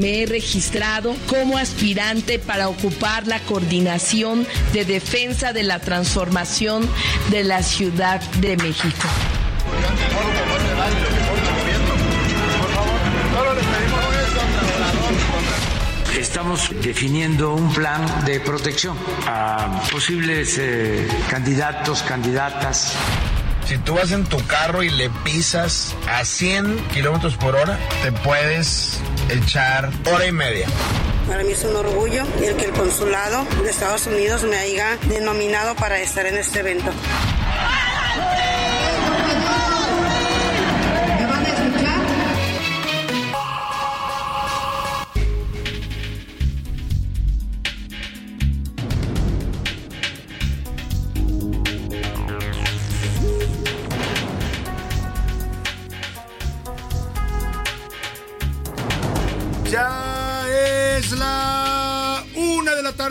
Me 0.00 0.22
he 0.22 0.26
registrado 0.26 1.14
como 1.28 1.58
aspirante 1.58 2.38
para 2.38 2.70
ocupar 2.70 3.26
la 3.26 3.38
coordinación 3.40 4.46
de 4.72 4.86
defensa 4.86 5.52
de 5.52 5.62
la 5.62 5.78
transformación 5.78 6.88
de 7.30 7.44
la 7.44 7.62
Ciudad 7.62 8.18
de 8.40 8.56
México. 8.56 9.06
Estamos 16.18 16.70
definiendo 16.82 17.54
un 17.54 17.70
plan 17.70 18.24
de 18.24 18.40
protección 18.40 18.96
a 19.26 19.82
posibles 19.92 20.56
eh, 20.58 21.06
candidatos, 21.28 22.02
candidatas. 22.04 22.96
Si 23.66 23.78
tú 23.78 23.94
vas 23.94 24.10
en 24.12 24.24
tu 24.24 24.44
carro 24.46 24.82
y 24.82 24.90
le 24.90 25.10
pisas 25.24 25.94
a 26.08 26.24
100 26.24 26.88
kilómetros 26.88 27.36
por 27.36 27.54
hora, 27.54 27.78
te 28.02 28.12
puedes 28.12 29.00
echar 29.28 29.90
hora 30.12 30.26
y 30.26 30.32
media. 30.32 30.66
Para 31.28 31.44
mí 31.44 31.52
es 31.52 31.62
un 31.64 31.76
orgullo 31.76 32.24
el 32.42 32.56
que 32.56 32.64
el 32.64 32.72
consulado 32.72 33.44
de 33.62 33.70
Estados 33.70 34.06
Unidos 34.06 34.42
me 34.42 34.56
haya 34.56 34.96
denominado 35.08 35.76
para 35.76 36.00
estar 36.00 36.26
en 36.26 36.36
este 36.36 36.60
evento. 36.60 36.90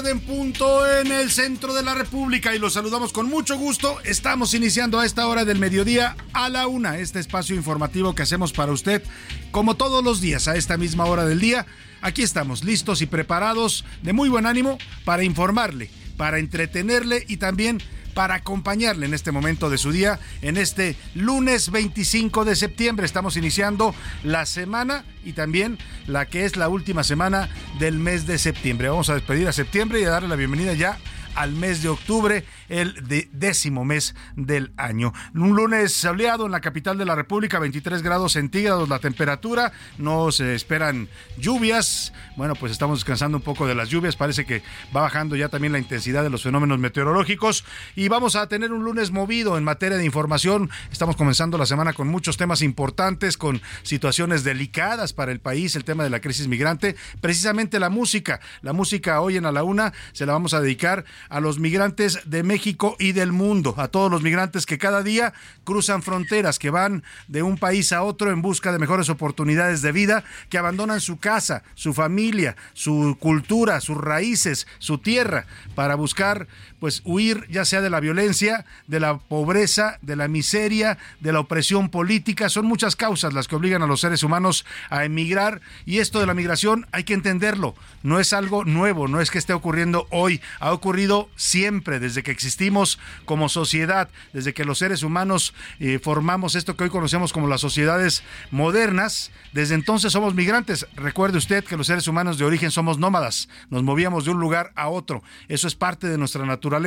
En 0.08 0.20
punto 0.22 0.88
en 0.88 1.12
el 1.12 1.30
centro 1.30 1.74
de 1.74 1.84
la 1.84 1.94
República 1.94 2.56
y 2.56 2.60
los 2.60 2.74
saludamos 2.74 3.12
con 3.12 3.28
mucho 3.28 3.58
gusto. 3.58 3.98
Estamos 4.06 4.54
iniciando 4.54 5.00
a 5.00 5.06
esta 5.06 5.28
hora 5.28 5.44
del 5.44 5.60
mediodía 5.60 6.16
a 6.32 6.48
la 6.48 6.68
una, 6.68 7.00
este 7.00 7.20
espacio 7.20 7.56
informativo 7.56 8.16
que 8.16 8.24
hacemos 8.24 8.54
para 8.54 8.72
usted 8.72 9.04
como 9.52 9.76
todos 9.76 10.04
los 10.04 10.22
días 10.22 10.48
a 10.48 10.56
esta 10.56 10.78
misma 10.78 11.06
hora 11.06 11.26
del 11.26 11.40
día. 11.40 11.66
Aquí 12.02 12.22
estamos 12.22 12.64
listos 12.64 13.02
y 13.02 13.08
preparados 13.08 13.84
de 14.02 14.14
muy 14.14 14.30
buen 14.30 14.46
ánimo 14.46 14.78
para 15.04 15.24
informarle, 15.24 15.90
para 16.18 16.40
entretenerle 16.40 17.26
y 17.28 17.38
también 17.38 17.82
para 18.14 18.36
acompañarle 18.36 19.06
en 19.06 19.14
este 19.14 19.32
momento 19.32 19.70
de 19.70 19.78
su 19.78 19.92
día, 19.92 20.20
en 20.42 20.58
este 20.58 20.96
lunes 21.16 21.72
25 21.72 22.46
de 22.46 22.56
septiembre. 22.56 23.06
Estamos 23.06 23.38
iniciando 23.38 23.94
la 24.24 24.46
semana 24.46 25.06
y 25.24 25.34
también 25.34 25.78
la 26.08 26.26
que 26.26 26.46
es 26.46 26.58
la 26.58 26.70
última 26.70 27.04
semana 27.04 27.50
del 27.80 28.00
mes 28.00 28.28
de 28.28 28.38
septiembre. 28.38 28.90
Vamos 28.90 29.10
a 29.10 29.16
despedir 29.16 29.48
a 29.48 29.54
septiembre 29.54 30.02
y 30.02 30.06
a 30.06 30.10
darle 30.10 30.30
la 30.30 30.36
bienvenida 30.36 30.74
ya 30.74 30.98
al 31.36 31.54
mes 31.54 31.82
de 31.82 31.90
octubre, 31.90 32.44
el 32.70 32.96
décimo 33.32 33.84
mes 33.84 34.16
del 34.36 34.72
año. 34.78 35.14
Un 35.34 35.56
lunes 35.56 35.94
soleado 35.94 36.46
en 36.46 36.52
la 36.52 36.62
capital 36.62 36.98
de 36.98 37.06
la 37.06 37.16
República, 37.16 37.60
23 37.60 38.02
grados 38.02 38.34
centígrados 38.34 38.88
la 38.88 39.00
temperatura, 39.00 39.72
no 39.98 40.32
se 40.32 40.56
esperan 40.56 41.10
lluvias. 41.38 42.14
Bueno, 42.38 42.56
pues 42.56 42.72
estamos 42.72 43.00
descansando 43.00 43.38
un 43.38 43.44
poco 43.44 43.68
de 43.68 43.76
las 43.76 43.90
lluvias, 43.90 44.16
parece 44.16 44.46
que 44.46 44.62
va 44.96 45.02
bajando 45.02 45.36
ya 45.36 45.50
también 45.50 45.74
la 45.74 45.80
intensidad 45.80 46.24
de 46.24 46.30
los 46.30 46.44
fenómenos 46.44 46.80
meteorológicos 46.80 47.66
y 47.96 48.08
vamos 48.08 48.36
a 48.36 48.48
tener 48.48 48.72
un 48.72 48.84
lunes 48.84 49.12
movido 49.12 49.58
en 49.58 49.64
materia 49.64 49.98
de 49.98 50.06
información. 50.06 50.70
Estamos 50.92 51.16
comenzando 51.16 51.58
la 51.58 51.66
semana 51.66 51.94
con 51.94 52.08
muchos 52.08 52.38
temas 52.38 52.62
importantes, 52.62 53.38
con 53.38 53.62
situaciones 53.84 54.44
delicadas 54.44 55.14
para 55.14 55.32
el 55.32 55.40
país, 55.40 55.76
el 55.76 55.84
tema 55.84 56.04
de 56.04 56.10
la 56.10 56.22
crisis 56.22 56.48
migrante, 56.48 56.96
precisamente 57.22 57.80
la 57.80 57.90
música. 57.90 58.40
La 58.62 58.74
música 58.74 59.22
hoy 59.22 59.38
en 59.38 59.46
A 59.46 59.52
la 59.52 59.64
Una 59.64 59.94
se 60.14 60.26
la 60.26 60.34
vamos 60.34 60.54
a 60.54 60.62
dedicar 60.62 61.06
a 61.30 61.40
los 61.40 61.60
migrantes 61.60 62.20
de 62.26 62.44
México 62.44 62.59
y 63.00 63.12
del 63.12 63.32
mundo, 63.32 63.74
a 63.78 63.88
todos 63.88 64.12
los 64.12 64.22
migrantes 64.22 64.66
que 64.66 64.78
cada 64.78 65.04
día 65.04 65.34
cruzan 65.64 66.02
fronteras, 66.02 66.60
que 66.60 66.70
van 66.70 67.04
de 67.28 67.44
un 67.44 67.58
país 67.58 67.92
a 67.92 68.04
otro 68.04 68.32
en 68.32 68.42
busca 68.42 68.72
de 68.72 68.80
mejores 68.80 69.10
oportunidades 69.10 69.82
de 69.82 69.92
vida, 69.92 70.24
que 70.50 70.58
abandonan 70.58 71.00
su 71.00 71.18
casa, 71.18 71.64
su 71.76 71.94
familia, 71.94 72.56
su 72.74 73.18
cultura, 73.20 73.82
sus 73.82 73.98
raíces, 73.98 74.68
su 74.80 74.98
tierra, 74.98 75.46
para 75.76 75.96
buscar 75.96 76.48
pues 76.80 77.02
huir 77.04 77.46
ya 77.50 77.66
sea 77.66 77.82
de 77.82 77.90
la 77.90 78.00
violencia, 78.00 78.66
de 78.88 79.00
la 79.00 79.18
pobreza, 79.18 80.00
de 80.02 80.16
la 80.16 80.28
miseria, 80.28 80.98
de 81.20 81.34
la 81.34 81.42
opresión 81.42 81.90
política. 81.90 82.50
Son 82.50 82.66
muchas 82.66 82.96
causas 82.96 83.34
las 83.34 83.48
que 83.48 83.56
obligan 83.56 83.84
a 83.84 83.88
los 83.88 84.02
seres 84.02 84.24
humanos 84.24 84.66
a 84.90 85.06
emigrar 85.06 85.62
y 85.86 86.00
esto 86.00 86.20
de 86.20 86.26
la 86.26 86.34
migración 86.34 86.88
hay 86.92 87.04
que 87.04 87.14
entenderlo. 87.14 87.76
No 88.04 88.20
es 88.20 88.34
algo 88.34 88.66
nuevo, 88.66 89.08
no 89.08 89.22
es 89.22 89.30
que 89.30 89.38
esté 89.38 89.54
ocurriendo 89.54 90.08
hoy, 90.10 90.42
ha 90.60 90.72
ocurrido 90.72 91.30
siempre 91.36 92.00
desde 92.00 92.24
que 92.24 92.32
existimos 92.50 93.00
como 93.26 93.50
sociedad, 93.50 94.10
desde 94.34 94.54
que 94.54 94.66
los 94.66 94.80
seres 94.80 95.04
humanos 95.04 95.54
eh, 95.80 96.00
formamos 96.02 96.56
esto 96.56 96.76
que 96.76 96.86
hoy 96.86 96.90
conocemos 96.90 97.32
como 97.32 97.48
las 97.48 97.62
sociedades 97.62 98.24
modernas. 98.52 99.32
Desde 99.54 99.76
entonces 99.76 100.12
somos 100.12 100.34
migrantes. 100.34 100.88
Recuerde 100.96 101.38
usted 101.38 101.64
que 101.64 101.78
los 101.78 101.88
seres 101.88 102.08
humanos 102.08 102.38
de 102.38 102.46
origen 102.46 102.72
somos 102.72 102.98
nómadas, 102.98 103.50
nos 103.70 103.84
movíamos 103.84 104.26
de 104.26 104.32
un 104.32 104.40
lugar 104.40 104.72
a 104.76 104.90
otro. 104.90 105.24
Eso 105.48 105.68
es 105.68 105.76
parte 105.76 106.08
de 106.08 106.18
nuestra 106.18 106.46
naturaleza 106.46 106.80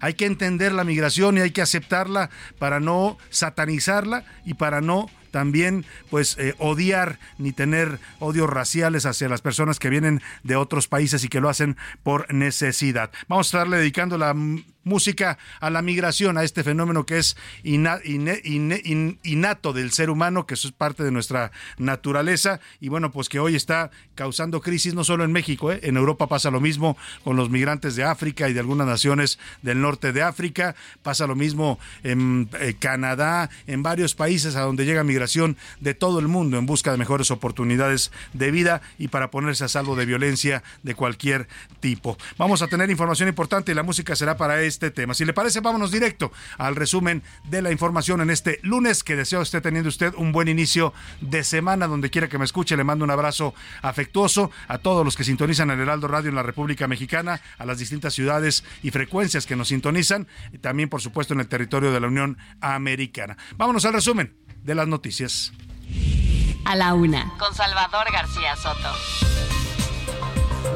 hay 0.00 0.14
que 0.14 0.26
entender 0.26 0.72
la 0.72 0.84
migración 0.84 1.36
y 1.36 1.40
hay 1.40 1.50
que 1.50 1.62
aceptarla 1.62 2.30
para 2.58 2.80
no 2.80 3.18
satanizarla 3.30 4.24
y 4.44 4.54
para 4.54 4.80
no 4.80 5.08
también 5.30 5.86
pues 6.10 6.36
eh, 6.38 6.54
odiar 6.58 7.18
ni 7.38 7.52
tener 7.52 7.98
odios 8.18 8.50
raciales 8.50 9.06
hacia 9.06 9.28
las 9.28 9.40
personas 9.40 9.78
que 9.78 9.88
vienen 9.88 10.20
de 10.42 10.56
otros 10.56 10.88
países 10.88 11.24
y 11.24 11.28
que 11.28 11.40
lo 11.40 11.48
hacen 11.48 11.76
por 12.02 12.32
necesidad. 12.32 13.10
Vamos 13.28 13.46
a 13.46 13.58
estarle 13.58 13.78
dedicando 13.78 14.18
la 14.18 14.34
música 14.84 15.38
a 15.60 15.70
la 15.70 15.82
migración, 15.82 16.38
a 16.38 16.44
este 16.44 16.64
fenómeno 16.64 17.06
que 17.06 17.18
es 17.18 17.36
innato 17.62 19.72
del 19.72 19.92
ser 19.92 20.10
humano, 20.10 20.46
que 20.46 20.54
eso 20.54 20.68
es 20.68 20.74
parte 20.74 21.04
de 21.04 21.10
nuestra 21.10 21.52
naturaleza 21.78 22.60
y 22.80 22.88
bueno, 22.88 23.10
pues 23.10 23.28
que 23.28 23.38
hoy 23.38 23.56
está 23.56 23.90
causando 24.14 24.60
crisis 24.60 24.94
no 24.94 25.04
solo 25.04 25.24
en 25.24 25.32
México, 25.32 25.72
¿eh? 25.72 25.80
en 25.82 25.96
Europa 25.96 26.26
pasa 26.26 26.50
lo 26.50 26.60
mismo 26.60 26.96
con 27.24 27.36
los 27.36 27.50
migrantes 27.50 27.96
de 27.96 28.04
África 28.04 28.48
y 28.48 28.52
de 28.52 28.60
algunas 28.60 28.86
naciones 28.86 29.38
del 29.62 29.80
norte 29.80 30.12
de 30.12 30.22
África, 30.22 30.74
pasa 31.02 31.26
lo 31.26 31.34
mismo 31.34 31.78
en 32.02 32.48
eh, 32.60 32.74
Canadá, 32.78 33.50
en 33.66 33.82
varios 33.82 34.14
países 34.14 34.56
a 34.56 34.62
donde 34.62 34.84
llega 34.84 35.04
migración 35.04 35.56
de 35.80 35.94
todo 35.94 36.18
el 36.18 36.28
mundo 36.28 36.58
en 36.58 36.66
busca 36.66 36.90
de 36.90 36.98
mejores 36.98 37.30
oportunidades 37.30 38.12
de 38.32 38.50
vida 38.50 38.82
y 38.98 39.08
para 39.08 39.30
ponerse 39.30 39.64
a 39.64 39.68
salvo 39.68 39.96
de 39.96 40.06
violencia 40.06 40.62
de 40.82 40.94
cualquier 40.94 41.48
tipo. 41.80 42.18
Vamos 42.38 42.62
a 42.62 42.68
tener 42.68 42.90
información 42.90 43.28
importante 43.28 43.72
y 43.72 43.74
la 43.74 43.82
música 43.82 44.16
será 44.16 44.36
para 44.36 44.62
este 44.72 44.90
tema. 44.90 45.12
Si 45.14 45.24
le 45.24 45.34
parece, 45.34 45.60
vámonos 45.60 45.90
directo 45.90 46.32
al 46.56 46.74
resumen 46.76 47.22
de 47.44 47.60
la 47.60 47.70
información 47.70 48.20
en 48.22 48.30
este 48.30 48.58
lunes 48.62 49.04
que 49.04 49.16
deseo 49.16 49.42
esté 49.42 49.60
teniendo 49.60 49.88
usted 49.88 50.14
un 50.16 50.32
buen 50.32 50.48
inicio 50.48 50.94
de 51.20 51.44
semana 51.44 51.86
donde 51.86 52.10
quiera 52.10 52.28
que 52.28 52.38
me 52.38 52.44
escuche. 52.44 52.76
Le 52.76 52.84
mando 52.84 53.04
un 53.04 53.10
abrazo 53.10 53.54
afectuoso 53.82 54.50
a 54.68 54.78
todos 54.78 55.04
los 55.04 55.14
que 55.14 55.24
sintonizan 55.24 55.70
el 55.70 55.80
Heraldo 55.80 56.08
Radio 56.08 56.30
en 56.30 56.36
la 56.36 56.42
República 56.42 56.88
Mexicana, 56.88 57.40
a 57.58 57.66
las 57.66 57.78
distintas 57.78 58.14
ciudades 58.14 58.64
y 58.82 58.90
frecuencias 58.90 59.46
que 59.46 59.56
nos 59.56 59.68
sintonizan 59.68 60.26
y 60.52 60.58
también, 60.58 60.88
por 60.88 61.02
supuesto, 61.02 61.34
en 61.34 61.40
el 61.40 61.48
territorio 61.48 61.92
de 61.92 62.00
la 62.00 62.08
Unión 62.08 62.38
Americana. 62.60 63.36
Vámonos 63.56 63.84
al 63.84 63.92
resumen 63.92 64.34
de 64.62 64.74
las 64.74 64.88
noticias. 64.88 65.52
A 66.64 66.76
la 66.76 66.94
una. 66.94 67.32
Con 67.38 67.54
Salvador 67.54 68.10
García 68.12 68.56
Soto. 68.56 69.61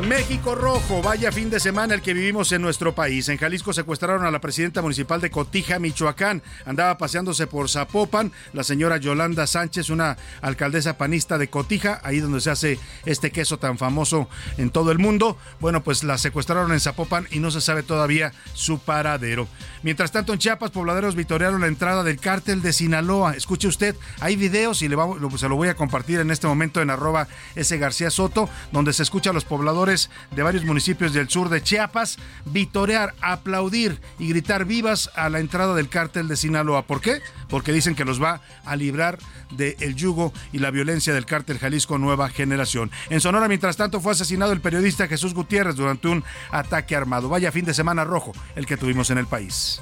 México 0.08 0.54
Rojo, 0.54 1.02
vaya 1.02 1.32
fin 1.32 1.50
de 1.50 1.58
semana 1.58 1.92
el 1.94 2.00
que 2.00 2.14
vivimos 2.14 2.52
en 2.52 2.62
nuestro 2.62 2.94
país. 2.94 3.28
En 3.28 3.38
Jalisco 3.38 3.72
secuestraron 3.72 4.24
a 4.24 4.30
la 4.30 4.40
presidenta 4.40 4.80
municipal 4.80 5.20
de 5.20 5.32
Cotija, 5.32 5.80
Michoacán. 5.80 6.44
Andaba 6.64 6.96
paseándose 6.96 7.48
por 7.48 7.68
Zapopan 7.68 8.30
la 8.52 8.62
señora 8.62 8.98
Yolanda 8.98 9.48
Sánchez, 9.48 9.90
una 9.90 10.16
alcaldesa 10.42 10.96
panista 10.96 11.38
de 11.38 11.48
Cotija, 11.48 12.00
ahí 12.04 12.20
donde 12.20 12.40
se 12.40 12.50
hace 12.50 12.78
este 13.04 13.32
queso 13.32 13.58
tan 13.58 13.78
famoso 13.78 14.28
en 14.58 14.70
todo 14.70 14.92
el 14.92 15.00
mundo. 15.00 15.38
Bueno, 15.58 15.82
pues 15.82 16.04
la 16.04 16.18
secuestraron 16.18 16.72
en 16.72 16.78
Zapopan 16.78 17.26
y 17.32 17.40
no 17.40 17.50
se 17.50 17.60
sabe 17.60 17.82
todavía 17.82 18.32
su 18.52 18.78
paradero. 18.78 19.48
Mientras 19.82 20.12
tanto, 20.12 20.32
en 20.32 20.38
Chiapas, 20.38 20.70
pobladeros 20.70 21.16
vitorearon 21.16 21.62
la 21.62 21.66
entrada 21.66 22.04
del 22.04 22.20
cártel 22.20 22.62
de 22.62 22.72
Sinaloa. 22.72 23.34
Escuche 23.34 23.66
usted, 23.66 23.96
hay 24.20 24.36
videos 24.36 24.82
y 24.82 24.88
se 24.88 25.48
lo 25.48 25.56
voy 25.56 25.68
a 25.68 25.74
compartir 25.74 26.20
en 26.20 26.30
este 26.30 26.46
momento 26.46 26.80
en 26.80 26.90
arroba 26.90 27.26
S. 27.56 27.76
García 27.76 28.10
Soto, 28.10 28.48
donde 28.70 28.92
se 28.92 29.02
escucha 29.02 29.30
a 29.30 29.32
los 29.32 29.44
pobladores 29.44 29.95
de 30.30 30.42
varios 30.42 30.64
municipios 30.64 31.12
del 31.12 31.28
sur 31.28 31.48
de 31.48 31.62
Chiapas 31.62 32.18
vitorear, 32.44 33.14
aplaudir 33.20 34.00
y 34.18 34.28
gritar 34.28 34.64
vivas 34.64 35.10
a 35.14 35.28
la 35.28 35.40
entrada 35.40 35.74
del 35.74 35.88
cártel 35.88 36.28
de 36.28 36.36
Sinaloa. 36.36 36.86
¿Por 36.86 37.00
qué? 37.00 37.20
Porque 37.48 37.72
dicen 37.72 37.94
que 37.94 38.04
los 38.04 38.22
va 38.22 38.40
a 38.64 38.76
librar 38.76 39.18
del 39.50 39.94
yugo 39.94 40.32
y 40.52 40.58
la 40.58 40.70
violencia 40.70 41.14
del 41.14 41.26
cártel 41.26 41.58
Jalisco 41.58 41.98
Nueva 41.98 42.28
Generación. 42.28 42.90
En 43.10 43.20
Sonora, 43.20 43.48
mientras 43.48 43.76
tanto, 43.76 44.00
fue 44.00 44.12
asesinado 44.12 44.52
el 44.52 44.60
periodista 44.60 45.08
Jesús 45.08 45.34
Gutiérrez 45.34 45.76
durante 45.76 46.08
un 46.08 46.24
ataque 46.50 46.96
armado. 46.96 47.28
Vaya 47.28 47.52
fin 47.52 47.64
de 47.64 47.74
semana 47.74 48.04
rojo 48.04 48.32
el 48.54 48.66
que 48.66 48.76
tuvimos 48.76 49.10
en 49.10 49.18
el 49.18 49.26
país. 49.26 49.80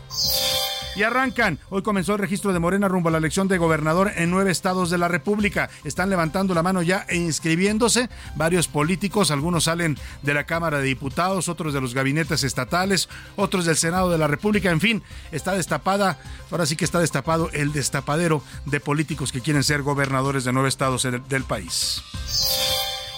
Y 0.96 1.02
arrancan. 1.02 1.58
Hoy 1.70 1.82
comenzó 1.82 2.12
el 2.12 2.20
registro 2.20 2.52
de 2.52 2.60
Morena 2.60 2.88
rumbo 2.88 3.08
a 3.08 3.12
la 3.12 3.18
elección 3.18 3.48
de 3.48 3.58
gobernador 3.58 4.12
en 4.16 4.30
nueve 4.30 4.52
estados 4.52 4.90
de 4.90 4.98
la 4.98 5.08
República. 5.08 5.68
Están 5.82 6.08
levantando 6.08 6.54
la 6.54 6.62
mano 6.62 6.82
ya 6.82 7.04
e 7.08 7.16
inscribiéndose 7.16 8.08
varios 8.36 8.68
políticos. 8.68 9.30
Algunos 9.30 9.64
salen 9.64 9.98
de 10.22 10.34
la 10.34 10.44
Cámara 10.44 10.78
de 10.78 10.84
Diputados, 10.84 11.48
otros 11.48 11.74
de 11.74 11.80
los 11.80 11.94
gabinetes 11.94 12.44
estatales, 12.44 13.08
otros 13.36 13.64
del 13.64 13.76
Senado 13.76 14.10
de 14.10 14.18
la 14.18 14.28
República. 14.28 14.70
En 14.70 14.80
fin, 14.80 15.02
está 15.32 15.52
destapada, 15.52 16.18
ahora 16.50 16.66
sí 16.66 16.76
que 16.76 16.84
está 16.84 17.00
destapado 17.00 17.50
el 17.52 17.72
destapadero 17.72 18.42
de 18.64 18.78
políticos 18.78 19.32
que 19.32 19.40
quieren 19.40 19.64
ser 19.64 19.82
gobernadores 19.82 20.44
de 20.44 20.52
nueve 20.52 20.68
estados 20.68 21.02
del 21.28 21.44
país. 21.44 22.02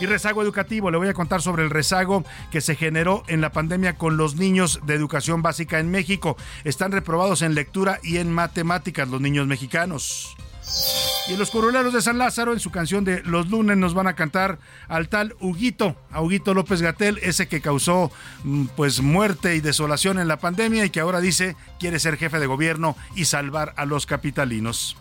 Y 0.00 0.06
rezago 0.06 0.42
educativo, 0.42 0.90
le 0.90 0.98
voy 0.98 1.08
a 1.08 1.14
contar 1.14 1.40
sobre 1.40 1.62
el 1.62 1.70
rezago 1.70 2.24
que 2.50 2.60
se 2.60 2.76
generó 2.76 3.22
en 3.28 3.40
la 3.40 3.52
pandemia 3.52 3.96
con 3.96 4.16
los 4.16 4.36
niños 4.36 4.80
de 4.84 4.94
educación 4.94 5.42
básica 5.42 5.78
en 5.78 5.90
México. 5.90 6.36
Están 6.64 6.92
reprobados 6.92 7.42
en 7.42 7.54
lectura 7.54 7.98
y 8.02 8.18
en 8.18 8.30
matemáticas 8.30 9.08
los 9.08 9.20
niños 9.20 9.46
mexicanos. 9.46 10.36
Y 11.28 11.36
los 11.36 11.50
curuleros 11.50 11.92
de 11.92 12.02
San 12.02 12.18
Lázaro, 12.18 12.52
en 12.52 12.60
su 12.60 12.70
canción 12.70 13.04
de 13.04 13.22
Los 13.22 13.50
lunes, 13.50 13.76
nos 13.76 13.94
van 13.94 14.06
a 14.06 14.14
cantar 14.14 14.58
al 14.88 15.08
tal 15.08 15.34
Huguito, 15.40 15.96
a 16.12 16.22
Huguito 16.22 16.54
López 16.54 16.82
Gatel, 16.82 17.18
ese 17.22 17.48
que 17.48 17.60
causó 17.60 18.12
mm, 18.44 18.66
pues 18.76 19.00
muerte 19.00 19.56
y 19.56 19.60
desolación 19.60 20.18
en 20.18 20.28
la 20.28 20.38
pandemia 20.38 20.84
y 20.84 20.90
que 20.90 21.00
ahora 21.00 21.20
dice 21.20 21.56
quiere 21.80 21.98
ser 21.98 22.16
jefe 22.16 22.38
de 22.38 22.46
gobierno 22.46 22.96
y 23.14 23.24
salvar 23.24 23.74
a 23.76 23.86
los 23.86 24.06
capitalinos. 24.06 24.96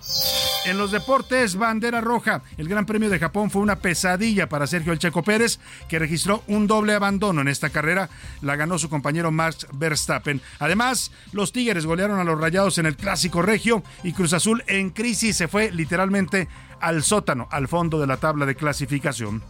En 0.66 0.80
los 0.80 0.90
deportes, 0.90 1.58
bandera 1.58 2.02
roja. 2.02 2.42
El 2.58 2.68
Gran 2.68 2.88
Premio 2.88 3.12
de 3.12 3.20
Japón 3.20 3.52
fue 3.52 3.62
una 3.62 3.76
pesadilla 3.76 4.50
para 4.50 4.66
Sergio 4.66 4.94
El 4.94 5.00
Checo 5.00 5.22
Pérez, 5.22 5.60
que 5.88 6.00
registró 6.00 6.44
un 6.48 6.66
doble 6.66 6.96
abandono 6.96 7.42
en 7.42 7.48
esta 7.48 7.70
carrera. 7.70 8.10
La 8.42 8.56
ganó 8.56 8.80
su 8.80 8.90
compañero 8.90 9.30
Max 9.32 9.68
Verstappen. 9.74 10.42
Además, 10.58 11.12
los 11.34 11.52
Tigres 11.52 11.86
golearon 11.86 12.20
a 12.20 12.24
los 12.24 12.42
Rayados 12.42 12.80
en 12.80 12.88
el 12.88 12.98
Clásico 12.98 13.44
Regio 13.44 13.84
y 14.04 14.14
Cruz 14.14 14.34
Azul 14.34 14.64
en 14.66 14.90
crisis 14.90 15.38
se 15.38 15.48
fue 15.48 15.72
literalmente 15.72 16.48
al 16.82 17.04
sótano, 17.04 17.48
al 17.52 17.68
fondo 17.68 18.00
de 18.00 18.08
la 18.08 18.18
tabla 18.18 18.48
de 18.48 18.56
clasificación. 18.56 19.44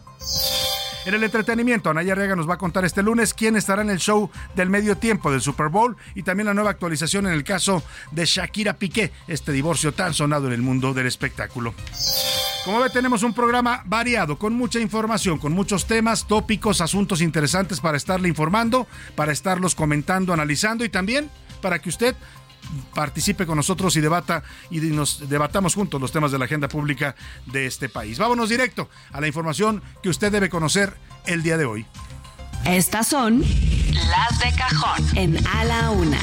En 1.06 1.14
el 1.14 1.22
entretenimiento, 1.22 1.88
Anaya 1.88 2.16
Rega 2.16 2.34
nos 2.34 2.50
va 2.50 2.54
a 2.54 2.58
contar 2.58 2.84
este 2.84 3.00
lunes 3.00 3.32
quién 3.32 3.54
estará 3.54 3.80
en 3.80 3.90
el 3.90 4.00
show 4.00 4.28
del 4.56 4.70
medio 4.70 4.96
tiempo 4.96 5.30
del 5.30 5.40
Super 5.40 5.68
Bowl 5.68 5.96
y 6.16 6.24
también 6.24 6.48
la 6.48 6.54
nueva 6.54 6.70
actualización 6.70 7.28
en 7.28 7.32
el 7.32 7.44
caso 7.44 7.84
de 8.10 8.24
Shakira 8.24 8.72
Piqué, 8.72 9.12
este 9.28 9.52
divorcio 9.52 9.94
tan 9.94 10.14
sonado 10.14 10.48
en 10.48 10.54
el 10.54 10.62
mundo 10.62 10.94
del 10.94 11.06
espectáculo. 11.06 11.74
Como 12.64 12.80
ve, 12.80 12.90
tenemos 12.90 13.22
un 13.22 13.34
programa 13.34 13.82
variado, 13.86 14.36
con 14.36 14.54
mucha 14.54 14.80
información, 14.80 15.38
con 15.38 15.52
muchos 15.52 15.86
temas, 15.86 16.26
tópicos, 16.26 16.80
asuntos 16.80 17.20
interesantes 17.20 17.78
para 17.78 17.96
estarle 17.96 18.26
informando, 18.26 18.88
para 19.14 19.30
estarlos 19.30 19.76
comentando, 19.76 20.32
analizando 20.32 20.84
y 20.84 20.88
también 20.88 21.30
para 21.62 21.78
que 21.78 21.88
usted 21.88 22.16
participe 22.94 23.46
con 23.46 23.56
nosotros 23.56 23.96
y 23.96 24.00
debata 24.00 24.42
y 24.70 24.80
nos 24.80 25.28
debatamos 25.28 25.74
juntos 25.74 26.00
los 26.00 26.12
temas 26.12 26.32
de 26.32 26.38
la 26.38 26.46
agenda 26.46 26.68
pública 26.68 27.14
de 27.46 27.66
este 27.66 27.88
país. 27.88 28.18
Vámonos 28.18 28.48
directo 28.48 28.88
a 29.12 29.20
la 29.20 29.26
información 29.26 29.82
que 30.02 30.08
usted 30.08 30.32
debe 30.32 30.48
conocer 30.48 30.94
el 31.26 31.42
día 31.42 31.56
de 31.56 31.64
hoy. 31.64 31.86
Estas 32.64 33.06
son 33.08 33.40
las 33.40 34.38
de 34.40 34.56
cajón 34.56 35.16
en 35.16 35.46
A 35.46 35.64
la 35.64 35.90
Una. 35.90 36.18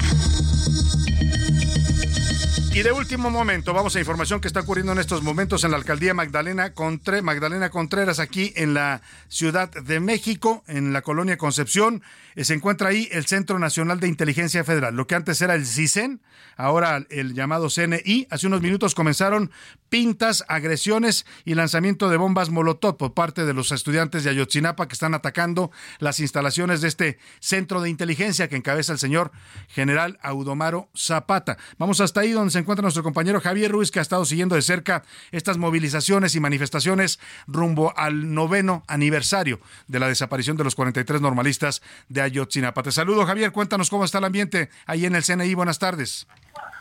Y 2.74 2.82
de 2.82 2.92
último 2.92 3.30
momento, 3.30 3.72
vamos 3.72 3.96
a 3.96 4.00
información 4.00 4.42
que 4.42 4.48
está 4.48 4.62
ocurriendo 4.62 4.94
en 4.94 4.98
estos 4.98 5.22
momentos 5.22 5.64
en 5.64 5.70
la 5.70 5.78
alcaldía 5.78 6.16
Magdalena, 6.16 6.74
Contre, 6.74 7.22
Magdalena 7.22 7.70
Contreras, 7.70 8.18
aquí 8.18 8.52
en 8.56 8.74
la 8.74 9.02
Ciudad 9.30 9.70
de 9.70 10.00
México, 10.00 10.64
en 10.66 10.92
la 10.92 11.04
colonia 11.04 11.38
Concepción. 11.38 12.02
Eh, 12.36 12.44
se 12.44 12.54
encuentra 12.54 12.90
ahí 12.90 13.08
el 13.12 13.26
Centro 13.26 13.60
Nacional 13.60 14.00
de 14.00 14.08
Inteligencia 14.08 14.64
Federal, 14.64 14.96
lo 14.96 15.08
que 15.08 15.16
antes 15.16 15.42
era 15.42 15.56
el 15.56 15.66
CISEN, 15.66 16.22
ahora 16.58 17.06
el 17.10 17.34
llamado 17.34 17.70
CNI. 17.70 18.28
Hace 18.30 18.48
unos 18.48 18.62
minutos 18.62 18.96
comenzaron 18.96 19.52
pintas, 19.90 20.44
agresiones 20.48 21.26
y 21.46 21.56
lanzamiento 21.56 22.10
de 22.10 22.18
bombas 22.18 22.50
Molotov 22.50 22.98
por 22.98 23.14
parte 23.14 23.46
de 23.46 23.54
los 23.54 23.72
estudiantes 23.72 24.24
de 24.24 24.32
Ayotzinapa 24.32 24.88
que 24.88 24.94
están 24.94 25.14
atacando 25.14 25.72
las 26.00 26.20
instalaciones 26.20 26.82
de 26.82 26.88
este 26.88 27.20
centro 27.40 27.82
de 27.82 27.90
inteligencia 27.90 28.48
que 28.48 28.56
encabeza 28.56 28.94
el 28.94 29.00
señor 29.00 29.32
general 29.68 30.20
Audomaro 30.22 30.90
Zapata. 30.96 31.58
Vamos 31.78 32.02
hasta 32.02 32.22
ahí 32.22 32.32
donde 32.32 32.52
se 32.52 32.60
encuentra 32.60 32.82
nuestro 32.82 33.04
compañero 33.04 33.40
Javier 33.40 33.72
Ruiz, 33.72 33.92
que 33.92 34.00
ha 34.00 34.02
estado 34.02 34.26
siguiendo 34.26 34.56
de 34.56 34.62
cerca 34.62 35.04
estas 35.32 35.58
movilizaciones 35.58 36.36
y 36.36 36.40
manifestaciones 36.40 37.20
rumbo 37.48 37.94
al 37.98 38.34
noveno 38.34 38.84
aniversario 38.88 39.60
de 39.88 40.00
la 40.00 40.08
desaparición 40.08 40.58
de 40.58 40.64
los 40.64 40.76
43 40.76 41.22
normalistas 41.22 41.82
de 42.10 42.23
Ayotzinapa. 42.24 42.84
Te 42.84 42.92
saludo, 42.92 43.26
Javier. 43.26 43.52
Cuéntanos 43.52 43.90
cómo 43.90 44.06
está 44.06 44.18
el 44.18 44.26
ambiente 44.26 44.70
ahí 44.86 45.06
en 45.06 45.16
el 45.16 45.24
CNI. 45.24 45.54
Buenas 45.54 45.80
tardes. 45.80 46.28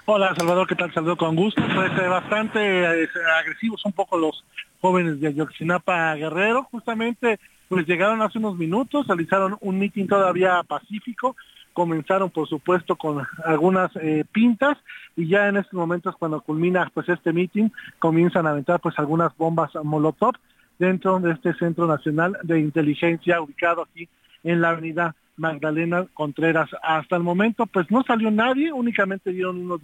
Hola, 0.06 0.34
Salvador. 0.36 0.66
¿Qué 0.66 0.74
tal? 0.74 0.92
Saludo 0.92 1.16
con 1.16 1.36
gusto. 1.36 1.62
Pues 1.74 1.92
eh, 1.92 2.08
bastante 2.08 3.02
eh, 3.04 3.08
agresivos 3.38 3.84
un 3.84 3.92
poco 3.92 4.18
los 4.18 4.44
jóvenes 4.80 5.20
de 5.20 5.28
Ayotzinapa 5.28 6.14
Guerrero. 6.14 6.64
Justamente, 6.70 7.38
pues 7.68 7.86
llegaron 7.86 8.22
hace 8.22 8.38
unos 8.38 8.56
minutos, 8.56 9.06
realizaron 9.06 9.56
un 9.60 9.78
mitin 9.78 10.08
todavía 10.08 10.62
pacífico 10.62 11.36
comenzaron 11.72 12.30
por 12.30 12.48
supuesto 12.48 12.96
con 12.96 13.26
algunas 13.44 13.90
eh, 13.96 14.24
pintas 14.30 14.78
y 15.16 15.28
ya 15.28 15.48
en 15.48 15.56
estos 15.56 15.74
momentos 15.74 16.14
cuando 16.16 16.40
culmina 16.40 16.90
pues 16.92 17.08
este 17.08 17.32
meeting 17.32 17.70
comienzan 17.98 18.46
a 18.46 18.50
aventar 18.50 18.80
pues 18.80 18.98
algunas 18.98 19.36
bombas 19.36 19.70
molotov 19.82 20.34
dentro 20.78 21.18
de 21.20 21.32
este 21.32 21.54
Centro 21.54 21.86
Nacional 21.86 22.36
de 22.42 22.60
Inteligencia 22.60 23.40
ubicado 23.40 23.82
aquí 23.82 24.08
en 24.44 24.60
la 24.60 24.70
avenida 24.70 25.14
Magdalena 25.36 26.06
Contreras. 26.14 26.70
Hasta 26.82 27.16
el 27.16 27.22
momento 27.22 27.66
pues 27.66 27.90
no 27.90 28.02
salió 28.02 28.30
nadie, 28.30 28.72
únicamente 28.72 29.32
dieron 29.32 29.80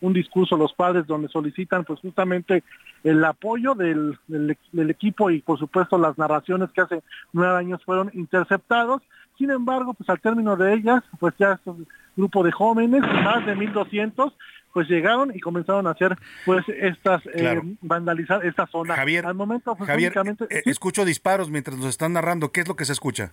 un 0.00 0.12
discurso 0.12 0.56
los 0.56 0.72
padres 0.72 1.06
donde 1.06 1.28
solicitan 1.28 1.84
pues 1.84 2.00
justamente 2.00 2.62
el 3.02 3.24
apoyo 3.24 3.74
del, 3.74 4.18
del 4.28 4.90
equipo 4.90 5.30
y 5.30 5.40
por 5.40 5.58
supuesto 5.58 5.98
las 5.98 6.18
narraciones 6.18 6.70
que 6.70 6.82
hace 6.82 7.02
nueve 7.32 7.58
años 7.58 7.82
fueron 7.84 8.10
interceptados 8.14 9.02
sin 9.40 9.50
embargo, 9.50 9.94
pues 9.94 10.06
al 10.10 10.20
término 10.20 10.54
de 10.54 10.74
ellas, 10.74 11.02
pues 11.18 11.32
ya 11.38 11.58
un 11.64 11.88
grupo 12.14 12.44
de 12.44 12.52
jóvenes, 12.52 13.00
más 13.00 13.46
de 13.46 13.56
1200, 13.56 14.34
pues 14.74 14.86
llegaron 14.86 15.34
y 15.34 15.40
comenzaron 15.40 15.86
a 15.86 15.92
hacer 15.92 16.14
pues 16.44 16.62
estas 16.68 17.22
eh, 17.32 17.58
vandalizar 17.80 18.44
esta 18.44 18.66
zona. 18.66 18.94
Javier, 18.96 19.24
al 19.24 19.34
momento 19.34 19.74
pues, 19.76 19.88
Javier, 19.88 20.12
eh, 20.50 20.62
escucho 20.66 21.06
disparos 21.06 21.48
mientras 21.48 21.78
nos 21.78 21.86
están 21.86 22.12
narrando. 22.12 22.52
¿Qué 22.52 22.60
es 22.60 22.68
lo 22.68 22.76
que 22.76 22.84
se 22.84 22.92
escucha? 22.92 23.32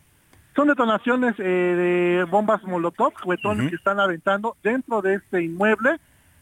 Son 0.58 0.68
detonaciones 0.68 1.36
eh, 1.38 1.44
de 1.44 2.24
bombas 2.24 2.64
molotov, 2.64 3.14
juguetones 3.22 3.70
que 3.70 3.76
están 3.76 4.00
aventando 4.00 4.58
dentro 4.64 5.04
de 5.04 5.14
este 5.14 5.44
inmueble. 5.44 6.00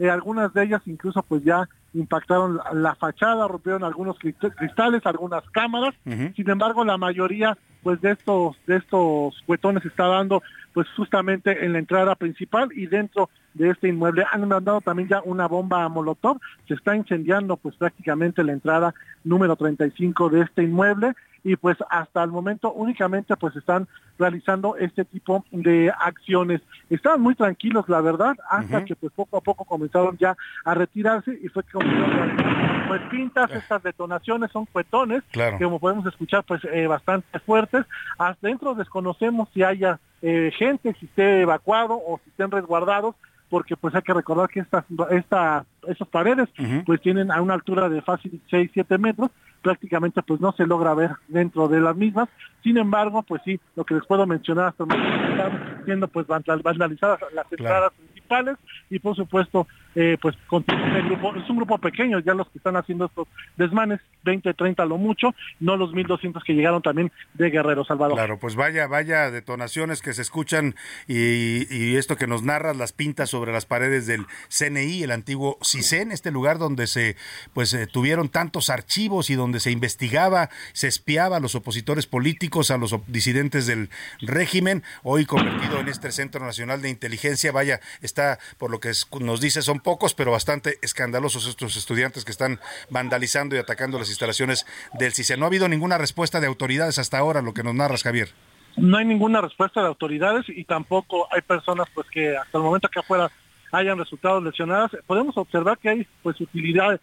algunas 0.09 0.53
de 0.53 0.63
ellas 0.63 0.81
incluso 0.85 1.21
pues 1.21 1.43
ya 1.43 1.67
impactaron 1.93 2.61
la 2.75 2.95
fachada, 2.95 3.45
rompieron 3.45 3.83
algunos 3.83 4.17
cristales, 4.17 5.05
algunas 5.05 5.43
cámaras. 5.49 5.95
Sin 6.05 6.49
embargo, 6.49 6.85
la 6.85 6.97
mayoría 6.97 7.57
pues 7.85 8.01
de 8.01 8.13
estos 8.13 8.57
de 8.65 8.77
estos 8.77 9.43
cuetones 9.45 9.85
está 9.85 10.07
dando 10.07 10.41
pues 10.73 10.87
justamente 10.97 11.63
en 11.63 11.73
la 11.73 11.77
entrada 11.77 12.15
principal 12.15 12.69
y 12.75 12.87
dentro 12.87 13.29
de 13.53 13.69
este 13.69 13.89
inmueble. 13.89 14.25
Han 14.31 14.47
mandado 14.47 14.81
también 14.81 15.07
ya 15.07 15.21
una 15.23 15.47
bomba 15.47 15.83
a 15.83 15.87
molotov, 15.89 16.39
se 16.67 16.73
está 16.73 16.95
incendiando 16.95 17.57
pues 17.57 17.75
prácticamente 17.75 18.43
la 18.43 18.53
entrada 18.53 18.95
número 19.23 19.55
35 19.55 20.29
de 20.29 20.41
este 20.41 20.63
inmueble 20.63 21.13
y 21.43 21.57
pues 21.57 21.77
hasta 21.91 22.23
el 22.23 22.31
momento 22.31 22.73
únicamente 22.73 23.37
pues 23.37 23.55
están 23.55 23.87
realizando 24.17 24.77
este 24.77 25.05
tipo 25.05 25.45
de 25.51 25.93
acciones. 25.95 26.61
Estaban 26.89 27.21
muy 27.21 27.35
tranquilos 27.35 27.87
la 27.87 28.01
verdad 28.01 28.35
hasta 28.49 28.83
que 28.83 28.95
pues 28.95 29.13
poco 29.13 29.37
a 29.37 29.41
poco 29.41 29.63
comenzaron 29.63 30.17
ya 30.17 30.35
a 30.63 30.73
retirarse 30.73 31.37
y 31.39 31.49
fue 31.49 31.63
que 31.63 31.73
comenzaron 31.73 32.31
a 32.31 32.74
pues 32.87 33.01
pintas, 33.09 33.51
estas 33.51 33.83
detonaciones 33.83 34.51
son 34.51 34.65
cuetones, 34.65 35.23
que 35.31 35.63
como 35.63 35.79
podemos 35.79 36.05
escuchar, 36.05 36.43
pues 36.43 36.61
eh, 36.65 36.87
bastante 36.87 37.39
fuertes. 37.39 37.85
Hasta 38.17 38.47
dentro 38.47 38.75
desconocemos 38.75 39.49
si 39.53 39.63
haya 39.63 39.99
eh, 40.21 40.51
gente, 40.57 40.95
si 40.99 41.05
esté 41.05 41.41
evacuado 41.41 41.95
o 41.95 42.19
si 42.23 42.29
estén 42.29 42.51
resguardados, 42.51 43.15
porque 43.49 43.77
pues 43.77 43.93
hay 43.95 44.01
que 44.01 44.13
recordar 44.13 44.49
que 44.49 44.59
estas, 44.59 44.85
esta, 45.11 45.65
esas 45.87 46.07
paredes 46.07 46.49
pues 46.85 46.99
tienen 47.01 47.31
a 47.31 47.41
una 47.41 47.53
altura 47.53 47.89
de 47.89 48.01
fácil 48.01 48.41
6, 48.49 48.71
7 48.73 48.97
metros, 48.97 49.29
prácticamente 49.61 50.21
pues 50.23 50.41
no 50.41 50.51
se 50.53 50.65
logra 50.65 50.93
ver 50.93 51.11
dentro 51.27 51.67
de 51.67 51.79
las 51.79 51.95
mismas. 51.95 52.27
Sin 52.63 52.77
embargo, 52.77 53.23
pues 53.23 53.41
sí, 53.45 53.59
lo 53.75 53.83
que 53.83 53.93
les 53.93 54.05
puedo 54.05 54.25
mencionar 54.25 54.67
hasta 54.67 54.83
el 54.83 54.89
momento 54.89 55.31
están 55.31 55.81
siendo 55.85 56.07
pues 56.07 56.25
vandalizadas 56.27 57.19
las 57.33 57.51
entradas 57.51 57.91
principales 57.93 58.57
y 58.89 58.99
por 58.99 59.15
supuesto 59.15 59.67
eh, 59.95 60.17
pues 60.21 60.35
continúa 60.47 60.97
el 60.97 61.05
grupo, 61.05 61.35
es 61.35 61.49
un 61.49 61.57
grupo 61.57 61.77
pequeño 61.77 62.19
ya 62.19 62.33
los 62.33 62.49
que 62.49 62.57
están 62.57 62.75
haciendo 62.75 63.05
estos 63.05 63.27
desmanes, 63.55 64.01
20, 64.23 64.53
30 64.53 64.85
lo 64.85 64.97
mucho, 64.97 65.33
no 65.59 65.77
los 65.77 65.93
1200 65.93 66.43
que 66.43 66.53
llegaron 66.53 66.81
también 66.81 67.11
de 67.33 67.49
Guerrero 67.49 67.85
Salvador. 67.85 68.15
Claro, 68.15 68.37
pues 68.39 68.55
vaya, 68.55 68.87
vaya 68.87 69.31
detonaciones 69.31 70.01
que 70.01 70.13
se 70.13 70.21
escuchan 70.21 70.75
y, 71.07 71.73
y 71.73 71.95
esto 71.95 72.17
que 72.17 72.27
nos 72.27 72.43
narras, 72.43 72.75
las 72.75 72.91
pintas 72.91 73.29
sobre 73.29 73.53
las 73.53 73.65
paredes 73.65 74.05
del 74.05 74.25
CNI, 74.49 75.03
el 75.03 75.11
antiguo 75.11 75.57
CISEN, 75.63 76.11
este 76.11 76.31
lugar 76.31 76.57
donde 76.57 76.87
se 76.87 77.15
pues 77.53 77.73
eh, 77.73 77.87
tuvieron 77.87 78.29
tantos 78.29 78.69
archivos 78.69 79.29
y 79.29 79.35
donde 79.35 79.59
se 79.59 79.71
investigaba, 79.71 80.49
se 80.73 80.87
espiaba 80.87 81.37
a 81.37 81.39
los 81.39 81.55
opositores 81.55 82.05
políticos, 82.07 82.71
a 82.71 82.77
los 82.77 82.95
disidentes 83.07 83.65
del 83.65 83.89
régimen, 84.19 84.83
hoy 85.03 85.25
convertido 85.25 85.79
en 85.79 85.87
este 85.87 86.11
Centro 86.11 86.45
Nacional 86.45 86.81
de 86.81 86.89
Inteligencia, 86.89 87.51
vaya, 87.51 87.79
está 88.01 88.39
por 88.57 88.71
lo 88.71 88.79
que 88.79 88.91
nos 89.21 89.41
dice 89.41 89.61
son 89.61 89.79
pocos, 89.85 90.13
pero 90.15 90.31
bastante 90.31 90.79
escandalosos 90.81 91.47
estos 91.47 91.77
estudiantes 91.77 92.25
que 92.25 92.31
están 92.31 92.59
vandalizando 92.89 93.55
y 93.55 93.59
atacando 93.59 93.99
las 93.99 94.09
instalaciones 94.09 94.65
del 94.93 95.13
CISE. 95.13 95.37
No 95.37 95.45
ha 95.45 95.47
habido 95.47 95.69
ninguna 95.69 95.97
respuesta 95.97 96.41
de 96.41 96.47
autoridades 96.47 96.97
hasta 96.97 97.19
ahora, 97.19 97.41
lo 97.41 97.53
que 97.53 97.63
nos 97.63 97.75
narras, 97.75 98.03
Javier. 98.03 98.29
No 98.75 98.97
hay 98.97 99.05
ninguna 99.05 99.39
respuesta 99.39 99.81
de 99.81 99.87
autoridades 99.87 100.49
y 100.49 100.65
tampoco 100.65 101.27
hay 101.31 101.41
personas 101.41 101.87
pues 101.93 102.07
que 102.09 102.35
hasta 102.35 102.57
el 102.57 102.63
momento 102.63 102.89
que 102.89 102.99
afuera 102.99 103.31
hayan 103.71 103.97
resultado 103.97 104.41
lesionadas. 104.41 104.91
Podemos 105.05 105.37
observar 105.37 105.77
que 105.77 105.89
hay 105.89 106.07
pues 106.23 106.41
utilidades, 106.41 106.99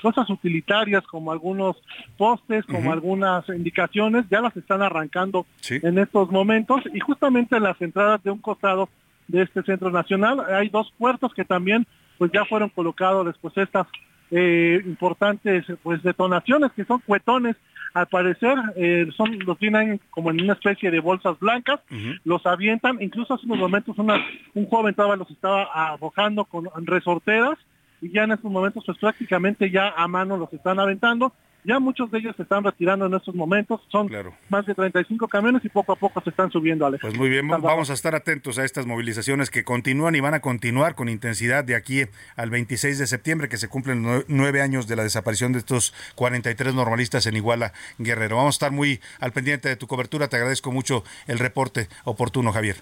cosas 0.00 0.30
utilitarias 0.30 1.04
como 1.06 1.32
algunos 1.32 1.76
postes, 2.16 2.64
como 2.64 2.92
algunas 2.92 3.46
indicaciones, 3.48 4.24
ya 4.30 4.40
las 4.40 4.56
están 4.56 4.82
arrancando 4.82 5.46
en 5.68 5.98
estos 5.98 6.30
momentos 6.30 6.82
y 6.94 7.00
justamente 7.00 7.56
en 7.56 7.64
las 7.64 7.80
entradas 7.82 8.22
de 8.22 8.30
un 8.30 8.38
costado 8.38 8.88
de 9.28 9.42
este 9.42 9.62
centro 9.62 9.90
nacional 9.90 10.40
hay 10.52 10.68
dos 10.68 10.92
puertos 10.98 11.32
que 11.34 11.44
también 11.44 11.86
pues 12.20 12.30
ya 12.32 12.44
fueron 12.44 12.68
colocados 12.68 13.24
después 13.24 13.56
estas 13.56 13.86
eh, 14.30 14.82
importantes 14.84 15.64
pues 15.82 16.02
detonaciones 16.02 16.70
que 16.72 16.84
son 16.84 17.00
cuetones. 17.00 17.56
Al 17.94 18.08
parecer 18.08 18.58
eh, 18.76 19.08
son 19.16 19.38
los 19.38 19.58
tienen 19.58 19.98
como 20.10 20.30
en 20.30 20.42
una 20.42 20.52
especie 20.52 20.90
de 20.90 21.00
bolsas 21.00 21.38
blancas 21.40 21.80
los 22.24 22.44
avientan. 22.44 22.98
Incluso 23.00 23.32
hace 23.32 23.46
unos 23.46 23.58
momentos 23.58 23.96
un 23.98 24.66
joven 24.66 24.94
todavía 24.94 25.16
los 25.16 25.30
estaba 25.30 25.62
arrojando 25.72 26.44
con 26.44 26.68
resorteras 26.84 27.56
y 28.02 28.12
ya 28.12 28.24
en 28.24 28.32
estos 28.32 28.52
momentos 28.52 28.84
pues 28.84 28.98
prácticamente 28.98 29.70
ya 29.70 29.88
a 29.88 30.06
mano 30.06 30.36
los 30.36 30.52
están 30.52 30.78
aventando 30.78 31.32
ya 31.64 31.78
muchos 31.78 32.10
de 32.10 32.18
ellos 32.18 32.36
se 32.36 32.42
están 32.42 32.64
retirando 32.64 33.06
en 33.06 33.14
estos 33.14 33.34
momentos, 33.34 33.80
son 33.88 34.10
más 34.48 34.66
de 34.66 34.74
35 34.74 35.28
camiones 35.28 35.64
y 35.64 35.68
poco 35.68 35.92
a 35.92 35.96
poco 35.96 36.20
se 36.22 36.30
están 36.30 36.50
subiendo, 36.50 36.86
Alex. 36.86 37.02
Pues 37.02 37.16
muy 37.16 37.28
bien, 37.28 37.48
vamos 37.48 37.90
a 37.90 37.92
estar 37.92 38.14
atentos 38.14 38.58
a 38.58 38.64
estas 38.64 38.86
movilizaciones 38.86 39.50
que 39.50 39.64
continúan 39.64 40.14
y 40.14 40.20
van 40.20 40.34
a 40.34 40.40
continuar 40.40 40.94
con 40.94 41.08
intensidad 41.08 41.64
de 41.64 41.74
aquí 41.74 42.04
al 42.36 42.50
26 42.50 42.98
de 42.98 43.06
septiembre, 43.06 43.48
que 43.48 43.56
se 43.56 43.68
cumplen 43.68 44.24
nueve 44.28 44.62
años 44.62 44.86
de 44.86 44.96
la 44.96 45.02
desaparición 45.02 45.52
de 45.52 45.58
estos 45.58 45.94
43 46.14 46.74
normalistas 46.74 47.26
en 47.26 47.36
Iguala 47.36 47.72
Guerrero. 47.98 48.36
Vamos 48.36 48.54
a 48.54 48.56
estar 48.56 48.72
muy 48.72 49.00
al 49.18 49.32
pendiente 49.32 49.68
de 49.68 49.76
tu 49.76 49.86
cobertura, 49.86 50.28
te 50.28 50.36
agradezco 50.36 50.72
mucho 50.72 51.04
el 51.26 51.38
reporte 51.38 51.88
oportuno, 52.04 52.52
Javier. 52.52 52.76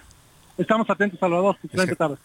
Estamos 0.59 0.89
atentos, 0.89 1.17
Salvador. 1.21 1.55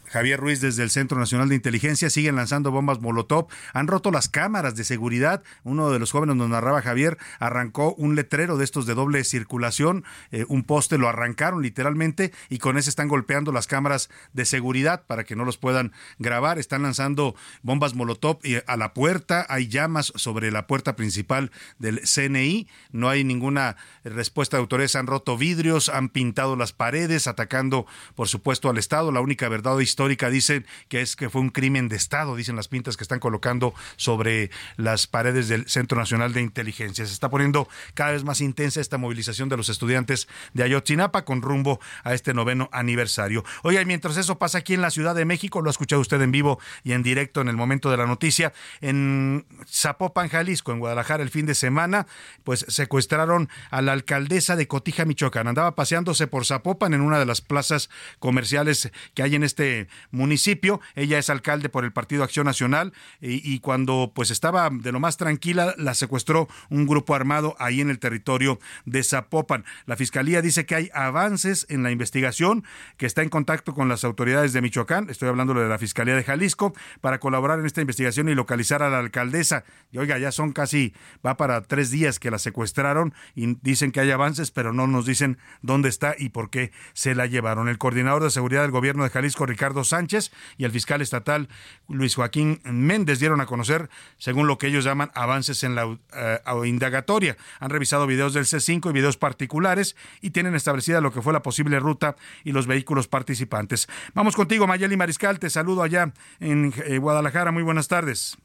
Javier 0.06 0.40
Ruiz, 0.40 0.60
desde 0.60 0.82
el 0.82 0.90
Centro 0.90 1.16
Nacional 1.16 1.48
de 1.48 1.54
Inteligencia, 1.54 2.10
siguen 2.10 2.34
lanzando 2.34 2.72
bombas 2.72 3.00
Molotov. 3.00 3.46
Han 3.72 3.86
roto 3.86 4.10
las 4.10 4.28
cámaras 4.28 4.74
de 4.74 4.82
seguridad. 4.82 5.44
Uno 5.62 5.92
de 5.92 6.00
los 6.00 6.10
jóvenes 6.10 6.34
nos 6.34 6.48
narraba, 6.48 6.82
Javier, 6.82 7.16
arrancó 7.38 7.94
un 7.94 8.16
letrero 8.16 8.56
de 8.56 8.64
estos 8.64 8.86
de 8.86 8.94
doble 8.94 9.22
circulación. 9.22 10.04
Eh, 10.32 10.44
un 10.48 10.64
poste 10.64 10.98
lo 10.98 11.08
arrancaron 11.08 11.62
literalmente 11.62 12.32
y 12.48 12.58
con 12.58 12.76
ese 12.76 12.90
están 12.90 13.06
golpeando 13.06 13.52
las 13.52 13.68
cámaras 13.68 14.10
de 14.32 14.44
seguridad 14.46 15.04
para 15.06 15.22
que 15.22 15.36
no 15.36 15.44
los 15.44 15.56
puedan 15.56 15.92
grabar. 16.18 16.58
Están 16.58 16.82
lanzando 16.82 17.36
bombas 17.62 17.94
Molotov 17.94 18.40
a 18.66 18.76
la 18.76 18.94
puerta. 18.94 19.46
Hay 19.48 19.68
llamas 19.68 20.12
sobre 20.16 20.50
la 20.50 20.66
puerta 20.66 20.96
principal 20.96 21.52
del 21.78 22.00
CNI. 22.00 22.66
No 22.90 23.10
hay 23.10 23.22
ninguna 23.22 23.76
respuesta 24.02 24.56
de 24.56 24.62
autoridades. 24.62 24.96
Han 24.96 25.06
roto 25.06 25.38
vidrios, 25.38 25.88
han 25.88 26.08
pintado 26.08 26.56
las 26.56 26.72
paredes, 26.72 27.28
atacando 27.28 27.86
por 28.16 28.23
supuesto, 28.28 28.70
al 28.70 28.78
Estado. 28.78 29.12
La 29.12 29.20
única 29.20 29.48
verdad 29.48 29.78
histórica 29.78 30.30
dicen 30.30 30.66
que 30.88 31.00
es 31.00 31.16
que 31.16 31.30
fue 31.30 31.40
un 31.40 31.50
crimen 31.50 31.88
de 31.88 31.96
Estado, 31.96 32.36
dicen 32.36 32.56
las 32.56 32.68
pintas 32.68 32.96
que 32.96 33.04
están 33.04 33.18
colocando 33.18 33.74
sobre 33.96 34.50
las 34.76 35.06
paredes 35.06 35.48
del 35.48 35.68
Centro 35.68 35.98
Nacional 35.98 36.32
de 36.32 36.42
Inteligencia. 36.42 37.06
Se 37.06 37.12
está 37.12 37.30
poniendo 37.30 37.68
cada 37.94 38.12
vez 38.12 38.24
más 38.24 38.40
intensa 38.40 38.80
esta 38.80 38.98
movilización 38.98 39.48
de 39.48 39.56
los 39.56 39.68
estudiantes 39.68 40.28
de 40.52 40.62
Ayotzinapa 40.62 41.24
con 41.24 41.42
rumbo 41.42 41.80
a 42.02 42.14
este 42.14 42.34
noveno 42.34 42.68
aniversario. 42.72 43.44
Oye, 43.62 43.84
mientras 43.84 44.16
eso 44.16 44.38
pasa 44.38 44.58
aquí 44.58 44.74
en 44.74 44.82
la 44.82 44.90
Ciudad 44.90 45.14
de 45.14 45.24
México, 45.24 45.60
lo 45.60 45.68
ha 45.68 45.72
escuchado 45.72 46.00
usted 46.00 46.20
en 46.20 46.32
vivo 46.32 46.58
y 46.82 46.92
en 46.92 47.02
directo 47.02 47.40
en 47.40 47.48
el 47.48 47.56
momento 47.56 47.90
de 47.90 47.96
la 47.96 48.06
noticia, 48.06 48.52
en 48.80 49.46
Zapopan, 49.68 50.28
Jalisco, 50.28 50.72
en 50.72 50.78
Guadalajara, 50.78 51.22
el 51.22 51.30
fin 51.30 51.46
de 51.46 51.54
semana, 51.54 52.06
pues 52.44 52.64
secuestraron 52.68 53.48
a 53.70 53.82
la 53.82 53.92
alcaldesa 53.92 54.56
de 54.56 54.68
Cotija, 54.68 55.04
Michoacán. 55.04 55.48
Andaba 55.48 55.74
paseándose 55.74 56.26
por 56.26 56.44
Zapopan 56.44 56.94
en 56.94 57.00
una 57.00 57.18
de 57.18 57.26
las 57.26 57.40
plazas 57.40 57.90
comerciales 58.18 58.90
que 59.14 59.22
hay 59.22 59.34
en 59.34 59.42
este 59.42 59.88
municipio. 60.10 60.80
Ella 60.94 61.18
es 61.18 61.30
alcalde 61.30 61.68
por 61.68 61.84
el 61.84 61.92
Partido 61.92 62.24
Acción 62.24 62.46
Nacional 62.46 62.92
y, 63.20 63.58
cuando 63.60 64.12
pues 64.14 64.30
estaba 64.30 64.68
de 64.70 64.92
lo 64.92 65.00
más 65.00 65.16
tranquila 65.16 65.74
la 65.78 65.94
secuestró 65.94 66.48
un 66.70 66.86
grupo 66.86 67.14
armado 67.14 67.56
ahí 67.58 67.80
en 67.80 67.90
el 67.90 67.98
territorio 67.98 68.58
de 68.84 69.02
Zapopan. 69.02 69.64
La 69.86 69.96
fiscalía 69.96 70.42
dice 70.42 70.66
que 70.66 70.74
hay 70.74 70.90
avances 70.94 71.66
en 71.68 71.82
la 71.82 71.90
investigación, 71.90 72.64
que 72.96 73.06
está 73.06 73.22
en 73.22 73.28
contacto 73.28 73.74
con 73.74 73.88
las 73.88 74.04
autoridades 74.04 74.52
de 74.52 74.60
Michoacán, 74.60 75.10
estoy 75.10 75.28
hablando 75.28 75.54
de 75.54 75.68
la 75.68 75.78
Fiscalía 75.78 76.14
de 76.14 76.24
Jalisco, 76.24 76.74
para 77.00 77.18
colaborar 77.18 77.58
en 77.58 77.66
esta 77.66 77.80
investigación 77.80 78.28
y 78.28 78.34
localizar 78.34 78.82
a 78.82 78.90
la 78.90 78.98
alcaldesa. 78.98 79.64
Y 79.90 79.98
oiga, 79.98 80.18
ya 80.18 80.32
son 80.32 80.52
casi, 80.52 80.94
va 81.24 81.36
para 81.36 81.62
tres 81.62 81.90
días 81.90 82.18
que 82.18 82.30
la 82.30 82.38
secuestraron 82.38 83.14
y 83.34 83.56
dicen 83.62 83.92
que 83.92 84.00
hay 84.00 84.10
avances, 84.10 84.50
pero 84.50 84.72
no 84.72 84.86
nos 84.86 85.06
dicen 85.06 85.38
dónde 85.62 85.88
está 85.88 86.14
y 86.18 86.30
por 86.30 86.50
qué 86.50 86.72
se 86.92 87.14
la 87.14 87.26
llevaron. 87.26 87.68
El 87.68 87.78
coordinador 87.78 88.03
de 88.04 88.30
seguridad 88.30 88.62
del 88.62 88.70
gobierno 88.70 89.02
de 89.02 89.10
Jalisco, 89.10 89.46
Ricardo 89.46 89.82
Sánchez, 89.82 90.30
y 90.58 90.64
el 90.64 90.70
fiscal 90.70 91.00
estatal 91.00 91.48
Luis 91.88 92.14
Joaquín 92.14 92.60
Méndez 92.64 93.18
dieron 93.18 93.40
a 93.40 93.46
conocer, 93.46 93.88
según 94.18 94.46
lo 94.46 94.58
que 94.58 94.66
ellos 94.66 94.84
llaman, 94.84 95.10
avances 95.14 95.64
en 95.64 95.74
la 95.74 95.98
eh, 96.14 96.40
indagatoria. 96.66 97.36
Han 97.60 97.70
revisado 97.70 98.06
videos 98.06 98.34
del 98.34 98.44
C5 98.44 98.90
y 98.90 98.92
videos 98.92 99.16
particulares 99.16 99.96
y 100.20 100.30
tienen 100.30 100.54
establecida 100.54 101.00
lo 101.00 101.12
que 101.12 101.22
fue 101.22 101.32
la 101.32 101.42
posible 101.42 101.80
ruta 101.80 102.14
y 102.44 102.52
los 102.52 102.66
vehículos 102.66 103.08
participantes. 103.08 103.88
Vamos 104.12 104.36
contigo, 104.36 104.66
Mayeli 104.66 104.96
Mariscal, 104.96 105.38
te 105.38 105.48
saludo 105.48 105.82
allá 105.82 106.12
en 106.40 106.74
eh, 106.84 106.98
Guadalajara. 106.98 107.52
Muy 107.52 107.62
buenas 107.62 107.88
tardes. 107.88 108.36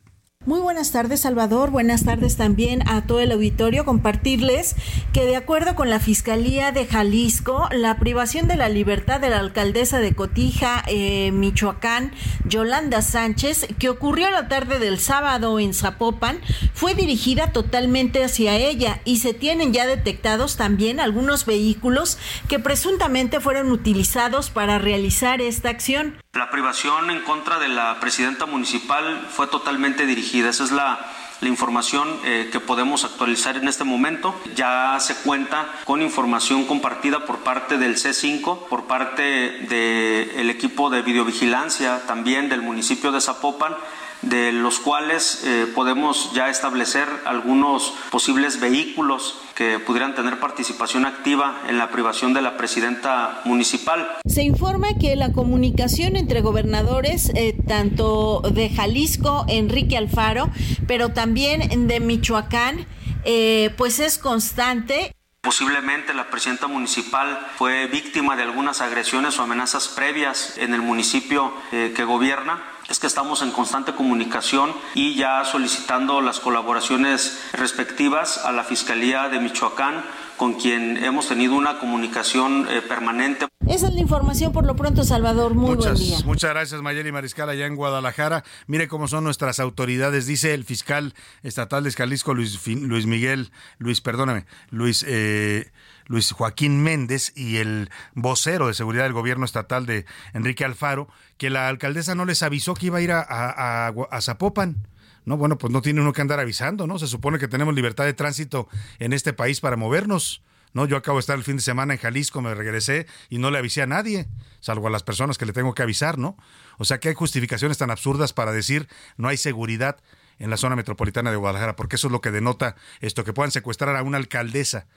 Muy 0.46 0.62
buenas 0.62 0.94
tardes, 0.94 1.20
Salvador. 1.20 1.70
Buenas 1.70 2.06
tardes 2.06 2.38
también 2.38 2.82
a 2.88 3.06
todo 3.06 3.20
el 3.20 3.34
auditorio. 3.34 3.84
Compartirles 3.84 4.78
que 5.12 5.26
de 5.26 5.36
acuerdo 5.36 5.76
con 5.76 5.90
la 5.90 6.00
Fiscalía 6.00 6.72
de 6.72 6.86
Jalisco, 6.86 7.68
la 7.74 8.00
privación 8.00 8.48
de 8.48 8.56
la 8.56 8.70
libertad 8.70 9.20
de 9.20 9.30
la 9.30 9.40
alcaldesa 9.40 10.00
de 10.00 10.16
Cotija, 10.16 10.82
eh, 10.88 11.34
Michoacán, 11.34 12.14
Yolanda 12.46 13.02
Sánchez, 13.02 13.68
que 13.80 13.90
ocurrió 13.90 14.32
la 14.32 14.48
tarde 14.48 14.80
del 14.80 14.98
sábado 15.00 15.60
en 15.60 15.74
Zapopan, 15.74 16.40
fue 16.74 16.96
dirigida 16.96 17.52
totalmente 17.52 18.24
hacia 18.24 18.56
ella 18.56 19.02
y 19.04 19.18
se 19.18 19.34
tienen 19.34 19.74
ya 19.74 19.86
detectados 19.88 20.56
también 20.56 21.02
algunos 21.02 21.46
vehículos 21.46 22.18
que 22.48 22.60
presuntamente 22.60 23.42
fueron 23.42 23.74
utilizados 23.74 24.52
para 24.52 24.80
realizar 24.80 25.42
esta 25.42 25.68
acción. 25.68 26.16
La 26.32 26.50
privación 26.50 27.10
en 27.10 27.24
contra 27.24 27.60
de 27.60 27.68
la 27.68 28.00
presidenta 28.00 28.46
municipal 28.46 29.28
fue 29.30 29.48
totalmente 29.48 30.06
dirigida. 30.06 30.29
Esa 30.38 30.64
es 30.64 30.72
la, 30.72 31.00
información 31.42 32.20
eh, 32.26 32.50
que 32.52 32.60
podemos 32.60 33.06
actualizar 33.06 33.56
en 33.56 33.68
este 33.68 33.84
momento. 33.84 34.36
Ya 34.56 34.98
se 35.00 35.16
cuenta 35.16 35.68
con 35.86 36.02
información 36.02 36.66
compartida 36.66 37.26
por 37.26 37.40
parte 37.40 37.78
del 37.78 37.96
C5, 37.96 38.68
por 38.68 38.86
parte 38.86 39.22
del 39.22 40.50
equipo 40.50 40.90
de 40.90 41.02
videovigilancia 41.02 42.06
también 42.06 42.50
del 42.50 42.62
municipio 42.62 43.12
de 43.12 43.22
Zapopan 43.22 43.76
de 44.22 44.52
los 44.52 44.80
cuales 44.80 45.44
eh, 45.46 45.68
podemos 45.74 46.34
ya 46.34 46.50
establecer 46.50 47.08
algunos 47.26 47.94
posibles 48.12 48.60
vehículos 48.60 49.40
que 49.56 49.78
pudieran 49.78 50.16
tener 50.16 50.40
participación 50.40 51.06
activa 51.06 51.64
en 51.68 51.78
la 51.78 51.90
privación 51.90 52.34
de 52.34 52.42
la 52.42 52.56
presidenta 52.56 53.42
municipal. 53.44 54.08
Se 54.26 54.42
informa 54.42 54.88
que 55.00 55.18
la 55.18 55.34
comunicación 55.34 56.16
entre 56.16 56.40
gobernadores, 56.40 57.30
eh, 57.36 57.58
tanto 57.68 58.42
de 58.54 58.70
Jalisco, 58.70 59.44
Enrique 59.50 59.98
Alfaro, 59.98 60.50
pero 60.88 61.10
también 61.10 61.88
de 61.88 62.00
Michoacán, 62.00 62.88
eh, 63.26 63.74
pues 63.78 64.00
es 64.00 64.18
constante. 64.18 65.14
Posiblemente 65.42 66.14
la 66.14 66.30
presidenta 66.30 66.68
municipal 66.68 67.40
fue 67.58 67.88
víctima 67.88 68.36
de 68.36 68.44
algunas 68.44 68.82
agresiones 68.82 69.40
o 69.40 69.44
amenazas 69.44 69.88
previas 69.90 70.58
en 70.58 70.74
el 70.74 70.82
municipio 70.82 71.54
eh, 71.72 71.94
que 71.96 72.04
gobierna 72.04 72.62
es 72.90 73.00
que 73.00 73.08
estamos 73.08 73.42
en 73.42 73.52
constante 73.52 73.94
comunicación 73.94 74.72
y 74.96 75.16
ya 75.16 75.46
solicitando 75.46 76.22
las 76.22 76.40
colaboraciones 76.40 77.40
respectivas 77.54 78.40
a 78.44 78.52
la 78.52 78.64
Fiscalía 78.64 79.30
de 79.30 79.40
Michoacán 79.40 80.04
con 80.38 80.54
quien 80.54 80.98
hemos 81.04 81.28
tenido 81.28 81.56
una 81.56 81.80
comunicación 81.80 82.66
eh, 82.70 82.82
permanente. 82.82 83.48
Esa 83.68 83.88
es 83.88 83.94
la 83.94 84.00
información 84.00 84.54
por 84.54 84.66
lo 84.66 84.76
pronto, 84.76 85.04
Salvador. 85.04 85.54
Muy 85.54 85.76
muchas, 85.76 85.94
buen 85.94 86.08
día. 86.08 86.18
Muchas 86.26 86.50
gracias, 86.52 86.82
Mayeli 86.82 87.12
Mariscal, 87.12 87.50
allá 87.50 87.66
en 87.66 87.76
Guadalajara. 87.76 88.44
Mire 88.66 88.88
cómo 88.88 89.08
son 89.08 89.26
nuestras 89.26 89.60
autoridades, 89.60 90.26
dice 90.26 90.54
el 90.54 90.64
fiscal 90.64 91.14
estatal 91.44 91.84
de 91.84 91.92
Jalisco, 91.92 92.34
Luis, 92.34 92.66
Luis 92.66 93.06
Miguel, 93.06 93.52
Luis, 93.78 94.02
perdóname, 94.02 94.46
Luis... 94.72 95.06
Eh, 95.08 95.72
Luis 96.10 96.32
Joaquín 96.32 96.82
Méndez 96.82 97.32
y 97.36 97.58
el 97.58 97.92
vocero 98.16 98.68
de 98.68 98.74
seguridad 98.74 99.04
del 99.04 99.14
gobierno 99.14 99.46
estatal 99.46 99.86
de 99.86 100.06
Enrique 100.34 100.66
Alfaro, 100.66 101.08
que 101.38 101.52
la 101.52 101.70
alcaldesa 101.70 102.16
no 102.16 102.26
les 102.26 102.42
avisó 102.42 102.74
que 102.74 102.88
iba 102.88 102.98
a 102.98 103.02
ir 103.02 103.12
a, 103.14 104.20
Zapopan. 104.20 104.88
No, 105.26 105.38
bueno, 105.38 105.60
pues 105.60 105.72
no 105.72 105.84
tiene 105.84 106.02
uno 106.02 106.12
que 106.12 106.22
andar 106.22 106.40
avisando, 106.40 106.88
¿no? 106.88 106.98
Se 106.98 107.06
supone 107.06 107.38
que 107.38 107.48
tenemos 107.48 107.76
libertad 107.76 108.06
de 108.06 108.14
tránsito 108.14 108.68
en 108.98 109.14
este 109.14 109.34
país 109.34 109.62
para 109.62 109.78
movernos. 109.78 110.42
No, 110.74 110.88
yo 110.88 110.98
acabo 110.98 111.20
de 111.20 111.22
estar 111.22 111.38
el 111.38 111.44
fin 111.44 111.58
de 111.58 111.62
semana 111.62 111.94
en 111.94 112.00
Jalisco, 112.00 112.42
me 112.42 112.56
regresé 112.56 113.06
y 113.30 113.38
no 113.38 113.52
le 113.52 113.60
avisé 113.60 113.84
a 113.84 113.88
nadie, 113.88 114.28
salvo 114.62 114.88
a 114.88 114.90
las 114.90 115.04
personas 115.04 115.38
que 115.38 115.46
le 115.46 115.54
tengo 115.54 115.76
que 115.76 115.84
avisar, 115.84 116.18
¿no? 116.18 116.38
O 116.80 116.86
sea 116.86 117.00
que 117.00 117.10
hay 117.10 117.16
justificaciones 117.16 117.78
tan 117.78 117.92
absurdas 117.92 118.34
para 118.34 118.52
decir 118.52 118.88
no 119.18 119.28
hay 119.28 119.38
seguridad 119.38 119.98
en 120.40 120.50
la 120.50 120.58
zona 120.58 120.76
metropolitana 120.76 121.30
de 121.30 121.38
Guadalajara, 121.38 121.76
porque 121.76 121.98
eso 121.98 122.08
es 122.08 122.12
lo 122.12 122.22
que 122.22 122.32
denota 122.32 122.76
esto, 123.00 123.24
que 123.24 123.34
puedan 123.34 123.52
secuestrar 123.52 123.96
a 123.96 124.02
una 124.02 124.18
alcaldesa 124.18 124.88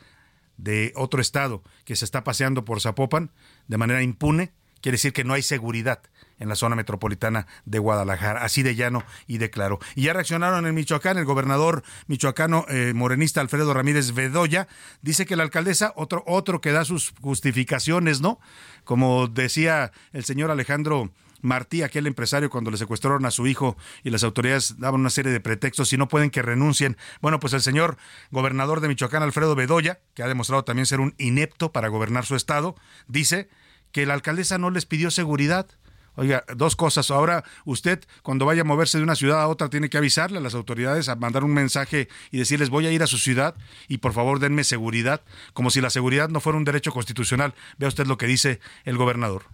de 0.62 0.92
otro 0.97 1.21
estado 1.21 1.62
que 1.85 1.97
se 1.97 2.04
está 2.04 2.25
paseando 2.25 2.64
por 2.64 2.81
Zapopan 2.81 3.31
de 3.69 3.78
manera 3.78 4.02
impune, 4.02 4.52
quiere 4.81 4.97
decir 4.97 5.12
que 5.12 5.25
no 5.25 5.35
hay 5.35 5.42
seguridad 5.42 6.02
en 6.38 6.49
la 6.49 6.57
zona 6.57 6.75
metropolitana 6.75 7.47
de 7.64 7.78
Guadalajara, 7.78 8.42
así 8.42 8.62
de 8.62 8.75
llano 8.75 9.04
y 9.26 9.38
de 9.38 9.50
claro. 9.50 9.78
Y 9.95 10.02
ya 10.02 10.12
reaccionaron 10.12 10.66
en 10.66 10.75
Michoacán, 10.75 11.19
el 11.19 11.25
gobernador 11.25 11.85
michoacano 12.09 12.66
eh, 12.69 12.92
morenista 12.95 13.40
Alfredo 13.40 13.73
Ramírez 13.73 14.12
Bedoya 14.12 14.66
dice 15.02 15.25
que 15.25 15.37
la 15.37 15.45
alcaldesa, 15.45 15.92
otro, 15.97 16.25
otro 16.26 16.61
que 16.61 16.73
da 16.73 16.85
sus 16.85 17.12
justificaciones, 17.21 18.21
¿no? 18.21 18.40
Como 18.85 19.28
decía 19.28 19.92
el 20.12 20.25
señor 20.25 20.50
Alejandro 20.50 21.12
Martí, 21.43 21.83
aquel 21.83 22.07
empresario, 22.07 22.51
cuando 22.51 22.71
le 22.71 22.77
secuestraron 22.77 23.27
a 23.27 23.31
su 23.31 23.47
hijo 23.47 23.77
y 24.03 24.11
las 24.11 24.25
autoridades 24.25 24.79
daban 24.79 25.01
una 25.01 25.11
serie 25.11 25.33
de 25.33 25.41
pretextos 25.41 25.93
y 25.93 25.99
no 25.99 26.09
pueden 26.09 26.31
que 26.31 26.41
renuncien. 26.41 26.97
Bueno, 27.21 27.41
pues 27.41 27.53
el 27.53 27.61
señor 27.61 27.99
gobernador 28.31 28.81
de 28.81 28.89
Michoacán, 28.89 29.23
Alfredo 29.23 29.55
Bedoya, 29.55 30.01
que 30.15 30.23
ha 30.23 30.29
demostrado 30.29 30.65
también 30.65 30.87
ser 30.87 31.01
un 31.01 31.15
inepto 31.19 31.73
para 31.73 31.89
gobernar 31.89 32.25
su 32.25 32.37
estado, 32.37 32.77
dice 33.09 33.49
que 33.91 34.07
la 34.07 34.15
alcaldesa 34.15 34.59
no 34.59 34.71
les 34.71 34.87
pidió 34.87 35.11
seguridad. 35.11 35.67
Oiga, 36.15 36.45
dos 36.55 36.77
cosas. 36.77 37.11
Ahora 37.11 37.43
usted 37.65 38.05
cuando 38.23 38.45
vaya 38.45 38.63
a 38.63 38.65
moverse 38.65 38.99
de 38.99 39.05
una 39.05 39.15
ciudad 39.15 39.41
a 39.41 39.49
otra 39.49 39.71
tiene 39.71 39.89
que 39.89 39.97
avisarle 39.97 40.39
a 40.39 40.43
las 40.43 40.55
autoridades, 40.55 41.09
a 41.09 41.17
mandar 41.17 41.43
un 41.43 41.55
mensaje 41.55 42.09
y 42.31 42.39
decirles 42.39 42.69
voy 42.69 42.87
a 42.87 42.93
ir 42.93 43.03
a 43.03 43.07
su 43.07 43.17
ciudad 43.17 43.55
y 43.89 43.99
por 43.99 44.13
favor 44.13 44.39
denme 44.39 44.65
seguridad, 44.65 45.23
como 45.55 45.71
si 45.71 45.81
la 45.81 45.91
seguridad 45.91 46.29
no 46.29 46.41
fuera 46.41 46.59
un 46.59 46.65
derecho 46.65 46.93
constitucional. 46.93 47.55
Vea 47.79 47.89
usted 47.89 48.07
lo 48.07 48.19
que 48.19 48.27
dice 48.27 48.61
el 48.85 48.99
gobernador. 48.99 49.45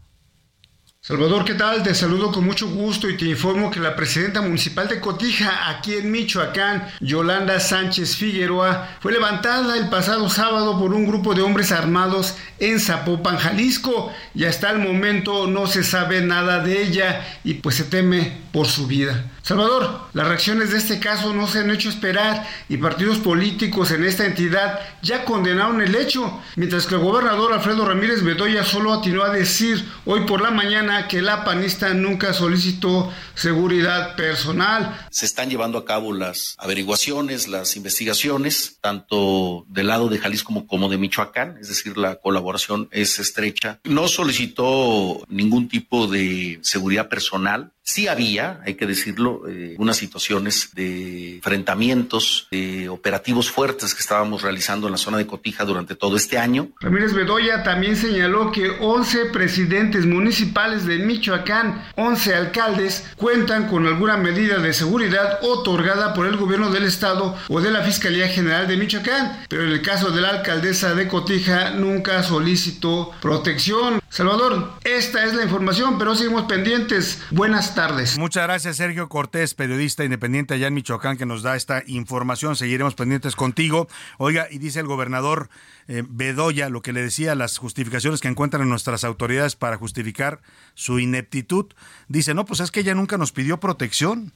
Salvador, 1.00 1.44
¿qué 1.44 1.54
tal? 1.54 1.84
Te 1.84 1.94
saludo 1.94 2.32
con 2.32 2.44
mucho 2.44 2.68
gusto 2.68 3.08
y 3.08 3.16
te 3.16 3.26
informo 3.26 3.70
que 3.70 3.78
la 3.78 3.94
presidenta 3.94 4.42
municipal 4.42 4.88
de 4.88 4.98
Cotija, 5.00 5.70
aquí 5.70 5.94
en 5.94 6.10
Michoacán, 6.10 6.88
Yolanda 7.00 7.60
Sánchez 7.60 8.16
Figueroa, 8.16 8.96
fue 9.00 9.12
levantada 9.12 9.78
el 9.78 9.88
pasado 9.90 10.28
sábado 10.28 10.76
por 10.76 10.92
un 10.92 11.06
grupo 11.06 11.34
de 11.34 11.42
hombres 11.42 11.70
armados 11.70 12.34
en 12.58 12.80
Zapopan, 12.80 13.38
Jalisco, 13.38 14.12
y 14.34 14.44
hasta 14.44 14.70
el 14.70 14.80
momento 14.80 15.46
no 15.46 15.68
se 15.68 15.84
sabe 15.84 16.20
nada 16.20 16.64
de 16.64 16.82
ella 16.82 17.24
y 17.44 17.54
pues 17.54 17.76
se 17.76 17.84
teme 17.84 18.36
por 18.50 18.66
su 18.66 18.88
vida. 18.88 19.24
Salvador, 19.48 20.02
las 20.12 20.28
reacciones 20.28 20.72
de 20.72 20.76
este 20.76 21.00
caso 21.00 21.32
no 21.32 21.46
se 21.46 21.60
han 21.60 21.70
hecho 21.70 21.88
esperar 21.88 22.46
y 22.68 22.76
partidos 22.76 23.16
políticos 23.16 23.92
en 23.92 24.04
esta 24.04 24.26
entidad 24.26 24.78
ya 25.00 25.24
condenaron 25.24 25.80
el 25.80 25.94
hecho, 25.94 26.38
mientras 26.56 26.86
que 26.86 26.96
el 26.96 27.00
gobernador 27.00 27.54
Alfredo 27.54 27.86
Ramírez 27.86 28.22
Bedoya 28.22 28.62
solo 28.62 28.92
atinó 28.92 29.22
a 29.22 29.30
decir 29.30 29.82
hoy 30.04 30.26
por 30.26 30.42
la 30.42 30.50
mañana 30.50 31.08
que 31.08 31.22
la 31.22 31.46
panista 31.46 31.94
nunca 31.94 32.34
solicitó 32.34 33.10
seguridad 33.34 34.16
personal. 34.16 35.08
Se 35.10 35.24
están 35.24 35.48
llevando 35.48 35.78
a 35.78 35.86
cabo 35.86 36.12
las 36.12 36.54
averiguaciones, 36.58 37.48
las 37.48 37.74
investigaciones, 37.74 38.76
tanto 38.82 39.64
del 39.70 39.86
lado 39.86 40.10
de 40.10 40.18
Jalisco 40.18 40.66
como, 40.66 40.90
de 40.90 40.98
Michoacán, 40.98 41.56
es 41.58 41.68
decir, 41.68 41.96
la 41.96 42.16
colaboración 42.16 42.90
es 42.90 43.18
estrecha. 43.18 43.80
No 43.84 44.08
solicitó 44.08 45.24
ningún 45.28 45.70
tipo 45.70 46.06
de 46.06 46.58
seguridad 46.60 47.08
personal, 47.08 47.72
Sí 47.88 48.06
había, 48.06 48.60
hay 48.66 48.74
que 48.74 48.86
decirlo, 48.86 49.48
eh, 49.48 49.74
unas 49.78 49.96
situaciones 49.96 50.74
de 50.74 51.36
enfrentamientos, 51.36 52.46
de 52.50 52.90
operativos 52.90 53.50
fuertes 53.50 53.94
que 53.94 54.00
estábamos 54.00 54.42
realizando 54.42 54.88
en 54.88 54.92
la 54.92 54.98
zona 54.98 55.16
de 55.16 55.26
Cotija 55.26 55.64
durante 55.64 55.94
todo 55.94 56.14
este 56.14 56.36
año. 56.36 56.68
Ramírez 56.80 57.14
Bedoya 57.14 57.62
también 57.62 57.96
señaló 57.96 58.52
que 58.52 58.76
11 58.78 59.30
presidentes 59.32 60.04
municipales 60.04 60.84
de 60.84 60.98
Michoacán, 60.98 61.82
11 61.96 62.34
alcaldes, 62.34 63.06
cuentan 63.16 63.68
con 63.68 63.86
alguna 63.86 64.18
medida 64.18 64.58
de 64.58 64.74
seguridad 64.74 65.38
otorgada 65.40 66.12
por 66.12 66.26
el 66.26 66.36
gobierno 66.36 66.70
del 66.70 66.84
estado 66.84 67.38
o 67.48 67.62
de 67.62 67.70
la 67.70 67.80
Fiscalía 67.84 68.28
General 68.28 68.68
de 68.68 68.76
Michoacán, 68.76 69.46
pero 69.48 69.64
en 69.64 69.70
el 69.70 69.80
caso 69.80 70.10
de 70.10 70.20
la 70.20 70.28
alcaldesa 70.28 70.94
de 70.94 71.08
Cotija 71.08 71.70
nunca 71.70 72.22
solicitó 72.22 73.12
protección. 73.22 73.98
Salvador, 74.10 74.72
esta 74.84 75.24
es 75.24 75.32
la 75.32 75.44
información, 75.44 75.98
pero 75.98 76.14
seguimos 76.14 76.42
pendientes. 76.42 77.22
Buenas 77.30 77.74
tardes. 77.74 77.77
Muchas 78.18 78.42
gracias, 78.42 78.76
Sergio 78.76 79.08
Cortés, 79.08 79.54
periodista 79.54 80.04
independiente 80.04 80.54
allá 80.54 80.66
en 80.66 80.74
Michoacán, 80.74 81.16
que 81.16 81.26
nos 81.26 81.42
da 81.42 81.54
esta 81.54 81.84
información. 81.86 82.56
Seguiremos 82.56 82.96
pendientes 82.96 83.36
contigo. 83.36 83.86
Oiga, 84.18 84.48
y 84.50 84.58
dice 84.58 84.80
el 84.80 84.88
gobernador 84.88 85.48
eh, 85.86 86.02
Bedoya 86.08 86.70
lo 86.70 86.82
que 86.82 86.92
le 86.92 87.02
decía, 87.02 87.36
las 87.36 87.56
justificaciones 87.56 88.20
que 88.20 88.26
encuentran 88.26 88.62
en 88.62 88.68
nuestras 88.68 89.04
autoridades 89.04 89.54
para 89.54 89.76
justificar 89.76 90.40
su 90.74 90.98
ineptitud. 90.98 91.66
Dice, 92.08 92.34
no, 92.34 92.46
pues 92.46 92.58
es 92.58 92.72
que 92.72 92.80
ella 92.80 92.96
nunca 92.96 93.16
nos 93.16 93.30
pidió 93.30 93.60
protección. 93.60 94.32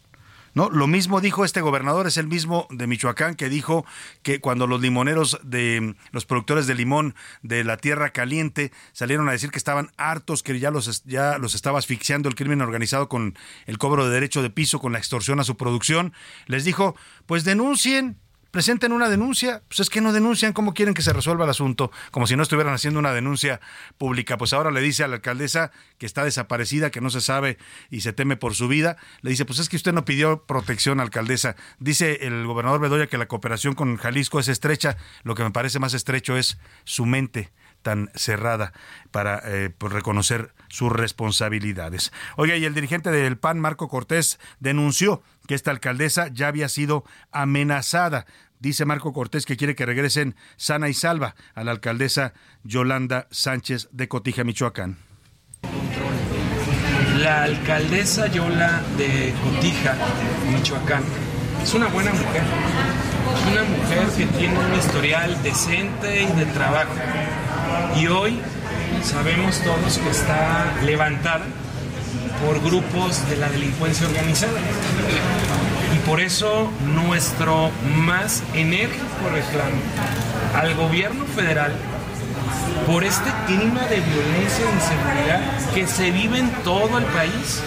¿No? 0.54 0.70
Lo 0.70 0.86
mismo 0.86 1.20
dijo 1.20 1.44
este 1.44 1.60
gobernador, 1.60 2.06
es 2.06 2.16
el 2.16 2.26
mismo 2.26 2.66
de 2.70 2.86
Michoacán 2.86 3.34
que 3.34 3.48
dijo 3.48 3.84
que 4.22 4.40
cuando 4.40 4.66
los 4.66 4.80
limoneros 4.80 5.38
de 5.42 5.94
los 6.10 6.26
productores 6.26 6.66
de 6.66 6.74
limón 6.74 7.14
de 7.42 7.64
la 7.64 7.76
tierra 7.76 8.10
caliente 8.10 8.72
salieron 8.92 9.28
a 9.28 9.32
decir 9.32 9.50
que 9.50 9.58
estaban 9.58 9.90
hartos, 9.96 10.42
que 10.42 10.58
ya 10.58 10.70
los, 10.70 11.04
ya 11.04 11.38
los 11.38 11.54
estaba 11.54 11.78
asfixiando 11.78 12.28
el 12.28 12.34
crimen 12.34 12.60
organizado 12.60 13.08
con 13.08 13.36
el 13.66 13.78
cobro 13.78 14.06
de 14.06 14.12
derecho 14.12 14.42
de 14.42 14.50
piso, 14.50 14.80
con 14.80 14.92
la 14.92 14.98
extorsión 14.98 15.40
a 15.40 15.44
su 15.44 15.56
producción, 15.56 16.12
les 16.46 16.64
dijo, 16.64 16.96
pues 17.26 17.44
denuncien, 17.44 18.18
presenten 18.52 18.92
una 18.92 19.08
denuncia. 19.08 19.62
Pues 19.66 19.80
es 19.80 19.90
que 19.90 20.00
no 20.00 20.12
denuncian, 20.12 20.52
¿cómo 20.52 20.74
quieren 20.74 20.94
que 20.94 21.02
se 21.02 21.12
resuelva 21.12 21.44
el 21.44 21.50
asunto? 21.50 21.90
Como 22.12 22.28
si 22.28 22.36
no 22.36 22.44
estuvieran 22.44 22.72
haciendo 22.72 23.00
una 23.00 23.12
denuncia 23.12 23.60
pública. 23.98 24.38
Pues 24.38 24.52
ahora 24.52 24.70
le 24.70 24.80
dice 24.80 25.02
a 25.02 25.08
la 25.08 25.16
alcaldesa 25.16 25.72
que 25.98 26.06
está 26.06 26.24
desaparecida, 26.24 26.90
que 26.90 27.00
no 27.00 27.10
se 27.10 27.20
sabe 27.20 27.58
y 27.90 28.02
se 28.02 28.12
teme 28.12 28.36
por 28.36 28.54
su 28.54 28.68
vida. 28.68 28.96
Le 29.22 29.30
dice, 29.30 29.44
pues 29.44 29.58
es 29.58 29.68
que 29.68 29.76
usted 29.76 29.92
no 29.92 30.04
pidió 30.04 30.44
protección, 30.44 31.00
alcaldesa. 31.00 31.56
Dice 31.80 32.18
el 32.22 32.46
gobernador 32.46 32.80
Bedoya 32.80 33.08
que 33.08 33.18
la 33.18 33.26
cooperación 33.26 33.74
con 33.74 33.96
Jalisco 33.96 34.38
es 34.38 34.46
estrecha. 34.46 34.96
Lo 35.24 35.34
que 35.34 35.42
me 35.42 35.50
parece 35.50 35.80
más 35.80 35.94
estrecho 35.94 36.36
es 36.36 36.58
su 36.84 37.06
mente 37.06 37.50
tan 37.82 38.10
cerrada 38.14 38.72
para 39.10 39.42
eh, 39.44 39.70
pues, 39.76 39.92
reconocer 39.92 40.54
sus 40.68 40.90
responsabilidades. 40.90 42.12
Oiga, 42.36 42.56
y 42.56 42.64
el 42.64 42.74
dirigente 42.74 43.10
del 43.10 43.36
PAN, 43.36 43.60
Marco 43.60 43.88
Cortés, 43.88 44.38
denunció 44.60 45.22
que 45.46 45.54
esta 45.54 45.70
alcaldesa 45.70 46.28
ya 46.28 46.48
había 46.48 46.68
sido 46.68 47.04
amenazada. 47.30 48.26
Dice 48.58 48.84
Marco 48.84 49.12
Cortés 49.12 49.44
que 49.44 49.56
quiere 49.56 49.74
que 49.74 49.86
regresen 49.86 50.36
sana 50.56 50.88
y 50.88 50.94
salva 50.94 51.34
a 51.54 51.64
la 51.64 51.72
alcaldesa 51.72 52.32
Yolanda 52.62 53.26
Sánchez 53.30 53.88
de 53.90 54.08
Cotija, 54.08 54.44
Michoacán. 54.44 54.98
La 57.18 57.44
alcaldesa 57.44 58.26
Yola 58.28 58.82
de 58.96 59.32
Cotija, 59.44 59.96
Michoacán, 60.50 61.04
es 61.62 61.74
una 61.74 61.86
buena 61.86 62.10
mujer. 62.12 62.42
Es 63.36 63.52
una 63.52 63.62
mujer 63.64 64.08
que 64.16 64.26
tiene 64.38 64.58
un 64.58 64.74
historial 64.74 65.42
decente 65.42 66.22
y 66.22 66.26
de 66.26 66.46
trabajo 66.46 66.90
y 67.96 68.06
hoy 68.06 68.38
sabemos 69.02 69.60
todos 69.60 69.98
que 69.98 70.10
está 70.10 70.72
levantada 70.84 71.44
por 72.44 72.60
grupos 72.62 73.28
de 73.28 73.36
la 73.36 73.48
delincuencia 73.48 74.06
organizada. 74.06 74.58
Y 75.94 75.98
por 76.08 76.20
eso 76.20 76.70
nuestro 76.86 77.70
más 77.96 78.42
enérgico 78.54 79.28
reclamo 79.32 79.80
al 80.54 80.74
gobierno 80.74 81.24
federal 81.26 81.72
por 82.86 83.04
este 83.04 83.30
clima 83.46 83.82
de 83.82 84.00
violencia 84.00 84.64
e 84.64 84.74
inseguridad 84.74 85.70
que 85.74 85.86
se 85.86 86.10
vive 86.10 86.38
en 86.38 86.50
todo 86.64 86.98
el 86.98 87.04
país. 87.04 87.62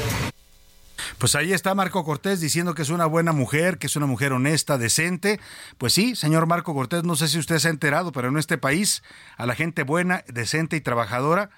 Pues 1.17 1.34
ahí 1.36 1.54
está 1.54 1.73
Marco 1.73 2.04
Cortés 2.04 2.41
diciendo 2.41 2.75
que 2.75 2.82
es 2.82 2.89
una 2.89 3.06
buena 3.06 3.32
mujer, 3.32 3.78
que 3.78 3.88
es 3.88 3.95
una 3.95 4.06
mujer 4.06 4.34
honesta, 4.34 4.78
decente. 4.78 5.39
Pues 5.78 5.93
sí, 5.93 6.15
señor 6.15 6.45
Marco 6.45 6.73
Cortés, 6.73 7.04
no 7.04 7.15
sé 7.15 7.30
si 7.30 7.39
usted 7.39 7.58
se 7.60 7.69
ha 7.69 7.71
enterado, 7.71 8.12
pero 8.12 8.28
en 8.28 8.38
este 8.38 8.58
país 8.58 9.01
a 9.38 9.45
la 9.45 9.56
gente 9.56 9.84
buena, 9.84 10.23
decente 10.28 10.75
y 10.75 10.82
trabajadora 10.82 11.49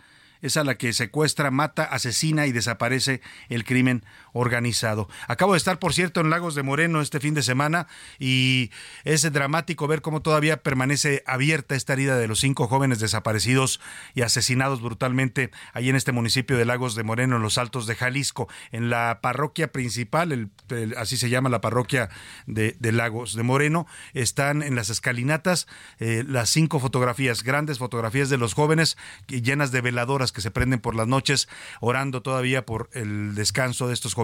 es 0.42 0.58
a 0.58 0.64
la 0.64 0.76
que 0.76 0.94
secuestra, 0.94 1.52
mata, 1.52 1.84
asesina 1.84 2.46
y 2.46 2.52
desaparece 2.52 3.22
el 3.50 3.64
crimen 3.64 4.04
organizado. 4.38 5.10
Acabo 5.28 5.54
de 5.54 5.58
estar, 5.58 5.80
por 5.80 5.94
cierto, 5.94 6.22
en 6.22 6.30
Lagos 6.30 6.56
de 6.56 6.64
Moreno 6.64 7.02
este 7.02 7.20
fin 7.20 7.34
de 7.34 7.44
semana 7.44 7.88
y 8.20 8.72
es 9.04 9.32
dramático 9.32 9.88
ver 9.88 10.02
cómo 10.02 10.22
todavía 10.22 10.58
permanece 10.64 11.24
abierta 11.26 11.76
esta 11.76 11.94
herida 11.94 12.18
de 12.18 12.28
los 12.28 12.40
cinco 12.40 12.68
jóvenes 12.68 13.00
desaparecidos 13.00 13.80
y 14.14 14.22
asesinados 14.22 14.82
brutalmente 14.82 15.52
ahí 15.74 15.90
en 15.90 15.96
este 15.96 16.12
municipio 16.12 16.58
de 16.58 16.66
Lagos 16.66 16.96
de 16.96 17.04
Moreno, 17.04 17.38
en 17.38 17.42
los 17.42 17.58
Altos 17.58 17.88
de 17.88 17.96
Jalisco, 17.96 18.48
en 18.72 18.90
la 18.90 19.20
parroquia 19.22 19.72
principal, 19.72 20.50
así 20.98 21.18
se 21.18 21.30
llama 21.30 21.50
la 21.50 21.62
parroquia 21.62 22.10
de, 22.46 22.76
Lagos 22.80 23.36
de 23.36 23.44
Moreno, 23.44 23.86
están 24.14 24.64
en 24.64 24.76
las 24.76 24.90
escalinatas 24.90 25.68
eh, 26.00 26.24
las 26.28 26.50
cinco 26.50 26.80
fotografías, 26.80 27.44
grandes 27.44 27.80
fotografías 27.80 28.30
de 28.30 28.38
los 28.38 28.54
jóvenes 28.54 28.98
llenas 29.28 29.72
de 29.72 29.82
veladoras 29.82 30.32
que 30.32 30.42
se 30.42 30.52
prenden 30.52 30.80
por 30.80 30.96
las 30.96 31.08
noches, 31.08 31.48
orando 31.80 32.22
todavía 32.22 32.66
por 32.66 32.90
el 32.94 33.36
descanso 33.36 33.88
de 33.88 33.94
estos 33.94 34.16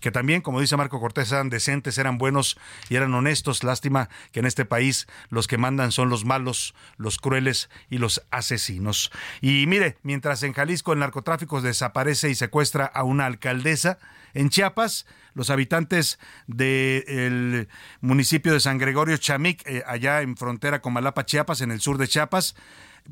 que 0.00 0.10
también, 0.10 0.40
como 0.40 0.60
dice 0.60 0.76
Marco 0.76 1.00
Cortés, 1.00 1.32
eran 1.32 1.50
decentes, 1.50 1.98
eran 1.98 2.18
buenos 2.18 2.58
y 2.88 2.96
eran 2.96 3.12
honestos. 3.14 3.64
Lástima 3.64 4.08
que 4.32 4.40
en 4.40 4.46
este 4.46 4.64
país 4.64 5.06
los 5.28 5.46
que 5.46 5.58
mandan 5.58 5.92
son 5.92 6.08
los 6.08 6.24
malos, 6.24 6.74
los 6.96 7.18
crueles 7.18 7.70
y 7.88 7.98
los 7.98 8.22
asesinos. 8.30 9.10
Y 9.40 9.66
mire, 9.66 9.98
mientras 10.02 10.42
en 10.42 10.52
Jalisco 10.52 10.92
el 10.92 11.00
narcotráfico 11.00 11.60
desaparece 11.60 12.30
y 12.30 12.34
secuestra 12.34 12.86
a 12.86 13.04
una 13.04 13.26
alcaldesa, 13.26 13.98
en 14.34 14.48
Chiapas, 14.48 15.06
los 15.34 15.50
habitantes 15.50 16.18
del 16.46 17.68
municipio 18.00 18.52
de 18.52 18.60
San 18.60 18.78
Gregorio 18.78 19.16
Chamic, 19.16 19.66
eh, 19.66 19.82
allá 19.86 20.22
en 20.22 20.36
frontera 20.36 20.80
con 20.80 20.92
Malapa, 20.92 21.26
Chiapas, 21.26 21.60
en 21.60 21.70
el 21.70 21.80
sur 21.80 21.98
de 21.98 22.08
Chiapas, 22.08 22.54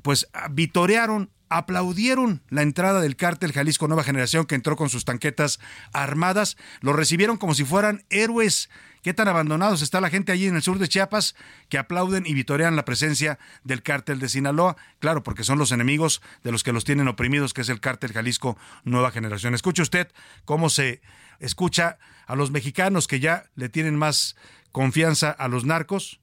pues 0.02 0.28
vitorearon 0.50 1.30
aplaudieron 1.48 2.42
la 2.48 2.62
entrada 2.62 3.00
del 3.00 3.16
cártel 3.16 3.52
Jalisco 3.52 3.88
Nueva 3.88 4.04
Generación 4.04 4.46
que 4.46 4.54
entró 4.54 4.76
con 4.76 4.90
sus 4.90 5.04
tanquetas 5.04 5.60
armadas, 5.92 6.56
lo 6.80 6.92
recibieron 6.92 7.36
como 7.36 7.54
si 7.54 7.64
fueran 7.64 8.04
héroes. 8.10 8.68
¿Qué 9.02 9.14
tan 9.14 9.28
abandonados 9.28 9.80
está 9.80 10.00
la 10.00 10.10
gente 10.10 10.32
allí 10.32 10.46
en 10.46 10.56
el 10.56 10.62
sur 10.62 10.78
de 10.78 10.88
Chiapas 10.88 11.34
que 11.68 11.78
aplauden 11.78 12.26
y 12.26 12.34
vitorean 12.34 12.76
la 12.76 12.84
presencia 12.84 13.38
del 13.62 13.82
cártel 13.82 14.18
de 14.18 14.28
Sinaloa? 14.28 14.76
Claro, 14.98 15.22
porque 15.22 15.44
son 15.44 15.58
los 15.58 15.72
enemigos 15.72 16.20
de 16.42 16.52
los 16.52 16.64
que 16.64 16.72
los 16.72 16.84
tienen 16.84 17.08
oprimidos, 17.08 17.54
que 17.54 17.60
es 17.60 17.68
el 17.68 17.80
cártel 17.80 18.12
Jalisco 18.12 18.58
Nueva 18.84 19.10
Generación. 19.10 19.54
Escuche 19.54 19.82
usted 19.82 20.08
cómo 20.44 20.68
se 20.68 21.00
escucha 21.38 21.98
a 22.26 22.34
los 22.34 22.50
mexicanos 22.50 23.06
que 23.06 23.20
ya 23.20 23.44
le 23.54 23.68
tienen 23.68 23.96
más 23.96 24.36
confianza 24.72 25.30
a 25.30 25.48
los 25.48 25.64
narcos 25.64 26.20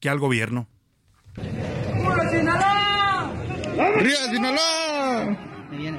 que 0.00 0.08
al 0.08 0.18
gobierno. 0.18 0.66
¡Río 3.96 4.16
Sinaloa! 4.30 5.36
Me 5.70 5.76
viene, 5.76 5.98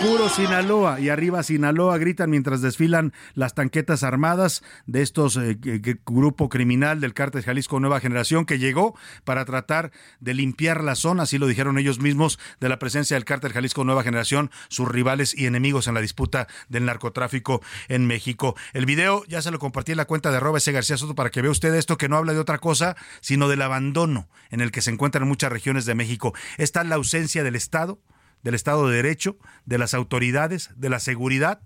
Puro 0.00 0.30
Sinaloa 0.30 0.98
y 0.98 1.10
arriba 1.10 1.42
Sinaloa 1.42 1.98
gritan 1.98 2.30
mientras 2.30 2.62
desfilan 2.62 3.12
las 3.34 3.52
tanquetas 3.52 4.02
armadas 4.02 4.62
de 4.86 5.02
estos 5.02 5.36
eh, 5.36 5.58
grupo 6.06 6.48
criminal 6.48 7.00
del 7.00 7.12
cártel 7.12 7.42
Jalisco 7.42 7.78
Nueva 7.80 8.00
Generación 8.00 8.46
que 8.46 8.58
llegó 8.58 8.94
para 9.24 9.44
tratar 9.44 9.92
de 10.18 10.32
limpiar 10.32 10.82
la 10.82 10.94
zona, 10.94 11.24
así 11.24 11.36
lo 11.36 11.46
dijeron 11.46 11.76
ellos 11.76 12.00
mismos, 12.00 12.38
de 12.60 12.70
la 12.70 12.78
presencia 12.78 13.14
del 13.14 13.26
cártel 13.26 13.52
Jalisco 13.52 13.84
Nueva 13.84 14.02
Generación, 14.02 14.50
sus 14.68 14.88
rivales 14.88 15.36
y 15.36 15.44
enemigos 15.44 15.86
en 15.86 15.92
la 15.92 16.00
disputa 16.00 16.48
del 16.70 16.86
narcotráfico 16.86 17.60
en 17.88 18.06
México. 18.06 18.56
El 18.72 18.86
video 18.86 19.24
ya 19.26 19.42
se 19.42 19.50
lo 19.50 19.58
compartí 19.58 19.92
en 19.92 19.98
la 19.98 20.06
cuenta 20.06 20.30
de 20.30 20.38
arroba 20.38 20.60
García 20.64 20.96
Soto 20.96 21.14
para 21.14 21.28
que 21.28 21.42
vea 21.42 21.50
usted 21.50 21.74
esto 21.74 21.98
que 21.98 22.08
no 22.08 22.16
habla 22.16 22.32
de 22.32 22.38
otra 22.38 22.56
cosa, 22.56 22.96
sino 23.20 23.48
del 23.48 23.60
abandono 23.60 24.30
en 24.48 24.62
el 24.62 24.72
que 24.72 24.80
se 24.80 24.90
encuentran 24.90 25.28
muchas 25.28 25.52
regiones 25.52 25.84
de 25.84 25.94
México. 25.94 26.32
Está 26.56 26.84
la 26.84 26.94
ausencia 26.94 27.44
del 27.44 27.54
Estado 27.54 28.00
del 28.42 28.54
Estado 28.54 28.88
de 28.88 28.96
Derecho, 28.96 29.36
de 29.64 29.78
las 29.78 29.94
autoridades, 29.94 30.70
de 30.76 30.88
la 30.90 31.00
seguridad, 31.00 31.60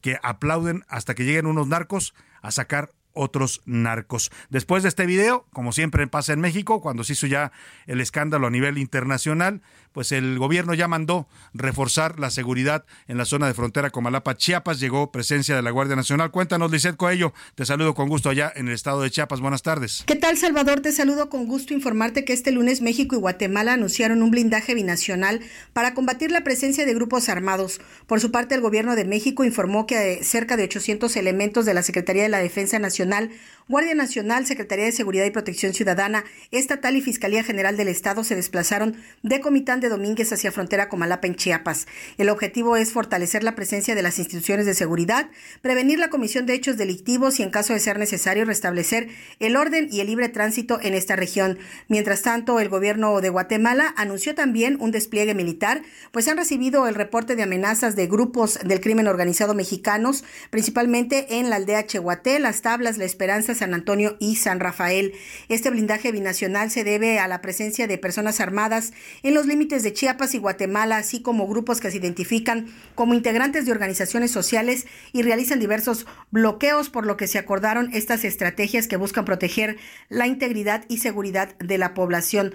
que 0.00 0.18
aplauden 0.22 0.84
hasta 0.88 1.14
que 1.14 1.24
lleguen 1.24 1.46
unos 1.46 1.66
narcos 1.66 2.14
a 2.42 2.50
sacar 2.50 2.92
otros 3.12 3.62
narcos. 3.64 4.30
Después 4.48 4.82
de 4.82 4.88
este 4.88 5.06
video, 5.06 5.46
como 5.52 5.72
siempre 5.72 6.06
pasa 6.06 6.32
en 6.32 6.40
México, 6.40 6.80
cuando 6.80 7.04
se 7.04 7.14
hizo 7.14 7.26
ya 7.26 7.52
el 7.86 8.00
escándalo 8.00 8.46
a 8.46 8.50
nivel 8.50 8.78
internacional, 8.78 9.62
pues 9.92 10.12
el 10.12 10.38
gobierno 10.38 10.72
ya 10.74 10.86
mandó 10.86 11.26
reforzar 11.52 12.20
la 12.20 12.30
seguridad 12.30 12.84
en 13.08 13.18
la 13.18 13.24
zona 13.24 13.48
de 13.48 13.54
frontera 13.54 13.90
con 13.90 14.04
Malapa, 14.04 14.36
Chiapas. 14.36 14.78
Llegó 14.78 15.10
presencia 15.10 15.56
de 15.56 15.62
la 15.62 15.72
Guardia 15.72 15.96
Nacional. 15.96 16.30
Cuéntanos, 16.30 16.70
Lizeth 16.70 16.96
Coello. 16.96 17.32
Te 17.56 17.66
saludo 17.66 17.94
con 17.94 18.08
gusto 18.08 18.30
allá 18.30 18.52
en 18.54 18.68
el 18.68 18.74
estado 18.74 19.02
de 19.02 19.10
Chiapas. 19.10 19.40
Buenas 19.40 19.62
tardes. 19.62 20.04
¿Qué 20.06 20.14
tal, 20.14 20.36
Salvador? 20.36 20.80
Te 20.80 20.92
saludo 20.92 21.28
con 21.28 21.46
gusto 21.46 21.74
informarte 21.74 22.24
que 22.24 22.32
este 22.32 22.52
lunes 22.52 22.82
México 22.82 23.16
y 23.16 23.18
Guatemala 23.18 23.72
anunciaron 23.72 24.22
un 24.22 24.30
blindaje 24.30 24.74
binacional 24.74 25.40
para 25.72 25.92
combatir 25.94 26.30
la 26.30 26.44
presencia 26.44 26.86
de 26.86 26.94
grupos 26.94 27.28
armados. 27.28 27.80
Por 28.06 28.20
su 28.20 28.30
parte, 28.30 28.54
el 28.54 28.60
gobierno 28.60 28.94
de 28.94 29.04
México 29.04 29.44
informó 29.44 29.86
que 29.86 30.22
cerca 30.22 30.56
de 30.56 30.64
800 30.64 31.16
elementos 31.16 31.66
de 31.66 31.74
la 31.74 31.82
Secretaría 31.82 32.22
de 32.22 32.28
la 32.28 32.38
Defensa 32.38 32.78
Nacional 32.78 32.99
Nacional 33.04 33.30
Guardia 33.70 33.94
Nacional, 33.94 34.46
Secretaría 34.46 34.86
de 34.86 34.90
Seguridad 34.90 35.24
y 35.24 35.30
Protección 35.30 35.74
Ciudadana, 35.74 36.24
Estatal 36.50 36.96
y 36.96 37.02
Fiscalía 37.02 37.44
General 37.44 37.76
del 37.76 37.86
Estado 37.86 38.24
se 38.24 38.34
desplazaron 38.34 38.96
de 39.22 39.38
Comitán 39.38 39.78
de 39.78 39.88
Domínguez 39.88 40.32
hacia 40.32 40.50
frontera 40.50 40.88
Comalapa 40.88 41.28
en 41.28 41.36
Chiapas. 41.36 41.86
El 42.18 42.30
objetivo 42.30 42.76
es 42.76 42.90
fortalecer 42.90 43.44
la 43.44 43.54
presencia 43.54 43.94
de 43.94 44.02
las 44.02 44.18
instituciones 44.18 44.66
de 44.66 44.74
seguridad, 44.74 45.30
prevenir 45.62 46.00
la 46.00 46.10
comisión 46.10 46.46
de 46.46 46.54
hechos 46.54 46.78
delictivos 46.78 47.38
y 47.38 47.44
en 47.44 47.50
caso 47.50 47.72
de 47.72 47.78
ser 47.78 47.96
necesario 48.00 48.44
restablecer 48.44 49.06
el 49.38 49.54
orden 49.54 49.86
y 49.88 50.00
el 50.00 50.08
libre 50.08 50.28
tránsito 50.28 50.80
en 50.82 50.94
esta 50.94 51.14
región. 51.14 51.60
Mientras 51.86 52.22
tanto, 52.22 52.58
el 52.58 52.70
gobierno 52.70 53.20
de 53.20 53.28
Guatemala 53.28 53.94
anunció 53.96 54.34
también 54.34 54.78
un 54.80 54.90
despliegue 54.90 55.36
militar, 55.36 55.82
pues 56.10 56.26
han 56.26 56.38
recibido 56.38 56.88
el 56.88 56.96
reporte 56.96 57.36
de 57.36 57.44
amenazas 57.44 57.94
de 57.94 58.08
grupos 58.08 58.58
del 58.64 58.80
crimen 58.80 59.06
organizado 59.06 59.54
mexicanos, 59.54 60.24
principalmente 60.50 61.38
en 61.38 61.50
la 61.50 61.54
aldea 61.54 61.86
Chehuaté, 61.86 62.40
Las 62.40 62.62
Tablas, 62.62 62.98
La 62.98 63.04
Esperanza, 63.04 63.59
San 63.60 63.74
Antonio 63.74 64.16
y 64.18 64.36
San 64.36 64.58
Rafael. 64.58 65.12
Este 65.48 65.70
blindaje 65.70 66.12
binacional 66.12 66.70
se 66.70 66.82
debe 66.82 67.18
a 67.18 67.28
la 67.28 67.40
presencia 67.40 67.86
de 67.86 67.98
personas 67.98 68.40
armadas 68.40 68.92
en 69.22 69.34
los 69.34 69.46
límites 69.46 69.82
de 69.82 69.92
Chiapas 69.92 70.34
y 70.34 70.38
Guatemala, 70.38 70.96
así 70.96 71.22
como 71.22 71.46
grupos 71.46 71.80
que 71.80 71.90
se 71.90 71.98
identifican 71.98 72.66
como 72.94 73.14
integrantes 73.14 73.66
de 73.66 73.72
organizaciones 73.72 74.30
sociales 74.30 74.86
y 75.12 75.22
realizan 75.22 75.60
diversos 75.60 76.06
bloqueos, 76.30 76.90
por 76.90 77.06
lo 77.06 77.16
que 77.16 77.28
se 77.28 77.38
acordaron 77.38 77.90
estas 77.94 78.24
estrategias 78.24 78.88
que 78.88 78.96
buscan 78.96 79.24
proteger 79.24 79.76
la 80.08 80.26
integridad 80.26 80.84
y 80.88 80.98
seguridad 80.98 81.56
de 81.58 81.78
la 81.78 81.94
población. 81.94 82.54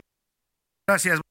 Gracias. 0.88 1.22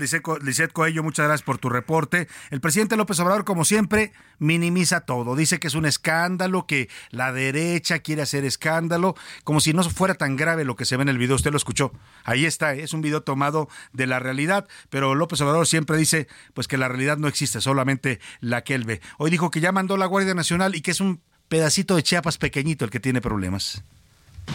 Lisset 0.00 0.72
Coello, 0.72 1.02
muchas 1.02 1.26
gracias 1.26 1.44
por 1.44 1.58
tu 1.58 1.68
reporte. 1.68 2.28
El 2.50 2.60
presidente 2.60 2.96
López 2.96 3.20
Obrador, 3.20 3.44
como 3.44 3.64
siempre, 3.64 4.12
minimiza 4.38 5.02
todo. 5.02 5.36
Dice 5.36 5.60
que 5.60 5.68
es 5.68 5.74
un 5.74 5.86
escándalo, 5.86 6.66
que 6.66 6.88
la 7.10 7.32
derecha 7.32 8.00
quiere 8.00 8.22
hacer 8.22 8.44
escándalo, 8.44 9.14
como 9.44 9.60
si 9.60 9.72
no 9.72 9.84
fuera 9.84 10.14
tan 10.14 10.36
grave 10.36 10.64
lo 10.64 10.76
que 10.76 10.84
se 10.84 10.96
ve 10.96 11.02
en 11.02 11.08
el 11.08 11.18
video. 11.18 11.36
Usted 11.36 11.50
lo 11.50 11.56
escuchó. 11.56 11.92
Ahí 12.24 12.46
está, 12.46 12.74
es 12.74 12.92
un 12.92 13.02
video 13.02 13.22
tomado 13.22 13.68
de 13.92 14.06
la 14.06 14.18
realidad, 14.18 14.66
pero 14.88 15.14
López 15.14 15.40
Obrador 15.40 15.66
siempre 15.66 15.96
dice 15.96 16.28
pues 16.54 16.66
que 16.68 16.78
la 16.78 16.88
realidad 16.88 17.18
no 17.18 17.28
existe, 17.28 17.60
solamente 17.60 18.20
la 18.40 18.64
que 18.64 18.74
él 18.74 18.84
ve. 18.84 19.00
Hoy 19.18 19.30
dijo 19.30 19.50
que 19.50 19.60
ya 19.60 19.72
mandó 19.72 19.96
la 19.96 20.06
Guardia 20.06 20.34
Nacional 20.34 20.74
y 20.74 20.80
que 20.80 20.90
es 20.90 21.00
un 21.00 21.20
pedacito 21.48 21.96
de 21.96 22.02
Chiapas 22.02 22.38
pequeñito 22.38 22.84
el 22.84 22.90
que 22.90 23.00
tiene 23.00 23.20
problemas. 23.20 23.84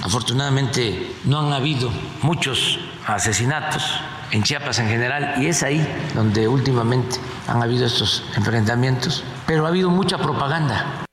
Afortunadamente 0.01 1.15
no 1.25 1.39
han 1.39 1.53
habido 1.53 1.89
muchos 2.21 2.79
asesinatos 3.07 3.83
en 4.31 4.43
Chiapas 4.43 4.79
en 4.79 4.87
general 4.87 5.41
y 5.41 5.47
es 5.47 5.63
ahí 5.63 5.85
donde 6.13 6.47
últimamente 6.47 7.17
han 7.47 7.61
habido 7.61 7.85
estos 7.85 8.23
enfrentamientos, 8.35 9.23
pero 9.47 9.65
ha 9.65 9.69
habido 9.69 9.89
mucha 9.89 10.17
propaganda. 10.17 11.05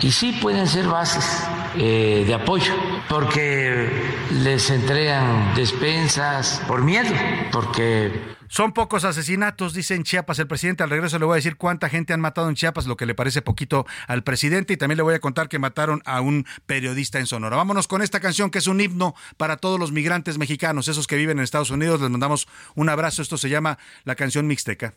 Y 0.00 0.10
sí 0.10 0.38
pueden 0.42 0.66
ser 0.66 0.86
bases 0.86 1.24
eh, 1.76 2.24
de 2.26 2.34
apoyo 2.34 2.72
porque 3.08 3.90
les 4.30 4.70
entregan 4.70 5.54
despensas, 5.54 6.62
por 6.66 6.82
miedo, 6.82 7.10
porque 7.52 8.33
son 8.48 8.72
pocos 8.72 9.04
asesinatos, 9.04 9.74
dice 9.74 9.94
en 9.94 10.04
Chiapas 10.04 10.38
el 10.38 10.46
presidente. 10.46 10.82
Al 10.82 10.90
regreso 10.90 11.18
le 11.18 11.24
voy 11.24 11.34
a 11.34 11.36
decir 11.36 11.56
cuánta 11.56 11.88
gente 11.88 12.12
han 12.12 12.20
matado 12.20 12.48
en 12.48 12.54
Chiapas, 12.54 12.86
lo 12.86 12.96
que 12.96 13.06
le 13.06 13.14
parece 13.14 13.42
poquito 13.42 13.86
al 14.06 14.22
presidente. 14.22 14.74
Y 14.74 14.76
también 14.76 14.96
le 14.96 15.02
voy 15.02 15.14
a 15.14 15.20
contar 15.20 15.48
que 15.48 15.58
mataron 15.58 16.02
a 16.04 16.20
un 16.20 16.46
periodista 16.66 17.18
en 17.18 17.26
Sonora. 17.26 17.56
Vámonos 17.56 17.88
con 17.88 18.02
esta 18.02 18.20
canción 18.20 18.50
que 18.50 18.58
es 18.58 18.66
un 18.66 18.80
himno 18.80 19.14
para 19.36 19.56
todos 19.56 19.78
los 19.78 19.92
migrantes 19.92 20.38
mexicanos, 20.38 20.88
esos 20.88 21.06
que 21.06 21.16
viven 21.16 21.38
en 21.38 21.44
Estados 21.44 21.70
Unidos. 21.70 22.00
Les 22.00 22.10
mandamos 22.10 22.48
un 22.74 22.88
abrazo. 22.88 23.22
Esto 23.22 23.36
se 23.36 23.48
llama 23.48 23.78
la 24.04 24.14
canción 24.14 24.46
Mixteca. 24.46 24.94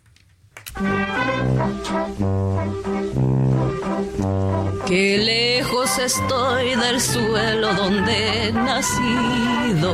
Qué 4.87 5.17
lejos 5.17 5.97
estoy 5.99 6.75
del 6.75 7.01
suelo 7.01 7.73
donde 7.73 8.47
he 8.47 8.51
nacido 8.53 9.93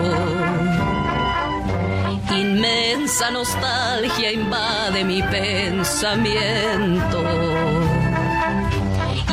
Inmensa 2.31 3.29
nostalgia 3.31 4.31
invade 4.31 5.03
mi 5.03 5.21
pensamiento. 5.23 7.21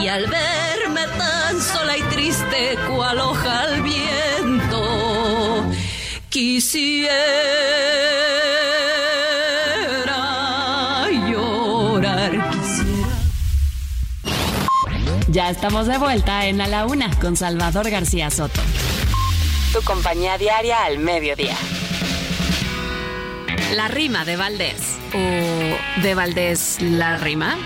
Y 0.00 0.08
al 0.08 0.26
verme 0.26 1.06
tan 1.16 1.60
sola 1.60 1.96
y 1.96 2.02
triste 2.02 2.76
cual 2.88 3.20
hoja 3.20 3.60
al 3.60 3.82
viento, 3.82 5.64
quisiera 6.28 7.12
llorar, 11.28 12.32
quisiera. 12.50 13.08
Ya 15.28 15.50
estamos 15.50 15.86
de 15.86 15.98
vuelta 15.98 16.46
en 16.46 16.60
A 16.60 16.66
la 16.66 16.86
Una 16.86 17.16
con 17.20 17.36
Salvador 17.36 17.88
García 17.88 18.30
Soto. 18.30 18.60
Tu 19.72 19.80
compañía 19.82 20.36
diaria 20.38 20.82
al 20.84 20.98
mediodía. 20.98 21.56
La 23.74 23.86
rima 23.86 24.24
de 24.24 24.36
Valdés. 24.36 24.98
¿O 25.14 26.00
de 26.02 26.14
Valdés 26.14 26.78
la 26.80 27.18
rima? 27.18 27.56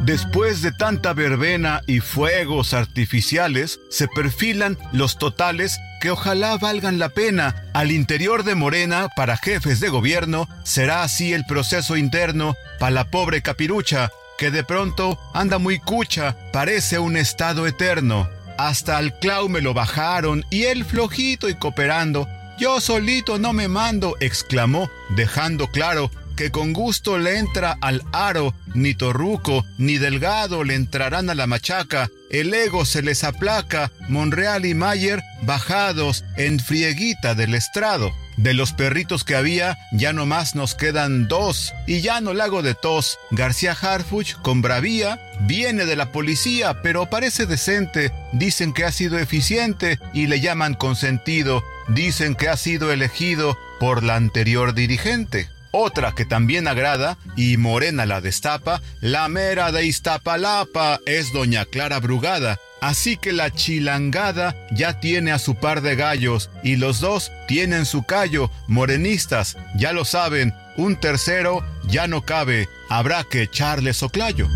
Después 0.00 0.62
de 0.62 0.72
tanta 0.72 1.12
verbena 1.12 1.82
y 1.86 2.00
fuegos 2.00 2.72
artificiales, 2.72 3.80
se 3.90 4.08
perfilan 4.08 4.78
los 4.92 5.18
totales 5.18 5.78
que 6.00 6.10
ojalá 6.10 6.56
valgan 6.56 6.98
la 6.98 7.10
pena. 7.10 7.54
Al 7.74 7.92
interior 7.92 8.42
de 8.44 8.54
Morena, 8.54 9.08
para 9.14 9.36
jefes 9.36 9.78
de 9.78 9.90
gobierno, 9.90 10.48
será 10.64 11.02
así 11.02 11.34
el 11.34 11.44
proceso 11.44 11.98
interno 11.98 12.54
para 12.78 12.92
la 12.92 13.10
pobre 13.10 13.42
capirucha, 13.42 14.10
que 14.38 14.50
de 14.50 14.64
pronto 14.64 15.20
anda 15.34 15.58
muy 15.58 15.78
cucha, 15.78 16.34
parece 16.50 16.98
un 16.98 17.18
estado 17.18 17.66
eterno. 17.66 18.26
Hasta 18.56 18.96
al 18.96 19.18
clau 19.18 19.50
me 19.50 19.60
lo 19.60 19.74
bajaron 19.74 20.46
y 20.48 20.64
él 20.64 20.86
flojito 20.86 21.48
y 21.50 21.54
cooperando 21.54 22.26
yo 22.60 22.78
solito 22.78 23.38
no 23.38 23.54
me 23.54 23.68
mando, 23.68 24.16
exclamó, 24.20 24.90
dejando 25.16 25.68
claro 25.68 26.10
que 26.36 26.50
con 26.50 26.74
gusto 26.74 27.18
le 27.18 27.38
entra 27.38 27.76
al 27.80 28.04
aro, 28.12 28.54
ni 28.74 28.94
torruco 28.94 29.64
ni 29.78 29.96
delgado 29.96 30.62
le 30.62 30.74
entrarán 30.74 31.30
a 31.30 31.34
la 31.34 31.46
machaca, 31.46 32.10
el 32.30 32.52
ego 32.52 32.84
se 32.84 33.02
les 33.02 33.24
aplaca, 33.24 33.90
Monreal 34.08 34.66
y 34.66 34.74
Mayer 34.74 35.22
bajados 35.42 36.24
en 36.36 36.60
frieguita 36.60 37.34
del 37.34 37.54
estrado. 37.54 38.12
De 38.36 38.54
los 38.54 38.72
perritos 38.72 39.22
que 39.22 39.36
había, 39.36 39.76
ya 39.92 40.14
no 40.14 40.24
más 40.24 40.54
nos 40.54 40.74
quedan 40.74 41.28
dos, 41.28 41.74
y 41.86 42.00
ya 42.00 42.22
no 42.22 42.32
lago 42.32 42.62
de 42.62 42.74
tos. 42.74 43.18
García 43.30 43.72
Harfuch, 43.72 44.36
con 44.36 44.62
bravía, 44.62 45.20
viene 45.40 45.84
de 45.84 45.94
la 45.94 46.10
policía, 46.10 46.80
pero 46.82 47.10
parece 47.10 47.44
decente. 47.44 48.12
Dicen 48.32 48.72
que 48.72 48.84
ha 48.84 48.92
sido 48.92 49.18
eficiente 49.18 49.98
y 50.14 50.26
le 50.26 50.40
llaman 50.40 50.72
consentido. 50.72 51.62
Dicen 51.94 52.34
que 52.34 52.48
ha 52.48 52.56
sido 52.56 52.92
elegido 52.92 53.58
por 53.78 54.02
la 54.02 54.16
anterior 54.16 54.74
dirigente. 54.74 55.48
Otra 55.72 56.12
que 56.12 56.24
también 56.24 56.66
agrada, 56.66 57.16
y 57.36 57.56
Morena 57.56 58.04
la 58.06 58.20
destapa, 58.20 58.82
la 59.00 59.28
mera 59.28 59.70
de 59.70 59.86
Iztapalapa 59.86 60.98
es 61.06 61.32
doña 61.32 61.64
Clara 61.64 62.00
Brugada, 62.00 62.58
Así 62.80 63.18
que 63.18 63.32
la 63.32 63.50
chilangada 63.50 64.56
ya 64.70 65.00
tiene 65.00 65.32
a 65.32 65.38
su 65.38 65.54
par 65.54 65.82
de 65.82 65.96
gallos 65.96 66.50
y 66.62 66.76
los 66.76 67.00
dos 67.00 67.30
tienen 67.46 67.84
su 67.84 68.04
callo, 68.04 68.50
morenistas, 68.68 69.58
ya 69.76 69.92
lo 69.92 70.06
saben, 70.06 70.54
un 70.76 70.96
tercero 70.96 71.62
ya 71.84 72.06
no 72.06 72.22
cabe, 72.22 72.68
habrá 72.88 73.24
que 73.24 73.42
echarle 73.42 73.92
soclayo. 73.92 74.48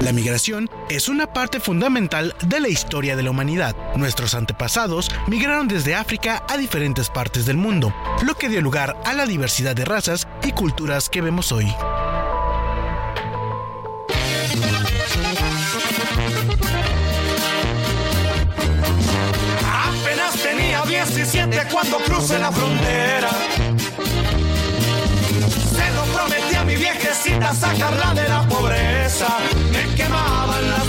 La 0.00 0.12
migración 0.12 0.70
es 0.88 1.08
una 1.08 1.32
parte 1.32 1.60
fundamental 1.60 2.34
de 2.46 2.60
la 2.60 2.68
historia 2.68 3.16
de 3.16 3.22
la 3.22 3.30
humanidad. 3.30 3.76
Nuestros 3.96 4.34
antepasados 4.34 5.10
migraron 5.26 5.68
desde 5.68 5.94
África 5.94 6.44
a 6.48 6.56
diferentes 6.56 7.10
partes 7.10 7.46
del 7.46 7.56
mundo, 7.56 7.94
lo 8.24 8.34
que 8.34 8.48
dio 8.48 8.60
lugar 8.60 8.96
a 9.04 9.12
la 9.12 9.26
diversidad 9.26 9.74
de 9.74 9.84
razas 9.84 10.28
y 10.44 10.52
culturas 10.52 11.08
que 11.08 11.20
vemos 11.20 11.52
hoy. 11.52 11.66
siente 21.28 21.60
cuando 21.70 21.98
cruce 21.98 22.38
la 22.38 22.50
frontera. 22.50 23.30
Se 25.76 25.90
lo 25.94 26.02
prometí 26.14 26.54
a 26.54 26.64
mi 26.64 26.76
viejecita 26.76 27.54
sacarla 27.54 28.14
de 28.14 28.28
la 28.28 28.48
pobreza. 28.48 29.26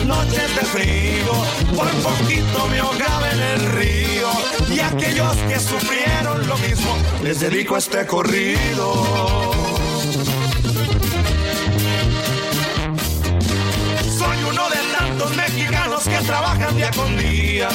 Noches 0.10 0.56
de 0.56 0.66
frío, 0.66 1.34
por 1.76 1.88
poquito 2.02 2.68
me 2.72 2.80
ahogaba 2.80 3.30
en 3.32 3.40
el 3.40 3.72
río. 3.74 4.30
Y 4.68 4.80
aquellos 4.80 5.36
que 5.48 5.60
sufrieron 5.60 6.48
lo 6.48 6.58
mismo, 6.58 6.98
les 7.22 7.40
dedico 7.40 7.78
este 7.78 8.08
corrido. 8.08 9.06
Soy 14.18 14.38
uno 14.50 14.70
de 14.72 14.98
tantos 14.98 15.36
mexicanos 15.36 16.04
que 16.06 16.18
trabajan 16.26 16.76
día 16.76 16.90
con 16.96 17.16
día 17.16 17.70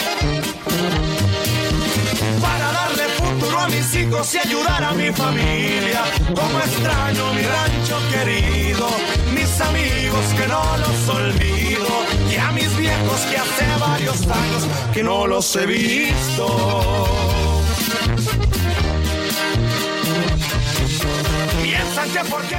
a 3.64 3.68
mis 3.68 3.94
hijos 3.94 4.34
y 4.34 4.38
ayudar 4.38 4.84
a 4.84 4.92
mi 4.92 5.10
familia. 5.10 6.02
Como 6.34 6.58
extraño 6.58 7.32
mi 7.32 7.42
rancho 7.42 7.98
querido, 8.12 8.88
mis 9.32 9.60
amigos 9.60 10.24
que 10.36 10.46
no 10.48 10.76
los 10.78 11.08
olvido 11.08 11.88
y 12.30 12.36
a 12.36 12.52
mis 12.52 12.76
viejos 12.76 13.20
que 13.30 13.36
hace 13.38 13.66
varios 13.80 14.22
años 14.22 14.66
que 14.92 15.02
no 15.02 15.26
los 15.26 15.56
he 15.56 15.66
visto. 15.66 17.04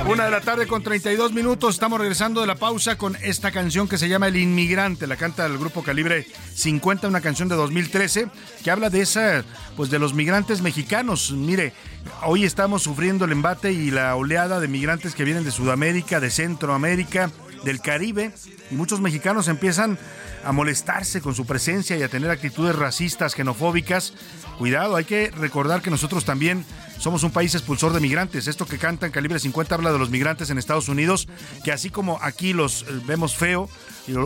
Una 0.08 0.26
de 0.26 0.32
la 0.32 0.42
tarde 0.42 0.68
con 0.68 0.84
32 0.84 1.34
minutos. 1.34 1.76
Estamos 1.76 2.00
regresando 2.00 2.42
de 2.42 2.48
la 2.48 2.56
pausa 2.56 2.98
con 2.98 3.18
esta 3.22 3.52
canción 3.52 3.88
que 3.88 3.98
se 3.98 4.08
llama 4.08 4.28
El 4.28 4.38
Inmigrante. 4.38 5.08
La 5.08 5.16
canta 5.18 5.46
el 5.46 5.58
grupo 5.58 5.84
Calibre 5.84 6.28
50, 6.54 7.08
una 7.08 7.22
canción 7.22 7.50
de 7.50 7.56
2013 7.56 8.28
que 8.64 8.72
habla 8.72 8.90
de 8.90 9.02
esa, 9.02 9.44
pues 9.76 9.90
de 9.90 10.00
los 10.00 10.14
migrantes 10.14 10.62
mexicanos. 10.62 11.32
Mire, 11.32 11.74
hoy 12.24 12.46
estamos 12.46 12.84
sufriendo 12.84 13.26
el 13.26 13.32
embate 13.32 13.72
y 13.72 13.92
la 13.92 14.16
oleada 14.16 14.60
de 14.60 14.68
migrantes 14.68 15.16
que 15.16 15.24
vienen 15.24 15.44
de 15.44 15.52
Sudamérica, 15.52 16.20
de 16.20 16.30
Centroamérica, 16.30 17.32
del 17.64 17.82
Caribe 17.82 18.32
y 18.72 18.76
muchos 18.76 19.02
mexicanos 19.02 19.48
empiezan 19.48 19.98
a 20.46 20.52
molestarse 20.52 21.22
con 21.22 21.36
su 21.36 21.46
presencia 21.46 21.98
y 21.98 22.04
a 22.04 22.08
tener 22.08 22.30
actitudes 22.30 22.76
racistas, 22.76 23.34
xenofóbicas. 23.34 24.14
Cuidado, 24.58 24.96
hay 24.96 25.06
que 25.06 25.32
recordar 25.32 25.82
que 25.82 25.90
nosotros 25.90 26.24
también 26.24 26.64
somos 27.00 27.24
un 27.24 27.32
país 27.32 27.54
expulsor 27.56 27.94
de 27.94 28.00
migrantes. 28.00 28.48
Esto 28.48 28.66
que 28.66 28.78
canta 28.78 29.06
en 29.06 29.12
Calibre 29.12 29.40
50 29.40 29.76
habla 29.76 29.92
de 29.92 30.00
los 30.00 30.10
migrantes 30.10 30.50
en 30.50 30.58
Estados 30.58 30.88
Unidos, 30.88 31.28
que 31.64 31.72
así 31.72 31.90
como 31.90 32.20
aquí 32.22 32.54
los 32.54 32.84
eh, 32.84 32.86
vemos 33.06 33.36
feo, 33.36 33.70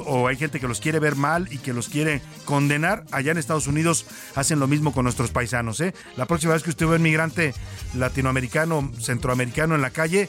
o 0.06 0.28
hay 0.28 0.36
gente 0.36 0.60
que 0.60 0.68
los 0.68 0.82
quiere 0.82 1.00
ver 1.00 1.16
mal 1.16 1.48
y 1.52 1.58
que 1.58 1.74
los 1.74 1.88
quiere 1.88 2.22
condenar, 2.44 3.06
allá 3.12 3.32
en 3.32 3.38
Estados 3.38 3.68
Unidos 3.68 4.06
hacen 4.36 4.60
lo 4.60 4.68
mismo 4.68 4.92
con 4.92 5.04
nuestros 5.04 5.32
paisanos. 5.32 5.80
¿eh? 5.80 5.94
La 6.18 6.26
próxima 6.26 6.54
vez 6.54 6.64
que 6.64 6.70
usted 6.70 6.86
ve 6.86 6.98
un 6.98 7.02
migrante 7.02 7.54
latinoamericano, 7.96 8.92
centroamericano 9.00 9.76
en 9.76 9.82
la 9.82 9.92
calle, 9.92 10.28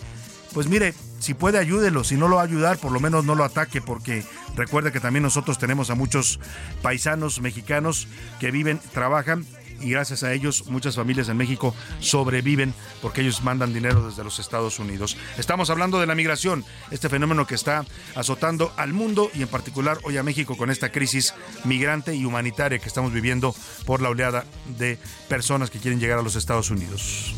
pues 0.52 0.68
mire, 0.68 0.94
si 1.18 1.34
puede 1.34 1.58
ayúdelo, 1.58 2.04
si 2.04 2.16
no 2.16 2.28
lo 2.28 2.36
va 2.36 2.42
a 2.42 2.46
ayudar, 2.46 2.78
por 2.78 2.92
lo 2.92 3.00
menos 3.00 3.24
no 3.24 3.34
lo 3.34 3.44
ataque, 3.44 3.80
porque 3.80 4.24
recuerde 4.56 4.92
que 4.92 5.00
también 5.00 5.22
nosotros 5.22 5.58
tenemos 5.58 5.90
a 5.90 5.94
muchos 5.94 6.40
paisanos 6.82 7.40
mexicanos 7.40 8.08
que 8.38 8.50
viven, 8.50 8.80
trabajan 8.92 9.46
y 9.80 9.90
gracias 9.90 10.22
a 10.22 10.32
ellos 10.32 10.66
muchas 10.66 10.96
familias 10.96 11.28
en 11.28 11.36
México 11.36 11.74
sobreviven 12.00 12.74
porque 13.00 13.22
ellos 13.22 13.42
mandan 13.42 13.72
dinero 13.72 14.06
desde 14.06 14.24
los 14.24 14.38
Estados 14.38 14.78
Unidos. 14.78 15.16
Estamos 15.38 15.70
hablando 15.70 16.00
de 16.00 16.06
la 16.06 16.14
migración, 16.14 16.64
este 16.90 17.08
fenómeno 17.08 17.46
que 17.46 17.54
está 17.54 17.84
azotando 18.14 18.72
al 18.76 18.92
mundo 18.92 19.30
y 19.34 19.42
en 19.42 19.48
particular 19.48 19.98
hoy 20.02 20.16
a 20.18 20.22
México 20.22 20.56
con 20.56 20.70
esta 20.70 20.92
crisis 20.92 21.34
migrante 21.64 22.14
y 22.14 22.24
humanitaria 22.24 22.78
que 22.78 22.88
estamos 22.88 23.12
viviendo 23.12 23.54
por 23.86 24.02
la 24.02 24.10
oleada 24.10 24.44
de 24.78 24.98
personas 25.28 25.70
que 25.70 25.78
quieren 25.78 26.00
llegar 26.00 26.18
a 26.18 26.22
los 26.22 26.36
Estados 26.36 26.70
Unidos. 26.70 27.34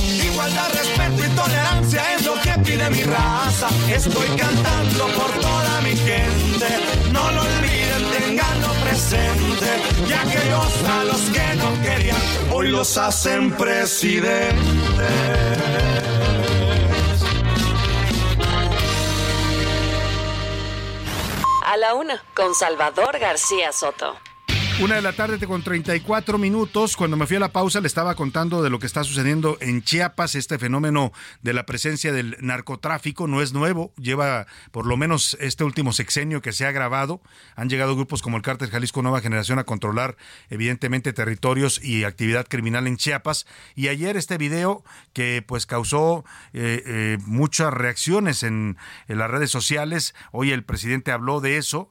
Igualdad, 0.00 0.68
respeto 0.72 1.24
y 1.24 1.36
tolerancia 1.36 2.14
es 2.14 2.26
lo 2.26 2.34
que 2.40 2.50
pide 2.64 2.90
mi 2.90 3.02
raza. 3.02 3.68
Estoy 3.88 4.28
cantando 4.36 5.06
por 5.08 5.30
toda 5.40 5.80
mi 5.82 5.96
gente. 5.96 6.66
No 7.12 7.30
lo 7.32 7.40
olviden, 7.42 8.10
tenganlo 8.18 8.68
presente. 8.84 9.66
Y 10.08 10.12
aquellos 10.12 10.84
a 10.88 11.04
los 11.04 11.20
que 11.30 11.54
no 11.56 11.82
querían, 11.82 12.20
hoy 12.52 12.68
los 12.68 12.96
hacen 12.98 13.52
presidentes. 13.52 14.54
A 21.66 21.76
la 21.76 21.94
una, 21.94 22.22
con 22.34 22.54
Salvador 22.54 23.18
García 23.18 23.72
Soto. 23.72 24.16
Una 24.80 24.96
de 24.96 25.02
la 25.02 25.12
tarde 25.12 25.38
con 25.46 25.62
34 25.62 26.36
minutos. 26.36 26.96
Cuando 26.96 27.16
me 27.16 27.28
fui 27.28 27.36
a 27.36 27.40
la 27.40 27.52
pausa 27.52 27.80
le 27.80 27.86
estaba 27.86 28.16
contando 28.16 28.60
de 28.60 28.70
lo 28.70 28.80
que 28.80 28.86
está 28.86 29.04
sucediendo 29.04 29.56
en 29.60 29.84
Chiapas. 29.84 30.34
Este 30.34 30.58
fenómeno 30.58 31.12
de 31.42 31.52
la 31.52 31.64
presencia 31.64 32.12
del 32.12 32.36
narcotráfico 32.40 33.28
no 33.28 33.40
es 33.40 33.52
nuevo. 33.52 33.92
Lleva 33.96 34.48
por 34.72 34.86
lo 34.86 34.96
menos 34.96 35.36
este 35.38 35.62
último 35.62 35.92
sexenio 35.92 36.42
que 36.42 36.52
se 36.52 36.66
ha 36.66 36.70
agravado. 36.70 37.20
Han 37.54 37.68
llegado 37.68 37.94
grupos 37.94 38.20
como 38.20 38.36
el 38.36 38.42
Cártel 38.42 38.70
Jalisco 38.70 39.00
Nueva 39.00 39.20
Generación 39.20 39.60
a 39.60 39.64
controlar 39.64 40.16
evidentemente 40.50 41.12
territorios 41.12 41.82
y 41.82 42.02
actividad 42.02 42.48
criminal 42.48 42.88
en 42.88 42.96
Chiapas. 42.96 43.46
Y 43.76 43.88
ayer 43.88 44.16
este 44.16 44.38
video 44.38 44.82
que 45.12 45.44
pues 45.46 45.66
causó 45.66 46.24
eh, 46.52 46.82
eh, 46.84 47.18
muchas 47.26 47.72
reacciones 47.72 48.42
en, 48.42 48.76
en 49.06 49.18
las 49.18 49.30
redes 49.30 49.52
sociales. 49.52 50.16
Hoy 50.32 50.50
el 50.50 50.64
presidente 50.64 51.12
habló 51.12 51.40
de 51.40 51.58
eso 51.58 51.90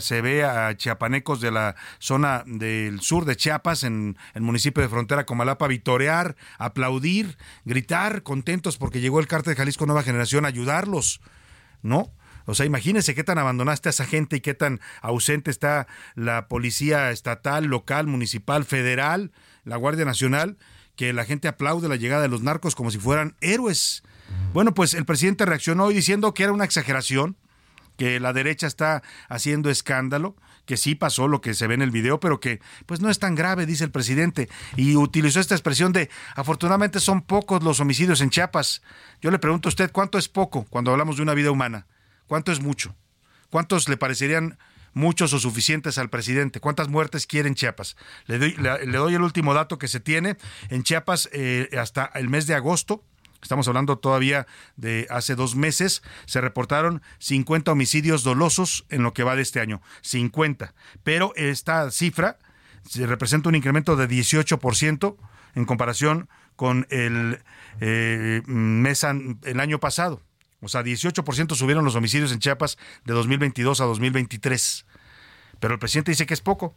se 0.00 0.20
ve 0.20 0.44
a 0.44 0.76
chiapanecos 0.76 1.40
de 1.40 1.50
la 1.50 1.76
zona 1.98 2.44
del 2.46 3.00
sur 3.00 3.24
de 3.24 3.36
Chiapas, 3.36 3.82
en 3.84 4.16
el 4.34 4.42
municipio 4.42 4.82
de 4.82 4.88
frontera 4.88 5.26
Comalapa, 5.26 5.66
vitorear, 5.66 6.36
aplaudir, 6.58 7.36
gritar, 7.64 8.22
contentos 8.22 8.76
porque 8.76 9.00
llegó 9.00 9.20
el 9.20 9.26
cártel 9.26 9.54
de 9.54 9.58
Jalisco 9.58 9.86
Nueva 9.86 10.02
Generación 10.02 10.44
a 10.44 10.48
ayudarlos, 10.48 11.20
¿no? 11.82 12.12
O 12.46 12.54
sea, 12.54 12.64
imagínense 12.64 13.14
qué 13.14 13.24
tan 13.24 13.38
abandonaste 13.38 13.88
a 13.88 13.90
esa 13.90 14.06
gente 14.06 14.36
y 14.36 14.40
qué 14.40 14.54
tan 14.54 14.80
ausente 15.02 15.50
está 15.50 15.88
la 16.14 16.46
policía 16.46 17.10
estatal, 17.10 17.64
local, 17.64 18.06
municipal, 18.06 18.64
federal, 18.64 19.32
la 19.64 19.76
Guardia 19.76 20.04
Nacional, 20.04 20.56
que 20.94 21.12
la 21.12 21.24
gente 21.24 21.48
aplaude 21.48 21.88
la 21.88 21.96
llegada 21.96 22.22
de 22.22 22.28
los 22.28 22.42
narcos 22.42 22.74
como 22.74 22.90
si 22.90 22.98
fueran 22.98 23.36
héroes. 23.40 24.02
Bueno, 24.52 24.74
pues 24.74 24.94
el 24.94 25.04
presidente 25.04 25.44
reaccionó 25.44 25.84
hoy 25.84 25.94
diciendo 25.94 26.34
que 26.34 26.44
era 26.44 26.52
una 26.52 26.64
exageración, 26.64 27.36
que 27.96 28.20
la 28.20 28.32
derecha 28.32 28.66
está 28.66 29.02
haciendo 29.28 29.70
escándalo, 29.70 30.36
que 30.64 30.76
sí 30.76 30.94
pasó 30.94 31.28
lo 31.28 31.40
que 31.40 31.54
se 31.54 31.66
ve 31.66 31.74
en 31.74 31.82
el 31.82 31.90
video, 31.90 32.20
pero 32.20 32.40
que 32.40 32.60
pues 32.86 33.00
no 33.00 33.10
es 33.10 33.18
tan 33.18 33.34
grave, 33.34 33.66
dice 33.66 33.84
el 33.84 33.90
presidente, 33.90 34.48
y 34.76 34.96
utilizó 34.96 35.40
esta 35.40 35.54
expresión 35.54 35.92
de 35.92 36.10
afortunadamente 36.34 37.00
son 37.00 37.22
pocos 37.22 37.62
los 37.62 37.80
homicidios 37.80 38.20
en 38.20 38.30
Chiapas. 38.30 38.82
Yo 39.20 39.30
le 39.30 39.38
pregunto 39.38 39.68
a 39.68 39.70
usted, 39.70 39.90
¿cuánto 39.92 40.18
es 40.18 40.28
poco 40.28 40.66
cuando 40.68 40.90
hablamos 40.90 41.16
de 41.16 41.22
una 41.22 41.34
vida 41.34 41.50
humana? 41.50 41.86
¿Cuánto 42.26 42.52
es 42.52 42.60
mucho? 42.60 42.94
¿Cuántos 43.50 43.88
le 43.88 43.96
parecerían 43.96 44.58
muchos 44.96 45.34
o 45.34 45.38
suficientes 45.38 45.98
al 45.98 46.08
presidente. 46.08 46.58
¿Cuántas 46.58 46.88
muertes 46.88 47.26
quiere 47.26 47.54
Chiapas? 47.54 47.96
Le 48.24 48.38
doy, 48.38 48.56
le, 48.56 48.96
doy 48.96 49.14
el 49.14 49.20
último 49.20 49.52
dato 49.52 49.78
que 49.78 49.88
se 49.88 50.00
tiene. 50.00 50.38
En 50.70 50.84
Chiapas, 50.84 51.28
eh, 51.32 51.68
hasta 51.78 52.06
el 52.14 52.30
mes 52.30 52.46
de 52.46 52.54
agosto, 52.54 53.04
estamos 53.42 53.68
hablando 53.68 53.98
todavía 53.98 54.46
de 54.76 55.06
hace 55.10 55.34
dos 55.34 55.56
meses, 55.56 56.02
se 56.26 56.40
reportaron 56.40 57.02
50 57.18 57.72
homicidios 57.72 58.22
dolosos 58.22 58.86
en 58.88 59.02
lo 59.02 59.12
que 59.12 59.22
va 59.22 59.36
de 59.36 59.42
este 59.42 59.60
año. 59.60 59.80
50. 60.02 60.74
Pero 61.02 61.32
esta 61.36 61.90
cifra 61.90 62.38
se 62.88 63.06
representa 63.06 63.48
un 63.48 63.54
incremento 63.54 63.96
de 63.96 64.08
18% 64.08 65.16
en 65.54 65.64
comparación 65.64 66.28
con 66.54 66.86
el 66.90 67.42
eh, 67.80 68.42
mes 68.46 69.04
el 69.04 69.60
año 69.60 69.80
pasado. 69.80 70.22
O 70.60 70.68
sea, 70.68 70.82
18% 70.82 71.54
subieron 71.54 71.84
los 71.84 71.94
homicidios 71.94 72.32
en 72.32 72.38
Chiapas 72.38 72.78
de 73.04 73.12
2022 73.12 73.80
a 73.80 73.84
2023. 73.84 74.86
Pero 75.60 75.74
el 75.74 75.80
presidente 75.80 76.12
dice 76.12 76.26
que 76.26 76.34
es 76.34 76.40
poco 76.40 76.74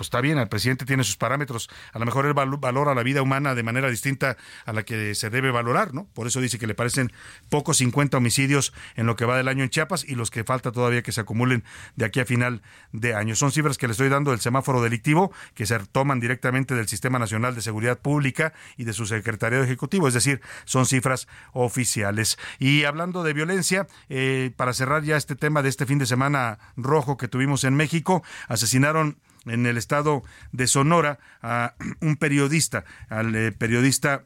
pues 0.00 0.06
está 0.06 0.22
bien, 0.22 0.38
el 0.38 0.48
presidente 0.48 0.86
tiene 0.86 1.04
sus 1.04 1.18
parámetros, 1.18 1.68
a 1.92 1.98
lo 1.98 2.06
mejor 2.06 2.24
él 2.24 2.32
valora 2.32 2.94
la 2.94 3.02
vida 3.02 3.20
humana 3.20 3.54
de 3.54 3.62
manera 3.62 3.90
distinta 3.90 4.38
a 4.64 4.72
la 4.72 4.82
que 4.82 5.14
se 5.14 5.28
debe 5.28 5.50
valorar, 5.50 5.92
¿no? 5.92 6.06
Por 6.14 6.26
eso 6.26 6.40
dice 6.40 6.58
que 6.58 6.66
le 6.66 6.74
parecen 6.74 7.12
pocos 7.50 7.76
50 7.76 8.16
homicidios 8.16 8.72
en 8.96 9.04
lo 9.04 9.14
que 9.14 9.26
va 9.26 9.36
del 9.36 9.46
año 9.46 9.62
en 9.62 9.68
Chiapas 9.68 10.04
y 10.08 10.14
los 10.14 10.30
que 10.30 10.42
falta 10.42 10.72
todavía 10.72 11.02
que 11.02 11.12
se 11.12 11.20
acumulen 11.20 11.64
de 11.96 12.06
aquí 12.06 12.18
a 12.18 12.24
final 12.24 12.62
de 12.92 13.14
año. 13.14 13.34
Son 13.34 13.52
cifras 13.52 13.76
que 13.76 13.88
le 13.88 13.90
estoy 13.90 14.08
dando 14.08 14.30
del 14.30 14.40
semáforo 14.40 14.80
delictivo, 14.80 15.34
que 15.52 15.66
se 15.66 15.78
toman 15.80 16.18
directamente 16.18 16.74
del 16.74 16.88
Sistema 16.88 17.18
Nacional 17.18 17.54
de 17.54 17.60
Seguridad 17.60 17.98
Pública 17.98 18.54
y 18.78 18.84
de 18.84 18.94
su 18.94 19.04
Secretariado 19.04 19.66
Ejecutivo, 19.66 20.08
es 20.08 20.14
decir, 20.14 20.40
son 20.64 20.86
cifras 20.86 21.28
oficiales. 21.52 22.38
Y 22.58 22.84
hablando 22.84 23.22
de 23.22 23.34
violencia, 23.34 23.86
eh, 24.08 24.50
para 24.56 24.72
cerrar 24.72 25.02
ya 25.02 25.18
este 25.18 25.36
tema 25.36 25.60
de 25.60 25.68
este 25.68 25.84
fin 25.84 25.98
de 25.98 26.06
semana 26.06 26.58
rojo 26.74 27.18
que 27.18 27.28
tuvimos 27.28 27.64
en 27.64 27.74
México, 27.74 28.24
asesinaron 28.48 29.18
en 29.46 29.66
el 29.66 29.76
estado 29.76 30.22
de 30.52 30.66
Sonora 30.66 31.18
a 31.42 31.74
un 32.00 32.16
periodista, 32.16 32.84
al 33.08 33.34
eh, 33.34 33.52
periodista 33.52 34.24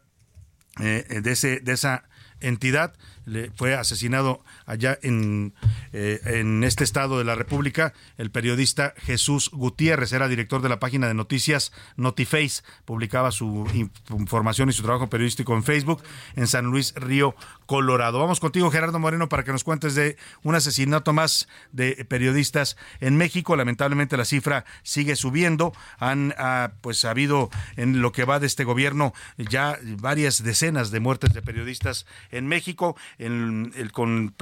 eh, 0.81 1.21
de, 1.23 1.33
ese, 1.33 1.61
de 1.61 1.73
esa 1.73 2.05
entidad 2.41 2.95
le 3.25 3.51
fue 3.57 3.75
asesinado 3.75 4.43
allá 4.67 4.99
en, 5.03 5.55
eh, 5.93 6.21
en 6.25 6.65
este 6.65 6.85
estado 6.85 7.19
de 7.19 7.25
la 7.25 7.35
República 7.35 7.93
el 8.19 8.31
periodista 8.31 8.95
Jesús 8.99 9.51
Gutiérrez, 9.53 10.13
era 10.13 10.29
director 10.29 10.63
de 10.63 10.69
la 10.69 10.79
página 10.79 11.09
de 11.09 11.15
noticias 11.15 11.73
Notiface, 11.97 12.63
publicaba 12.85 13.31
su 13.31 13.67
información 14.11 14.69
y 14.69 14.73
su 14.73 14.83
trabajo 14.83 15.09
periodístico 15.09 15.55
en 15.55 15.65
Facebook 15.65 16.03
en 16.37 16.47
San 16.47 16.67
Luis 16.67 16.95
Río, 16.95 17.35
Colorado. 17.67 18.19
Vamos 18.19 18.41
contigo 18.41 18.71
Gerardo 18.71 18.99
Moreno 18.99 19.29
para 19.29 19.45
que 19.45 19.53
nos 19.53 19.65
cuentes 19.65 19.95
de 19.95 20.17
un 20.43 20.55
asesinato 20.55 21.13
más 21.13 21.49
de 21.73 22.05
periodistas 22.05 22.77
en 23.01 23.17
México. 23.17 23.57
Lamentablemente 23.57 24.17
la 24.17 24.25
cifra 24.25 24.65
sigue 24.83 25.17
subiendo. 25.17 25.73
Han 25.99 26.35
pues 26.81 27.05
habido 27.05 27.51
en 27.77 28.03
lo 28.03 28.13
que 28.13 28.25
va 28.25 28.41
de 28.41 28.47
este 28.47 28.65
gobierno 28.65 29.13
ya 29.37 29.79
varias 29.83 30.43
decenas 30.43 30.91
de 30.91 31.01
muertes 31.01 31.33
de 31.33 31.43
periodistas 31.43 32.07
en 32.31 32.47
México 32.47 32.97
el, 33.19 33.91
con, 33.93 34.35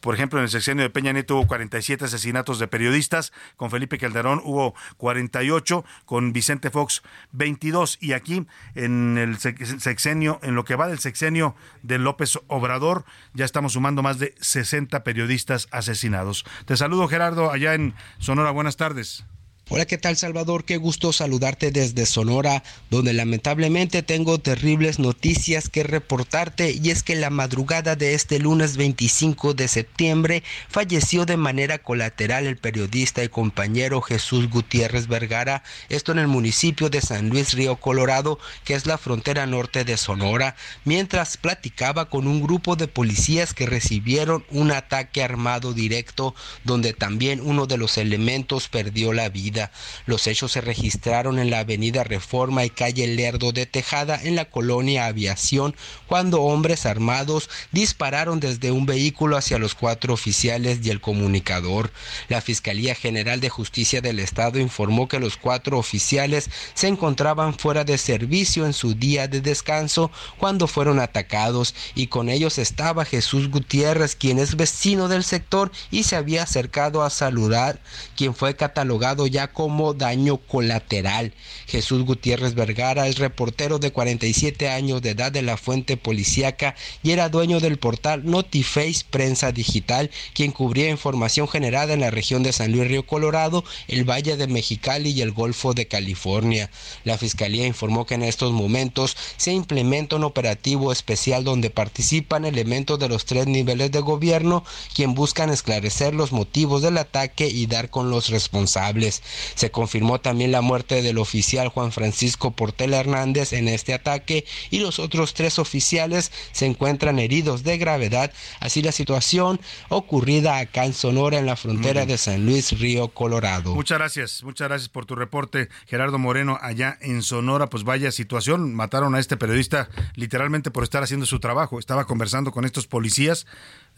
por 0.00 0.14
ejemplo, 0.14 0.38
en 0.38 0.44
el 0.44 0.50
sexenio 0.50 0.82
de 0.82 0.90
Peña 0.90 1.12
Nieto 1.12 1.36
hubo 1.36 1.46
47 1.46 2.04
asesinatos 2.04 2.58
de 2.58 2.68
periodistas, 2.68 3.32
con 3.56 3.70
Felipe 3.70 3.98
Calderón 3.98 4.40
hubo 4.44 4.74
48, 4.96 5.84
con 6.04 6.32
Vicente 6.32 6.70
Fox 6.70 7.02
22 7.32 7.98
y 8.00 8.12
aquí 8.12 8.46
en 8.74 9.18
el 9.18 9.38
sexenio, 9.38 10.40
en 10.42 10.54
lo 10.54 10.64
que 10.64 10.76
va 10.76 10.88
del 10.88 10.98
sexenio 10.98 11.54
de 11.82 11.98
López 11.98 12.38
Obrador, 12.46 13.04
ya 13.34 13.44
estamos 13.44 13.72
sumando 13.74 14.02
más 14.02 14.18
de 14.18 14.34
60 14.40 15.04
periodistas 15.04 15.68
asesinados. 15.70 16.44
Te 16.66 16.76
saludo 16.76 17.08
Gerardo 17.08 17.50
allá 17.50 17.74
en 17.74 17.94
Sonora, 18.18 18.50
buenas 18.50 18.76
tardes. 18.76 19.24
Hola, 19.70 19.84
¿qué 19.84 19.98
tal 19.98 20.16
Salvador? 20.16 20.64
Qué 20.64 20.78
gusto 20.78 21.12
saludarte 21.12 21.70
desde 21.70 22.06
Sonora, 22.06 22.62
donde 22.88 23.12
lamentablemente 23.12 24.02
tengo 24.02 24.38
terribles 24.38 24.98
noticias 24.98 25.68
que 25.68 25.82
reportarte 25.82 26.70
y 26.72 26.88
es 26.88 27.02
que 27.02 27.16
la 27.16 27.28
madrugada 27.28 27.94
de 27.94 28.14
este 28.14 28.38
lunes 28.38 28.78
25 28.78 29.52
de 29.52 29.68
septiembre 29.68 30.42
falleció 30.70 31.26
de 31.26 31.36
manera 31.36 31.80
colateral 31.80 32.46
el 32.46 32.56
periodista 32.56 33.22
y 33.22 33.28
compañero 33.28 34.00
Jesús 34.00 34.48
Gutiérrez 34.48 35.06
Vergara, 35.06 35.62
esto 35.90 36.12
en 36.12 36.20
el 36.20 36.28
municipio 36.28 36.88
de 36.88 37.02
San 37.02 37.28
Luis 37.28 37.52
Río 37.52 37.76
Colorado, 37.76 38.38
que 38.64 38.72
es 38.72 38.86
la 38.86 38.96
frontera 38.96 39.44
norte 39.44 39.84
de 39.84 39.98
Sonora, 39.98 40.56
mientras 40.86 41.36
platicaba 41.36 42.08
con 42.08 42.26
un 42.26 42.42
grupo 42.42 42.74
de 42.74 42.88
policías 42.88 43.52
que 43.52 43.66
recibieron 43.66 44.46
un 44.48 44.70
ataque 44.70 45.22
armado 45.22 45.74
directo 45.74 46.34
donde 46.64 46.94
también 46.94 47.42
uno 47.42 47.66
de 47.66 47.76
los 47.76 47.98
elementos 47.98 48.68
perdió 48.68 49.12
la 49.12 49.28
vida. 49.28 49.57
Los 50.06 50.26
hechos 50.26 50.52
se 50.52 50.60
registraron 50.60 51.38
en 51.38 51.50
la 51.50 51.60
avenida 51.60 52.04
Reforma 52.04 52.64
y 52.64 52.70
calle 52.70 53.06
Lerdo 53.06 53.52
de 53.52 53.66
Tejada 53.66 54.20
en 54.22 54.36
la 54.36 54.46
colonia 54.46 55.06
Aviación 55.06 55.74
cuando 56.06 56.42
hombres 56.42 56.86
armados 56.86 57.50
dispararon 57.72 58.40
desde 58.40 58.70
un 58.70 58.86
vehículo 58.86 59.36
hacia 59.36 59.58
los 59.58 59.74
cuatro 59.74 60.14
oficiales 60.14 60.80
y 60.82 60.90
el 60.90 61.00
comunicador. 61.00 61.90
La 62.28 62.40
Fiscalía 62.40 62.94
General 62.94 63.40
de 63.40 63.48
Justicia 63.48 64.00
del 64.00 64.18
Estado 64.18 64.58
informó 64.58 65.08
que 65.08 65.18
los 65.18 65.36
cuatro 65.36 65.78
oficiales 65.78 66.50
se 66.74 66.88
encontraban 66.88 67.54
fuera 67.58 67.84
de 67.84 67.98
servicio 67.98 68.66
en 68.66 68.72
su 68.72 68.94
día 68.94 69.28
de 69.28 69.40
descanso 69.40 70.10
cuando 70.38 70.66
fueron 70.66 71.00
atacados 71.00 71.74
y 71.94 72.06
con 72.06 72.28
ellos 72.28 72.58
estaba 72.58 73.04
Jesús 73.04 73.50
Gutiérrez, 73.50 74.16
quien 74.16 74.38
es 74.38 74.56
vecino 74.56 75.08
del 75.08 75.24
sector 75.24 75.70
y 75.90 76.04
se 76.04 76.16
había 76.16 76.42
acercado 76.42 77.02
a 77.02 77.10
saludar, 77.10 77.80
quien 78.16 78.34
fue 78.34 78.56
catalogado 78.56 79.26
ya 79.26 79.47
como 79.52 79.94
daño 79.94 80.38
colateral. 80.38 81.32
Jesús 81.66 82.04
Gutiérrez 82.04 82.54
Vergara 82.54 83.08
es 83.08 83.18
reportero 83.18 83.78
de 83.78 83.90
47 83.90 84.68
años 84.68 85.02
de 85.02 85.10
edad 85.10 85.32
de 85.32 85.42
la 85.42 85.56
fuente 85.56 85.96
policíaca 85.96 86.74
y 87.02 87.10
era 87.10 87.28
dueño 87.28 87.60
del 87.60 87.78
portal 87.78 88.24
Notiface 88.24 89.04
Prensa 89.10 89.52
Digital, 89.52 90.10
quien 90.34 90.52
cubría 90.52 90.90
información 90.90 91.48
generada 91.48 91.94
en 91.94 92.00
la 92.00 92.10
región 92.10 92.42
de 92.42 92.52
San 92.52 92.72
Luis 92.72 92.88
Río 92.88 93.06
Colorado, 93.06 93.64
el 93.88 94.08
Valle 94.08 94.36
de 94.36 94.46
Mexicali 94.46 95.10
y 95.10 95.22
el 95.22 95.32
Golfo 95.32 95.74
de 95.74 95.86
California. 95.86 96.70
La 97.04 97.18
Fiscalía 97.18 97.66
informó 97.66 98.06
que 98.06 98.14
en 98.14 98.22
estos 98.22 98.52
momentos 98.52 99.16
se 99.36 99.52
implementa 99.52 100.16
un 100.16 100.24
operativo 100.24 100.92
especial 100.92 101.44
donde 101.44 101.70
participan 101.70 102.44
elementos 102.44 102.98
de 102.98 103.08
los 103.08 103.24
tres 103.24 103.46
niveles 103.46 103.90
de 103.90 104.00
gobierno, 104.00 104.64
quien 104.94 105.14
buscan 105.14 105.50
esclarecer 105.50 106.14
los 106.14 106.32
motivos 106.32 106.82
del 106.82 106.98
ataque 106.98 107.48
y 107.48 107.66
dar 107.66 107.90
con 107.90 108.10
los 108.10 108.28
responsables. 108.28 109.22
Se 109.54 109.70
confirmó 109.70 110.20
también 110.20 110.52
la 110.52 110.60
muerte 110.60 111.02
del 111.02 111.18
oficial 111.18 111.68
Juan 111.68 111.92
Francisco 111.92 112.52
Portela 112.52 112.98
Hernández 112.98 113.52
en 113.52 113.68
este 113.68 113.94
ataque 113.94 114.44
y 114.70 114.80
los 114.80 114.98
otros 114.98 115.34
tres 115.34 115.58
oficiales 115.58 116.32
se 116.52 116.66
encuentran 116.66 117.18
heridos 117.18 117.62
de 117.62 117.78
gravedad, 117.78 118.32
así 118.60 118.82
la 118.82 118.92
situación 118.92 119.60
ocurrida 119.88 120.58
acá 120.58 120.84
en 120.84 120.94
Sonora 120.94 121.38
en 121.38 121.46
la 121.46 121.56
frontera 121.56 122.06
de 122.06 122.18
San 122.18 122.46
Luis 122.46 122.78
Río 122.78 123.08
Colorado. 123.08 123.74
Muchas 123.74 123.98
gracias, 123.98 124.42
muchas 124.42 124.68
gracias 124.68 124.88
por 124.88 125.06
tu 125.06 125.14
reporte, 125.14 125.68
Gerardo 125.86 126.18
Moreno, 126.18 126.58
allá 126.60 126.98
en 127.00 127.22
Sonora. 127.22 127.68
Pues 127.68 127.84
vaya 127.84 128.12
situación, 128.12 128.74
mataron 128.74 129.14
a 129.14 129.20
este 129.20 129.36
periodista 129.36 129.88
literalmente 130.14 130.70
por 130.70 130.84
estar 130.84 131.02
haciendo 131.02 131.26
su 131.26 131.40
trabajo. 131.40 131.78
Estaba 131.78 132.06
conversando 132.06 132.52
con 132.52 132.64
estos 132.64 132.86
policías 132.86 133.46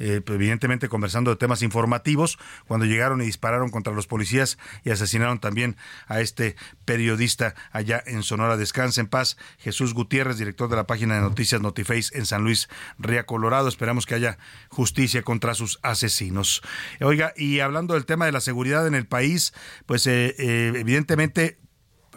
eh, 0.01 0.21
pues, 0.25 0.35
evidentemente 0.37 0.89
conversando 0.89 1.31
de 1.31 1.37
temas 1.37 1.63
informativos, 1.63 2.39
cuando 2.67 2.87
llegaron 2.87 3.23
y 3.23 3.27
dispararon 3.27 3.71
contra 3.71 3.93
los 3.93 4.07
policías 4.07 4.59
y 4.83 4.91
asesinaron 4.91 5.39
también 5.39 5.77
a 6.09 6.21
este 6.21 6.57
periodista 6.85 7.55
allá 7.71 8.03
en 8.05 8.23
Sonora. 8.23 8.57
Descansa 8.57 9.01
en 9.01 9.07
paz, 9.07 9.37
Jesús 9.59 9.95
Gutiérrez, 9.95 10.39
director 10.39 10.69
de 10.69 10.77
la 10.77 10.87
página 10.87 11.15
de 11.17 11.21
noticias 11.21 11.61
Notiface 11.61 12.17
en 12.19 12.27
San 12.27 12.43
Luis 12.43 12.69
Ría 12.99 13.27
Colorado. 13.27 13.69
Esperamos 13.69 14.07
que 14.07 14.15
haya 14.15 14.39
justicia 14.69 15.23
contra 15.23 15.55
sus 15.55 15.79
asesinos. 15.83 16.63
Oiga, 17.01 17.33
y 17.37 17.61
hablando 17.61 17.95
del 17.95 18.07
tema 18.07 18.27
de 18.27 18.33
la 18.33 18.41
seguridad 18.41 18.87
en 18.87 18.95
el 18.95 19.07
país, 19.07 19.53
pues 19.87 20.07
eh, 20.07 20.35
eh, 20.39 20.73
evidentemente 20.77 21.59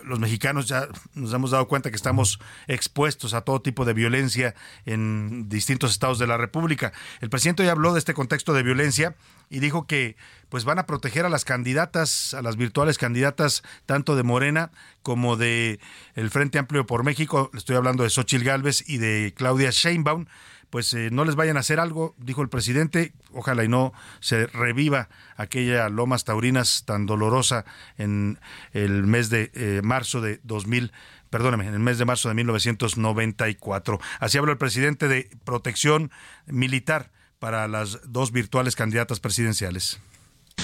los 0.03 0.19
mexicanos 0.19 0.67
ya 0.67 0.87
nos 1.13 1.33
hemos 1.33 1.51
dado 1.51 1.67
cuenta 1.67 1.89
que 1.89 1.95
estamos 1.95 2.39
expuestos 2.67 3.33
a 3.33 3.41
todo 3.41 3.61
tipo 3.61 3.85
de 3.85 3.93
violencia 3.93 4.55
en 4.85 5.49
distintos 5.49 5.91
estados 5.91 6.19
de 6.19 6.27
la 6.27 6.37
República. 6.37 6.93
El 7.21 7.29
presidente 7.29 7.65
ya 7.65 7.71
habló 7.71 7.93
de 7.93 7.99
este 7.99 8.13
contexto 8.13 8.53
de 8.53 8.63
violencia 8.63 9.15
y 9.49 9.59
dijo 9.59 9.85
que 9.87 10.15
pues 10.49 10.65
van 10.65 10.79
a 10.79 10.85
proteger 10.85 11.25
a 11.25 11.29
las 11.29 11.45
candidatas, 11.45 12.33
a 12.33 12.41
las 12.41 12.57
virtuales 12.57 12.97
candidatas 12.97 13.63
tanto 13.85 14.15
de 14.15 14.23
Morena 14.23 14.71
como 15.01 15.35
de 15.35 15.79
el 16.15 16.29
Frente 16.29 16.59
Amplio 16.59 16.85
por 16.85 17.03
México. 17.03 17.49
Estoy 17.53 17.75
hablando 17.75 18.03
de 18.03 18.09
Xochil 18.09 18.43
Gálvez 18.43 18.83
y 18.87 18.97
de 18.97 19.33
Claudia 19.35 19.69
Sheinbaum 19.71 20.25
pues 20.73 20.91
eh, 20.95 21.09
no 21.11 21.23
les 21.23 21.35
vayan 21.35 21.55
a 21.55 21.59
hacer 21.59 21.79
algo, 21.79 22.15
dijo 22.17 22.41
el 22.41 22.49
presidente, 22.49 23.13
ojalá 23.31 23.63
y 23.63 23.67
no 23.67 23.93
se 24.21 24.47
reviva 24.47 25.07
aquella 25.37 25.87
Lomas 25.87 26.23
Taurinas 26.23 26.83
tan 26.85 27.05
dolorosa 27.05 27.63
en 27.99 28.39
el 28.71 29.05
mes 29.05 29.29
de 29.29 29.51
eh, 29.53 29.81
marzo 29.83 30.19
de 30.19 30.39
2000 30.41 30.91
perdóneme, 31.29 31.67
en 31.67 31.75
el 31.75 31.79
mes 31.79 31.99
de 31.99 32.05
marzo 32.05 32.29
de 32.29 32.33
1994. 32.33 33.99
Así 34.19 34.39
habló 34.39 34.51
el 34.51 34.57
presidente 34.57 35.07
de 35.07 35.29
protección 35.43 36.09
militar 36.47 37.11
para 37.37 37.67
las 37.67 37.99
dos 38.11 38.31
virtuales 38.31 38.75
candidatas 38.75 39.19
presidenciales. 39.19 39.99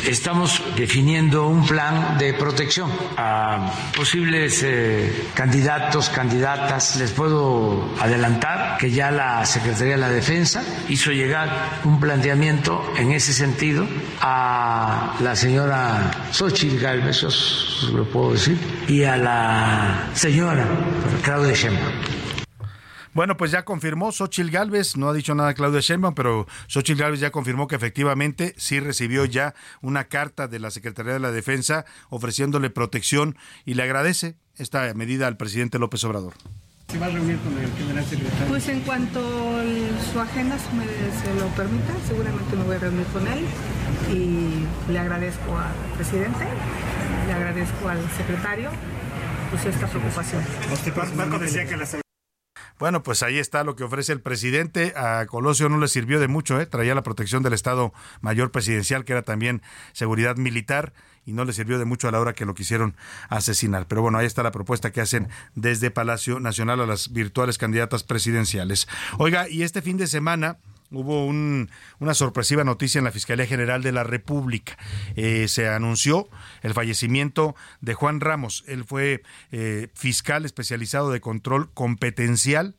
Estamos 0.05 0.61
definiendo 0.77 1.47
un 1.47 1.67
plan 1.67 2.17
de 2.17 2.33
protección 2.33 2.89
a 3.17 3.71
posibles 3.95 4.63
eh, 4.63 5.27
candidatos, 5.35 6.09
candidatas. 6.09 6.95
Les 6.95 7.11
puedo 7.11 7.93
adelantar 7.99 8.77
que 8.77 8.91
ya 8.91 9.11
la 9.11 9.45
Secretaría 9.45 9.95
de 9.95 9.99
la 9.99 10.09
Defensa 10.09 10.63
hizo 10.87 11.11
llegar 11.11 11.49
un 11.83 11.99
planteamiento 11.99 12.81
en 12.97 13.11
ese 13.11 13.33
sentido 13.33 13.85
a 14.21 15.15
la 15.19 15.35
señora 15.35 16.09
Xochitl 16.31 16.79
Galvez, 16.79 17.23
lo 17.93 18.05
puedo 18.05 18.33
decir, 18.33 18.57
y 18.87 19.03
a 19.03 19.17
la 19.17 20.07
señora 20.13 20.65
Claudia 21.23 21.53
Sheinbaum 21.53 22.28
bueno, 23.13 23.37
pues 23.37 23.51
ya 23.51 23.65
confirmó 23.65 24.11
Xochil 24.11 24.51
Gálvez, 24.51 24.97
no 24.97 25.09
ha 25.09 25.13
dicho 25.13 25.35
nada 25.35 25.53
Claudia 25.53 25.81
Sheinbaum, 25.81 26.15
pero 26.15 26.47
Xochil 26.67 26.97
Gálvez 26.97 27.19
ya 27.19 27.31
confirmó 27.31 27.67
que 27.67 27.75
efectivamente 27.75 28.53
sí 28.57 28.79
recibió 28.79 29.25
ya 29.25 29.55
una 29.81 30.05
carta 30.05 30.47
de 30.47 30.59
la 30.59 30.71
Secretaría 30.71 31.13
de 31.13 31.19
la 31.19 31.31
Defensa 31.31 31.85
ofreciéndole 32.09 32.69
protección 32.69 33.37
y 33.65 33.73
le 33.73 33.83
agradece 33.83 34.35
esta 34.57 34.93
medida 34.93 35.27
al 35.27 35.37
presidente 35.37 35.79
López 35.79 36.03
Obrador. 36.03 36.33
¿Se 36.89 36.97
va 36.97 37.05
a 37.05 37.09
reunir 37.09 37.37
con 37.39 37.55
el 37.57 37.71
general 37.73 38.03
secretario? 38.03 38.47
Pues 38.47 38.67
en 38.67 38.81
cuanto 38.81 39.21
su 40.11 40.19
agenda 40.19 40.57
se 40.57 41.35
lo 41.35 41.47
permita, 41.49 41.93
seguramente 42.07 42.55
me 42.55 42.63
voy 42.63 42.75
a 42.75 42.79
reunir 42.79 43.05
con 43.07 43.27
él 43.27 43.45
y 44.11 44.91
le 44.91 44.99
agradezco 44.99 45.57
al 45.57 45.75
presidente, 45.95 46.45
le 47.27 47.33
agradezco 47.33 47.89
al 47.89 47.99
secretario 48.17 48.71
pues 49.51 49.65
esta 49.65 49.87
preocupación. 49.87 50.43
Marco 51.15 51.37
decía 51.37 51.65
que 51.65 51.77
la 51.77 51.85
bueno, 52.79 53.03
pues 53.03 53.23
ahí 53.23 53.37
está 53.37 53.63
lo 53.63 53.75
que 53.75 53.83
ofrece 53.83 54.13
el 54.13 54.21
presidente. 54.21 54.93
A 54.95 55.25
Colosio 55.25 55.67
no 55.67 55.77
le 55.77 55.87
sirvió 55.89 56.19
de 56.19 56.29
mucho, 56.29 56.59
¿eh? 56.59 56.65
traía 56.65 56.95
la 56.95 57.03
protección 57.03 57.43
del 57.43 57.53
Estado 57.53 57.93
Mayor 58.21 58.51
Presidencial, 58.51 59.03
que 59.03 59.11
era 59.11 59.21
también 59.21 59.61
seguridad 59.91 60.37
militar, 60.37 60.93
y 61.25 61.33
no 61.33 61.43
le 61.43 61.53
sirvió 61.53 61.77
de 61.77 61.85
mucho 61.85 62.07
a 62.07 62.11
la 62.11 62.19
hora 62.19 62.33
que 62.33 62.45
lo 62.45 62.55
quisieron 62.55 62.95
asesinar. 63.27 63.85
Pero 63.87 64.01
bueno, 64.01 64.17
ahí 64.17 64.25
está 64.25 64.43
la 64.43 64.51
propuesta 64.51 64.91
que 64.91 65.01
hacen 65.01 65.27
desde 65.55 65.91
Palacio 65.91 66.39
Nacional 66.39 66.79
a 66.79 66.85
las 66.85 67.11
virtuales 67.11 67.57
candidatas 67.57 68.03
presidenciales. 68.03 68.87
Oiga, 69.17 69.49
y 69.49 69.63
este 69.63 69.81
fin 69.81 69.97
de 69.97 70.07
semana 70.07 70.57
hubo 70.91 71.25
una 71.25 72.13
sorpresiva 72.13 72.63
noticia 72.63 72.99
en 72.99 73.05
la 73.05 73.11
Fiscalía 73.11 73.45
General 73.45 73.83
de 73.83 73.91
la 73.91 74.03
República. 74.03 74.77
Eh, 75.15 75.47
se 75.47 75.67
anunció 75.67 76.29
el 76.61 76.73
fallecimiento 76.73 77.55
de 77.81 77.93
Juan 77.93 78.19
Ramos. 78.19 78.63
Él 78.67 78.83
fue 78.83 79.21
eh, 79.51 79.89
fiscal 79.93 80.45
especializado 80.45 81.11
de 81.11 81.21
control 81.21 81.71
competencial. 81.73 82.75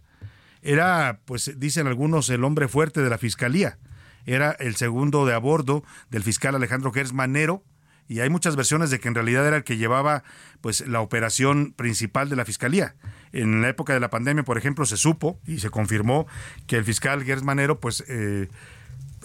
Era, 0.62 1.20
pues 1.24 1.58
dicen 1.58 1.86
algunos, 1.86 2.28
el 2.30 2.44
hombre 2.44 2.68
fuerte 2.68 3.02
de 3.02 3.10
la 3.10 3.18
Fiscalía. 3.18 3.78
Era 4.26 4.52
el 4.52 4.76
segundo 4.76 5.24
de 5.26 5.34
a 5.34 5.38
bordo 5.38 5.82
del 6.10 6.22
fiscal 6.22 6.54
Alejandro 6.54 6.92
Gers 6.92 7.12
Manero 7.12 7.64
y 8.10 8.18
hay 8.18 8.28
muchas 8.28 8.56
versiones 8.56 8.90
de 8.90 8.98
que 8.98 9.06
en 9.06 9.14
realidad 9.14 9.46
era 9.46 9.58
el 9.58 9.62
que 9.62 9.76
llevaba 9.76 10.24
pues 10.60 10.86
la 10.86 11.00
operación 11.00 11.72
principal 11.76 12.28
de 12.28 12.34
la 12.34 12.44
fiscalía. 12.44 12.96
En 13.30 13.62
la 13.62 13.68
época 13.68 13.94
de 13.94 14.00
la 14.00 14.10
pandemia, 14.10 14.42
por 14.42 14.58
ejemplo, 14.58 14.84
se 14.84 14.96
supo 14.96 15.38
y 15.46 15.60
se 15.60 15.70
confirmó 15.70 16.26
que 16.66 16.74
el 16.74 16.84
fiscal 16.84 17.22
Gers 17.22 17.44
Manero, 17.44 17.78
pues 17.78 18.02
eh, 18.08 18.48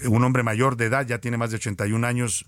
un 0.07 0.23
hombre 0.23 0.43
mayor 0.43 0.77
de 0.77 0.85
edad, 0.85 1.03
ya 1.07 1.17
tiene 1.17 1.37
más 1.37 1.49
de 1.49 1.55
81 1.55 2.05
años 2.05 2.45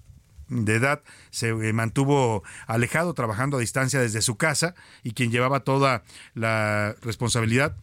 de 0.49 0.75
edad, 0.75 1.01
se 1.29 1.49
eh, 1.49 1.73
mantuvo 1.73 2.43
alejado, 2.67 3.13
trabajando 3.13 3.57
a 3.57 3.59
distancia 3.59 3.99
desde 3.99 4.21
su 4.21 4.37
casa 4.37 4.75
y 5.03 5.11
quien 5.11 5.31
llevaba 5.31 5.61
toda 5.61 6.03
la 6.33 6.95
responsabilidad 7.01 7.75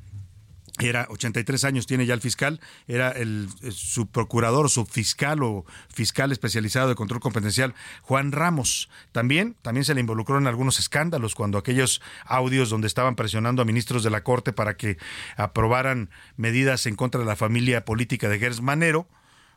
era 0.80 1.06
83 1.08 1.62
años 1.64 1.86
tiene 1.86 2.04
ya 2.04 2.14
el 2.14 2.20
fiscal, 2.20 2.60
era 2.88 3.10
el, 3.10 3.48
su 3.70 4.08
procurador, 4.08 4.68
su 4.68 4.84
fiscal 4.86 5.42
o 5.44 5.64
fiscal 5.88 6.32
especializado 6.32 6.88
de 6.88 6.96
control 6.96 7.20
competencial, 7.20 7.74
Juan 8.02 8.32
Ramos. 8.32 8.88
También, 9.12 9.54
también 9.62 9.84
se 9.84 9.94
le 9.94 10.00
involucró 10.00 10.36
en 10.36 10.48
algunos 10.48 10.80
escándalos 10.80 11.36
cuando 11.36 11.58
aquellos 11.58 12.02
audios 12.24 12.70
donde 12.70 12.88
estaban 12.88 13.14
presionando 13.14 13.62
a 13.62 13.64
ministros 13.64 14.02
de 14.02 14.10
la 14.10 14.24
Corte 14.24 14.52
para 14.52 14.76
que 14.76 14.98
aprobaran 15.36 16.10
medidas 16.36 16.86
en 16.86 16.96
contra 16.96 17.20
de 17.20 17.26
la 17.26 17.36
familia 17.36 17.84
política 17.84 18.28
de 18.28 18.40
Gers 18.40 18.60
Manero. 18.60 19.06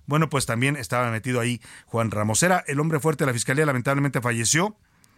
Bueno, 0.08 0.30
pues 0.30 0.45
también 0.45 0.76
estaba 0.78 1.12
metido 1.12 1.39
ahí 1.39 1.62
Juan 1.86 2.12
Ramos. 2.12 2.41
Era 2.41 2.64
el 2.68 2.80
hombre 2.80 2.99
fuerte 2.99 3.24
de 3.26 3.28
la 3.28 3.34
fiscalía, 3.34 3.66
lamentablemente 3.66 4.22
falleció 4.22 4.76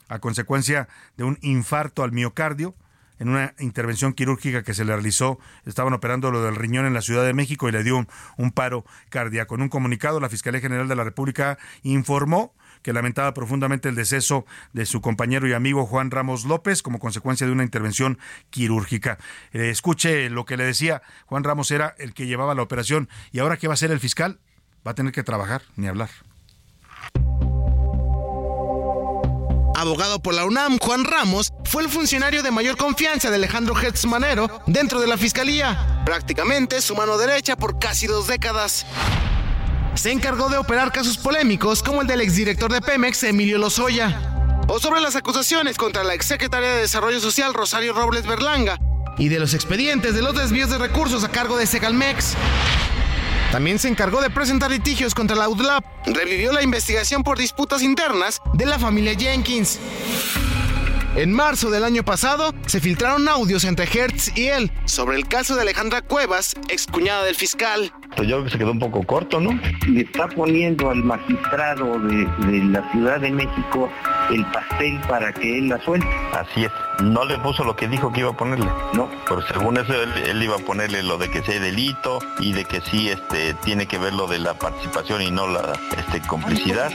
a 0.09 0.19
consecuencia 0.19 0.89
de 1.15 1.23
un 1.23 1.37
infarto 1.41 2.03
al 2.03 2.11
miocardio 2.11 2.75
en 3.19 3.29
una 3.29 3.53
intervención 3.59 4.13
quirúrgica 4.13 4.63
que 4.63 4.73
se 4.73 4.85
le 4.85 4.93
realizó. 4.93 5.39
Estaban 5.65 5.93
operando 5.93 6.31
lo 6.31 6.41
del 6.41 6.55
riñón 6.55 6.85
en 6.85 6.93
la 6.93 7.01
Ciudad 7.01 7.23
de 7.23 7.33
México 7.33 7.69
y 7.69 7.71
le 7.71 7.83
dio 7.83 8.05
un, 8.37 8.51
paro 8.51 8.85
cardíaco. 9.09 9.55
En 9.55 9.61
un 9.61 9.69
comunicado, 9.69 10.19
la 10.19 10.29
Fiscalía 10.29 10.61
General 10.61 10.87
de 10.87 10.95
la 10.95 11.03
República 11.03 11.59
informó 11.83 12.53
que 12.81 12.93
lamentaba 12.93 13.33
profundamente 13.33 13.89
el 13.89 13.95
deceso 13.95 14.45
de 14.71 14.85
su 14.85 15.01
compañero 15.01 15.47
y 15.47 15.53
amigo 15.53 15.85
Juan 15.85 16.11
Ramos 16.11 16.45
López 16.45 16.81
como 16.81 16.99
consecuencia 16.99 17.45
de 17.45 17.53
una 17.53 17.63
intervención 17.63 18.17
quirúrgica. 18.49 19.17
Eh, 19.51 19.69
escuche 19.69 20.29
lo 20.29 20.45
que 20.45 20.55
le 20.55 20.63
decía, 20.63 21.01
Juan 21.25 21.43
Ramos 21.43 21.71
era 21.71 21.93
el 21.99 22.13
que 22.13 22.25
llevaba 22.25 22.55
la 22.55 22.61
operación 22.61 23.09
y 23.33 23.39
ahora 23.39 23.57
qué 23.57 23.67
va 23.67 23.73
a 23.73 23.75
hacer 23.75 23.91
el 23.91 23.99
fiscal? 23.99 24.39
Va 24.85 24.91
a 24.91 24.95
tener 24.95 25.11
que 25.11 25.23
trabajar 25.23 25.61
ni 25.75 25.87
hablar. 25.87 26.09
abogado 29.79 30.19
por 30.19 30.33
la 30.33 30.43
UNAM, 30.43 30.77
Juan 30.77 31.05
Ramos, 31.05 31.53
fue 31.63 31.83
el 31.83 31.89
funcionario 31.89 32.43
de 32.43 32.51
mayor 32.51 32.75
confianza 32.75 33.29
de 33.29 33.37
Alejandro 33.37 33.79
Hertz 33.79 34.05
Manero 34.05 34.61
dentro 34.67 34.99
de 34.99 35.07
la 35.07 35.17
fiscalía, 35.17 36.03
prácticamente 36.05 36.81
su 36.81 36.95
mano 36.95 37.17
derecha 37.17 37.55
por 37.55 37.79
casi 37.79 38.05
dos 38.05 38.27
décadas. 38.27 38.85
Se 39.95 40.11
encargó 40.11 40.49
de 40.49 40.57
operar 40.57 40.91
casos 40.91 41.17
polémicos 41.17 41.81
como 41.81 42.01
el 42.01 42.07
del 42.07 42.21
exdirector 42.21 42.71
de 42.71 42.81
Pemex, 42.81 43.23
Emilio 43.23 43.57
Lozoya. 43.57 44.35
o 44.67 44.79
sobre 44.79 45.01
las 45.01 45.15
acusaciones 45.15 45.77
contra 45.77 46.03
la 46.03 46.13
exsecretaria 46.13 46.69
de 46.69 46.81
Desarrollo 46.81 47.19
Social 47.19 47.53
Rosario 47.53 47.93
Robles 47.93 48.27
Berlanga 48.27 48.77
y 49.17 49.29
de 49.29 49.39
los 49.39 49.53
expedientes 49.53 50.13
de 50.13 50.21
los 50.21 50.35
desvíos 50.35 50.69
de 50.69 50.77
recursos 50.77 51.23
a 51.23 51.29
cargo 51.29 51.57
de 51.57 51.65
Segalmex. 51.65 52.35
También 53.51 53.79
se 53.79 53.87
encargó 53.87 54.21
de 54.21 54.29
presentar 54.29 54.69
litigios 54.69 55.15
contra 55.15 55.35
la 55.35 55.49
UDLAP. 55.49 55.83
Revivió 56.05 56.51
la 56.51 56.61
investigación 56.61 57.23
por 57.23 57.39
disputas 57.39 57.81
internas 57.81 58.41
de 58.53 58.65
la 58.67 58.77
familia 58.77 59.15
Jenkins. 59.17 59.79
En 61.15 61.33
marzo 61.33 61.71
del 61.71 61.83
año 61.83 62.03
pasado, 62.03 62.53
se 62.67 62.79
filtraron 62.79 63.27
audios 63.27 63.63
entre 63.63 63.85
Hertz 63.85 64.31
y 64.37 64.47
él 64.47 64.71
sobre 64.85 65.17
el 65.17 65.27
caso 65.27 65.55
de 65.55 65.63
Alejandra 65.63 66.01
Cuevas, 66.01 66.55
excuñada 66.69 67.23
del 67.23 67.35
fiscal. 67.35 67.91
Pues 68.15 68.27
yo 68.27 68.35
creo 68.35 68.45
que 68.45 68.51
se 68.51 68.57
quedó 68.57 68.71
un 68.71 68.79
poco 68.79 69.03
corto, 69.03 69.39
¿no? 69.39 69.59
Le 69.87 70.01
está 70.01 70.27
poniendo 70.27 70.89
al 70.89 71.03
magistrado 71.03 71.99
de, 71.99 72.25
de 72.47 72.63
la 72.65 72.91
Ciudad 72.91 73.19
de 73.19 73.31
México 73.31 73.89
el 74.29 74.45
pastel 74.47 74.99
para 75.07 75.33
que 75.33 75.57
él 75.57 75.69
la 75.69 75.83
suelte. 75.83 76.07
Así 76.33 76.65
es. 76.65 76.71
No 77.03 77.25
le 77.25 77.37
puso 77.39 77.63
lo 77.63 77.75
que 77.75 77.87
dijo 77.87 78.11
que 78.11 78.21
iba 78.21 78.29
a 78.29 78.37
ponerle. 78.37 78.69
No. 78.93 79.09
Pero 79.27 79.41
según 79.47 79.77
eso 79.77 79.93
él, 79.93 80.11
él 80.25 80.43
iba 80.43 80.55
a 80.57 80.59
ponerle 80.59 81.01
lo 81.01 81.17
de 81.17 81.29
que 81.29 81.41
sea 81.41 81.59
delito 81.59 82.19
y 82.39 82.53
de 82.53 82.65
que 82.65 82.81
sí 82.81 83.09
este, 83.09 83.55
tiene 83.55 83.87
que 83.87 83.97
ver 83.97 84.13
lo 84.13 84.27
de 84.27 84.39
la 84.39 84.53
participación 84.53 85.21
y 85.21 85.31
no 85.31 85.47
la 85.47 85.73
este, 85.97 86.21
complicidad. 86.27 86.91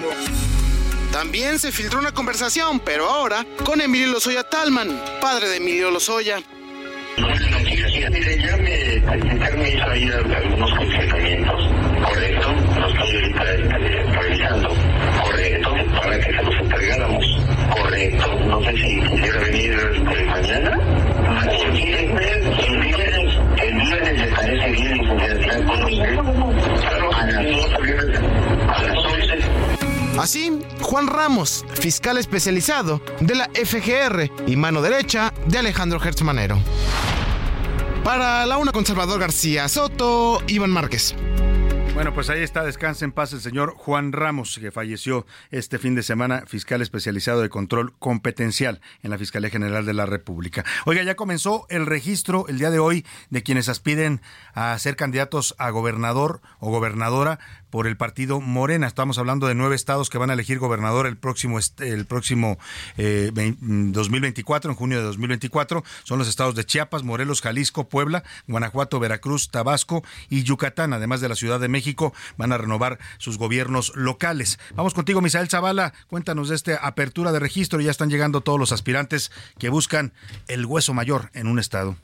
También 1.14 1.60
se 1.60 1.70
filtró 1.70 2.00
una 2.00 2.10
conversación, 2.10 2.80
pero 2.80 3.08
ahora 3.08 3.46
con 3.64 3.80
Emilio 3.80 4.08
Lozoya 4.08 4.42
Talman, 4.42 5.00
padre 5.20 5.48
de 5.48 5.58
Emilio 5.58 5.92
Lozoya. 5.92 6.42
Mire, 7.16 8.36
ya 8.42 8.56
me, 8.56 9.56
me 9.56 9.70
hizo 9.70 9.90
ahí 9.90 10.10
algunos 10.10 10.76
cuestionamientos, 10.76 11.68
correcto, 12.04 12.52
lo 12.80 12.88
estoy 12.88 13.14
ahorita 13.14 13.44
revisando, 14.20 14.68
correcto, 15.22 15.70
para 16.02 16.18
que 16.18 16.24
se 16.24 16.42
los 16.42 16.60
entregáramos, 16.60 17.24
correcto, 17.70 18.34
no 18.46 18.64
sé 18.64 18.72
si 18.72 19.00
quisiera 19.02 19.40
venir 19.40 19.72
este, 19.72 20.24
mañana, 20.24 20.80
el 21.64 21.70
viernes, 21.70 22.36
el 22.66 22.80
viernes, 22.80 23.38
el 23.62 23.74
viernes 23.74 24.18
le 24.18 24.26
parece 24.32 24.70
bien, 24.72 24.98
licenciada, 24.98 25.64
con 25.64 25.84
usted, 25.84 26.14
claro, 26.80 27.14
a 27.14 27.26
las 27.26 27.46
11, 27.46 27.74
a 27.76 27.78
las 27.78 28.18
11. 28.18 28.53
Así, 30.18 30.60
Juan 30.80 31.08
Ramos, 31.08 31.64
fiscal 31.74 32.18
especializado 32.18 33.02
de 33.20 33.34
la 33.34 33.50
FGR 33.52 34.30
y 34.46 34.56
mano 34.56 34.80
derecha 34.80 35.34
de 35.46 35.58
Alejandro 35.58 36.00
Hertzmanero. 36.02 36.58
Para 38.04 38.46
la 38.46 38.58
una 38.58 38.70
con 38.70 38.86
Salvador 38.86 39.18
García 39.18 39.68
Soto, 39.68 40.40
Iván 40.46 40.70
Márquez. 40.70 41.16
Bueno, 41.94 42.12
pues 42.12 42.28
ahí 42.28 42.42
está, 42.42 42.64
descansa 42.64 43.04
en 43.04 43.12
paz 43.12 43.32
el 43.32 43.40
señor 43.40 43.74
Juan 43.76 44.10
Ramos, 44.10 44.58
que 44.60 44.72
falleció 44.72 45.26
este 45.52 45.78
fin 45.78 45.94
de 45.94 46.02
semana, 46.02 46.42
fiscal 46.44 46.82
especializado 46.82 47.40
de 47.40 47.48
control 47.48 47.96
competencial 48.00 48.80
en 49.04 49.10
la 49.10 49.18
Fiscalía 49.18 49.48
General 49.48 49.86
de 49.86 49.94
la 49.94 50.04
República. 50.04 50.64
Oiga, 50.86 51.04
ya 51.04 51.14
comenzó 51.14 51.66
el 51.70 51.86
registro 51.86 52.46
el 52.48 52.58
día 52.58 52.72
de 52.72 52.80
hoy 52.80 53.06
de 53.30 53.44
quienes 53.44 53.68
aspiren 53.68 54.22
a 54.54 54.76
ser 54.80 54.96
candidatos 54.96 55.54
a 55.58 55.70
gobernador 55.70 56.40
o 56.58 56.68
gobernadora 56.68 57.38
por 57.74 57.88
el 57.88 57.96
partido 57.96 58.40
Morena. 58.40 58.86
Estamos 58.86 59.18
hablando 59.18 59.48
de 59.48 59.56
nueve 59.56 59.74
estados 59.74 60.08
que 60.08 60.16
van 60.16 60.30
a 60.30 60.34
elegir 60.34 60.60
gobernador 60.60 61.08
el 61.08 61.16
próximo 61.16 61.58
el 61.80 62.06
próximo 62.06 62.56
eh, 62.98 63.32
2024, 63.34 64.70
en 64.70 64.76
junio 64.76 64.98
de 64.98 65.02
2024. 65.02 65.82
Son 66.04 66.20
los 66.20 66.28
estados 66.28 66.54
de 66.54 66.64
Chiapas, 66.64 67.02
Morelos, 67.02 67.40
Jalisco, 67.40 67.88
Puebla, 67.88 68.22
Guanajuato, 68.46 69.00
Veracruz, 69.00 69.50
Tabasco 69.50 70.04
y 70.30 70.44
Yucatán, 70.44 70.92
además 70.92 71.20
de 71.20 71.28
la 71.28 71.34
Ciudad 71.34 71.58
de 71.58 71.66
México, 71.66 72.14
van 72.36 72.52
a 72.52 72.58
renovar 72.58 73.00
sus 73.18 73.38
gobiernos 73.38 73.90
locales. 73.96 74.60
Vamos 74.76 74.94
contigo, 74.94 75.20
Misael 75.20 75.48
Zavala. 75.48 75.94
Cuéntanos 76.06 76.50
de 76.50 76.54
esta 76.54 76.76
apertura 76.76 77.32
de 77.32 77.40
registro. 77.40 77.80
Ya 77.80 77.90
están 77.90 78.08
llegando 78.08 78.40
todos 78.40 78.60
los 78.60 78.70
aspirantes 78.70 79.32
que 79.58 79.68
buscan 79.68 80.12
el 80.46 80.64
hueso 80.64 80.94
mayor 80.94 81.30
en 81.34 81.48
un 81.48 81.58
estado. 81.58 81.96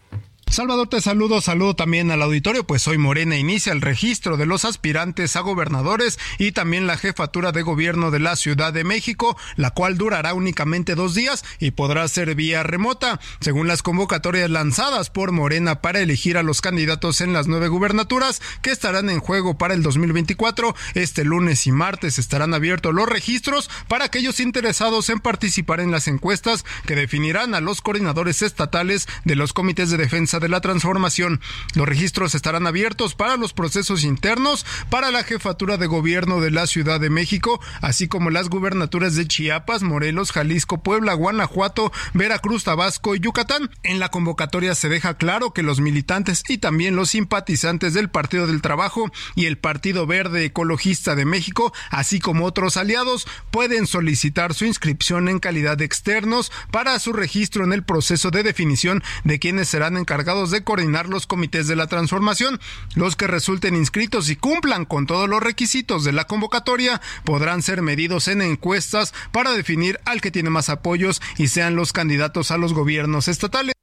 Salvador, 0.50 0.88
te 0.88 1.00
saludo, 1.00 1.40
saludo 1.40 1.76
también 1.76 2.10
al 2.10 2.22
auditorio, 2.22 2.66
pues 2.66 2.88
hoy 2.88 2.98
Morena 2.98 3.36
inicia 3.36 3.72
el 3.72 3.80
registro 3.80 4.36
de 4.36 4.46
los 4.46 4.64
aspirantes 4.64 5.36
a 5.36 5.42
gobernadores 5.42 6.18
y 6.40 6.50
también 6.50 6.88
la 6.88 6.96
jefatura 6.96 7.52
de 7.52 7.62
gobierno 7.62 8.10
de 8.10 8.18
la 8.18 8.34
Ciudad 8.34 8.72
de 8.72 8.82
México, 8.82 9.36
la 9.54 9.70
cual 9.70 9.96
durará 9.96 10.34
únicamente 10.34 10.96
dos 10.96 11.14
días 11.14 11.44
y 11.60 11.70
podrá 11.70 12.08
ser 12.08 12.34
vía 12.34 12.64
remota, 12.64 13.20
según 13.38 13.68
las 13.68 13.84
convocatorias 13.84 14.50
lanzadas 14.50 15.08
por 15.08 15.30
Morena 15.30 15.80
para 15.80 16.00
elegir 16.00 16.36
a 16.36 16.42
los 16.42 16.60
candidatos 16.60 17.20
en 17.20 17.32
las 17.32 17.46
nueve 17.46 17.68
gubernaturas 17.68 18.42
que 18.60 18.72
estarán 18.72 19.08
en 19.08 19.20
juego 19.20 19.56
para 19.56 19.74
el 19.74 19.84
2024. 19.84 20.74
Este 20.94 21.24
lunes 21.24 21.68
y 21.68 21.70
martes 21.70 22.18
estarán 22.18 22.54
abiertos 22.54 22.92
los 22.92 23.08
registros 23.08 23.70
para 23.86 24.06
aquellos 24.06 24.40
interesados 24.40 25.10
en 25.10 25.20
participar 25.20 25.78
en 25.78 25.92
las 25.92 26.08
encuestas 26.08 26.64
que 26.86 26.96
definirán 26.96 27.54
a 27.54 27.60
los 27.60 27.82
coordinadores 27.82 28.42
estatales 28.42 29.06
de 29.24 29.36
los 29.36 29.52
comités 29.52 29.90
de 29.90 29.96
defensa 29.96 30.39
de 30.40 30.48
la 30.48 30.60
transformación. 30.60 31.40
Los 31.74 31.88
registros 31.88 32.34
estarán 32.34 32.66
abiertos 32.66 33.14
para 33.14 33.36
los 33.36 33.52
procesos 33.52 34.04
internos, 34.04 34.66
para 34.90 35.10
la 35.10 35.22
jefatura 35.22 35.76
de 35.76 35.86
gobierno 35.86 36.40
de 36.40 36.50
la 36.50 36.66
Ciudad 36.66 37.00
de 37.00 37.10
México, 37.10 37.60
así 37.80 38.08
como 38.08 38.30
las 38.30 38.48
gubernaturas 38.48 39.14
de 39.14 39.26
Chiapas, 39.26 39.82
Morelos, 39.82 40.32
Jalisco, 40.32 40.82
Puebla, 40.82 41.14
Guanajuato, 41.14 41.92
Veracruz, 42.14 42.64
Tabasco 42.64 43.14
y 43.14 43.20
Yucatán. 43.20 43.70
En 43.82 43.98
la 43.98 44.10
convocatoria 44.10 44.74
se 44.74 44.88
deja 44.88 45.14
claro 45.14 45.52
que 45.52 45.62
los 45.62 45.80
militantes 45.80 46.42
y 46.48 46.58
también 46.58 46.96
los 46.96 47.10
simpatizantes 47.10 47.94
del 47.94 48.08
Partido 48.08 48.46
del 48.46 48.62
Trabajo 48.62 49.10
y 49.34 49.46
el 49.46 49.58
Partido 49.58 50.06
Verde 50.06 50.44
Ecologista 50.44 51.14
de 51.14 51.24
México, 51.24 51.72
así 51.90 52.20
como 52.20 52.44
otros 52.44 52.76
aliados, 52.76 53.26
pueden 53.50 53.86
solicitar 53.86 54.54
su 54.54 54.64
inscripción 54.64 55.28
en 55.28 55.38
calidad 55.38 55.76
de 55.76 55.84
externos 55.84 56.52
para 56.70 56.98
su 56.98 57.12
registro 57.12 57.64
en 57.64 57.72
el 57.72 57.82
proceso 57.82 58.30
de 58.30 58.42
definición 58.42 59.02
de 59.24 59.38
quienes 59.38 59.68
serán 59.68 59.96
encargados 59.96 60.29
de 60.30 60.62
coordinar 60.62 61.08
los 61.08 61.26
comités 61.26 61.66
de 61.66 61.74
la 61.74 61.88
transformación. 61.88 62.60
Los 62.94 63.16
que 63.16 63.26
resulten 63.26 63.74
inscritos 63.74 64.30
y 64.30 64.36
cumplan 64.36 64.84
con 64.84 65.06
todos 65.06 65.28
los 65.28 65.42
requisitos 65.42 66.04
de 66.04 66.12
la 66.12 66.26
convocatoria 66.26 67.00
podrán 67.24 67.62
ser 67.62 67.82
medidos 67.82 68.28
en 68.28 68.40
encuestas 68.40 69.12
para 69.32 69.50
definir 69.52 69.98
al 70.04 70.20
que 70.20 70.30
tiene 70.30 70.50
más 70.50 70.68
apoyos 70.68 71.20
y 71.36 71.48
sean 71.48 71.74
los 71.74 71.92
candidatos 71.92 72.52
a 72.52 72.58
los 72.58 72.74
gobiernos 72.74 73.26
estatales. 73.26 73.74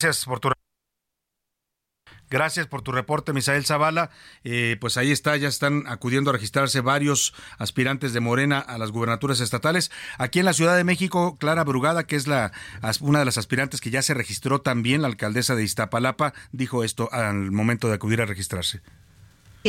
Gracias 0.00 0.24
por 0.26 0.40
tu 0.40 0.48
Gracias 2.30 2.66
por 2.66 2.82
tu 2.82 2.92
reporte, 2.92 3.32
Misael 3.32 3.64
Zavala. 3.64 4.10
Eh, 4.44 4.76
pues 4.80 4.96
ahí 4.96 5.12
está, 5.12 5.36
ya 5.36 5.48
están 5.48 5.84
acudiendo 5.86 6.30
a 6.30 6.32
registrarse 6.32 6.80
varios 6.80 7.34
aspirantes 7.58 8.12
de 8.12 8.20
Morena 8.20 8.58
a 8.58 8.78
las 8.78 8.90
gubernaturas 8.90 9.40
estatales. 9.40 9.90
Aquí 10.18 10.38
en 10.38 10.44
la 10.44 10.52
Ciudad 10.52 10.76
de 10.76 10.84
México, 10.84 11.36
Clara 11.38 11.64
Brugada, 11.64 12.06
que 12.06 12.16
es 12.16 12.26
la 12.26 12.52
una 13.00 13.18
de 13.18 13.24
las 13.24 13.38
aspirantes 13.38 13.80
que 13.80 13.90
ya 13.90 14.02
se 14.02 14.14
registró 14.14 14.60
también, 14.60 15.02
la 15.02 15.08
alcaldesa 15.08 15.54
de 15.54 15.64
Iztapalapa, 15.64 16.34
dijo 16.52 16.84
esto 16.84 17.08
al 17.12 17.50
momento 17.50 17.88
de 17.88 17.94
acudir 17.94 18.20
a 18.20 18.26
registrarse 18.26 18.80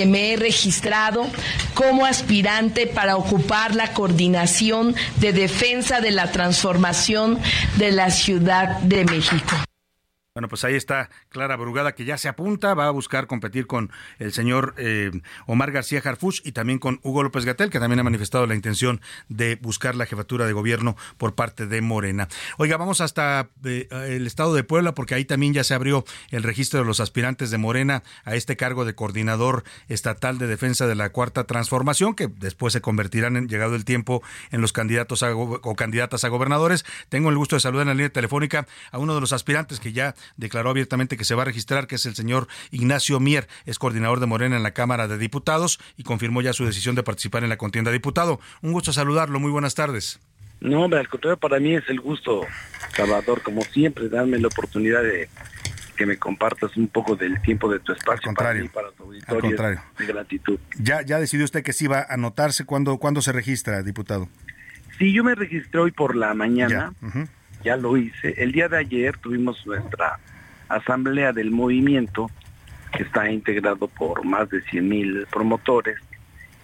me 0.04 0.34
he 0.34 0.36
registrado 0.36 1.26
como 1.74 2.06
aspirante 2.06 2.86
para 2.86 3.16
ocupar 3.16 3.76
la 3.76 3.94
coordinación 3.94 4.94
de 5.22 5.32
defensa 5.32 6.02
de 6.02 6.12
la 6.12 6.32
transformación 6.34 7.40
de 7.78 7.92
la 7.92 8.12
Ciudad 8.12 8.80
de 8.82 9.06
México. 9.06 9.56
Bueno, 10.36 10.50
pues 10.50 10.66
ahí 10.66 10.76
está 10.76 11.10
Clara 11.30 11.56
Brugada, 11.56 11.96
que 11.96 12.04
ya 12.04 12.18
se 12.18 12.28
apunta, 12.28 12.74
va 12.74 12.88
a 12.88 12.92
buscar 12.92 13.26
competir 13.26 13.68
con 13.68 13.90
el 14.20 14.34
señor 14.34 14.76
eh, 14.78 15.10
Omar 15.46 15.72
García 15.72 16.02
Harfuch 16.04 16.42
y 16.44 16.52
también 16.52 16.78
con 16.78 17.00
Hugo 17.04 17.24
López 17.24 17.46
Gatel, 17.46 17.70
que 17.70 17.80
también 17.80 18.02
ha 18.02 18.04
manifestado 18.04 18.46
la 18.46 18.54
intención 18.54 19.00
de 19.30 19.56
buscar 19.56 19.96
la 19.96 20.06
jefatura 20.06 20.46
de 20.46 20.52
gobierno 20.52 20.98
por 21.18 21.36
parte 21.36 21.68
de 21.68 21.80
Morena. 21.80 22.28
Oiga, 22.58 22.76
vamos 22.76 23.00
hasta 23.00 23.48
eh, 23.64 23.88
el 24.10 24.28
estado 24.28 24.54
de 24.54 24.66
Puebla, 24.66 24.94
porque 24.94 25.16
ahí 25.16 25.24
también 25.24 25.54
ya 25.54 25.64
se 25.64 25.74
abrió 25.74 26.04
el 26.32 26.44
registro 26.44 26.82
de 26.82 26.86
los 26.86 27.00
aspirantes 27.00 27.50
de 27.50 27.58
Morena 27.58 28.04
a 28.26 28.36
este 28.36 28.58
cargo 28.58 28.84
de 28.84 28.94
coordinador 28.94 29.64
estatal 29.88 30.38
de 30.38 30.48
defensa 30.48 30.86
de 30.86 30.96
la 30.96 31.12
Cuarta 31.12 31.46
Transformación, 31.46 32.14
que 32.14 32.28
después 32.28 32.74
se 32.74 32.82
convertirán, 32.82 33.38
en, 33.38 33.48
llegado 33.48 33.74
el 33.74 33.86
tiempo, 33.86 34.22
en 34.52 34.60
los 34.60 34.74
candidatos 34.74 35.24
a, 35.24 35.34
o 35.34 35.76
candidatas 35.78 36.26
a 36.26 36.28
gobernadores. 36.28 36.84
Tengo 37.08 37.30
el 37.30 37.38
gusto 37.38 37.56
de 37.56 37.62
saludar 37.62 37.84
en 37.84 37.88
la 37.88 37.94
línea 37.94 38.10
telefónica 38.10 38.68
a 38.92 38.98
uno 38.98 39.16
de 39.16 39.22
los 39.22 39.32
aspirantes 39.32 39.80
que 39.80 39.94
ya 39.94 40.14
declaró 40.38 40.70
abiertamente 40.70 41.18
que 41.18 41.24
se 41.24 41.36
va 41.36 41.44
a 41.44 41.46
registrar, 41.46 41.88
que 41.88 41.96
es 41.96 42.06
el 42.06 42.16
señor 42.16 42.48
Ignacio 42.72 43.20
Mier, 43.20 43.48
es 43.66 43.80
coordinador 43.80 44.20
de 44.20 44.26
Morena 44.26 44.58
en 44.58 44.64
la 44.64 44.72
Cámara 44.72 45.08
de 45.08 45.18
Diputados 45.18 45.80
y 45.98 46.04
confirmó 46.04 46.42
ya 46.42 46.54
su 46.54 46.66
decisión 46.66 46.96
de 46.96 47.04
participar 47.04 47.44
en 47.44 47.50
la 47.50 47.58
contienda 47.58 47.92
diputado. 47.92 48.40
Un 48.62 48.72
gusto 48.72 48.94
saludarlo, 48.94 49.40
muy 49.40 49.52
buenas 49.52 49.76
tardes. 49.76 50.20
No, 50.62 50.86
al 50.86 51.10
contrario, 51.10 51.38
para 51.38 51.60
mí 51.60 51.76
es 51.76 51.84
el 51.90 52.00
gusto, 52.00 52.42
Salvador, 52.96 53.42
como 53.42 53.62
siempre, 53.62 54.10
darme 54.10 54.40
la 54.40 54.48
oportunidad 54.48 55.04
de 55.04 55.30
que 55.96 56.06
me 56.06 56.18
compartas 56.18 56.76
un 56.76 56.88
poco 56.88 57.16
del 57.16 57.42
tiempo 57.42 57.72
de 57.72 57.80
tu 57.80 57.94
espacio 57.94 58.24
contrario, 58.24 58.70
para, 58.74 58.92
tu 58.92 59.04
auditorio. 59.04 59.36
Al 59.36 59.42
contrario. 59.42 59.82
De 59.98 60.06
gratitud. 60.06 60.60
¿Ya, 60.78 61.02
ya 61.02 61.20
decidió 61.20 61.46
usted 61.46 61.64
que 61.64 61.74
sí 61.74 61.88
va 61.88 62.00
a 62.00 62.14
anotarse? 62.14 62.66
¿Cuándo, 62.66 62.98
¿cuándo 62.98 63.22
se 63.22 63.32
registra, 63.32 63.82
diputado? 63.82 64.28
Sí, 64.98 65.14
yo 65.14 65.24
me 65.24 65.36
registré 65.36 65.80
hoy 65.80 65.92
por 65.92 66.16
la 66.16 66.34
mañana. 66.34 66.94
Ya 67.02 67.28
ya 67.66 67.76
lo 67.76 67.98
hice. 67.98 68.36
El 68.38 68.52
día 68.52 68.70
de 68.70 68.78
ayer 68.78 69.18
tuvimos 69.18 69.66
nuestra 69.66 70.20
asamblea 70.70 71.34
del 71.34 71.50
movimiento, 71.50 72.30
que 72.96 73.04
está 73.04 73.30
integrado 73.30 73.88
por 73.88 74.24
más 74.24 74.50
de 74.50 74.62
100 74.62 74.88
mil 74.88 75.28
promotores 75.32 75.98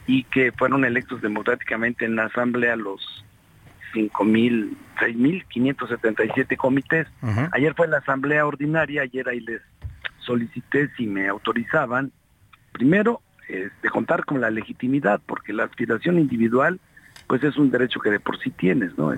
y 0.06 0.24
que 0.26 0.52
fueron 0.52 0.86
electos 0.86 1.22
democráticamente 1.22 2.06
en 2.06 2.16
la 2.16 2.26
asamblea 2.26 2.76
los 2.76 3.26
5 3.93 4.24
mil, 4.24 4.78
6 4.99 5.16
mil 5.18 5.43
577 5.45 6.56
comités. 6.56 7.08
Ayer 7.52 7.74
fue 7.74 7.88
la 7.88 7.97
asamblea 7.97 8.45
ordinaria, 8.45 9.02
ayer 9.02 9.28
ahí 9.28 9.39
les 9.41 9.62
solicité 10.20 10.89
si 10.95 11.08
me 11.08 11.28
autorizaban, 11.28 12.12
primero, 12.72 13.22
de 13.49 13.89
contar 13.89 14.24
con 14.24 14.39
la 14.39 14.52
legitimidad, 14.52 15.20
porque 15.26 15.52
la 15.52 15.64
aspiración 15.64 16.20
individual, 16.20 16.80
pues 17.28 17.43
es 17.43 17.58
un 17.58 17.72
derecho 17.72 17.99
que 17.99 18.12
de 18.12 18.20
por 18.20 18.39
sí 18.39 18.52
tienes, 18.52 18.97
¿no? 18.97 19.14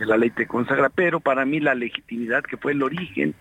Que 0.00 0.06
la 0.06 0.16
ley 0.16 0.30
te 0.30 0.46
consagra, 0.46 0.88
pero 0.88 1.20
para 1.20 1.44
mí 1.44 1.60
la 1.60 1.74
legitimidad, 1.74 2.42
que 2.42 2.56
fue 2.56 2.72
el 2.72 2.82
origen 2.82 3.34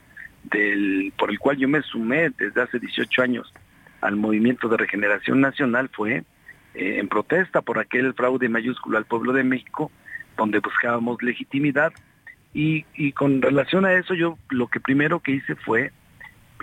del, 0.44 1.14
por 1.18 1.32
el 1.32 1.40
cual 1.40 1.58
yo 1.58 1.70
me 1.70 1.82
sumé 1.82 2.30
desde 2.32 2.62
hace 2.62 2.80
18 2.80 3.22
años 3.22 3.54
al 4.02 4.18
movimiento 4.18 4.68
de 4.68 4.78
regeneración 4.78 5.40
nacional, 5.40 5.90
fue 5.94 6.24
eh, 6.76 7.00
en 7.00 7.08
protesta 7.08 7.62
por 7.62 7.80
aquel 7.80 8.14
fraude 8.14 8.50
mayúsculo 8.50 8.98
al 8.98 9.06
pueblo 9.06 9.32
de 9.32 9.44
México, 9.44 9.90
donde 10.36 10.60
buscábamos 10.60 11.24
legitimidad. 11.24 11.94
Y, 12.54 12.86
y 12.94 13.14
con 13.14 13.42
relación 13.42 13.86
a 13.86 13.94
eso, 13.94 14.14
yo 14.14 14.38
lo 14.50 14.68
que 14.68 14.82
primero 14.82 15.22
que 15.22 15.32
hice 15.32 15.56
fue 15.56 15.94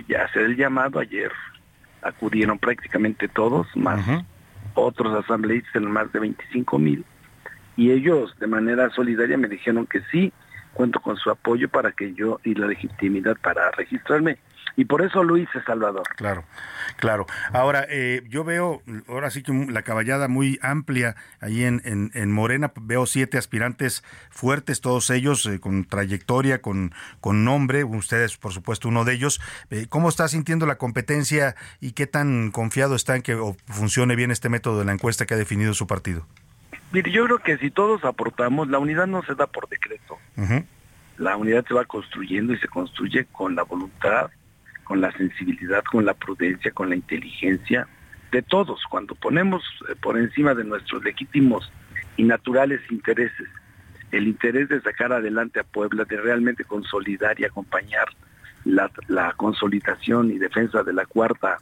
ya 0.09 0.25
hacer 0.25 0.43
el 0.43 0.57
llamado 0.57 0.99
ayer 0.99 1.33
acudieron 2.03 2.59
prácticamente 2.59 3.29
todos, 3.29 3.67
más 3.77 4.05
otros 4.75 5.25
asambleístas, 5.25 5.83
más 5.83 6.13
de 6.13 6.21
25 6.21 6.79
mil, 6.79 7.05
y 7.77 7.91
ellos 7.91 8.35
de 8.39 8.47
manera 8.47 8.91
solidaria 8.91 9.37
me 9.37 9.49
dijeron 9.49 9.87
que 9.87 10.01
sí, 10.11 10.33
cuento 10.73 11.01
con 11.01 11.17
su 11.17 11.31
apoyo 11.31 11.69
para 11.69 11.93
que 11.93 12.15
yo 12.15 12.41
y 12.45 12.55
la 12.55 12.67
legitimidad 12.67 13.37
para 13.43 13.71
registrarme 13.71 14.39
y 14.77 14.85
por 14.85 15.03
eso 15.03 15.25
lo 15.25 15.39
hice, 15.39 15.63
Salvador. 15.67 16.07
Claro, 16.17 16.45
claro. 16.99 17.27
Ahora, 17.53 17.87
eh, 17.89 18.23
yo 18.29 18.45
veo, 18.45 18.83
ahora 19.09 19.31
sí 19.31 19.43
que 19.43 19.53
la 19.71 19.83
caballada 19.83 20.29
muy 20.29 20.59
amplia 20.61 21.17
ahí 21.41 21.65
en, 21.65 21.81
en, 21.85 22.33
Morena, 22.33 22.73
veo 22.83 23.07
siete 23.07 23.39
aspirantes 23.39 24.05
fuertes, 24.31 24.83
todos 24.83 25.09
ellos 25.09 25.47
eh, 25.47 25.61
con 25.61 25.87
trayectoria, 25.87 26.61
con, 26.61 26.93
con 27.21 27.45
nombre, 27.45 27.85
ustedes 27.85 28.37
por 28.37 28.53
supuesto 28.53 28.89
uno 28.89 29.07
de 29.07 29.15
ellos. 29.15 29.41
Eh, 29.71 29.87
¿Cómo 29.89 30.11
está 30.11 30.29
sintiendo 30.29 30.67
la 30.67 30.77
competencia 30.77 31.57
y 31.81 31.93
qué 31.93 32.07
tan 32.07 32.51
confiado 32.51 32.95
está 32.95 33.17
en 33.17 33.23
que 33.23 33.37
funcione 33.67 34.15
bien 34.15 34.31
este 34.31 34.51
método 34.51 34.81
de 34.81 34.85
la 34.85 34.93
encuesta 34.93 35.25
que 35.25 35.35
ha 35.35 35.39
definido 35.39 35.73
su 35.73 35.87
partido? 35.87 36.27
Mire, 36.93 37.11
yo 37.11 37.25
creo 37.25 37.39
que 37.39 37.59
si 37.59 37.71
todos 37.71 38.05
aportamos, 38.05 38.69
la 38.69 38.79
unidad 38.79 39.07
no 39.07 39.23
se 39.23 39.35
da 39.35 39.47
por 39.47 39.69
decreto. 39.69 40.19
La 41.19 41.37
unidad 41.37 41.67
se 41.67 41.75
va 41.75 41.85
construyendo 41.85 42.53
y 42.53 42.59
se 42.59 42.69
construye 42.69 43.27
con 43.27 43.55
la 43.55 43.63
voluntad 43.63 44.31
con 44.87 45.01
la 45.01 45.11
sensibilidad, 45.13 45.83
con 45.83 46.07
la 46.07 46.15
prudencia, 46.15 46.71
con 46.71 46.89
la 46.89 46.95
inteligencia 46.95 47.89
de 48.31 48.41
todos. 48.41 48.81
Cuando 48.89 49.17
ponemos 49.17 49.63
eh, 49.89 49.97
por 50.01 50.17
encima 50.17 50.55
de 50.55 50.63
nuestros 50.63 51.03
legítimos 51.03 51.71
y 52.17 52.23
naturales 52.23 52.81
intereses 52.91 53.49
el 54.13 54.29
interés 54.29 54.69
de 54.69 54.81
sacar 54.81 55.13
adelante 55.13 55.59
a 55.59 55.65
Puebla, 55.65 56.05
de 56.05 56.17
realmente 56.17 56.65
consolidar 56.65 57.39
y 57.41 57.45
acompañar 57.45 58.07
la, 58.65 59.33
consolidación 59.37 60.31
y 60.31 60.39
defensa 60.39 60.85
de 60.85 60.93
la 60.93 61.05
cuarta 61.05 61.59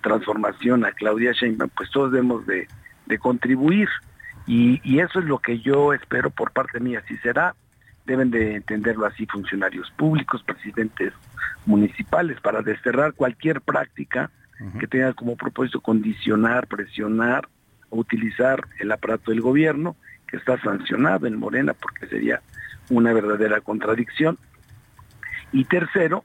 transformación 0.00 0.84
a 0.84 0.92
Claudia 0.92 1.32
Sheinbaum, 1.32 1.70
pues 1.76 1.90
todos 1.90 2.12
debemos 2.12 2.46
de, 2.46 2.68
contribuir. 3.18 3.88
Y, 4.50 4.80
y, 4.82 4.98
eso 4.98 5.20
es 5.20 5.26
lo 5.26 5.38
que 5.38 5.60
yo 5.60 5.92
espero 5.92 6.28
por 6.28 6.50
parte 6.50 6.80
mía. 6.80 7.04
Si 7.06 7.16
será, 7.18 7.54
deben 8.04 8.32
de 8.32 8.56
entenderlo 8.56 9.06
así 9.06 9.24
funcionarios 9.26 9.88
públicos, 9.92 10.42
presidentes 10.42 11.12
municipales 11.66 12.40
para 12.40 12.60
desterrar 12.60 13.12
cualquier 13.12 13.60
práctica 13.60 14.28
que 14.80 14.88
tenga 14.88 15.12
como 15.12 15.36
propósito 15.36 15.80
condicionar, 15.80 16.66
presionar 16.66 17.48
o 17.90 17.98
utilizar 17.98 18.66
el 18.80 18.90
aparato 18.90 19.30
del 19.30 19.40
gobierno 19.40 19.94
que 20.26 20.36
está 20.36 20.60
sancionado 20.60 21.28
en 21.28 21.38
Morena 21.38 21.72
porque 21.72 22.08
sería 22.08 22.42
una 22.88 23.12
verdadera 23.12 23.60
contradicción. 23.60 24.36
Y 25.52 25.64
tercero, 25.66 26.24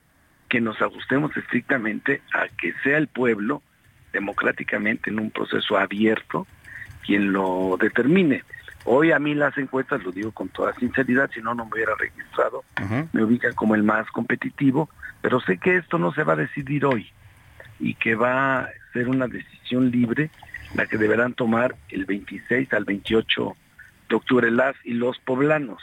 que 0.50 0.62
nos 0.62 0.82
ajustemos 0.82 1.38
estrictamente 1.38 2.24
a 2.34 2.48
que 2.58 2.74
sea 2.84 2.98
el 2.98 3.08
pueblo 3.08 3.62
democráticamente 4.14 5.12
en 5.12 5.20
un 5.20 5.30
proceso 5.30 5.78
abierto 5.78 6.48
quien 7.06 7.32
lo 7.32 7.78
determine. 7.80 8.44
Hoy 8.86 9.12
a 9.12 9.20
mí 9.20 9.34
las 9.34 9.58
encuestas, 9.58 10.04
lo 10.04 10.12
digo 10.12 10.32
con 10.32 10.50
toda 10.50 10.74
sinceridad, 10.76 11.30
si 11.34 11.42
no, 11.42 11.56
no 11.56 11.66
me 11.66 11.72
hubiera 11.74 11.96
registrado, 11.96 12.64
me 13.14 13.24
ubican 13.24 13.54
como 13.54 13.74
el 13.74 13.84
más 13.84 14.10
competitivo, 14.12 14.90
pero 15.22 15.40
sé 15.42 15.58
que 15.58 15.78
esto 15.78 15.98
no 15.98 16.14
se 16.14 16.24
va 16.24 16.34
a 16.34 16.38
decidir 16.38 16.86
hoy 16.86 17.10
y 17.80 17.96
que 17.96 18.16
va 18.16 18.60
a 18.60 18.70
ser 18.94 19.10
una 19.10 19.28
decisión 19.28 19.90
libre 19.90 20.30
la 20.76 20.86
que 20.86 20.98
deberán 20.98 21.34
tomar 21.34 21.76
el 21.90 22.06
26 22.06 22.72
al 22.74 22.86
28 22.86 23.56
de 24.10 24.16
octubre 24.16 24.52
las 24.52 24.76
y 24.84 24.94
los 24.94 25.18
poblanos. 25.20 25.82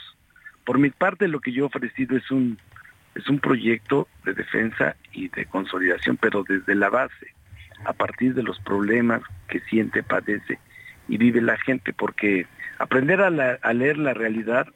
Por 0.65 0.79
mi 0.79 0.89
parte, 0.89 1.27
lo 1.27 1.41
que 1.41 1.51
yo 1.51 1.65
he 1.65 1.67
ofrecido 1.67 2.15
es 2.15 2.31
un, 2.31 2.57
es 3.15 3.27
un 3.27 3.39
proyecto 3.39 4.07
de 4.23 4.33
defensa 4.33 4.95
y 5.11 5.27
de 5.27 5.45
consolidación, 5.45 6.17
pero 6.17 6.43
desde 6.47 6.73
la 6.75 6.89
base, 6.89 7.33
a 7.85 7.91
partir 7.91 8.33
de 8.33 8.43
los 8.43 8.59
problemas 8.59 9.21
que 9.49 9.59
siente, 9.61 10.03
padece 10.03 10.59
y 11.07 11.17
vive 11.17 11.41
la 11.41 11.57
gente, 11.57 11.93
porque 11.93 12.45
aprender 12.79 13.21
a, 13.21 13.27
a 13.61 13.73
leer 13.73 13.97
la 13.97 14.13
realidad 14.13 14.67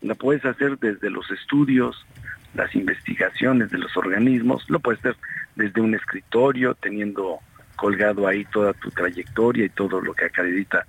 la 0.00 0.14
puedes 0.14 0.44
hacer 0.44 0.78
desde 0.78 1.10
los 1.10 1.30
estudios, 1.30 2.06
las 2.54 2.74
investigaciones 2.74 3.70
de 3.70 3.78
los 3.78 3.96
organismos, 3.96 4.68
lo 4.68 4.80
puedes 4.80 5.00
hacer 5.00 5.16
desde 5.56 5.80
un 5.80 5.94
escritorio, 5.94 6.74
teniendo 6.74 7.38
colgado 7.76 8.26
ahí 8.26 8.44
toda 8.46 8.72
tu 8.74 8.90
trayectoria 8.90 9.64
y 9.64 9.70
todo 9.70 10.00
lo 10.00 10.14
que 10.14 10.26
acredita 10.26 10.84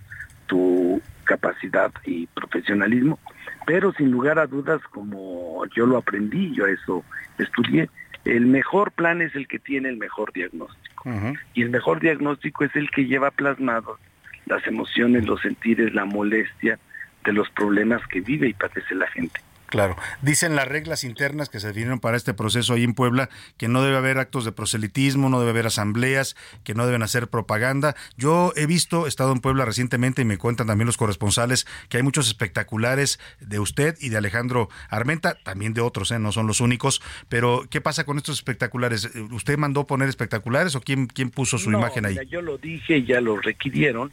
tu 0.47 1.01
capacidad 1.23 1.91
y 2.05 2.27
profesionalismo, 2.27 3.17
pero 3.65 3.93
sin 3.93 4.11
lugar 4.11 4.39
a 4.39 4.47
dudas, 4.47 4.81
como 4.91 5.65
yo 5.75 5.85
lo 5.85 5.97
aprendí, 5.97 6.53
yo 6.53 6.67
eso 6.67 7.03
estudié, 7.37 7.89
el 8.25 8.45
mejor 8.45 8.91
plan 8.91 9.21
es 9.21 9.35
el 9.35 9.47
que 9.47 9.59
tiene 9.59 9.89
el 9.89 9.97
mejor 9.97 10.33
diagnóstico. 10.33 11.09
Y 11.53 11.63
el 11.63 11.69
mejor 11.69 11.99
diagnóstico 11.99 12.63
es 12.63 12.75
el 12.75 12.89
que 12.89 13.05
lleva 13.05 13.31
plasmados 13.31 13.99
las 14.45 14.65
emociones, 14.67 15.25
los 15.25 15.41
sentires, 15.41 15.93
la 15.93 16.05
molestia 16.05 16.79
de 17.23 17.33
los 17.33 17.49
problemas 17.51 18.05
que 18.07 18.21
vive 18.21 18.49
y 18.49 18.53
padece 18.53 18.95
la 18.95 19.07
gente. 19.07 19.39
Claro. 19.74 19.95
Dicen 20.21 20.55
las 20.55 20.67
reglas 20.67 21.03
internas 21.03 21.49
que 21.49 21.59
se 21.59 21.65
definieron 21.65 21.99
para 21.99 22.15
este 22.15 22.36
proceso 22.36 22.74
ahí 22.74 22.84
en 22.84 22.93
Puebla 22.93 23.30
que 23.57 23.67
no 23.67 23.82
debe 23.82 23.97
haber 23.97 24.19
actos 24.19 24.45
de 24.45 24.51
proselitismo, 24.51 25.30
no 25.30 25.39
debe 25.39 25.49
haber 25.49 25.65
asambleas, 25.65 26.36
que 26.63 26.76
no 26.76 26.86
deben 26.86 27.01
hacer 27.01 27.28
propaganda. 27.28 27.95
Yo 28.15 28.53
he 28.55 28.67
visto, 28.67 29.07
he 29.07 29.09
estado 29.09 29.32
en 29.32 29.39
Puebla 29.39 29.65
recientemente 29.65 30.21
y 30.21 30.26
me 30.26 30.38
cuentan 30.38 30.67
también 30.67 30.86
los 30.86 30.97
corresponsales 30.97 31.65
que 31.89 31.97
hay 31.97 32.03
muchos 32.03 32.28
espectaculares 32.28 33.19
de 33.39 33.57
usted 33.57 33.97
y 33.99 34.09
de 34.09 34.17
Alejandro 34.17 34.69
Armenta, 34.89 35.39
también 35.43 35.74
de 35.74 35.82
otros, 35.82 36.11
¿eh? 36.11 36.19
no 36.19 36.32
son 36.32 36.45
los 36.45 36.61
únicos. 36.61 37.01
Pero, 37.28 37.65
¿qué 37.71 37.82
pasa 37.82 38.03
con 38.03 38.17
estos 38.17 38.36
espectaculares? 38.36 39.09
¿Usted 39.32 39.57
mandó 39.57 39.88
poner 39.88 40.07
espectaculares 40.07 40.76
o 40.76 40.82
quién, 40.82 41.07
quién 41.07 41.32
puso 41.32 41.57
su 41.57 41.71
imagen 41.71 42.05
ahí? 42.05 42.19
yo 42.30 42.43
lo 42.43 42.59
dije 42.59 42.97
y 42.97 43.05
ya 43.05 43.19
lo 43.21 43.38
requirieron 43.38 44.11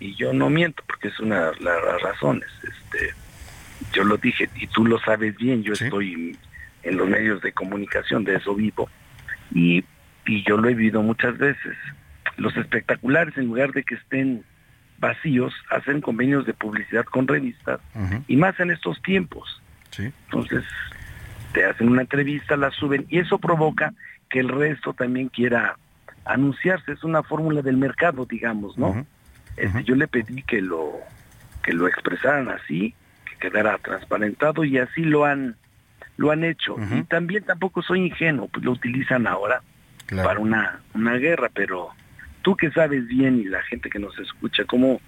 y 0.00 0.16
yo 0.16 0.32
no 0.32 0.50
miento 0.50 0.82
porque 0.84 1.08
es 1.08 1.20
una 1.20 1.52
de 1.52 1.60
las 1.60 2.02
razones. 2.02 2.48
Este 2.64 3.14
yo 3.96 4.04
lo 4.04 4.18
dije 4.18 4.50
y 4.56 4.66
tú 4.66 4.84
lo 4.84 4.98
sabes 5.00 5.34
bien, 5.36 5.62
yo 5.62 5.72
estoy 5.72 6.36
en 6.82 6.96
los 6.98 7.08
medios 7.08 7.40
de 7.40 7.52
comunicación, 7.52 8.24
de 8.24 8.36
eso 8.36 8.54
vivo, 8.54 8.90
y, 9.54 9.84
y 10.26 10.44
yo 10.44 10.58
lo 10.58 10.68
he 10.68 10.74
vivido 10.74 11.02
muchas 11.02 11.38
veces. 11.38 11.76
Los 12.36 12.54
espectaculares, 12.58 13.36
en 13.38 13.46
lugar 13.46 13.72
de 13.72 13.82
que 13.82 13.94
estén 13.94 14.44
vacíos, 14.98 15.54
hacen 15.70 16.02
convenios 16.02 16.44
de 16.44 16.52
publicidad 16.52 17.06
con 17.06 17.26
revistas, 17.26 17.80
y 18.28 18.36
más 18.36 18.60
en 18.60 18.70
estos 18.70 19.00
tiempos. 19.00 19.62
Entonces, 19.98 20.62
te 21.54 21.64
hacen 21.64 21.88
una 21.88 22.02
entrevista, 22.02 22.54
la 22.56 22.70
suben, 22.72 23.06
y 23.08 23.18
eso 23.18 23.38
provoca 23.38 23.94
que 24.28 24.40
el 24.40 24.48
resto 24.50 24.92
también 24.92 25.28
quiera 25.28 25.78
anunciarse. 26.26 26.92
Es 26.92 27.02
una 27.02 27.22
fórmula 27.22 27.62
del 27.62 27.78
mercado, 27.78 28.26
digamos, 28.26 28.76
¿no? 28.76 29.06
este, 29.56 29.84
yo 29.84 29.94
le 29.94 30.06
pedí 30.06 30.42
que 30.42 30.60
lo, 30.60 30.92
que 31.62 31.72
lo 31.72 31.88
expresaran 31.88 32.50
así, 32.50 32.94
quedara 33.36 33.78
transparentado 33.78 34.64
y 34.64 34.78
así 34.78 35.02
lo 35.02 35.24
han 35.24 35.56
lo 36.16 36.30
han 36.30 36.44
hecho. 36.44 36.76
Y 36.94 37.02
también 37.04 37.44
tampoco 37.44 37.82
soy 37.82 38.06
ingenuo, 38.06 38.48
pues 38.48 38.64
lo 38.64 38.72
utilizan 38.72 39.26
ahora 39.26 39.62
para 40.08 40.40
una, 40.40 40.80
una 40.94 41.14
guerra, 41.16 41.50
pero 41.52 41.90
tú 42.42 42.56
que 42.56 42.70
sabes 42.70 43.06
bien 43.06 43.38
y 43.38 43.44
la 43.44 43.62
gente 43.62 43.90
que 43.90 43.98
nos 43.98 44.18
escucha 44.18 44.64
cómo 44.64 45.00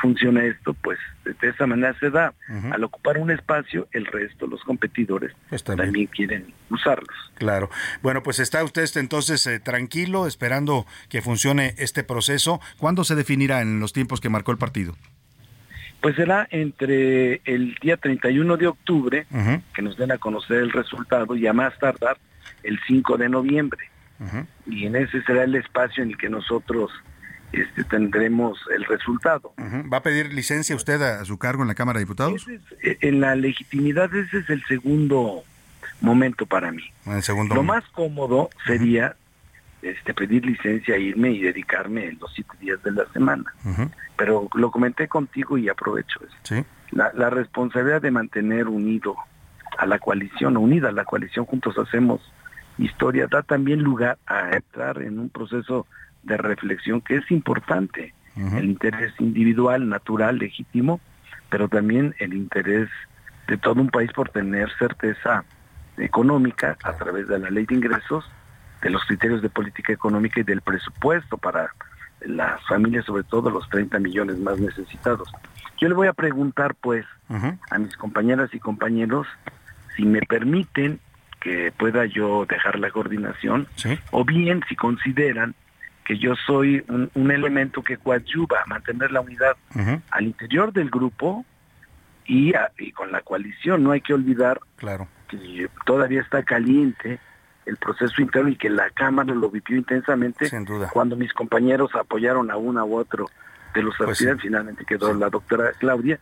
funciona 0.00 0.44
esto, 0.44 0.74
pues 0.74 0.98
de 1.24 1.48
esa 1.48 1.66
manera 1.66 1.94
se 1.98 2.10
da. 2.10 2.34
Al 2.70 2.84
ocupar 2.84 3.18
un 3.18 3.30
espacio, 3.30 3.88
el 3.92 4.06
resto, 4.06 4.46
los 4.46 4.62
competidores, 4.62 5.32
pues 5.48 5.64
también. 5.64 6.06
quieren 6.06 6.52
usarlos. 6.70 7.16
Claro. 7.34 7.70
Bueno, 8.02 8.22
pues 8.22 8.38
está 8.38 8.62
usted 8.62 8.86
entonces 8.96 9.46
eh, 9.46 9.58
tranquilo, 9.58 10.26
esperando 10.26 10.86
que 11.08 11.22
funcione 11.22 11.74
este 11.78 12.04
proceso. 12.04 12.60
¿Cuándo 12.78 13.04
se 13.04 13.14
definirá 13.14 13.62
en 13.62 13.80
los 13.80 13.92
tiempos 13.92 14.20
que 14.20 14.28
marcó 14.28 14.52
el 14.52 14.58
partido? 14.58 14.94
Pues 16.06 16.14
será 16.14 16.46
entre 16.52 17.40
el 17.46 17.74
día 17.82 17.96
31 17.96 18.56
de 18.58 18.68
octubre, 18.68 19.26
que 19.74 19.82
nos 19.82 19.96
den 19.96 20.12
a 20.12 20.18
conocer 20.18 20.58
el 20.58 20.70
resultado, 20.70 21.34
y 21.34 21.48
a 21.48 21.52
más 21.52 21.76
tardar 21.80 22.16
el 22.62 22.78
5 22.86 23.16
de 23.16 23.28
noviembre. 23.28 23.90
Y 24.66 24.86
en 24.86 24.94
ese 24.94 25.20
será 25.22 25.42
el 25.42 25.56
espacio 25.56 26.04
en 26.04 26.10
el 26.10 26.16
que 26.16 26.28
nosotros 26.28 26.92
este, 27.50 27.82
tendremos 27.82 28.56
el 28.72 28.84
resultado. 28.84 29.52
¿Va 29.92 29.96
a 29.96 30.02
pedir 30.04 30.32
licencia 30.32 30.76
usted 30.76 31.02
a, 31.02 31.24
su 31.24 31.38
cargo 31.38 31.62
en 31.62 31.68
la 31.68 31.74
Cámara 31.74 31.98
de 31.98 32.04
Diputados? 32.04 32.46
Eh, 32.84 32.98
en 33.00 33.20
la 33.20 33.34
legitimidad 33.34 34.14
ese 34.14 34.38
es 34.38 34.48
el 34.48 34.62
segundo 34.66 35.42
momento 36.00 36.46
para 36.46 36.70
mí. 36.70 36.84
El 37.06 37.24
segundo 37.24 37.56
Lo 37.56 37.64
más 37.64 37.82
cómodo 37.88 38.50
sería 38.64 39.16
este, 39.90 40.14
pedir 40.14 40.44
licencia, 40.44 40.96
irme 40.96 41.30
y 41.30 41.42
dedicarme 41.42 42.06
en 42.06 42.18
los 42.20 42.32
siete 42.32 42.56
días 42.60 42.82
de 42.82 42.92
la 42.92 43.04
semana. 43.12 43.44
Pero 44.16 44.48
lo 44.54 44.70
comenté 44.70 45.08
contigo 45.08 45.58
y 45.58 45.68
aprovecho 45.68 46.20
eso. 46.24 46.64
La, 46.90 47.12
la 47.14 47.30
responsabilidad 47.30 48.00
de 48.00 48.10
mantener 48.10 48.68
unido 48.68 49.16
a 49.78 49.86
la 49.86 49.98
coalición, 49.98 50.56
unida 50.56 50.88
a 50.88 50.92
la 50.92 51.04
coalición, 51.04 51.44
juntos 51.44 51.76
hacemos 51.78 52.20
historia, 52.78 53.26
da 53.26 53.42
también 53.42 53.82
lugar 53.82 54.18
a 54.26 54.50
entrar 54.50 55.00
en 55.02 55.18
un 55.18 55.28
proceso 55.28 55.86
de 56.22 56.36
reflexión 56.36 57.00
que 57.00 57.16
es 57.16 57.30
importante. 57.30 58.12
El 58.36 58.66
interés 58.66 59.14
individual, 59.18 59.88
natural, 59.88 60.36
legítimo, 60.36 61.00
pero 61.48 61.68
también 61.68 62.14
el 62.18 62.34
interés 62.34 62.90
de 63.48 63.56
todo 63.56 63.80
un 63.80 63.88
país 63.88 64.12
por 64.12 64.28
tener 64.28 64.70
certeza 64.78 65.42
económica 65.96 66.76
a 66.84 66.92
través 66.98 67.28
de 67.28 67.38
la 67.38 67.48
ley 67.48 67.64
de 67.64 67.76
ingresos, 67.76 68.30
de 68.86 68.92
los 68.92 69.04
criterios 69.04 69.42
de 69.42 69.48
política 69.48 69.92
económica 69.92 70.38
y 70.38 70.44
del 70.44 70.60
presupuesto 70.60 71.36
para 71.38 71.72
las 72.20 72.64
familias, 72.68 73.04
sobre 73.04 73.24
todo 73.24 73.50
los 73.50 73.68
30 73.68 73.98
millones 73.98 74.38
más 74.38 74.60
necesitados. 74.60 75.28
Yo 75.78 75.88
le 75.88 75.94
voy 75.94 76.06
a 76.06 76.12
preguntar, 76.12 76.76
pues, 76.76 77.04
a 77.28 77.78
mis 77.78 77.96
compañeras 77.96 78.50
y 78.54 78.60
compañeros 78.60 79.26
si 79.96 80.04
me 80.04 80.20
permiten 80.20 81.00
que 81.40 81.72
pueda 81.76 82.06
yo 82.06 82.46
dejar 82.48 82.78
la 82.78 82.92
coordinación, 82.92 83.66
o 84.12 84.24
bien 84.24 84.62
si 84.68 84.76
consideran 84.76 85.56
que 86.04 86.18
yo 86.18 86.36
soy 86.36 86.84
un, 86.86 87.30
elemento 87.32 87.82
que 87.82 87.96
coadyuva 87.96 88.60
a 88.62 88.66
mantener 88.66 89.10
la 89.10 89.20
unidad 89.20 89.56
al 90.12 90.24
interior 90.24 90.72
del 90.72 90.90
grupo 90.90 91.44
y, 92.24 92.52
con 92.92 93.10
la 93.10 93.20
coalición. 93.22 93.82
No 93.82 93.90
hay 93.90 94.00
que 94.00 94.14
olvidar 94.14 94.60
claro. 94.76 95.08
que 95.26 95.68
todavía 95.84 96.20
está 96.20 96.44
caliente 96.44 97.18
el 97.66 97.76
proceso 97.76 98.22
interno 98.22 98.48
y 98.48 98.56
que 98.56 98.70
la 98.70 98.90
Cámara 98.90 99.34
lo 99.34 99.50
vivió 99.50 99.76
intensamente 99.76 100.50
cuando 100.92 101.16
mis 101.16 101.32
compañeros 101.32 101.90
apoyaron 101.94 102.50
a 102.50 102.56
uno 102.56 102.84
u 102.84 102.96
otro 102.96 103.26
de 103.74 103.82
los 103.82 103.94
pues 103.96 104.24
finalmente 104.40 104.84
quedó 104.84 105.12
la 105.12 105.28
doctora 105.28 105.72
Claudia 105.78 106.18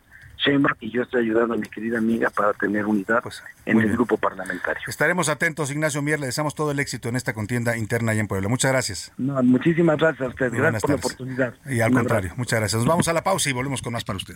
y 0.79 0.91
yo 0.91 1.01
estoy 1.01 1.23
ayudando 1.23 1.55
a 1.55 1.57
mi 1.57 1.67
querida 1.67 1.97
amiga 1.97 2.29
para 2.29 2.53
tener 2.53 2.85
unidad 2.85 3.21
pues, 3.23 3.43
en 3.65 3.79
el 3.79 3.91
grupo 3.93 4.17
parlamentario. 4.17 4.83
Estaremos 4.87 5.29
atentos, 5.29 5.71
Ignacio 5.71 6.01
Mier, 6.01 6.19
le 6.19 6.27
deseamos 6.27 6.53
todo 6.55 6.71
el 6.71 6.79
éxito 6.79 7.09
en 7.09 7.15
esta 7.15 7.33
contienda 7.33 7.77
interna 7.77 8.11
allá 8.11 8.21
en 8.21 8.27
Puebla. 8.27 8.47
Muchas 8.47 8.71
gracias. 8.71 9.11
No, 9.17 9.41
muchísimas 9.43 9.97
gracias 9.97 10.21
a 10.21 10.29
usted, 10.29 10.51
gracias 10.51 10.81
por 10.81 10.91
la 10.91 10.95
oportunidad. 10.97 11.53
Y 11.65 11.81
al 11.81 11.91
contrario, 11.91 12.33
muchas 12.37 12.59
gracias. 12.59 12.79
Nos 12.79 12.87
vamos 12.87 13.07
a 13.07 13.13
la 13.13 13.23
pausa 13.23 13.49
y 13.49 13.53
volvemos 13.53 13.81
con 13.81 13.93
más 13.93 14.03
para 14.03 14.17
usted. 14.17 14.35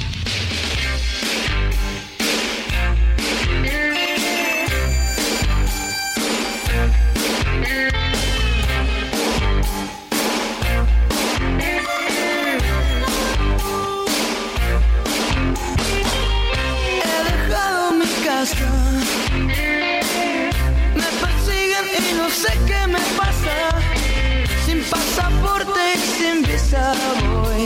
Sin 26.31 26.43
visa 26.43 26.93
voy. 27.29 27.65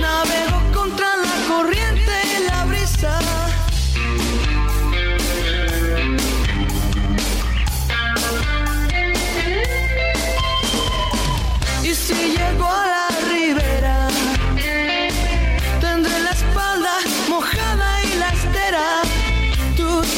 Navego 0.00 0.58
contra 0.72 1.08
la 1.16 1.34
corriente 1.48 2.14
y 2.34 2.48
la 2.48 2.64
brisa. 2.64 3.18
Y 11.82 11.94
si 11.94 12.14
llego 12.14 12.66
a 12.66 12.86
la 12.94 13.08
ribera, 13.30 14.08
tendré 15.80 16.18
la 16.20 16.30
espalda 16.30 16.94
mojada 17.28 18.04
y 18.04 18.18
la 18.18 18.28
estera 18.28 18.86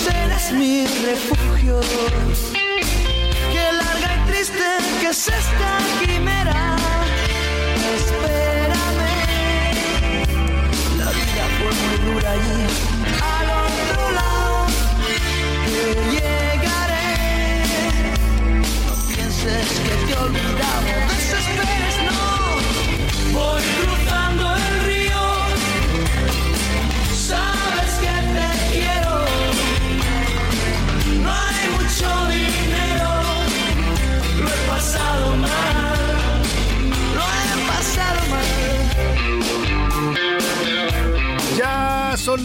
serás 0.04 0.52
mi 0.52 0.86
refugio. 0.86 1.80
Qué 3.52 3.64
larga 3.80 4.08
y 4.16 4.30
triste 4.30 4.68
que 5.00 5.08
es 5.08 5.28
esta 5.28 5.95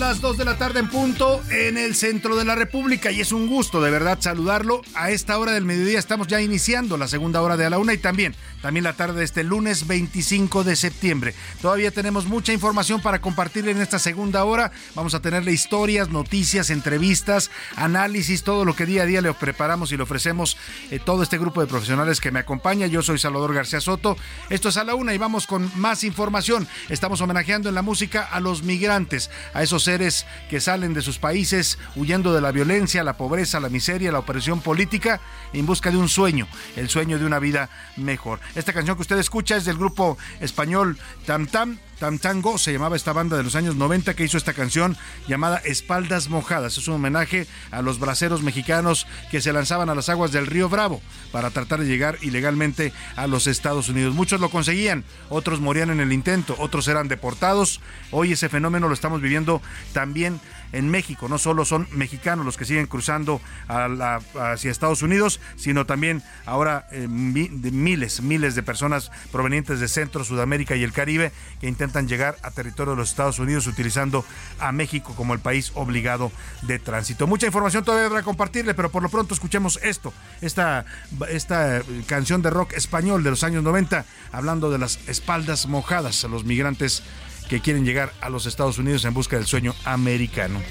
las 0.01 0.19
2 0.19 0.35
de 0.35 0.45
la 0.45 0.57
tarde 0.57 0.79
en 0.79 0.89
punto 0.89 1.43
en 1.51 1.77
el 1.77 1.93
centro 1.93 2.35
de 2.35 2.43
la 2.43 2.55
República 2.55 3.11
y 3.11 3.21
es 3.21 3.31
un 3.31 3.45
gusto 3.45 3.81
de 3.81 3.91
verdad 3.91 4.17
saludarlo. 4.19 4.81
A 4.95 5.11
esta 5.11 5.37
hora 5.37 5.51
del 5.51 5.63
mediodía 5.63 5.99
estamos 5.99 6.25
ya 6.25 6.41
iniciando 6.41 6.97
la 6.97 7.07
segunda 7.07 7.39
hora 7.39 7.55
de 7.55 7.67
a 7.67 7.69
la 7.69 7.77
una 7.77 7.93
y 7.93 7.99
también, 7.99 8.33
también 8.63 8.83
la 8.83 8.93
tarde 8.93 9.19
de 9.19 9.25
este 9.25 9.43
lunes 9.43 9.85
25 9.85 10.63
de 10.63 10.75
septiembre. 10.75 11.35
Todavía 11.61 11.91
tenemos 11.91 12.25
mucha 12.25 12.51
información 12.51 12.99
para 12.99 13.21
compartir 13.21 13.69
en 13.69 13.79
esta 13.79 13.99
segunda 13.99 14.43
hora. 14.43 14.71
Vamos 14.95 15.13
a 15.13 15.21
tenerle 15.21 15.51
historias, 15.51 16.09
noticias, 16.09 16.71
entrevistas, 16.71 17.51
análisis, 17.75 18.41
todo 18.41 18.65
lo 18.65 18.75
que 18.75 18.87
día 18.87 19.03
a 19.03 19.05
día 19.05 19.21
le 19.21 19.31
preparamos 19.35 19.91
y 19.91 19.97
le 19.97 20.03
ofrecemos 20.03 20.57
eh, 20.89 20.97
todo 20.97 21.21
este 21.21 21.37
grupo 21.37 21.61
de 21.61 21.67
profesionales 21.67 22.19
que 22.19 22.31
me 22.31 22.39
acompaña. 22.39 22.87
Yo 22.87 23.03
soy 23.03 23.19
Salvador 23.19 23.53
García 23.53 23.79
Soto. 23.79 24.17
Esto 24.49 24.69
es 24.69 24.77
a 24.77 24.83
la 24.83 24.95
una 24.95 25.13
y 25.13 25.19
vamos 25.19 25.45
con 25.45 25.71
más 25.75 26.03
información. 26.03 26.67
Estamos 26.89 27.21
homenajeando 27.21 27.69
en 27.69 27.75
la 27.75 27.83
música 27.83 28.23
a 28.23 28.39
los 28.39 28.63
migrantes, 28.63 29.29
a 29.53 29.61
esos 29.61 29.90
seres 29.91 30.25
que 30.49 30.61
salen 30.61 30.93
de 30.93 31.01
sus 31.01 31.19
países 31.19 31.77
huyendo 31.97 32.33
de 32.33 32.39
la 32.39 32.53
violencia, 32.53 33.03
la 33.03 33.17
pobreza, 33.17 33.59
la 33.59 33.67
miseria, 33.67 34.09
la 34.09 34.19
opresión 34.19 34.61
política 34.61 35.19
en 35.51 35.65
busca 35.65 35.91
de 35.91 35.97
un 35.97 36.07
sueño, 36.07 36.47
el 36.77 36.87
sueño 36.87 37.19
de 37.19 37.25
una 37.25 37.39
vida 37.39 37.69
mejor. 37.97 38.39
Esta 38.55 38.71
canción 38.71 38.95
que 38.95 39.01
usted 39.01 39.17
escucha 39.17 39.57
es 39.57 39.65
del 39.65 39.77
grupo 39.77 40.17
español 40.39 40.97
Tam 41.25 41.45
Tam. 41.45 41.77
Tam 42.01 42.17
Tango 42.17 42.57
se 42.57 42.73
llamaba 42.73 42.95
esta 42.95 43.13
banda 43.13 43.37
de 43.37 43.43
los 43.43 43.55
años 43.55 43.75
90 43.75 44.15
que 44.15 44.23
hizo 44.23 44.35
esta 44.35 44.53
canción 44.53 44.97
llamada 45.27 45.57
Espaldas 45.57 46.29
Mojadas. 46.29 46.79
Es 46.79 46.87
un 46.87 46.95
homenaje 46.95 47.45
a 47.69 47.83
los 47.83 47.99
braceros 47.99 48.41
mexicanos 48.41 49.05
que 49.29 49.39
se 49.39 49.53
lanzaban 49.53 49.87
a 49.87 49.93
las 49.93 50.09
aguas 50.09 50.31
del 50.31 50.47
río 50.47 50.67
Bravo 50.67 50.99
para 51.31 51.51
tratar 51.51 51.79
de 51.79 51.85
llegar 51.85 52.17
ilegalmente 52.21 52.91
a 53.15 53.27
los 53.27 53.45
Estados 53.45 53.87
Unidos. 53.87 54.15
Muchos 54.15 54.41
lo 54.41 54.49
conseguían, 54.49 55.03
otros 55.29 55.59
morían 55.59 55.91
en 55.91 55.99
el 55.99 56.11
intento, 56.11 56.55
otros 56.57 56.87
eran 56.87 57.07
deportados. 57.07 57.81
Hoy 58.09 58.31
ese 58.31 58.49
fenómeno 58.49 58.87
lo 58.87 58.95
estamos 58.95 59.21
viviendo 59.21 59.61
también 59.93 60.41
en 60.71 60.89
México. 60.89 61.27
No 61.27 61.37
solo 61.37 61.65
son 61.65 61.87
mexicanos 61.91 62.45
los 62.45 62.57
que 62.57 62.65
siguen 62.65 62.87
cruzando 62.87 63.41
hacia 63.67 64.71
Estados 64.71 65.01
Unidos, 65.01 65.39
sino 65.55 65.85
también 65.85 66.23
ahora 66.45 66.87
eh, 66.91 67.07
miles, 67.07 68.21
miles 68.21 68.55
de 68.55 68.63
personas 68.63 69.11
provenientes 69.31 69.79
de 69.79 69.87
Centro, 69.87 70.23
Sudamérica 70.23 70.75
y 70.75 70.83
el 70.83 70.93
Caribe 70.93 71.31
que 71.59 71.67
intentan 71.67 72.07
llegar 72.07 72.37
a 72.43 72.51
territorio 72.51 72.91
de 72.91 72.97
los 72.97 73.09
Estados 73.09 73.39
Unidos 73.39 73.67
utilizando 73.67 74.25
a 74.59 74.71
México 74.71 75.13
como 75.15 75.33
el 75.33 75.39
país 75.39 75.71
obligado 75.75 76.31
de 76.63 76.79
tránsito. 76.79 77.27
Mucha 77.27 77.45
información 77.45 77.83
todavía 77.83 78.07
habrá 78.07 78.23
compartirle, 78.23 78.73
pero 78.73 78.91
por 78.91 79.03
lo 79.03 79.09
pronto 79.09 79.33
escuchemos 79.33 79.79
esto, 79.83 80.13
esta, 80.41 80.85
esta 81.29 81.81
canción 82.07 82.41
de 82.41 82.49
rock 82.49 82.73
español 82.73 83.23
de 83.23 83.29
los 83.29 83.43
años 83.43 83.63
90, 83.63 84.05
hablando 84.31 84.71
de 84.71 84.77
las 84.77 84.99
espaldas 85.07 85.67
mojadas 85.67 86.23
a 86.23 86.27
los 86.27 86.43
migrantes 86.43 87.03
que 87.51 87.59
quieren 87.59 87.83
llegar 87.83 88.13
a 88.21 88.29
los 88.29 88.45
Estados 88.45 88.77
Unidos 88.77 89.03
en 89.03 89.13
busca 89.13 89.35
del 89.35 89.45
sueño 89.45 89.75
americano. 89.83 90.61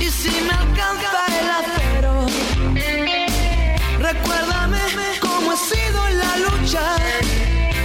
Y 0.00 0.06
si 0.06 0.30
me 0.30 0.50
alcanza 0.50 1.26
el 1.38 1.48
acero, 1.60 2.26
recuérdame 4.00 4.78
cómo 5.20 5.52
he 5.52 5.56
sido 5.56 6.08
en 6.08 6.18
la 6.18 6.36
lucha, 6.38 6.96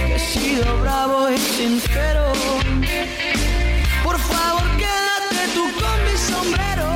he 0.08 0.18
sido 0.18 0.80
bravo 0.80 1.30
y 1.30 1.38
sincero. 1.38 2.32
Por 4.02 4.18
favor, 4.18 4.64
quédate 4.76 5.54
tú 5.54 5.62
con 5.78 6.04
mi 6.06 6.18
sombrero. 6.18 6.88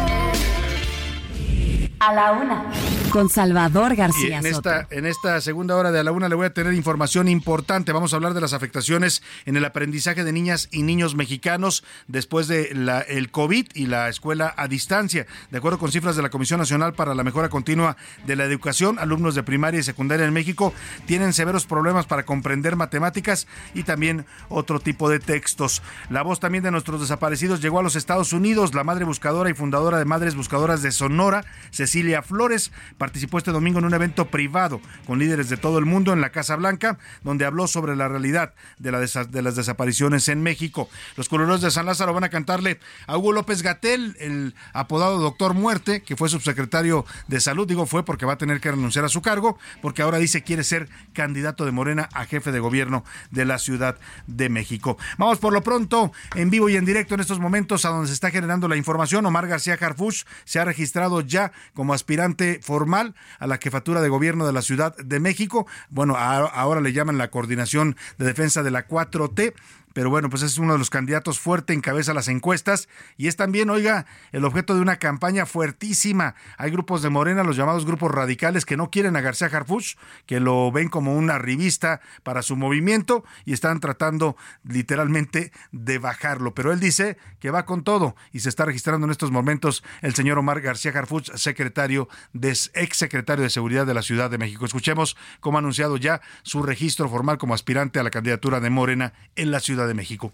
A 2.00 2.12
la 2.12 2.32
una 2.32 2.64
con 3.10 3.28
Salvador 3.28 3.96
García. 3.96 4.38
en, 4.38 4.46
esta, 4.46 4.86
en 4.90 5.06
esta 5.06 5.40
segunda 5.40 5.76
hora 5.76 5.90
de 5.90 6.00
a 6.00 6.04
la 6.04 6.12
una 6.12 6.28
le 6.28 6.34
voy 6.34 6.46
a 6.46 6.54
tener 6.54 6.72
información 6.74 7.28
importante. 7.28 7.92
Vamos 7.92 8.12
a 8.12 8.16
hablar 8.16 8.34
de 8.34 8.40
las 8.40 8.52
afectaciones 8.52 9.22
en 9.44 9.56
el 9.56 9.64
aprendizaje 9.64 10.24
de 10.24 10.32
niñas 10.32 10.68
y 10.70 10.82
niños 10.82 11.14
mexicanos 11.14 11.84
después 12.08 12.48
de 12.48 12.74
la, 12.74 13.00
el 13.00 13.30
COVID 13.30 13.68
y 13.74 13.86
la 13.86 14.08
escuela 14.08 14.54
a 14.56 14.68
distancia. 14.68 15.26
De 15.50 15.58
acuerdo 15.58 15.78
con 15.78 15.90
cifras 15.92 16.16
de 16.16 16.22
la 16.22 16.30
Comisión 16.30 16.60
Nacional 16.60 16.94
para 16.94 17.14
la 17.14 17.24
Mejora 17.24 17.48
Continua 17.48 17.96
de 18.26 18.36
la 18.36 18.44
Educación, 18.44 18.98
alumnos 18.98 19.34
de 19.34 19.42
primaria 19.42 19.80
y 19.80 19.82
secundaria 19.82 20.26
en 20.26 20.32
México 20.32 20.72
tienen 21.06 21.32
severos 21.32 21.66
problemas 21.66 22.06
para 22.06 22.24
comprender 22.24 22.76
matemáticas 22.76 23.46
y 23.74 23.82
también 23.82 24.26
otro 24.48 24.80
tipo 24.80 25.08
de 25.08 25.18
textos. 25.18 25.82
La 26.08 26.22
voz 26.22 26.40
también 26.40 26.64
de 26.64 26.70
nuestros 26.70 27.00
desaparecidos 27.00 27.60
llegó 27.60 27.80
a 27.80 27.82
los 27.82 27.96
Estados 27.96 28.32
Unidos. 28.32 28.74
La 28.74 28.84
madre 28.84 29.04
buscadora 29.04 29.50
y 29.50 29.54
fundadora 29.54 29.98
de 29.98 30.04
Madres 30.04 30.34
Buscadoras 30.34 30.82
de 30.82 30.92
Sonora, 30.92 31.44
Cecilia 31.70 32.22
Flores, 32.22 32.72
participó 33.00 33.38
este 33.38 33.50
domingo 33.50 33.78
en 33.78 33.86
un 33.86 33.94
evento 33.94 34.26
privado 34.26 34.78
con 35.06 35.18
líderes 35.18 35.48
de 35.48 35.56
todo 35.56 35.78
el 35.78 35.86
mundo 35.86 36.12
en 36.12 36.20
la 36.20 36.32
Casa 36.32 36.54
Blanca, 36.54 36.98
donde 37.24 37.46
habló 37.46 37.66
sobre 37.66 37.96
la 37.96 38.08
realidad 38.08 38.52
de, 38.78 38.92
la 38.92 39.00
de 39.00 39.42
las 39.42 39.56
desapariciones 39.56 40.28
en 40.28 40.42
México. 40.42 40.90
Los 41.16 41.30
culeros 41.30 41.62
de 41.62 41.70
San 41.70 41.86
Lázaro 41.86 42.12
van 42.12 42.24
a 42.24 42.28
cantarle 42.28 42.78
a 43.06 43.16
Hugo 43.16 43.32
López 43.32 43.62
Gatel, 43.62 44.18
el 44.20 44.54
apodado 44.74 45.18
Doctor 45.18 45.54
Muerte, 45.54 46.02
que 46.02 46.14
fue 46.14 46.28
subsecretario 46.28 47.06
de 47.26 47.40
Salud. 47.40 47.66
Digo, 47.66 47.86
fue 47.86 48.04
porque 48.04 48.26
va 48.26 48.34
a 48.34 48.38
tener 48.38 48.60
que 48.60 48.70
renunciar 48.70 49.06
a 49.06 49.08
su 49.08 49.22
cargo, 49.22 49.58
porque 49.80 50.02
ahora 50.02 50.18
dice 50.18 50.42
quiere 50.42 50.62
ser 50.62 50.90
candidato 51.14 51.64
de 51.64 51.72
Morena 51.72 52.06
a 52.12 52.26
jefe 52.26 52.52
de 52.52 52.60
gobierno 52.60 53.02
de 53.30 53.46
la 53.46 53.58
Ciudad 53.58 53.96
de 54.26 54.50
México. 54.50 54.98
Vamos 55.16 55.38
por 55.38 55.54
lo 55.54 55.62
pronto, 55.62 56.12
en 56.34 56.50
vivo 56.50 56.68
y 56.68 56.76
en 56.76 56.84
directo 56.84 57.14
en 57.14 57.20
estos 57.20 57.40
momentos, 57.40 57.86
a 57.86 57.88
donde 57.88 58.08
se 58.08 58.12
está 58.14 58.30
generando 58.30 58.68
la 58.68 58.76
información. 58.76 59.24
Omar 59.24 59.46
García 59.46 59.78
Harfuch 59.80 60.26
se 60.44 60.58
ha 60.58 60.66
registrado 60.66 61.22
ya 61.22 61.50
como 61.72 61.94
aspirante 61.94 62.60
formal 62.62 62.89
a 62.94 63.46
la 63.46 63.58
jefatura 63.58 64.00
de 64.00 64.08
gobierno 64.08 64.46
de 64.46 64.52
la 64.52 64.62
Ciudad 64.62 64.96
de 64.96 65.20
México. 65.20 65.66
Bueno, 65.88 66.16
ahora 66.16 66.80
le 66.80 66.92
llaman 66.92 67.18
la 67.18 67.30
coordinación 67.30 67.96
de 68.18 68.26
defensa 68.26 68.62
de 68.62 68.70
la 68.70 68.86
4T 68.86 69.54
pero 69.92 70.10
bueno, 70.10 70.30
pues 70.30 70.42
es 70.42 70.58
uno 70.58 70.72
de 70.72 70.78
los 70.78 70.90
candidatos 70.90 71.38
fuerte, 71.40 71.72
encabeza 71.72 72.14
las 72.14 72.28
encuestas 72.28 72.88
y 73.16 73.28
es 73.28 73.36
también, 73.36 73.70
oiga, 73.70 74.06
el 74.32 74.44
objeto 74.44 74.74
de 74.74 74.80
una 74.80 74.98
campaña 74.98 75.46
fuertísima. 75.46 76.34
Hay 76.58 76.70
grupos 76.70 77.02
de 77.02 77.10
Morena, 77.10 77.42
los 77.42 77.56
llamados 77.56 77.84
grupos 77.84 78.10
radicales, 78.10 78.64
que 78.64 78.76
no 78.76 78.90
quieren 78.90 79.16
a 79.16 79.20
García 79.20 79.48
Harfuch, 79.48 79.96
que 80.26 80.40
lo 80.40 80.70
ven 80.70 80.88
como 80.88 81.14
una 81.14 81.38
revista 81.38 82.00
para 82.22 82.42
su 82.42 82.56
movimiento 82.56 83.24
y 83.44 83.52
están 83.52 83.80
tratando 83.80 84.36
literalmente 84.64 85.52
de 85.72 85.98
bajarlo. 85.98 86.54
Pero 86.54 86.72
él 86.72 86.80
dice 86.80 87.16
que 87.40 87.50
va 87.50 87.64
con 87.64 87.82
todo 87.82 88.14
y 88.32 88.40
se 88.40 88.48
está 88.48 88.64
registrando 88.64 89.06
en 89.06 89.10
estos 89.10 89.30
momentos 89.30 89.82
el 90.02 90.14
señor 90.14 90.38
Omar 90.38 90.60
García 90.60 90.92
Harfuch, 90.92 91.30
secretario 91.34 92.08
de, 92.32 92.50
ex 92.74 92.96
secretario 92.96 93.42
de 93.42 93.50
Seguridad 93.50 93.86
de 93.86 93.94
la 93.94 94.02
Ciudad 94.02 94.30
de 94.30 94.38
México. 94.38 94.64
Escuchemos 94.64 95.16
cómo 95.40 95.58
ha 95.58 95.60
anunciado 95.60 95.96
ya 95.96 96.20
su 96.42 96.62
registro 96.62 97.08
formal 97.08 97.38
como 97.38 97.54
aspirante 97.54 97.98
a 97.98 98.02
la 98.02 98.10
candidatura 98.10 98.60
de 98.60 98.70
Morena 98.70 99.12
en 99.36 99.50
la 99.50 99.60
Ciudad 99.60 99.79
de 99.86 99.94
México. 99.94 100.32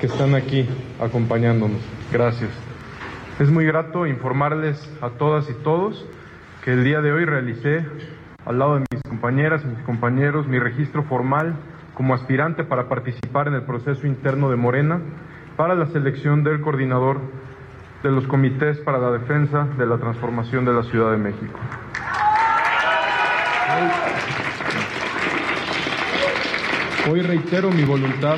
Que 0.00 0.06
están 0.06 0.34
aquí 0.34 0.68
acompañándonos. 1.00 1.80
Gracias. 2.12 2.50
Es 3.38 3.50
muy 3.50 3.64
grato 3.64 4.06
informarles 4.06 4.78
a 5.00 5.10
todas 5.10 5.48
y 5.48 5.54
todos 5.54 6.04
que 6.64 6.72
el 6.72 6.84
día 6.84 7.00
de 7.00 7.12
hoy 7.12 7.24
realicé 7.24 7.84
al 8.44 8.58
lado 8.58 8.74
de 8.74 8.84
mis 8.90 9.02
compañeras 9.02 9.64
mis 9.64 9.78
compañeros 9.84 10.46
mi 10.46 10.58
registro 10.58 11.02
formal 11.04 11.56
como 11.94 12.14
aspirante 12.14 12.64
para 12.64 12.88
participar 12.88 13.48
en 13.48 13.54
el 13.54 13.62
proceso 13.62 14.06
interno 14.06 14.50
de 14.50 14.56
Morena 14.56 15.00
para 15.56 15.74
la 15.74 15.86
selección 15.86 16.42
del 16.42 16.60
coordinador 16.60 17.20
de 18.02 18.10
los 18.10 18.26
comités 18.26 18.78
para 18.78 18.98
la 18.98 19.10
defensa 19.12 19.66
de 19.78 19.86
la 19.86 19.98
transformación 19.98 20.64
de 20.64 20.72
la 20.72 20.82
Ciudad 20.82 21.12
de 21.12 21.18
México. 21.18 21.58
Hoy 27.10 27.20
reitero 27.20 27.68
mi 27.72 27.82
voluntad, 27.82 28.36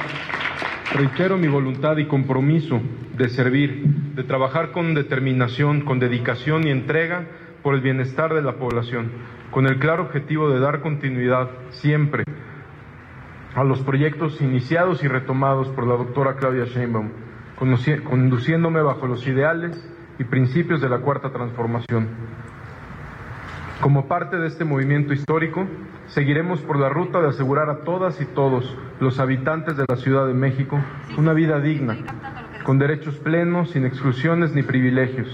reitero 0.94 1.36
mi 1.36 1.48
voluntad 1.48 1.98
y 1.98 2.06
compromiso 2.06 2.80
de 3.14 3.28
servir, 3.28 3.84
de 4.14 4.24
trabajar 4.24 4.72
con 4.72 4.94
determinación, 4.94 5.82
con 5.82 5.98
dedicación 5.98 6.66
y 6.66 6.70
entrega 6.70 7.26
por 7.62 7.74
el 7.74 7.82
bienestar 7.82 8.32
de 8.32 8.40
la 8.40 8.54
población, 8.56 9.10
con 9.50 9.66
el 9.66 9.78
claro 9.78 10.04
objetivo 10.04 10.48
de 10.48 10.60
dar 10.60 10.80
continuidad 10.80 11.50
siempre 11.72 12.24
a 13.54 13.64
los 13.64 13.82
proyectos 13.82 14.40
iniciados 14.40 15.04
y 15.04 15.08
retomados 15.08 15.68
por 15.68 15.86
la 15.86 15.96
doctora 15.96 16.36
Claudia 16.36 16.64
Sheinbaum, 16.64 17.10
conduciéndome 17.58 18.80
bajo 18.80 19.06
los 19.06 19.26
ideales 19.26 19.78
y 20.18 20.24
principios 20.24 20.80
de 20.80 20.88
la 20.88 21.00
Cuarta 21.00 21.30
Transformación. 21.30 22.08
Como 23.80 24.06
parte 24.06 24.36
de 24.36 24.46
este 24.46 24.64
movimiento 24.64 25.12
histórico, 25.12 25.66
seguiremos 26.06 26.60
por 26.60 26.78
la 26.78 26.88
ruta 26.88 27.20
de 27.20 27.28
asegurar 27.28 27.68
a 27.68 27.80
todas 27.80 28.20
y 28.20 28.24
todos 28.24 28.76
los 29.00 29.18
habitantes 29.18 29.76
de 29.76 29.84
la 29.88 29.96
Ciudad 29.96 30.26
de 30.26 30.34
México 30.34 30.80
una 31.18 31.32
vida 31.32 31.60
digna, 31.60 31.96
con 32.64 32.78
derechos 32.78 33.16
plenos, 33.16 33.70
sin 33.70 33.84
exclusiones 33.84 34.54
ni 34.54 34.62
privilegios 34.62 35.28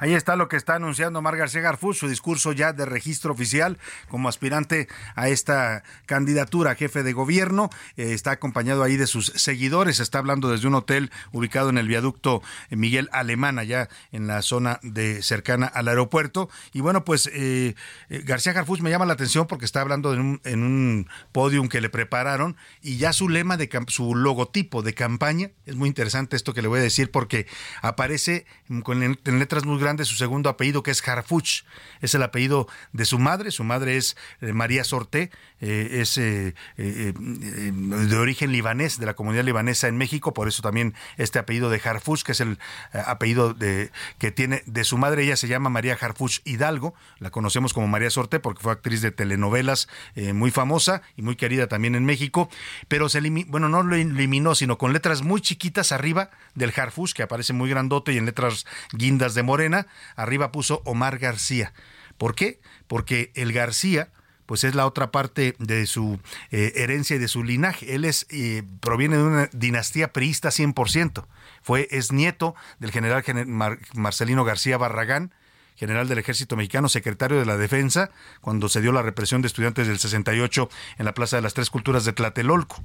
Ahí 0.00 0.14
está 0.14 0.34
lo 0.34 0.48
que 0.48 0.56
está 0.56 0.76
anunciando 0.76 1.20
Mar 1.20 1.36
García 1.36 1.60
Garfús, 1.60 1.98
su 1.98 2.08
discurso 2.08 2.52
ya 2.52 2.72
de 2.72 2.86
registro 2.86 3.32
oficial 3.32 3.78
como 4.08 4.30
aspirante 4.30 4.88
a 5.14 5.28
esta 5.28 5.82
candidatura 6.06 6.70
a 6.70 6.74
jefe 6.74 7.02
de 7.02 7.12
gobierno. 7.12 7.68
Eh, 7.98 8.14
está 8.14 8.30
acompañado 8.30 8.82
ahí 8.82 8.96
de 8.96 9.06
sus 9.06 9.26
seguidores. 9.26 10.00
Está 10.00 10.18
hablando 10.18 10.50
desde 10.50 10.68
un 10.68 10.74
hotel 10.74 11.10
ubicado 11.32 11.68
en 11.68 11.76
el 11.76 11.86
viaducto 11.86 12.42
Miguel 12.70 13.10
Alemán, 13.12 13.58
allá 13.58 13.90
en 14.10 14.26
la 14.26 14.40
zona 14.40 14.80
de 14.82 15.22
cercana 15.22 15.66
al 15.66 15.86
aeropuerto. 15.86 16.48
Y 16.72 16.80
bueno, 16.80 17.04
pues 17.04 17.26
eh, 17.34 17.74
eh, 18.08 18.22
García 18.24 18.54
Garfús 18.54 18.80
me 18.80 18.88
llama 18.88 19.04
la 19.04 19.12
atención 19.12 19.46
porque 19.46 19.66
está 19.66 19.82
hablando 19.82 20.14
en 20.14 20.20
un, 20.20 20.40
en 20.44 20.62
un 20.62 21.08
podium 21.32 21.68
que 21.68 21.82
le 21.82 21.90
prepararon 21.90 22.56
y 22.80 22.96
ya 22.96 23.12
su 23.12 23.28
lema 23.28 23.58
de 23.58 23.68
su 23.88 24.14
logotipo 24.14 24.80
de 24.82 24.94
campaña 24.94 25.50
es 25.66 25.76
muy 25.76 25.88
interesante 25.88 26.36
esto 26.36 26.54
que 26.54 26.62
le 26.62 26.68
voy 26.68 26.80
a 26.80 26.82
decir 26.82 27.10
porque 27.10 27.46
aparece 27.82 28.46
con 28.82 29.02
en 29.02 29.38
letras 29.38 29.64
muy 29.64 29.78
grandes 29.78 29.89
de 29.96 30.04
su 30.04 30.16
segundo 30.16 30.50
apellido, 30.50 30.82
que 30.82 30.90
es 30.90 31.06
Harfuch. 31.06 31.62
Es 32.00 32.14
el 32.14 32.22
apellido 32.22 32.68
de 32.92 33.04
su 33.04 33.18
madre. 33.18 33.50
Su 33.50 33.64
madre 33.64 33.96
es 33.96 34.16
eh, 34.40 34.52
María 34.52 34.84
Sorté, 34.84 35.30
eh, 35.60 36.00
es 36.00 36.18
eh, 36.18 36.54
de 36.76 38.16
origen 38.16 38.52
libanés, 38.52 38.98
de 38.98 39.06
la 39.06 39.14
comunidad 39.14 39.44
libanesa 39.44 39.88
en 39.88 39.96
México. 39.96 40.34
Por 40.34 40.48
eso 40.48 40.62
también 40.62 40.94
este 41.16 41.38
apellido 41.38 41.70
de 41.70 41.80
Harfuch, 41.82 42.22
que 42.22 42.32
es 42.32 42.40
el 42.40 42.58
apellido 42.92 43.54
de, 43.54 43.90
que 44.18 44.32
tiene 44.32 44.62
de 44.66 44.84
su 44.84 44.98
madre. 44.98 45.22
Ella 45.22 45.36
se 45.36 45.48
llama 45.48 45.70
María 45.70 45.96
Harfuch 46.00 46.40
Hidalgo. 46.44 46.94
La 47.18 47.30
conocemos 47.30 47.72
como 47.72 47.86
María 47.88 48.10
Sorté 48.10 48.40
porque 48.40 48.62
fue 48.62 48.72
actriz 48.72 49.02
de 49.02 49.12
telenovelas 49.12 49.88
muy 50.34 50.50
famosa 50.50 51.02
y 51.16 51.22
muy 51.22 51.36
querida 51.36 51.68
también 51.68 51.94
en 51.94 52.04
México. 52.04 52.48
Pero 52.88 53.08
se 53.08 53.20
bueno, 53.46 53.68
no 53.68 53.82
lo 53.82 53.94
eliminó, 53.96 54.54
sino 54.54 54.78
con 54.78 54.92
letras 54.92 55.22
muy 55.22 55.40
chiquitas 55.40 55.92
arriba 55.92 56.30
del 56.54 56.72
Harfuch, 56.74 57.12
que 57.12 57.22
aparece 57.22 57.52
muy 57.52 57.68
grandote 57.70 58.12
y 58.12 58.18
en 58.18 58.26
letras 58.26 58.66
guindas 58.92 59.34
de 59.34 59.42
morena 59.42 59.79
arriba 60.16 60.52
puso 60.52 60.82
Omar 60.84 61.18
García. 61.18 61.72
¿Por 62.18 62.34
qué? 62.34 62.60
Porque 62.86 63.32
el 63.34 63.52
García 63.52 64.10
pues 64.46 64.64
es 64.64 64.74
la 64.74 64.84
otra 64.84 65.12
parte 65.12 65.54
de 65.60 65.86
su 65.86 66.18
eh, 66.50 66.72
herencia 66.74 67.14
y 67.14 67.18
de 67.20 67.28
su 67.28 67.44
linaje. 67.44 67.94
Él 67.94 68.04
es 68.04 68.26
eh, 68.30 68.64
proviene 68.80 69.16
de 69.16 69.22
una 69.22 69.48
dinastía 69.52 70.12
priista 70.12 70.48
100%. 70.48 71.24
Fue 71.62 71.86
es 71.92 72.10
nieto 72.10 72.56
del 72.80 72.90
general 72.90 73.22
Marcelino 73.94 74.44
García 74.44 74.76
Barragán, 74.76 75.32
general 75.76 76.08
del 76.08 76.18
Ejército 76.18 76.56
Mexicano, 76.56 76.88
secretario 76.88 77.38
de 77.38 77.46
la 77.46 77.56
Defensa, 77.56 78.10
cuando 78.40 78.68
se 78.68 78.80
dio 78.80 78.90
la 78.90 79.02
represión 79.02 79.40
de 79.40 79.46
estudiantes 79.46 79.86
del 79.86 80.00
68 80.00 80.68
en 80.98 81.04
la 81.04 81.14
Plaza 81.14 81.36
de 81.36 81.42
las 81.42 81.54
Tres 81.54 81.70
Culturas 81.70 82.04
de 82.04 82.12
Tlatelolco 82.12 82.82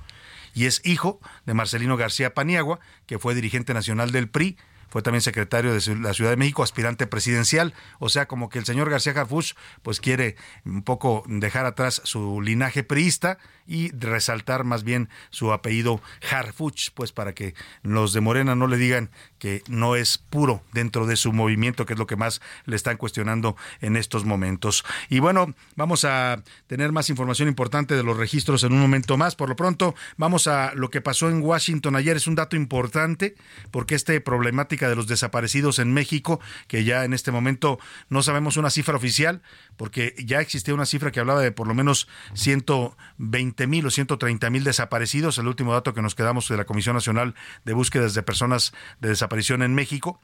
y 0.55 0.65
es 0.65 0.81
hijo 0.85 1.19
de 1.45 1.53
Marcelino 1.53 1.97
García 1.97 2.33
Paniagua, 2.33 2.79
que 3.05 3.19
fue 3.19 3.35
dirigente 3.35 3.73
nacional 3.73 4.11
del 4.11 4.29
PRI 4.29 4.57
fue 4.95 5.01
también 5.01 5.21
secretario 5.21 5.73
de 5.73 5.95
la 5.97 6.13
Ciudad 6.13 6.29
de 6.29 6.37
México, 6.37 6.63
aspirante 6.63 7.05
presidencial, 7.05 7.73
o 7.99 8.07
sea, 8.07 8.29
como 8.29 8.47
que 8.47 8.59
el 8.59 8.65
señor 8.65 8.89
García 8.89 9.11
Harfuch 9.11 9.51
pues 9.81 9.99
quiere 9.99 10.37
un 10.63 10.83
poco 10.83 11.25
dejar 11.27 11.65
atrás 11.65 12.01
su 12.05 12.39
linaje 12.39 12.81
priista 12.81 13.37
y 13.67 13.91
resaltar 13.91 14.63
más 14.63 14.85
bien 14.85 15.09
su 15.31 15.51
apellido 15.51 16.01
Harfuch, 16.31 16.91
pues 16.93 17.11
para 17.11 17.33
que 17.33 17.55
los 17.81 18.13
de 18.13 18.21
Morena 18.21 18.55
no 18.55 18.67
le 18.67 18.77
digan 18.77 19.11
que 19.39 19.63
no 19.67 19.95
es 19.95 20.17
puro 20.17 20.63
dentro 20.73 21.05
de 21.05 21.15
su 21.15 21.33
movimiento, 21.33 21.85
que 21.85 21.93
es 21.93 21.99
lo 21.99 22.07
que 22.07 22.15
más 22.15 22.41
le 22.65 22.75
están 22.75 22.97
cuestionando 22.97 23.55
en 23.81 23.95
estos 23.95 24.25
momentos. 24.25 24.83
Y 25.09 25.19
bueno, 25.19 25.53
vamos 25.75 26.05
a 26.05 26.43
tener 26.67 26.91
más 26.91 27.09
información 27.09 27.47
importante 27.47 27.95
de 27.95 28.03
los 28.03 28.17
registros 28.17 28.63
en 28.63 28.73
un 28.73 28.79
momento 28.79 29.17
más. 29.17 29.35
Por 29.35 29.49
lo 29.49 29.55
pronto, 29.55 29.95
vamos 30.17 30.47
a 30.47 30.73
lo 30.73 30.89
que 30.89 31.01
pasó 31.01 31.29
en 31.29 31.41
Washington 31.41 31.95
ayer. 31.95 32.17
Es 32.17 32.27
un 32.27 32.35
dato 32.35 32.55
importante 32.55 33.35
porque 33.71 33.95
esta 33.95 34.13
problemática 34.21 34.89
de 34.89 34.95
los 34.95 35.07
desaparecidos 35.07 35.79
en 35.79 35.93
México, 35.93 36.39
que 36.67 36.83
ya 36.83 37.05
en 37.05 37.13
este 37.13 37.31
momento 37.31 37.79
no 38.09 38.23
sabemos 38.23 38.57
una 38.57 38.69
cifra 38.69 38.95
oficial, 38.95 39.41
porque 39.77 40.15
ya 40.17 40.39
existía 40.39 40.73
una 40.73 40.85
cifra 40.85 41.11
que 41.11 41.19
hablaba 41.19 41.41
de 41.41 41.51
por 41.51 41.67
lo 41.67 41.73
menos 41.73 42.07
120 42.33 43.67
mil 43.67 43.85
o 43.85 43.91
130 43.91 44.49
mil 44.49 44.63
desaparecidos, 44.63 45.37
el 45.37 45.47
último 45.47 45.73
dato 45.73 45.93
que 45.93 46.01
nos 46.01 46.15
quedamos 46.15 46.47
de 46.47 46.57
la 46.57 46.65
Comisión 46.65 46.95
Nacional 46.95 47.35
de 47.65 47.73
Búsquedas 47.73 48.13
de 48.13 48.23
Personas 48.23 48.73
de 48.99 49.09
Desaparición 49.25 49.63
en 49.63 49.73
México 49.73 50.19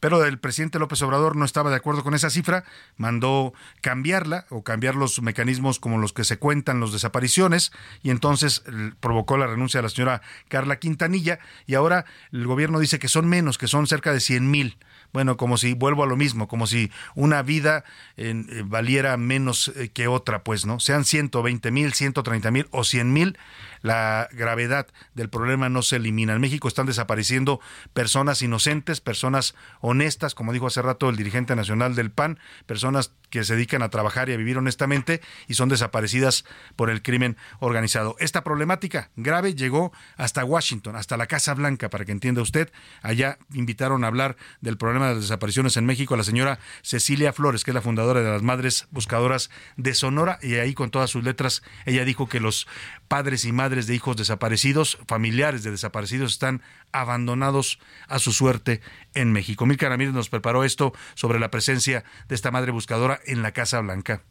pero 0.00 0.24
el 0.24 0.38
presidente 0.38 0.78
López 0.78 1.02
Obrador 1.02 1.36
no 1.36 1.44
estaba 1.44 1.70
de 1.70 1.76
acuerdo 1.76 2.04
con 2.04 2.14
esa 2.14 2.30
cifra, 2.30 2.64
mandó 2.96 3.52
cambiarla 3.80 4.46
o 4.50 4.62
cambiar 4.62 4.94
los 4.94 5.20
mecanismos 5.22 5.80
como 5.80 5.98
los 5.98 6.12
que 6.12 6.24
se 6.24 6.38
cuentan 6.38 6.80
los 6.80 6.92
desapariciones 6.92 7.72
y 8.02 8.10
entonces 8.10 8.62
provocó 9.00 9.36
la 9.36 9.46
renuncia 9.46 9.78
de 9.78 9.82
la 9.82 9.88
señora 9.88 10.22
Carla 10.48 10.78
Quintanilla 10.78 11.38
y 11.66 11.74
ahora 11.74 12.04
el 12.32 12.46
gobierno 12.46 12.78
dice 12.78 12.98
que 12.98 13.08
son 13.08 13.28
menos, 13.28 13.58
que 13.58 13.66
son 13.66 13.86
cerca 13.86 14.12
de 14.12 14.20
100 14.20 14.50
mil 14.50 14.78
bueno, 15.12 15.36
como 15.36 15.56
si 15.56 15.72
vuelvo 15.72 16.02
a 16.02 16.06
lo 16.06 16.16
mismo, 16.16 16.48
como 16.48 16.66
si 16.66 16.90
una 17.14 17.42
vida 17.42 17.84
eh, 18.16 18.34
valiera 18.64 19.16
menos 19.16 19.68
eh, 19.68 19.88
que 19.88 20.06
otra, 20.06 20.44
pues, 20.44 20.66
¿no? 20.66 20.80
Sean 20.80 21.04
120 21.04 21.70
mil, 21.70 21.94
130 21.94 22.50
mil 22.50 22.68
o 22.70 22.84
100 22.84 23.12
mil, 23.12 23.38
la 23.82 24.28
gravedad 24.32 24.86
del 25.14 25.28
problema 25.28 25.68
no 25.68 25.82
se 25.82 25.96
elimina. 25.96 26.34
En 26.34 26.40
México 26.40 26.68
están 26.68 26.86
desapareciendo 26.86 27.60
personas 27.92 28.42
inocentes, 28.42 29.00
personas 29.00 29.54
honestas, 29.80 30.34
como 30.34 30.52
dijo 30.52 30.66
hace 30.66 30.82
rato 30.82 31.08
el 31.08 31.16
dirigente 31.16 31.54
nacional 31.56 31.94
del 31.94 32.10
PAN, 32.10 32.38
personas 32.66 33.12
que 33.30 33.44
se 33.44 33.54
dedican 33.54 33.82
a 33.82 33.90
trabajar 33.90 34.28
y 34.28 34.32
a 34.32 34.36
vivir 34.36 34.58
honestamente 34.58 35.20
y 35.46 35.54
son 35.54 35.68
desaparecidas 35.68 36.44
por 36.76 36.90
el 36.90 37.02
crimen 37.02 37.36
organizado. 37.60 38.16
Esta 38.18 38.42
problemática 38.42 39.10
grave 39.16 39.54
llegó 39.54 39.92
hasta 40.16 40.44
Washington, 40.44 40.96
hasta 40.96 41.16
la 41.16 41.26
Casa 41.26 41.54
Blanca, 41.54 41.90
para 41.90 42.04
que 42.04 42.12
entienda 42.12 42.42
usted. 42.42 42.70
Allá 43.02 43.38
invitaron 43.52 44.04
a 44.04 44.08
hablar 44.08 44.36
del 44.60 44.78
problema 44.78 45.08
de 45.08 45.14
las 45.14 45.24
desapariciones 45.24 45.76
en 45.76 45.86
México 45.86 46.14
a 46.14 46.16
la 46.16 46.24
señora 46.24 46.58
Cecilia 46.82 47.32
Flores, 47.32 47.64
que 47.64 47.70
es 47.70 47.74
la 47.74 47.82
fundadora 47.82 48.22
de 48.22 48.30
las 48.30 48.42
Madres 48.42 48.86
Buscadoras 48.90 49.50
de 49.76 49.94
Sonora, 49.94 50.38
y 50.42 50.54
ahí 50.54 50.74
con 50.74 50.90
todas 50.90 51.10
sus 51.10 51.24
letras 51.24 51.62
ella 51.84 52.04
dijo 52.04 52.28
que 52.28 52.40
los 52.40 52.66
padres 53.08 53.44
y 53.44 53.52
madres 53.52 53.67
de 53.68 53.94
hijos 53.94 54.16
desaparecidos, 54.16 54.98
familiares 55.06 55.62
de 55.62 55.70
desaparecidos, 55.70 56.32
están 56.32 56.62
abandonados 56.92 57.78
a 58.08 58.18
su 58.18 58.32
suerte 58.32 58.80
en 59.14 59.32
México. 59.32 59.66
Milka 59.66 59.88
Ramírez 59.88 60.14
nos 60.14 60.28
preparó 60.28 60.64
esto 60.64 60.92
sobre 61.14 61.38
la 61.38 61.50
presencia 61.50 62.04
de 62.28 62.34
esta 62.34 62.50
madre 62.50 62.72
buscadora 62.72 63.20
en 63.26 63.42
la 63.42 63.52
Casa 63.52 63.80
Blanca. 63.80 64.22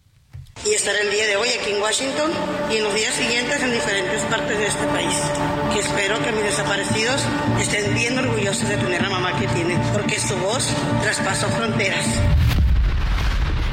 Y 0.65 0.73
estaré 0.73 1.01
el 1.01 1.11
día 1.11 1.27
de 1.27 1.35
hoy 1.35 1.49
aquí 1.49 1.71
en 1.71 1.81
Washington 1.81 2.31
y 2.71 2.77
en 2.77 2.83
los 2.83 2.93
días 2.95 3.13
siguientes 3.13 3.61
en 3.61 3.71
diferentes 3.71 4.21
partes 4.23 4.57
de 4.57 4.65
este 4.65 4.87
país. 4.87 5.15
Y 5.75 5.79
espero 5.79 6.19
que 6.23 6.31
mis 6.31 6.43
desaparecidos 6.43 7.23
estén 7.61 7.93
bien 7.93 8.17
orgullosos 8.17 8.67
de 8.67 8.77
tener 8.77 9.01
la 9.01 9.09
mamá 9.09 9.39
que 9.39 9.47
tienen, 9.47 9.79
porque 9.93 10.19
su 10.19 10.35
voz 10.37 10.67
traspasó 11.03 11.47
fronteras. 11.49 12.05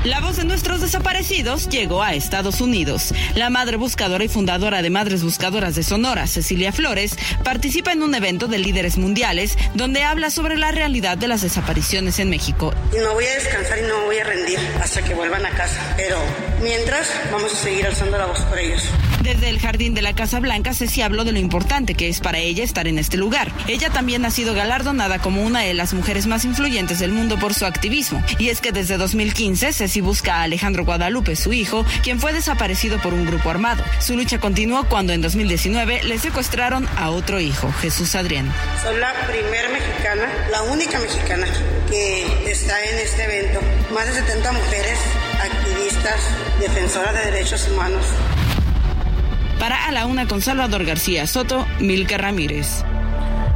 La 0.05 0.20
voz 0.20 0.36
de 0.36 0.44
nuestros 0.44 0.82
desaparecidos 0.82 1.66
llegó 1.70 2.02
a 2.02 2.12
Estados 2.12 2.61
Unidos. 2.61 3.14
La 3.34 3.48
madre 3.48 3.78
buscadora 3.78 4.22
y 4.22 4.28
fundadora 4.28 4.82
de 4.82 4.90
Madres 4.90 5.24
Buscadoras 5.24 5.74
de 5.76 5.82
Sonora, 5.82 6.26
Cecilia 6.26 6.72
Flores, 6.72 7.16
participa 7.42 7.92
en 7.92 8.02
un 8.02 8.14
evento 8.14 8.46
de 8.46 8.59
líderes 8.59 8.98
mundiales 8.98 9.57
donde 9.72 10.02
habla 10.02 10.28
sobre 10.28 10.59
la 10.59 10.72
realidad 10.72 11.16
de 11.16 11.26
las 11.26 11.40
desapariciones 11.40 12.18
en 12.18 12.28
México. 12.28 12.74
No 13.00 13.14
voy 13.14 13.24
a 13.24 13.34
descansar 13.34 13.78
y 13.78 13.82
no 13.88 14.05
voy 14.05 14.18
a 14.18 14.24
rendir 14.24 14.59
hasta 14.82 15.02
que 15.02 15.14
vuelvan 15.14 15.46
a 15.46 15.50
casa, 15.50 15.94
pero 15.96 16.18
mientras 16.64 17.06
vamos 17.30 17.52
a 17.52 17.56
seguir 17.56 17.86
alzando 17.86 18.18
la 18.18 18.26
voz 18.26 18.40
por 18.40 18.58
ellos. 18.58 18.82
Desde 19.22 19.48
el 19.48 19.58
jardín 19.58 19.94
de 19.94 20.02
la 20.02 20.14
Casa 20.14 20.40
Blanca, 20.40 20.74
Ceci 20.74 21.00
habló 21.00 21.24
de 21.24 21.32
lo 21.32 21.38
importante 21.38 21.94
que 21.94 22.08
es 22.08 22.20
para 22.20 22.38
ella 22.38 22.64
estar 22.64 22.88
en 22.88 22.98
este 22.98 23.16
lugar. 23.16 23.52
Ella 23.68 23.90
también 23.90 24.24
ha 24.24 24.30
sido 24.30 24.54
galardonada 24.54 25.18
como 25.18 25.42
una 25.42 25.60
de 25.60 25.72
las 25.72 25.94
mujeres 25.94 26.26
más 26.26 26.44
influyentes 26.44 26.98
del 26.98 27.12
mundo 27.12 27.38
por 27.38 27.54
su 27.54 27.64
activismo. 27.64 28.22
Y 28.38 28.48
es 28.48 28.60
que 28.60 28.72
desde 28.72 28.98
2015, 28.98 29.72
Ceci 29.72 30.00
busca 30.02 30.36
a 30.36 30.42
Alejandro 30.42 30.84
Guadalupe, 30.84 31.36
su 31.36 31.52
hijo, 31.52 31.86
quien 32.02 32.20
fue 32.20 32.32
desaparecido 32.32 33.00
por 33.00 33.14
un 33.14 33.24
grupo 33.24 33.48
armado. 33.50 33.82
Su 33.98 34.14
lucha 34.14 34.38
continuó 34.38 34.84
cuando 34.88 35.12
en 35.12 35.22
2019 35.22 36.02
le 36.02 36.18
secuestraron 36.18 36.86
a 36.96 37.10
otro 37.10 37.40
hijo, 37.40 37.72
Jesús 37.80 38.14
Adrián. 38.14 38.52
Soy 38.82 38.98
la 38.98 39.12
primera 39.26 39.68
mexicana, 39.70 40.28
la 40.50 40.62
única 40.64 40.98
mexicana 40.98 41.46
que 41.90 42.50
está 42.50 42.82
en 42.84 42.98
este 42.98 43.24
evento. 43.24 43.60
Más 43.94 44.06
de 44.06 44.14
70 44.14 44.52
mujeres, 44.52 44.98
activistas, 45.41 46.20
defensoras 46.61 47.14
de 47.14 47.30
derechos 47.30 47.68
humanos 47.68 48.05
para 49.64 49.87
A 49.87 49.93
la 49.93 50.05
Una 50.05 50.28
con 50.28 50.43
Salvador 50.43 50.85
García 50.85 51.26
Soto, 51.26 51.66
Milka 51.80 52.18
Ramírez. 52.18 52.85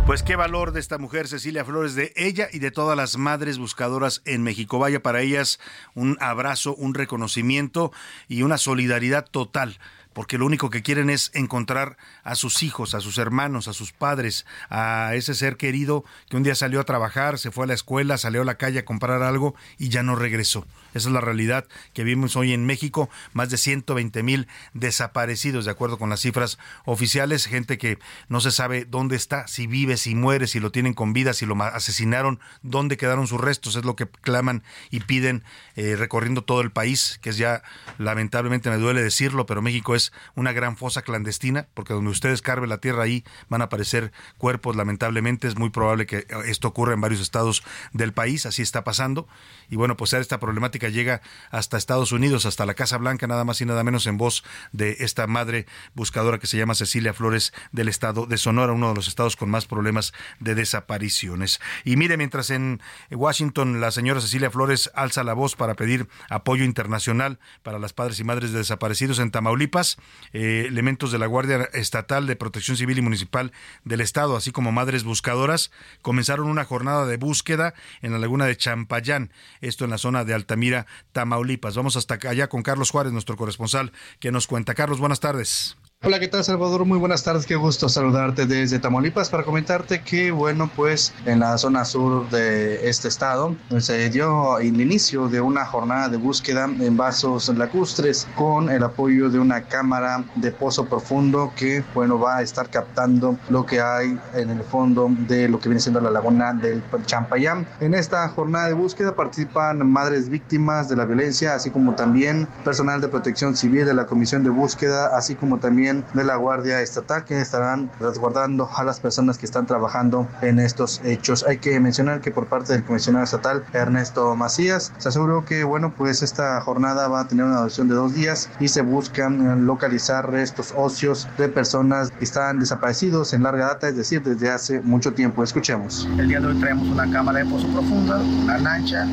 Pues 0.07 0.23
qué 0.23 0.37
valor 0.37 0.73
de 0.73 0.81
esta 0.81 0.97
mujer, 0.97 1.29
Cecilia 1.29 1.67
Flores, 1.67 1.95
de 1.95 2.15
ella 2.17 2.49
y 2.51 2.61
de 2.61 2.71
todas 2.71 2.97
las 2.97 3.19
madres 3.19 3.59
buscadoras 3.59 4.23
en 4.25 4.43
México. 4.43 4.79
Vaya 4.79 5.03
para 5.03 5.21
ellas 5.21 5.61
un 5.95 6.17
abrazo, 6.21 6.75
un 6.75 6.95
reconocimiento 6.95 7.93
y 8.27 8.41
una 8.41 8.57
solidaridad 8.57 9.27
total 9.31 9.79
porque 10.19 10.37
lo 10.37 10.47
único 10.47 10.69
que 10.69 10.83
quieren 10.83 11.11
es 11.11 11.31
encontrar 11.33 11.97
a 12.25 12.35
sus 12.35 12.65
hijos, 12.65 12.95
a 12.95 13.01
sus 13.01 13.19
hermanos, 13.19 13.69
a 13.69 13.73
sus 13.73 13.93
padres, 13.93 14.47
a 14.69 15.13
ese 15.15 15.33
ser 15.33 15.57
querido 15.57 16.05
que 16.29 16.37
un 16.37 16.43
día 16.43 16.57
salió 16.57 16.81
a 16.81 16.85
trabajar, 16.85 17.39
se 17.39 17.53
fue 17.53 17.63
a 17.63 17.67
la 17.69 17.75
escuela, 17.75 18.19
salió 18.19 18.43
a 18.43 18.45
la 18.45 18.57
calle 18.57 18.81
a 18.81 18.85
comprar 18.85 19.23
algo 19.23 19.55
y 19.79 19.91
ya 19.91 20.03
no 20.03 20.17
regresó. 20.17 20.67
Esa 20.95 21.09
es 21.09 21.13
la 21.13 21.21
realidad 21.21 21.67
que 21.93 22.05
vimos 22.05 22.37
hoy 22.37 22.53
en 22.53 22.67
México, 22.67 23.11
más 23.33 23.51
de 23.51 23.59
120 23.59 24.23
mil 24.23 24.49
desaparecidos, 24.75 25.65
de 25.65 25.71
acuerdo 25.71 25.99
con 25.99 26.11
las 26.11 26.21
cifras 26.21 26.59
oficiales, 26.85 27.47
gente 27.47 27.79
que 27.79 27.99
no 28.29 28.41
se 28.41 28.51
sabe 28.51 28.85
dónde 28.85 29.17
está, 29.17 29.47
si 29.47 29.67
vive, 29.67 29.97
si 29.97 30.15
muere, 30.15 30.47
si 30.47 30.61
lo 30.61 30.71
tienen 30.71 30.95
con 30.95 31.13
vida, 31.13 31.33
si 31.33 31.47
lo 31.47 31.61
asesinaron, 31.63 32.41
dónde 32.63 32.97
quedaron 32.97 33.27
sus 33.27 33.41
restos, 33.41 33.77
es 33.77 33.85
lo 33.85 33.97
que 33.97 34.07
claman 34.07 34.63
y 34.91 35.01
piden 35.01 35.45
eh, 35.77 35.97
recorriendo 35.97 36.43
todo 36.43 36.61
el 36.61 36.71
país, 36.71 37.19
que 37.23 37.31
es 37.31 37.39
ya 37.39 37.63
lamentablemente 37.99 38.71
me 38.71 38.77
duele 38.77 39.03
decirlo, 39.03 39.47
pero 39.47 39.63
México 39.63 39.95
es 39.95 40.13
una 40.35 40.53
gran 40.53 40.77
fosa 40.77 41.03
clandestina, 41.03 41.69
porque 41.75 41.95
donde 41.95 42.11
ustedes 42.11 42.43
carven 42.43 42.69
la 42.69 42.79
tierra 42.79 43.05
ahí 43.05 43.25
van 43.49 43.61
a 43.61 43.65
aparecer 43.65 44.13
cuerpos, 44.39 44.77
lamentablemente. 44.77 45.49
Es 45.49 45.57
muy 45.57 45.71
probable 45.71 46.07
que 46.07 46.27
esto 46.47 46.69
ocurra 46.69 46.95
en 46.95 47.01
varios 47.01 47.21
estados 47.21 47.63
del 47.93 48.13
país, 48.13 48.47
así 48.47 48.63
está 48.63 48.85
pasando. 48.85 49.29
Y 49.69 49.77
bueno, 49.77 49.97
pues 49.97 50.13
esta 50.13 50.41
problemática 50.41 50.88
llega 50.89 51.21
hasta 51.51 51.77
Estados 51.77 52.13
Unidos, 52.13 52.47
hasta 52.47 52.67
la 52.67 52.75
Casa 52.75 52.99
Blanca, 52.99 53.27
nada 53.27 53.45
más 53.45 53.61
y 53.61 53.65
nada 53.65 53.85
menos 53.85 54.07
en 54.07 54.19
voz 54.19 54.45
de 54.73 54.97
esta 55.01 55.27
madre 55.27 55.67
buscadora 55.95 56.39
que 56.39 56.47
se 56.47 56.57
llama 56.57 56.75
Cecilia 56.75 57.15
Flores 57.15 57.53
del 57.73 57.89
estado 57.89 58.27
de 58.27 58.39
Sonora, 58.39 58.73
uno 58.73 58.89
de 58.89 58.95
los 58.95 59.09
estados 59.09 59.37
con 59.37 59.51
más 59.51 59.67
problemas 59.67 60.13
de 60.41 60.55
desapariciones. 60.55 61.61
Y 61.85 61.97
mire, 61.97 62.17
mientras 62.17 62.51
en 62.51 62.81
Washington 63.11 63.81
la 63.81 63.91
señora 63.91 64.21
Cecilia 64.21 64.51
Flores 64.51 64.91
alza 64.95 65.25
la 65.25 65.35
voz 65.35 65.57
para 65.57 65.75
pedir 65.75 66.09
apoyo 66.29 66.65
internacional 66.65 67.39
para 67.63 67.79
las 67.79 67.93
padres 67.93 68.21
y 68.21 68.25
madres 68.25 68.53
de 68.53 68.59
desaparecidos 68.59 69.19
en 69.19 69.31
Tamaulipas, 69.31 69.99
eh, 70.33 70.65
elementos 70.69 71.13
de 71.13 71.19
la 71.19 71.27
Guardia 71.27 71.69
Estatal 71.73 72.27
de 72.27 72.37
Protección 72.37 72.77
Civil 72.77 72.99
y 72.99 73.03
Municipal 73.03 73.53
del 73.85 74.01
Estado, 74.01 74.37
así 74.37 74.53
como 74.53 74.73
madres 74.73 75.05
buscadoras, 75.05 75.71
comenzaron 76.03 76.49
una 76.49 76.65
jornada 76.65 77.07
de 77.07 77.17
búsqueda 77.17 77.75
en 78.03 78.13
la 78.13 78.19
laguna 78.19 78.47
de 78.47 78.57
Champayán, 78.57 79.33
esto 79.61 79.85
en 79.85 79.91
la 79.91 79.99
zona 79.99 80.25
de 80.25 80.35
Altamira, 80.35 80.68
Tamaulipas. 81.13 81.75
Vamos 81.77 81.97
hasta 81.97 82.19
allá 82.29 82.49
con 82.49 82.63
Carlos 82.63 82.91
Juárez, 82.91 83.13
nuestro 83.13 83.37
corresponsal, 83.37 83.93
que 84.21 84.31
nos 84.31 84.47
cuenta. 84.47 84.75
Carlos, 84.75 84.99
buenas 85.01 85.21
tardes. 85.21 85.78
Hola, 86.05 86.21
¿qué 86.21 86.29
tal 86.29 86.45
Salvador? 86.45 86.85
Muy 86.85 86.97
buenas 86.97 87.25
tardes, 87.25 87.45
qué 87.45 87.57
gusto 87.57 87.89
saludarte 87.89 88.47
desde 88.47 88.79
Tamaulipas 88.79 89.31
para 89.31 89.43
comentarte 89.43 90.01
que, 90.01 90.31
bueno, 90.31 90.71
pues 90.77 91.13
en 91.27 91.41
la 91.41 91.59
zona 91.59 91.85
sur 91.85 92.31
de 92.31 92.89
este 92.89 93.09
estado 93.09 93.57
se 93.81 94.09
dio 94.09 94.61
el 94.61 94.81
inicio 94.81 95.27
de 95.27 95.41
una 95.41 95.67
jornada 95.67 96.09
de 96.09 96.17
búsqueda 96.17 96.67
en 96.67 96.97
vasos 96.97 97.49
lacustres 97.49 98.29
con 98.37 98.71
el 98.71 98.85
apoyo 98.85 99.29
de 99.29 99.41
una 99.41 99.63
cámara 99.63 100.23
de 100.37 100.53
pozo 100.53 100.87
profundo 100.87 101.53
que, 101.57 101.83
bueno, 101.95 102.17
va 102.17 102.37
a 102.37 102.43
estar 102.43 102.71
captando 102.71 103.37
lo 103.49 103.67
que 103.67 103.81
hay 103.81 104.17
en 104.35 104.51
el 104.51 104.63
fondo 104.63 105.11
de 105.27 105.49
lo 105.49 105.59
que 105.59 105.69
viene 105.69 105.81
siendo 105.81 106.01
la 106.01 106.13
laguna 106.13 106.53
del 106.53 106.81
Champayán. 107.07 107.67
En 107.81 107.95
esta 107.95 108.29
jornada 108.29 108.69
de 108.69 108.75
búsqueda 108.75 109.17
participan 109.17 109.85
madres 109.91 110.29
víctimas 110.29 110.89
de 110.89 110.95
la 110.95 111.07
violencia, 111.07 111.57
así 111.57 111.71
como 111.73 111.97
también 111.97 112.47
personal 112.65 113.01
de 113.01 113.09
protección 113.09 113.57
civil 113.57 113.85
de 113.85 113.95
la 113.95 114.07
Comisión 114.07 114.45
de 114.45 114.51
Búsqueda, 114.51 115.17
así 115.17 115.35
como 115.35 115.59
también 115.59 115.88
también 115.89 116.05
de 116.15 116.25
la 116.25 116.37
Guardia 116.37 116.83
Estatal 116.83 117.25
que 117.25 117.41
estarán 117.41 117.91
resguardando 118.01 118.69
a 118.75 118.85
las 118.85 119.01
personas 119.01 119.39
que 119.39 119.47
están 119.47 119.67
trabajando 119.67 120.29
en 120.43 120.59
estos 120.59 121.01
hechos. 121.05 121.45
Hay 121.49 121.59
que 121.59 121.79
mencionar 121.81 122.21
que 122.21 122.31
por 122.31 122.47
parte 122.47 122.73
del 122.73 122.85
comisionado 122.85 123.25
estatal 123.25 123.65
Ernesto 123.73 124.35
Macías 124.37 124.93
se 124.99 125.09
aseguró 125.09 125.45
que 125.45 125.65
bueno 125.65 125.95
pues 125.97 126.23
esta 126.23 126.61
jornada 126.61 127.09
va 127.09 127.21
a 127.21 127.29
tener 127.29 127.45
una 127.45 127.59
duración 127.59 127.89
de 127.89 127.95
dos 127.95 128.15
días 128.15 128.51
y 128.61 128.69
se 128.69 128.83
buscan 128.83 129.67
localizar 129.67 130.31
restos 130.31 130.75
óseos 130.77 131.29
de 131.39 131.49
personas 131.49 132.11
que 132.11 132.25
están 132.25 132.59
desaparecidos 132.59 133.33
en 133.33 133.43
larga 133.43 133.67
data, 133.67 133.89
es 133.89 133.97
decir, 133.97 134.23
desde 134.23 134.51
hace 134.51 134.81
mucho 134.81 135.13
tiempo. 135.13 135.43
Escuchemos. 135.43 136.09
El 136.19 136.29
día 136.29 136.41
de 136.41 136.49
hoy 136.49 136.61
traemos 136.61 136.89
una 136.89 137.11
cámara 137.11 137.39
de 137.39 137.47
pozo 137.47 137.69
profunda, 137.69 138.19
una 138.19 138.59
lancha, 138.59 139.07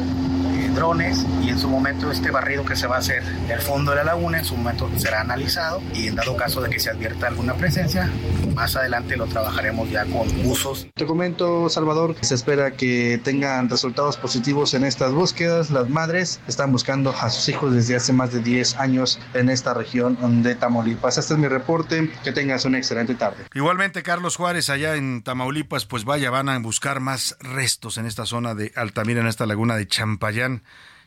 drones 0.75 1.25
y 1.41 1.49
en 1.49 1.57
su 1.57 1.69
momento 1.69 2.11
este 2.11 2.29
barrido 2.29 2.65
que 2.65 2.75
se 2.75 2.85
va 2.85 2.97
a 2.97 2.99
hacer 2.99 3.23
del 3.47 3.61
fondo 3.61 3.91
de 3.91 3.97
la 3.97 4.03
laguna, 4.03 4.39
en 4.39 4.45
su 4.45 4.55
momento 4.55 4.89
será 4.97 5.21
analizado 5.21 5.81
y 5.93 6.07
en 6.07 6.15
dado 6.15 6.35
caso 6.35 6.61
de 6.65 6.71
que 6.71 6.79
se 6.79 6.89
advierta 6.89 7.27
alguna 7.27 7.53
presencia, 7.53 8.09
más 8.55 8.75
adelante 8.75 9.15
lo 9.17 9.27
trabajaremos 9.27 9.89
ya 9.89 10.05
con 10.05 10.27
usos. 10.45 10.87
Te 10.93 11.05
comento, 11.05 11.69
Salvador, 11.69 12.15
que 12.15 12.25
se 12.25 12.35
espera 12.35 12.71
que 12.71 13.19
tengan 13.23 13.69
resultados 13.69 14.17
positivos 14.17 14.73
en 14.73 14.83
estas 14.83 15.13
búsquedas. 15.13 15.69
Las 15.69 15.89
madres 15.89 16.41
están 16.47 16.71
buscando 16.71 17.11
a 17.11 17.29
sus 17.29 17.47
hijos 17.49 17.73
desde 17.73 17.95
hace 17.95 18.13
más 18.13 18.31
de 18.31 18.41
10 18.41 18.75
años 18.77 19.19
en 19.33 19.49
esta 19.49 19.73
región 19.73 20.43
de 20.43 20.55
Tamaulipas. 20.55 21.17
Este 21.17 21.33
es 21.33 21.39
mi 21.39 21.47
reporte. 21.47 22.11
Que 22.23 22.31
tengas 22.31 22.65
una 22.65 22.77
excelente 22.77 23.15
tarde. 23.15 23.45
Igualmente, 23.53 24.03
Carlos 24.03 24.35
Juárez, 24.35 24.69
allá 24.69 24.95
en 24.95 25.21
Tamaulipas, 25.21 25.85
pues 25.85 26.05
vaya, 26.05 26.29
van 26.31 26.49
a 26.49 26.57
buscar 26.59 26.99
más 26.99 27.37
restos 27.39 27.97
en 27.97 28.05
esta 28.05 28.25
zona 28.25 28.55
de 28.55 28.71
Altamira, 28.75 29.21
en 29.21 29.27
esta 29.27 29.45
laguna 29.45 29.75
de 29.75 29.87
Champayán. 29.87 30.63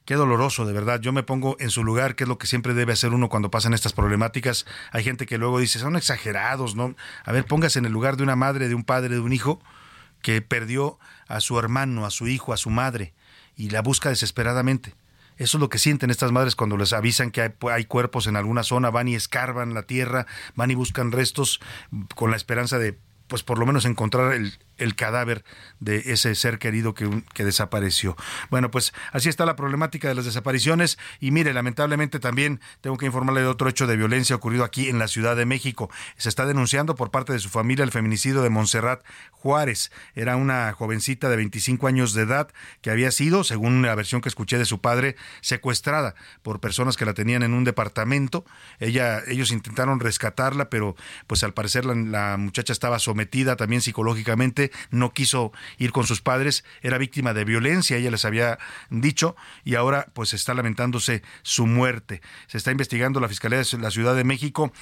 Qué 0.09 0.15
doloroso, 0.15 0.65
de 0.65 0.73
verdad. 0.73 1.03
Yo 1.03 1.13
me 1.13 1.23
pongo 1.23 1.59
en 1.61 1.69
su 1.69 1.85
lugar, 1.85 2.17
que 2.17 2.25
es 2.25 2.29
lo 2.29 2.39
que 2.39 2.47
siempre 2.47 2.73
debe 2.73 2.95
hacer 2.95 3.13
uno 3.13 3.29
cuando 3.29 3.51
pasan 3.51 3.75
estas 3.75 3.93
problemáticas. 3.93 4.65
Hay 4.91 5.05
gente 5.05 5.27
que 5.27 5.37
luego 5.37 5.59
dice, 5.59 5.79
son 5.81 5.97
exagerados, 5.97 6.77
¿no? 6.77 6.97
A 7.27 7.33
ver, 7.33 7.45
póngase 7.45 7.79
en 7.79 7.85
el 7.85 7.93
lugar 7.93 8.17
de 8.17 8.23
una 8.23 8.35
madre, 8.35 8.69
de 8.69 8.75
un 8.75 8.85
padre, 8.85 9.17
de 9.17 9.21
un 9.21 9.35
hijo 9.35 9.61
que 10.23 10.41
perdió 10.41 10.99
a 11.27 11.41
su 11.41 11.59
hermano, 11.59 12.07
a 12.07 12.11
su 12.11 12.27
hijo, 12.27 12.55
a 12.55 12.57
su 12.57 12.71
madre, 12.71 13.13
y 13.55 13.69
la 13.69 13.83
busca 13.83 14.09
desesperadamente. 14.09 14.95
Eso 15.37 15.59
es 15.59 15.61
lo 15.61 15.69
que 15.69 15.77
sienten 15.77 16.09
estas 16.09 16.33
madres 16.33 16.57
cuando 16.57 16.79
les 16.79 16.95
avisan 16.95 17.31
que 17.31 17.43
hay, 17.43 17.51
hay, 17.71 17.85
cuerpos 17.85 18.27
en 18.29 18.37
alguna 18.37 18.63
zona, 18.63 18.89
van 18.89 19.09
y 19.09 19.15
escarban 19.15 19.75
la 19.75 19.83
tierra, 19.83 20.27
van 20.55 20.71
y 20.71 20.75
buscan 20.75 21.13
restos 21.13 21.61
con 22.15 22.31
la 22.31 22.39
esperanza 22.39 22.79
de, 22.79 22.99
pues 23.27 23.43
por 23.43 23.59
lo 23.59 23.67
menos 23.67 23.85
encontrar 23.85 24.33
el, 24.33 24.59
el 24.79 24.95
cadáver 24.95 25.45
de 25.81 26.13
ese 26.13 26.35
ser 26.35 26.59
querido 26.59 26.95
que, 26.95 27.23
que, 27.35 27.45
desapareció. 27.45 28.17
Bueno, 28.51 28.71
pues 28.71 28.93
así 29.13 29.29
está 29.29 29.47
la 29.47 29.57
problemática 29.57 30.09
de 30.09 30.15
las 30.15 30.25
desapariciones 30.25 30.99
y 31.21 31.31
mire, 31.31 31.53
lamentablemente 31.53 32.21
también 32.21 32.61
tengo 32.81 32.97
que 32.97 33.07
informarle 33.07 33.43
de 33.43 33.47
otro 33.47 33.69
hecho 33.69 33.87
de 33.87 33.97
violencia 33.97 34.37
ocurrido 34.37 34.65
aquí 34.65 34.89
en 34.89 34.99
la 34.99 35.09
Ciudad 35.09 35.37
de 35.37 35.47
México. 35.47 35.91
Se 36.17 36.29
está 36.29 36.47
denunciando 36.47 36.95
por 36.95 37.11
parte 37.11 37.33
de 37.33 37.39
su 37.39 37.49
familia 37.49 37.85
el 37.85 37.91
feminicidio 37.91 38.43
de 38.43 38.51
Montserrat 38.51 39.05
Juárez. 39.31 39.91
Era 40.15 40.37
una 40.37 40.73
jovencita 40.73 41.29
de 41.29 41.37
25 41.37 41.87
años 41.87 42.15
de 42.15 42.23
edad 42.23 42.49
que 42.81 42.91
había 42.91 43.11
sido, 43.11 43.45
según 43.45 43.83
la 43.83 43.95
versión 43.95 44.21
que 44.21 44.29
escuché 44.29 44.59
de 44.59 44.65
su 44.65 44.81
padre, 44.81 45.17
secuestrada 45.41 46.15
por 46.43 46.61
personas 46.61 46.97
que 46.97 47.05
la 47.05 47.15
tenían 47.15 47.43
en 47.43 47.55
un 47.55 47.65
departamento. 47.65 48.45
Ella, 48.79 49.23
ellos 49.27 49.53
intentaron 49.53 50.01
rescatarla, 50.01 50.71
pero 50.71 50.97
pues 51.27 51.43
al 51.45 51.55
parecer 51.55 51.85
la, 51.85 51.95
la 51.95 52.37
muchacha 52.37 52.73
estaba 52.73 52.99
sometida 52.99 53.57
también 53.57 53.83
psicológicamente 53.83 54.68
no 54.91 55.13
quiso 55.13 55.53
ir 55.79 55.93
con 55.93 56.07
sus 56.07 56.21
padres, 56.21 56.65
era 56.83 56.99
víctima 56.99 57.35
de 57.35 57.45
violencia, 57.45 57.97
ella 57.97 58.11
les 58.11 58.25
había 58.25 58.59
dicho, 58.91 59.37
y 59.65 59.75
ahora 59.75 60.07
pues 60.13 60.35
está 60.35 60.55
lamentándose 60.55 61.23
su 61.43 61.67
muerte. 61.67 62.21
Se 62.47 62.59
está 62.59 62.71
investigando 62.71 63.21
la 63.21 63.29
Fiscalía 63.29 63.59
de 63.59 63.79
la 63.79 63.91
Ciudad 63.91 64.15
de 64.15 64.25
México 64.25 64.73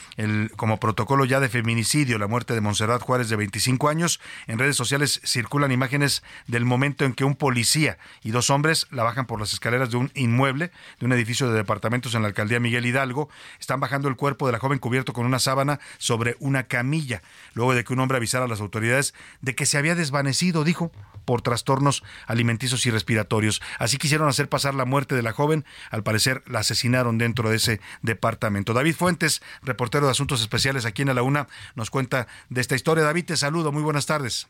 como 0.56 0.78
protocolo 0.78 1.24
ya 1.24 1.40
de 1.40 1.48
feminicidio, 1.48 2.18
la 2.18 2.26
muerte 2.26 2.54
de 2.54 2.60
Monserrat 2.60 3.02
Juárez 3.02 3.28
de 3.28 3.36
25 3.36 3.88
años. 3.88 4.20
En 4.46 4.58
redes 4.58 4.76
sociales 4.76 5.20
circulan 5.24 5.72
imágenes 5.72 6.22
del 6.46 6.64
momento 6.64 7.04
en 7.04 7.14
que 7.14 7.24
un 7.24 7.36
policía 7.36 7.98
y 8.22 8.30
dos 8.30 8.50
hombres 8.50 8.86
la 8.90 9.02
bajan 9.02 9.26
por 9.26 9.40
las 9.40 9.52
escaleras 9.52 9.90
de 9.90 9.96
un 9.96 10.10
inmueble, 10.14 10.70
de 10.98 11.06
un 11.06 11.12
edificio 11.12 11.48
de 11.48 11.56
departamentos 11.56 12.14
en 12.14 12.22
la 12.22 12.28
alcaldía 12.28 12.60
Miguel 12.60 12.86
Hidalgo. 12.86 13.28
Están 13.60 13.80
bajando 13.80 14.08
el 14.08 14.16
cuerpo 14.16 14.46
de 14.46 14.52
la 14.52 14.58
joven 14.58 14.78
cubierto 14.78 15.12
con 15.12 15.26
una 15.26 15.38
sábana 15.38 15.80
sobre 15.98 16.36
una 16.40 16.64
camilla, 16.64 17.22
luego 17.54 17.74
de 17.74 17.84
que 17.84 17.92
un 17.92 18.00
hombre 18.00 18.16
avisara 18.16 18.44
a 18.44 18.48
las 18.48 18.60
autoridades 18.60 19.14
de 19.40 19.54
que 19.54 19.66
se 19.66 19.75
había 19.76 19.94
desvanecido, 19.94 20.64
dijo, 20.64 20.92
por 21.24 21.42
trastornos 21.42 22.02
alimenticios 22.26 22.86
y 22.86 22.90
respiratorios. 22.90 23.60
Así 23.78 23.98
quisieron 23.98 24.28
hacer 24.28 24.48
pasar 24.48 24.74
la 24.74 24.86
muerte 24.86 25.14
de 25.14 25.22
la 25.22 25.32
joven. 25.32 25.66
Al 25.90 26.02
parecer 26.02 26.42
la 26.46 26.60
asesinaron 26.60 27.18
dentro 27.18 27.50
de 27.50 27.56
ese 27.56 27.80
departamento. 28.00 28.72
David 28.72 28.94
Fuentes, 28.94 29.42
reportero 29.62 30.06
de 30.06 30.12
Asuntos 30.12 30.40
Especiales 30.40 30.86
aquí 30.86 31.02
en 31.02 31.14
La 31.14 31.22
Una, 31.22 31.48
nos 31.74 31.90
cuenta 31.90 32.28
de 32.48 32.60
esta 32.60 32.76
historia. 32.76 33.04
David, 33.04 33.26
te 33.26 33.36
saludo. 33.36 33.72
Muy 33.72 33.82
buenas 33.82 34.06
tardes. 34.06 34.48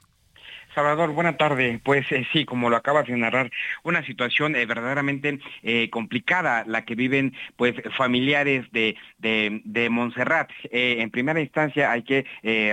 Salvador, 0.76 1.12
buena 1.12 1.38
tarde. 1.38 1.80
Pues 1.82 2.12
eh, 2.12 2.26
sí, 2.34 2.44
como 2.44 2.68
lo 2.68 2.76
acabas 2.76 3.06
de 3.06 3.16
narrar, 3.16 3.50
una 3.82 4.04
situación 4.04 4.54
eh, 4.54 4.66
verdaderamente 4.66 5.38
eh, 5.62 5.88
complicada 5.88 6.64
la 6.66 6.84
que 6.84 6.94
viven 6.94 7.32
pues 7.56 7.74
familiares 7.96 8.70
de, 8.72 8.94
de, 9.16 9.88
Montserrat. 9.88 10.50
en 10.70 11.10
primera 11.10 11.40
instancia 11.40 11.90
hay 11.90 12.02
que 12.02 12.26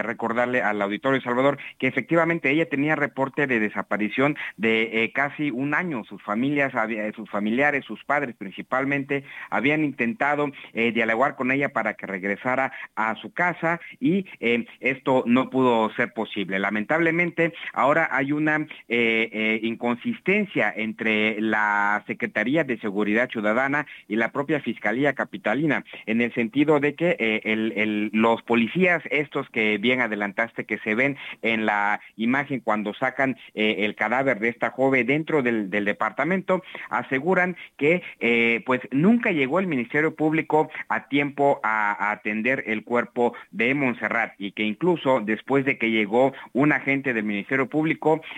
recordarle 0.03 0.61
al 0.61 0.81
auditorio 0.81 1.21
Salvador 1.21 1.57
que 1.77 1.87
efectivamente 1.87 2.49
ella 2.49 2.67
tenía 2.67 2.97
reporte 2.97 3.47
de 3.47 3.59
desaparición 3.59 4.35
de 4.57 5.09
casi 5.15 5.51
un 5.51 5.73
año. 5.73 6.03
Sus 6.03 6.21
familias, 6.23 6.73
sus 7.15 7.29
familiares, 7.29 7.85
sus 7.85 8.03
padres 8.03 8.35
principalmente, 8.35 9.23
habían 9.49 9.85
intentado 9.85 10.51
dialogar 10.73 11.35
con 11.35 11.51
ella 11.51 11.69
para 11.69 11.93
que 11.93 12.07
regresara 12.07 12.73
a 12.95 13.15
su 13.15 13.31
casa 13.31 13.79
y 13.99 14.25
esto 14.79 15.23
no 15.25 15.49
pudo 15.49 15.93
ser 15.95 16.13
posible. 16.13 16.59
Lamentablemente, 16.59 17.53
ahora 17.73 17.92
ahora 17.93 18.09
hay 18.11 18.31
una 18.31 18.57
eh, 18.89 19.29
eh, 19.31 19.59
inconsistencia 19.61 20.73
entre 20.75 21.39
la 21.39 22.03
Secretaría 22.07 22.63
de 22.63 22.79
Seguridad 22.79 23.29
Ciudadana 23.29 23.85
y 24.07 24.15
la 24.15 24.31
propia 24.31 24.59
Fiscalía 24.61 25.13
Capitalina, 25.13 25.85
en 26.07 26.21
el 26.21 26.33
sentido 26.33 26.79
de 26.79 26.95
que 26.95 27.15
eh, 27.19 28.09
los 28.11 28.41
policías, 28.41 29.03
estos 29.11 29.47
que 29.51 29.77
bien 29.77 30.01
adelantaste, 30.01 30.65
que 30.65 30.79
se 30.79 30.95
ven 30.95 31.17
en 31.43 31.67
la 31.67 32.01
imagen 32.15 32.61
cuando 32.61 32.95
sacan 32.95 33.37
el 33.53 33.93
cadáver 33.95 34.39
de 34.39 34.49
esta 34.49 34.71
joven 34.71 35.05
dentro 35.05 35.43
del, 35.43 35.69
departamento, 35.69 36.63
aseguran 36.89 37.55
que 37.77 38.01
pues 38.65 38.81
nunca 38.91 39.31
llegó 39.31 39.59
el 39.59 39.67
Ministerio 39.67 40.15
Público 40.15 40.69
a 40.87 41.07
tiempo 41.07 41.59
a, 41.61 42.11
atender 42.11 42.63
el 42.65 42.83
cuerpo 42.83 43.33
de 43.51 43.73
Montserrat 43.75 44.33
y 44.39 44.51
que 44.51 44.63
incluso 44.63 45.19
después 45.21 45.65
de 45.65 45.77
que 45.77 45.91
llegó 45.91 46.33
un 46.53 46.71
agente 46.71 47.13
del 47.13 47.23
Ministerio 47.23 47.67
Público, 47.67 47.82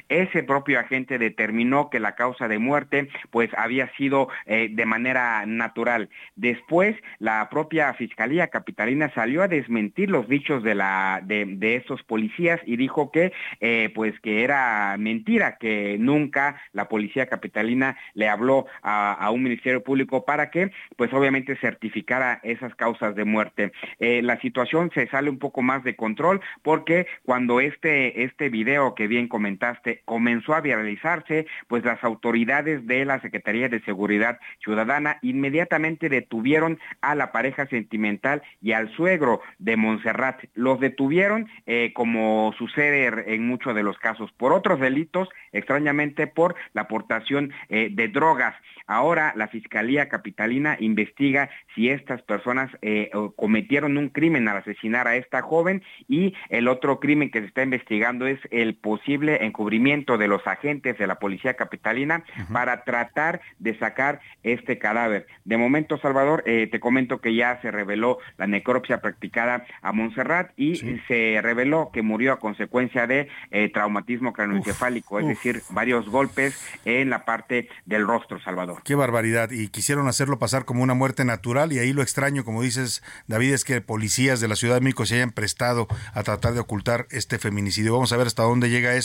ese 0.10 0.44
propio 0.44 0.80
agente 0.80 1.18
determinó 1.18 1.90
que 1.90 2.00
la 2.00 2.16
causa 2.16 2.48
de 2.48 2.60
muerte 2.60 3.10
pues 3.32 3.50
había 3.58 3.92
sido 3.96 4.30
eh, 4.46 4.70
de 4.72 4.86
manera 4.86 5.46
natural. 5.46 6.10
Después, 6.36 6.96
la 7.20 7.48
propia 7.50 7.94
Fiscalía 7.94 8.48
Capitalina 8.48 9.12
salió 9.14 9.44
a 9.44 9.48
desmentir 9.48 10.10
los 10.10 10.28
dichos 10.28 10.64
de, 10.64 10.76
la, 10.76 11.22
de, 11.24 11.76
estos 11.76 12.04
policías 12.04 12.60
y 12.66 12.78
dijo 12.78 13.12
que 13.12 13.34
eh, 13.60 13.92
pues 13.94 14.20
que 14.22 14.44
era 14.44 14.96
mentira, 14.98 15.58
que 15.58 15.98
nunca 16.00 16.62
la 16.74 16.88
Policía 16.88 17.28
Capitalina 17.28 17.98
le 18.14 18.30
habló 18.30 18.66
a, 18.82 19.30
un 19.32 19.44
Ministerio 19.44 19.84
Público 19.84 20.26
para 20.26 20.50
que 20.50 20.72
pues 20.96 21.12
obviamente 21.14 21.56
certificara 21.58 22.40
esas 22.44 22.74
causas 22.76 23.16
de 23.16 23.26
muerte. 23.26 23.72
Eh, 24.00 24.22
la 24.22 24.40
situación 24.40 24.92
se 24.94 25.08
sale 25.08 25.30
un 25.30 25.40
poco 25.40 25.62
más 25.62 25.84
de 25.84 25.96
control 25.96 26.42
porque 26.62 27.08
cuando 27.24 27.60
este, 27.60 28.24
este 28.24 28.50
video 28.50 28.96
que 28.96 29.08
bien 29.08 29.25
comentaste, 29.28 30.02
comenzó 30.06 30.54
a 30.54 30.62
viralizarse, 30.62 31.48
pues 31.68 31.84
las 31.84 32.04
autoridades 32.04 32.86
de 32.88 33.06
la 33.06 33.20
Secretaría 33.22 33.70
de 33.70 33.82
Seguridad 33.82 34.40
Ciudadana 34.64 35.20
inmediatamente 35.22 36.10
detuvieron 36.10 36.80
a 37.02 37.16
la 37.16 37.32
pareja 37.32 37.68
sentimental 37.68 38.42
y 38.62 38.74
al 38.74 38.94
suegro 38.96 39.42
de 39.60 39.78
Montserrat. 39.78 40.44
Los 40.54 40.80
detuvieron, 40.80 41.48
eh, 41.66 41.92
como 41.94 42.54
sucede 42.58 43.34
en 43.34 43.48
muchos 43.48 43.76
de 43.76 43.84
los 43.84 43.98
casos, 43.98 44.32
por 44.34 44.54
otros 44.54 44.80
delitos, 44.80 45.30
extrañamente 45.52 46.28
por 46.28 46.56
la 46.74 46.82
aportación 46.82 47.54
eh, 47.70 47.90
de 47.92 48.08
drogas. 48.08 48.56
Ahora 48.88 49.34
la 49.36 49.48
Fiscalía 49.48 50.10
Capitalina 50.10 50.78
investiga 50.80 51.50
si 51.74 51.90
estas 51.90 52.22
personas 52.22 52.70
eh, 52.82 53.10
cometieron 53.36 53.98
un 53.98 54.10
crimen 54.10 54.48
al 54.48 54.58
asesinar 54.58 55.08
a 55.08 55.16
esta 55.16 55.42
joven 55.42 55.82
y 56.08 56.36
el 56.50 56.68
otro 56.68 57.00
crimen 57.00 57.32
que 57.32 57.40
se 57.40 57.48
está 57.48 57.64
investigando 57.64 58.28
es 58.28 58.40
el 58.52 58.76
posible 58.76 59.15
posible 59.16 59.46
encubrimiento 59.46 60.18
de 60.18 60.28
los 60.28 60.46
agentes 60.46 60.98
de 60.98 61.08
la 61.08 61.20
policía 61.20 61.54
capitalina 61.54 62.24
para 62.52 62.84
tratar 62.84 63.40
de 63.60 63.78
sacar 63.80 64.20
este 64.44 64.78
cadáver. 64.78 65.26
De 65.46 65.58
momento, 65.58 65.98
Salvador, 65.98 66.44
eh, 66.46 66.68
te 66.70 66.82
comento 66.82 67.22
que 67.22 67.34
ya 67.34 67.62
se 67.62 67.72
reveló 67.72 68.18
la 68.38 68.46
necropsia 68.48 69.00
practicada 69.00 69.66
a 69.82 69.94
Montserrat 69.94 70.52
y 70.58 70.76
se 71.08 71.40
reveló 71.42 71.92
que 71.94 72.02
murió 72.02 72.34
a 72.34 72.40
consecuencia 72.40 73.08
de 73.08 73.30
eh, 73.52 73.70
traumatismo 73.70 74.34
cranoencefálico, 74.34 75.20
es 75.20 75.28
decir, 75.28 75.62
varios 75.70 76.10
golpes 76.10 76.62
en 76.84 77.10
la 77.10 77.24
parte 77.24 77.70
del 77.86 78.06
rostro, 78.06 78.42
Salvador. 78.42 78.82
Qué 78.84 78.96
barbaridad. 78.96 79.52
Y 79.52 79.70
quisieron 79.70 80.10
hacerlo 80.10 80.40
pasar 80.40 80.66
como 80.66 80.84
una 80.84 80.94
muerte 80.94 81.24
natural 81.24 81.72
y 81.72 81.80
ahí 81.80 81.94
lo 81.94 82.02
extraño, 82.02 82.44
como 82.44 82.62
dices, 82.62 83.02
David, 83.28 83.54
es 83.54 83.64
que 83.64 83.80
policías 83.80 84.42
de 84.42 84.50
la 84.50 84.58
Ciudad 84.58 84.76
de 84.76 84.82
México 84.82 85.06
se 85.06 85.16
hayan 85.16 85.32
prestado 85.32 85.88
a 86.14 86.24
tratar 86.24 86.54
de 86.54 86.60
ocultar 86.60 87.08
este 87.12 87.40
feminicidio. 87.40 87.94
Vamos 87.94 88.12
a 88.12 88.18
ver 88.18 88.28
hasta 88.28 88.44
dónde 88.44 88.70
llega 88.70 88.96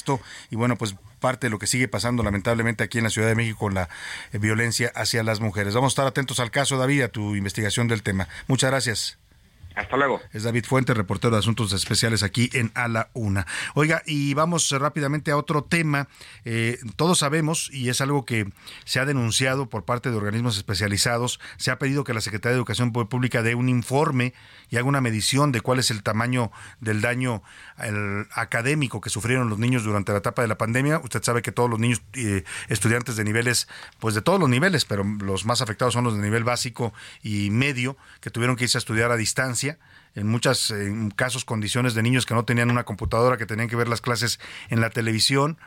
y 0.51 0.57
bueno, 0.57 0.77
pues 0.77 0.97
parte 1.21 1.47
de 1.47 1.51
lo 1.51 1.59
que 1.59 1.67
sigue 1.67 1.87
pasando 1.87 2.23
lamentablemente 2.23 2.83
aquí 2.83 2.99
en 2.99 3.05
la 3.05 3.11
Ciudad 3.11 3.29
de 3.29 3.35
México 3.35 3.59
con 3.59 3.75
la 3.75 3.89
eh, 4.33 4.39
violencia 4.39 4.91
hacia 4.95 5.23
las 5.23 5.41
mujeres. 5.41 5.75
Vamos 5.75 5.93
a 5.93 5.95
estar 5.95 6.07
atentos 6.07 6.41
al 6.41 6.51
caso, 6.51 6.79
David, 6.79 7.03
a 7.03 7.09
tu 7.09 7.37
investigación 7.37 7.89
del 7.89 8.03
tema. 8.03 8.29
Muchas 8.49 8.71
gracias. 8.71 9.20
Hasta 9.77 9.97
luego. 9.97 10.21
Es 10.33 10.43
David 10.43 10.65
Fuente, 10.65 10.95
reportero 10.95 11.33
de 11.33 11.39
Asuntos 11.39 11.73
Especiales 11.73 12.23
aquí 12.23 12.51
en 12.53 12.73
A 12.75 13.09
Una. 13.13 13.47
Oiga, 13.75 14.03
y 14.05 14.35
vamos 14.35 14.69
rápidamente 14.71 15.31
a 15.31 15.37
otro 15.37 15.63
tema. 15.63 16.09
Eh, 16.45 16.79
todos 16.97 17.21
sabemos, 17.21 17.71
y 17.73 17.89
es 17.89 18.01
algo 18.01 18.25
que 18.25 18.51
se 18.85 18.99
ha 18.99 19.05
denunciado 19.05 19.69
por 19.69 19.85
parte 19.85 20.11
de 20.11 20.17
organismos 20.17 20.57
especializados, 20.57 21.39
se 21.57 21.71
ha 21.71 21.79
pedido 21.79 22.03
que 22.03 22.15
la 22.15 22.21
Secretaría 22.21 22.55
de 22.55 22.59
Educación 22.59 22.93
Pública 22.93 23.43
dé 23.43 23.55
un 23.55 23.69
informe 23.69 24.35
y 24.71 24.77
haga 24.77 24.89
una 24.89 25.01
medición 25.01 25.53
de 25.53 25.61
cuál 25.61 25.79
es 25.79 25.91
el 25.91 26.03
tamaño 26.03 26.51
del 26.81 27.01
daño 27.01 27.43
académico 28.33 29.01
que 29.01 29.11
sufrieron 29.11 29.49
los 29.49 29.59
niños 29.59 29.85
durante 29.85 30.13
la 30.13 30.19
etapa 30.19 30.43
de 30.43 30.49
la 30.49 30.59
pandemia. 30.59 30.99
Usted 30.99 31.23
sabe 31.23 31.43
que 31.43 31.53
todos 31.53 31.71
los 31.71 31.79
niños 31.79 32.03
eh, 32.15 32.45
estudiantes 32.69 33.17
de 33.17 33.25
niveles, 33.25 33.69
pues 34.01 34.15
de 34.15 34.23
todos 34.23 34.41
los 34.41 34.49
niveles, 34.49 34.85
pero 34.85 35.05
los 35.05 35.47
más 35.47 35.61
afectados 35.61 35.95
son 35.95 36.05
los 36.05 36.17
de 36.17 36.23
nivel 36.23 36.45
básico 36.45 36.93
y 37.23 37.51
medio, 37.51 37.97
que 38.21 38.31
tuvieron 38.31 38.57
que 38.57 38.65
irse 38.65 38.79
a 38.79 38.81
estudiar 38.81 39.13
a 39.13 39.17
distancia 39.17 39.60
en 39.65 40.27
muchos 40.27 40.75
casos 41.17 41.45
condiciones 41.45 41.95
de 41.95 42.03
niños 42.03 42.27
que 42.27 42.35
no 42.35 42.45
tenían 42.45 42.71
una 42.71 42.85
computadora, 42.85 43.37
que 43.37 43.47
tenían 43.47 43.69
que 43.69 43.77
ver 43.77 43.89
las 43.89 44.01
clases 44.01 44.41
en 44.69 44.81
la 44.81 44.91
televisión 44.91 45.59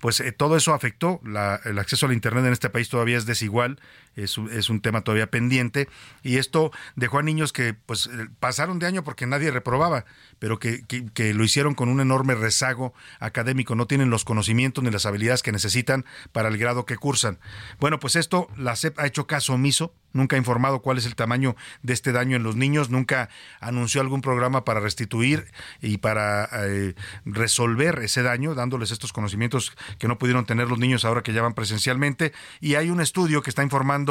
pues 0.00 0.20
eh, 0.20 0.32
todo 0.32 0.56
eso 0.56 0.74
afectó. 0.74 1.20
el 1.64 1.78
acceso 1.78 2.06
al 2.06 2.12
Internet 2.12 2.44
en 2.44 2.52
este 2.52 2.70
país 2.70 2.88
todavía 2.88 3.16
es 3.16 3.26
desigual, 3.26 3.80
es, 4.24 4.36
es, 4.52 4.70
un 4.70 4.80
tema 4.80 5.02
todavía 5.02 5.30
pendiente, 5.30 5.88
y 6.22 6.36
esto 6.36 6.70
dejó 6.96 7.18
a 7.18 7.22
niños 7.22 7.52
que 7.52 7.74
pues 7.74 8.06
eh, 8.06 8.28
pasaron 8.40 8.78
de 8.78 8.86
año 8.86 9.04
porque 9.04 9.26
nadie 9.26 9.50
reprobaba, 9.50 10.04
pero 10.38 10.58
que, 10.58 10.84
que, 10.86 11.34
lo 11.34 11.44
hicieron 11.44 11.74
con 11.74 11.88
un 11.88 12.00
enorme 12.00 12.34
rezago 12.34 12.94
académico, 13.20 13.74
no 13.74 13.86
tienen 13.86 14.10
los 14.10 14.24
conocimientos 14.24 14.82
ni 14.82 14.90
las 14.90 15.06
habilidades 15.06 15.42
que 15.42 15.52
necesitan 15.52 16.04
para 16.32 16.48
el 16.48 16.58
grado 16.58 16.86
que 16.86 16.96
cursan. 16.96 17.38
Bueno, 17.80 17.98
pues 17.98 18.16
esto 18.16 18.48
la 18.56 18.76
SEP 18.76 18.98
ha 18.98 19.06
hecho 19.06 19.26
caso 19.26 19.54
omiso, 19.54 19.94
nunca 20.12 20.36
ha 20.36 20.38
informado 20.38 20.80
cuál 20.80 20.98
es 20.98 21.06
el 21.06 21.14
tamaño 21.14 21.54
de 21.82 21.92
este 21.92 22.12
daño 22.12 22.36
en 22.36 22.42
los 22.42 22.56
niños, 22.56 22.90
nunca 22.90 23.28
anunció 23.60 24.00
algún 24.00 24.20
programa 24.20 24.64
para 24.64 24.80
restituir 24.80 25.46
y 25.80 25.98
para 25.98 26.48
eh, 26.52 26.94
resolver 27.24 27.98
ese 28.00 28.22
daño, 28.22 28.54
dándoles 28.54 28.90
estos 28.90 29.12
conocimientos 29.12 29.72
que 29.98 30.08
no 30.08 30.18
pudieron 30.18 30.46
tener 30.46 30.68
los 30.68 30.78
niños 30.78 31.04
ahora 31.04 31.22
que 31.22 31.32
ya 31.32 31.42
van 31.42 31.54
presencialmente. 31.54 32.32
Y 32.60 32.74
hay 32.74 32.90
un 32.90 33.00
estudio 33.00 33.42
que 33.42 33.50
está 33.50 33.62
informando 33.62 34.07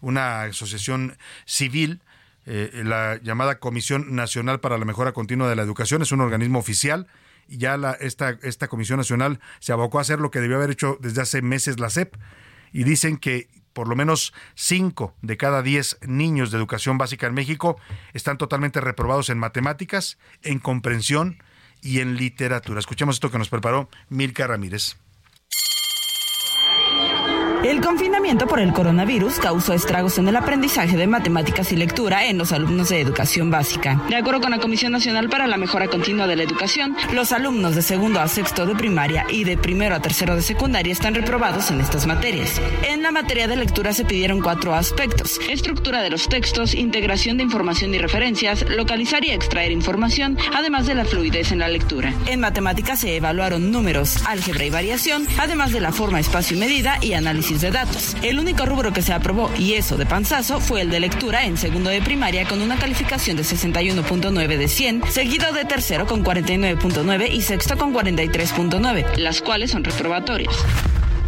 una 0.00 0.42
asociación 0.42 1.16
civil 1.44 2.02
eh, 2.46 2.82
la 2.84 3.20
llamada 3.22 3.58
Comisión 3.58 4.14
Nacional 4.14 4.60
para 4.60 4.78
la 4.78 4.84
Mejora 4.84 5.12
Continua 5.12 5.48
de 5.48 5.56
la 5.56 5.62
Educación, 5.62 6.02
es 6.02 6.12
un 6.12 6.20
organismo 6.20 6.58
oficial. 6.58 7.06
Ya 7.48 7.76
esta, 8.00 8.38
esta 8.42 8.68
Comisión 8.68 8.96
Nacional 8.98 9.40
se 9.58 9.72
abocó 9.72 9.98
a 9.98 10.02
hacer 10.02 10.20
lo 10.20 10.30
que 10.30 10.40
debió 10.40 10.56
haber 10.56 10.70
hecho 10.70 10.98
desde 11.00 11.22
hace 11.22 11.42
meses 11.42 11.78
la 11.80 11.90
SEP. 11.90 12.14
Y 12.72 12.84
dicen 12.84 13.18
que 13.18 13.48
por 13.72 13.88
lo 13.88 13.96
menos 13.96 14.32
5 14.54 15.14
de 15.22 15.36
cada 15.36 15.62
10 15.62 15.98
niños 16.06 16.50
de 16.50 16.58
educación 16.58 16.98
básica 16.98 17.26
en 17.26 17.34
México 17.34 17.78
están 18.14 18.38
totalmente 18.38 18.80
reprobados 18.80 19.30
en 19.30 19.38
matemáticas, 19.38 20.18
en 20.42 20.58
comprensión 20.58 21.42
y 21.82 22.00
en 22.00 22.16
literatura. 22.16 22.80
Escuchemos 22.80 23.16
esto 23.16 23.30
que 23.30 23.38
nos 23.38 23.48
preparó 23.48 23.88
Milka 24.08 24.46
Ramírez. 24.46 24.96
El 27.62 27.82
confinamiento 27.82 28.46
por 28.46 28.58
el 28.58 28.72
coronavirus 28.72 29.38
causó 29.38 29.74
estragos 29.74 30.16
en 30.16 30.26
el 30.26 30.36
aprendizaje 30.36 30.96
de 30.96 31.06
matemáticas 31.06 31.70
y 31.72 31.76
lectura 31.76 32.24
en 32.24 32.38
los 32.38 32.52
alumnos 32.52 32.88
de 32.88 33.02
educación 33.02 33.50
básica. 33.50 34.02
De 34.08 34.16
acuerdo 34.16 34.40
con 34.40 34.50
la 34.50 34.60
Comisión 34.60 34.92
Nacional 34.92 35.28
para 35.28 35.46
la 35.46 35.58
Mejora 35.58 35.88
Continua 35.88 36.26
de 36.26 36.36
la 36.36 36.44
Educación, 36.44 36.96
los 37.12 37.32
alumnos 37.32 37.74
de 37.74 37.82
segundo 37.82 38.18
a 38.18 38.28
sexto 38.28 38.64
de 38.64 38.74
primaria 38.74 39.26
y 39.28 39.44
de 39.44 39.58
primero 39.58 39.94
a 39.94 40.00
tercero 40.00 40.36
de 40.36 40.40
secundaria 40.40 40.90
están 40.90 41.14
reprobados 41.14 41.70
en 41.70 41.82
estas 41.82 42.06
materias. 42.06 42.58
En 42.88 43.02
la 43.02 43.10
materia 43.12 43.46
de 43.46 43.56
lectura 43.56 43.92
se 43.92 44.06
pidieron 44.06 44.40
cuatro 44.40 44.74
aspectos. 44.74 45.38
Estructura 45.50 46.00
de 46.00 46.08
los 46.08 46.30
textos, 46.30 46.72
integración 46.72 47.36
de 47.36 47.42
información 47.42 47.94
y 47.94 47.98
referencias, 47.98 48.64
localizar 48.70 49.22
y 49.26 49.32
extraer 49.32 49.70
información, 49.70 50.38
además 50.56 50.86
de 50.86 50.94
la 50.94 51.04
fluidez 51.04 51.52
en 51.52 51.58
la 51.58 51.68
lectura. 51.68 52.14
En 52.26 52.40
matemáticas 52.40 53.00
se 53.00 53.16
evaluaron 53.16 53.70
números, 53.70 54.16
álgebra 54.26 54.64
y 54.64 54.70
variación, 54.70 55.26
además 55.38 55.72
de 55.72 55.80
la 55.80 55.92
forma, 55.92 56.20
espacio 56.20 56.56
y 56.56 56.60
medida 56.60 56.96
y 57.02 57.12
análisis 57.12 57.49
de 57.58 57.72
datos. 57.72 58.16
El 58.22 58.38
único 58.38 58.64
rubro 58.64 58.92
que 58.92 59.02
se 59.02 59.12
aprobó, 59.12 59.50
y 59.58 59.74
eso 59.74 59.96
de 59.96 60.06
panzazo, 60.06 60.60
fue 60.60 60.82
el 60.82 60.90
de 60.90 61.00
lectura 61.00 61.44
en 61.44 61.56
segundo 61.56 61.90
de 61.90 62.00
primaria 62.00 62.46
con 62.46 62.62
una 62.62 62.76
calificación 62.76 63.36
de 63.36 63.42
61.9 63.42 64.56
de 64.56 64.68
100, 64.68 65.02
seguido 65.10 65.52
de 65.52 65.64
tercero 65.64 66.06
con 66.06 66.24
49.9 66.24 67.28
y 67.32 67.40
sexto 67.40 67.76
con 67.76 67.92
43.9, 67.92 69.16
las 69.16 69.42
cuales 69.42 69.72
son 69.72 69.82
reprobatorias. 69.82 70.54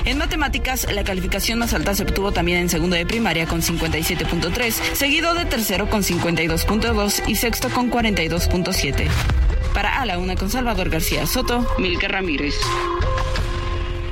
En 0.04 0.18
matemáticas, 0.18 0.86
la 0.92 1.04
calificación 1.04 1.58
más 1.58 1.74
alta 1.74 1.94
se 1.94 2.04
obtuvo 2.04 2.32
también 2.32 2.58
en 2.58 2.68
segundo 2.68 2.96
de 2.96 3.06
primaria 3.06 3.46
con 3.46 3.60
57.3, 3.60 4.70
seguido 4.94 5.34
de 5.34 5.44
tercero 5.44 5.88
con 5.90 6.02
52.2 6.02 7.22
y 7.28 7.36
sexto 7.36 7.68
con 7.70 7.90
42.7. 7.90 9.08
Para 9.74 10.02
A 10.02 10.18
Una 10.18 10.36
con 10.36 10.50
Salvador 10.50 10.90
García 10.90 11.26
Soto, 11.26 11.66
Milka 11.78 12.08
Ramírez. 12.08 12.54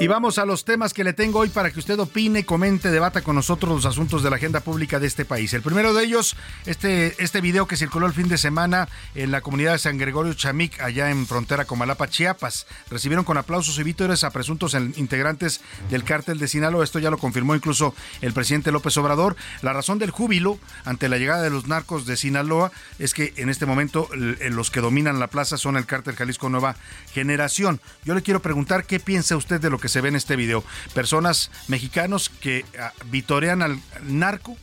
Y 0.00 0.06
vamos 0.06 0.38
a 0.38 0.46
los 0.46 0.64
temas 0.64 0.94
que 0.94 1.04
le 1.04 1.12
tengo 1.12 1.40
hoy 1.40 1.50
para 1.50 1.70
que 1.70 1.78
usted 1.78 1.98
opine, 1.98 2.46
comente, 2.46 2.90
debata 2.90 3.20
con 3.20 3.36
nosotros 3.36 3.70
los 3.70 3.84
asuntos 3.84 4.22
de 4.22 4.30
la 4.30 4.36
agenda 4.36 4.60
pública 4.60 4.98
de 4.98 5.06
este 5.06 5.26
país. 5.26 5.52
El 5.52 5.60
primero 5.60 5.92
de 5.92 6.02
ellos, 6.02 6.36
este, 6.64 7.22
este 7.22 7.42
video 7.42 7.66
que 7.66 7.76
circuló 7.76 8.06
el 8.06 8.14
fin 8.14 8.26
de 8.26 8.38
semana 8.38 8.88
en 9.14 9.30
la 9.30 9.42
comunidad 9.42 9.72
de 9.72 9.78
San 9.78 9.98
Gregorio 9.98 10.32
Chamic, 10.32 10.80
allá 10.80 11.10
en 11.10 11.26
frontera 11.26 11.66
con 11.66 11.78
Malapa, 11.78 12.08
Chiapas. 12.08 12.66
Recibieron 12.88 13.26
con 13.26 13.36
aplausos 13.36 13.78
y 13.78 13.82
vítores 13.82 14.24
a 14.24 14.30
presuntos 14.30 14.72
integrantes 14.72 15.60
del 15.90 16.02
cártel 16.02 16.38
de 16.38 16.48
Sinaloa. 16.48 16.82
Esto 16.82 16.98
ya 16.98 17.10
lo 17.10 17.18
confirmó 17.18 17.54
incluso 17.54 17.94
el 18.22 18.32
presidente 18.32 18.72
López 18.72 18.96
Obrador. 18.96 19.36
La 19.60 19.74
razón 19.74 19.98
del 19.98 20.12
júbilo 20.12 20.58
ante 20.86 21.10
la 21.10 21.18
llegada 21.18 21.42
de 21.42 21.50
los 21.50 21.66
narcos 21.66 22.06
de 22.06 22.16
Sinaloa 22.16 22.72
es 22.98 23.12
que 23.12 23.34
en 23.36 23.50
este 23.50 23.66
momento 23.66 24.08
los 24.14 24.70
que 24.70 24.80
dominan 24.80 25.20
la 25.20 25.26
plaza 25.26 25.58
son 25.58 25.76
el 25.76 25.84
cártel 25.84 26.16
Jalisco 26.16 26.48
Nueva 26.48 26.76
Generación. 27.12 27.82
Yo 28.06 28.14
le 28.14 28.22
quiero 28.22 28.40
preguntar 28.40 28.86
qué 28.86 28.98
piensa 28.98 29.29
usted 29.36 29.60
de 29.60 29.70
lo 29.70 29.78
que 29.78 29.88
se 29.88 30.00
ve 30.00 30.08
en 30.08 30.16
este 30.16 30.36
video. 30.36 30.64
Personas 30.94 31.50
mexicanos 31.68 32.28
que 32.28 32.64
ah, 32.78 32.92
vitorean 33.06 33.62
al 33.62 33.80
narco 34.02 34.56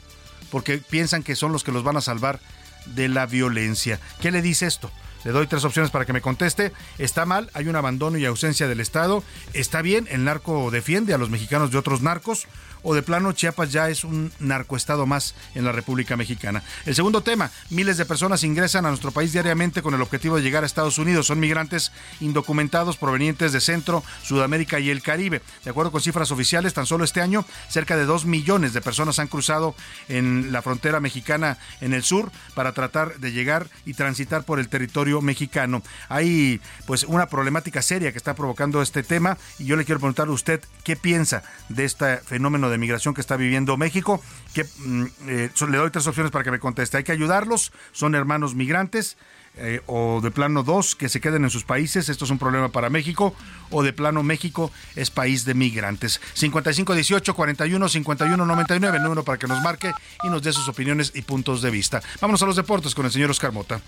porque 0.52 0.78
piensan 0.78 1.24
que 1.24 1.36
son 1.36 1.52
los 1.52 1.64
que 1.64 1.72
los 1.72 1.84
van 1.84 1.98
a 1.98 2.02
salvar 2.02 2.40
de 2.86 3.08
la 3.10 3.26
violencia. 3.26 4.00
¿Qué 4.22 4.32
le 4.32 4.42
dice 4.42 4.66
esto? 4.66 4.92
Le 5.24 5.32
doy 5.32 5.48
tres 5.48 5.66
opciones 5.66 5.92
para 5.92 6.06
que 6.06 6.14
me 6.14 6.22
conteste. 6.22 6.72
Está 6.98 7.26
mal, 7.26 7.50
hay 7.54 7.68
un 7.68 7.76
abandono 7.76 8.18
y 8.18 8.26
ausencia 8.26 8.68
del 8.68 8.80
Estado. 8.80 9.24
Está 9.54 9.82
bien, 9.82 10.08
el 10.10 10.24
narco 10.24 10.72
defiende 10.72 11.14
a 11.14 11.18
los 11.18 11.30
mexicanos 11.30 11.72
de 11.72 11.78
otros 11.78 12.02
narcos 12.02 12.48
o 12.88 12.96
de 12.96 13.04
plano 13.04 13.34
Chiapas 13.34 13.72
ya 13.72 13.90
es 13.90 14.06
un 14.06 14.32
narcoestado 14.40 15.06
más 15.06 15.36
en 15.56 15.66
la 15.66 15.74
República 15.74 16.16
Mexicana. 16.16 16.64
El 16.86 16.96
segundo 16.96 17.22
tema, 17.22 17.52
miles 17.70 17.98
de 17.98 18.06
personas 18.06 18.46
ingresan 18.46 18.86
a 18.86 18.90
nuestro 18.90 19.12
país 19.12 19.34
diariamente 19.34 19.82
con 19.82 19.94
el 19.94 20.02
objetivo 20.02 20.38
de 20.38 20.42
llegar 20.42 20.64
a 20.64 20.66
Estados 20.66 20.98
Unidos. 20.98 21.28
Son 21.28 21.40
migrantes 21.40 21.92
indocumentados 22.22 22.96
provenientes 22.96 23.52
de 23.52 23.60
Centro, 23.60 24.04
Sudamérica 24.24 24.80
y 24.80 24.90
el 24.90 25.02
Caribe. 25.02 25.42
De 25.66 25.70
acuerdo 25.70 25.92
con 25.92 26.02
cifras 26.02 26.32
oficiales, 26.32 26.74
tan 26.74 26.86
solo 26.86 27.04
este 27.04 27.22
año 27.22 27.46
cerca 27.68 27.98
de 27.98 28.06
dos 28.06 28.26
millones 28.26 28.74
de 28.74 28.82
personas 28.82 29.20
han 29.20 29.28
cruzado 29.28 29.76
en 30.08 30.54
la 30.54 30.62
frontera 30.62 31.02
mexicana 31.02 31.58
en 31.82 31.94
el 31.94 32.04
sur 32.04 32.32
para 32.56 32.72
tratar 32.72 33.20
de 33.20 33.34
llegar 33.34 33.68
y 33.86 33.94
transitar 33.94 34.44
por 34.44 34.60
el 34.60 34.70
territorio 34.70 34.88
territorio 34.88 35.22
mexicano. 35.22 35.82
Hay 36.08 36.62
pues 36.86 37.04
una 37.04 37.28
problemática 37.28 37.82
seria 37.82 38.12
que 38.12 38.18
está 38.18 38.36
provocando 38.36 38.82
este 38.82 39.04
tema 39.04 39.38
y 39.60 39.66
yo 39.66 39.76
le 39.76 39.86
quiero 39.86 40.00
preguntar 40.00 40.28
a 40.28 40.32
usted 40.32 40.62
qué 40.84 40.96
piensa 40.96 41.44
de 41.68 41.84
este 41.84 42.18
fenómeno 42.18 42.70
de 42.70 42.77
migración 42.78 43.14
que 43.14 43.22
está 43.22 43.38
viviendo 43.38 43.78
México. 43.78 44.22
Que, 44.54 44.64
mm, 44.64 45.06
eh, 45.28 45.50
le 45.70 45.78
doy 45.78 45.92
tres 45.92 46.08
opciones 46.08 46.32
para 46.32 46.44
que 46.44 46.52
me 46.52 46.60
conteste. 46.60 46.98
Hay 46.98 47.04
que 47.04 47.12
ayudarlos, 47.12 47.72
son 47.92 48.16
hermanos 48.16 48.56
migrantes. 48.56 49.18
Eh, 49.60 49.82
o 49.88 50.22
de 50.22 50.30
plano 50.30 50.62
dos 50.62 50.96
que 50.96 51.10
se 51.10 51.20
queden 51.20 51.44
en 51.44 51.50
sus 51.50 51.64
países, 51.64 52.10
esto 52.10 52.26
es 52.26 52.32
un 52.32 52.38
problema 52.38 52.70
para 52.70 52.92
México, 52.92 53.34
o 53.72 53.82
de 53.82 53.92
plano 53.92 54.22
México 54.22 54.72
es 54.96 55.10
país 55.10 55.46
de 55.46 55.56
migrantes. 55.56 56.22
5518 56.36 57.34
41 57.34 57.90
51 57.90 58.46
99, 58.46 58.98
el 58.98 59.04
número 59.04 59.24
para 59.24 59.40
que 59.40 59.48
nos 59.48 59.60
marque 59.64 59.92
y 60.24 60.30
nos 60.30 60.44
dé 60.44 60.54
sus 60.54 60.68
opiniones 60.68 61.12
y 61.16 61.24
puntos 61.24 61.64
de 61.64 61.72
vista. 61.72 62.04
Vámonos 62.22 62.44
a 62.44 62.46
los 62.46 62.56
deportes 62.56 62.94
con 62.94 63.06
el 63.08 63.12
señor 63.12 63.32
Oscar 63.32 63.52
Mota. 63.52 63.82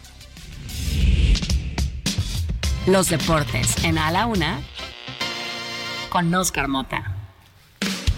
Los 2.88 3.10
deportes 3.10 3.84
en 3.84 4.00
A 4.00 4.10
la 4.10 4.26
Una 4.26 4.62
con 6.10 6.34
Oscar 6.34 6.68
Mota. 6.68 7.19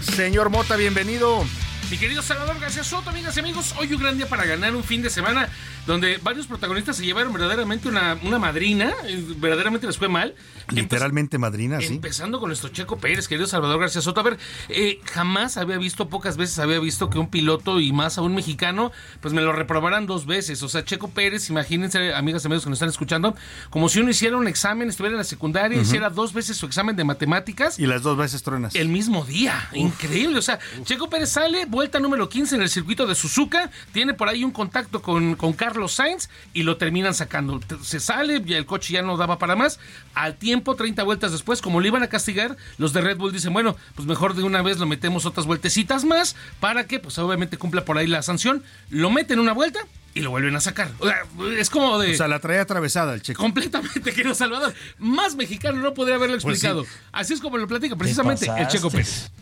Señor 0.02 0.50
Mota, 0.50 0.76
bienvenido. 0.76 1.44
Mi 1.92 1.98
querido 1.98 2.22
Salvador 2.22 2.58
García 2.58 2.82
Soto, 2.84 3.10
amigas 3.10 3.36
y 3.36 3.40
amigos, 3.40 3.74
hoy 3.78 3.92
un 3.92 4.00
gran 4.00 4.16
día 4.16 4.26
para 4.26 4.46
ganar 4.46 4.74
un 4.74 4.82
fin 4.82 5.02
de 5.02 5.10
semana 5.10 5.50
donde 5.86 6.18
varios 6.22 6.46
protagonistas 6.46 6.96
se 6.96 7.04
llevaron 7.04 7.32
verdaderamente 7.32 7.88
una, 7.88 8.16
una 8.22 8.38
madrina, 8.38 8.92
eh, 9.04 9.22
verdaderamente 9.36 9.86
les 9.86 9.98
fue 9.98 10.08
mal. 10.08 10.34
Literalmente 10.70 11.38
madrina, 11.38 11.80
sí. 11.80 11.88
Empezando 11.88 12.38
con 12.38 12.48
nuestro 12.48 12.70
Checo 12.70 12.98
Pérez, 12.98 13.26
querido 13.26 13.46
Salvador 13.46 13.80
García 13.80 14.00
Soto. 14.00 14.20
A 14.20 14.22
ver, 14.22 14.38
eh, 14.68 15.00
jamás 15.12 15.56
había 15.56 15.76
visto, 15.76 16.08
pocas 16.08 16.36
veces 16.36 16.58
había 16.60 16.78
visto 16.78 17.10
que 17.10 17.18
un 17.18 17.28
piloto 17.28 17.80
y 17.80 17.92
más 17.92 18.16
a 18.16 18.22
un 18.22 18.34
mexicano, 18.34 18.92
pues 19.20 19.34
me 19.34 19.42
lo 19.42 19.52
reprobaran 19.52 20.06
dos 20.06 20.24
veces. 20.24 20.62
O 20.62 20.68
sea, 20.68 20.84
Checo 20.84 21.10
Pérez, 21.10 21.50
imagínense, 21.50 22.14
amigas 22.14 22.44
y 22.44 22.46
amigos 22.46 22.64
que 22.64 22.70
nos 22.70 22.76
están 22.76 22.88
escuchando, 22.88 23.34
como 23.70 23.88
si 23.88 24.00
uno 24.00 24.10
hiciera 24.10 24.36
un 24.36 24.46
examen, 24.46 24.88
estuviera 24.88 25.14
en 25.14 25.18
la 25.18 25.24
secundaria, 25.24 25.80
hiciera 25.80 26.10
dos 26.10 26.32
veces 26.32 26.56
su 26.56 26.64
examen 26.66 26.94
de 26.94 27.04
matemáticas. 27.04 27.78
Y 27.78 27.86
las 27.86 28.02
dos 28.02 28.16
veces 28.16 28.42
truenas. 28.42 28.74
El 28.76 28.88
mismo 28.88 29.24
día. 29.24 29.68
Increíble. 29.72 30.38
O 30.38 30.42
sea, 30.42 30.60
Checo 30.84 31.10
Pérez 31.10 31.30
sale, 31.30 31.66
vuelta 31.82 31.98
número 31.98 32.28
15 32.28 32.54
en 32.54 32.62
el 32.62 32.68
circuito 32.68 33.08
de 33.08 33.16
Suzuka, 33.16 33.68
tiene 33.90 34.14
por 34.14 34.28
ahí 34.28 34.44
un 34.44 34.52
contacto 34.52 35.02
con, 35.02 35.34
con 35.34 35.52
Carlos 35.52 35.94
Sainz 35.94 36.28
y 36.54 36.62
lo 36.62 36.76
terminan 36.76 37.12
sacando. 37.12 37.60
Se 37.82 37.98
sale, 37.98 38.40
y 38.46 38.54
el 38.54 38.66
coche 38.66 38.92
ya 38.92 39.02
no 39.02 39.16
daba 39.16 39.36
para 39.36 39.56
más. 39.56 39.80
Al 40.14 40.36
tiempo, 40.36 40.76
30 40.76 41.02
vueltas 41.02 41.32
después, 41.32 41.60
como 41.60 41.80
le 41.80 41.88
iban 41.88 42.04
a 42.04 42.08
castigar, 42.08 42.56
los 42.78 42.92
de 42.92 43.00
Red 43.00 43.16
Bull 43.16 43.32
dicen, 43.32 43.52
bueno, 43.52 43.76
pues 43.96 44.06
mejor 44.06 44.36
de 44.36 44.44
una 44.44 44.62
vez 44.62 44.78
lo 44.78 44.86
metemos 44.86 45.26
otras 45.26 45.44
vueltecitas 45.44 46.04
más 46.04 46.36
para 46.60 46.86
que, 46.86 47.00
pues 47.00 47.18
obviamente 47.18 47.56
cumpla 47.56 47.84
por 47.84 47.98
ahí 47.98 48.06
la 48.06 48.22
sanción. 48.22 48.62
Lo 48.88 49.10
meten 49.10 49.40
una 49.40 49.52
vuelta 49.52 49.80
y 50.14 50.20
lo 50.20 50.30
vuelven 50.30 50.54
a 50.54 50.60
sacar. 50.60 50.88
O 51.00 51.08
sea, 51.08 51.24
es 51.58 51.68
como 51.68 51.98
de. 51.98 52.12
O 52.12 52.16
sea, 52.16 52.28
la 52.28 52.38
traía 52.38 52.62
atravesada 52.62 53.12
el 53.14 53.22
checo. 53.22 53.42
Completamente, 53.42 54.12
querido 54.14 54.36
Salvador. 54.36 54.72
Más 54.98 55.34
mexicano 55.34 55.80
no 55.80 55.94
podría 55.94 56.14
haberlo 56.14 56.38
pues 56.38 56.54
explicado. 56.54 56.86
Así 57.10 57.34
es 57.34 57.40
como 57.40 57.58
lo 57.58 57.66
platica 57.66 57.96
precisamente 57.96 58.46
el 58.56 58.68
Checo 58.68 58.88
Pérez. 58.88 59.32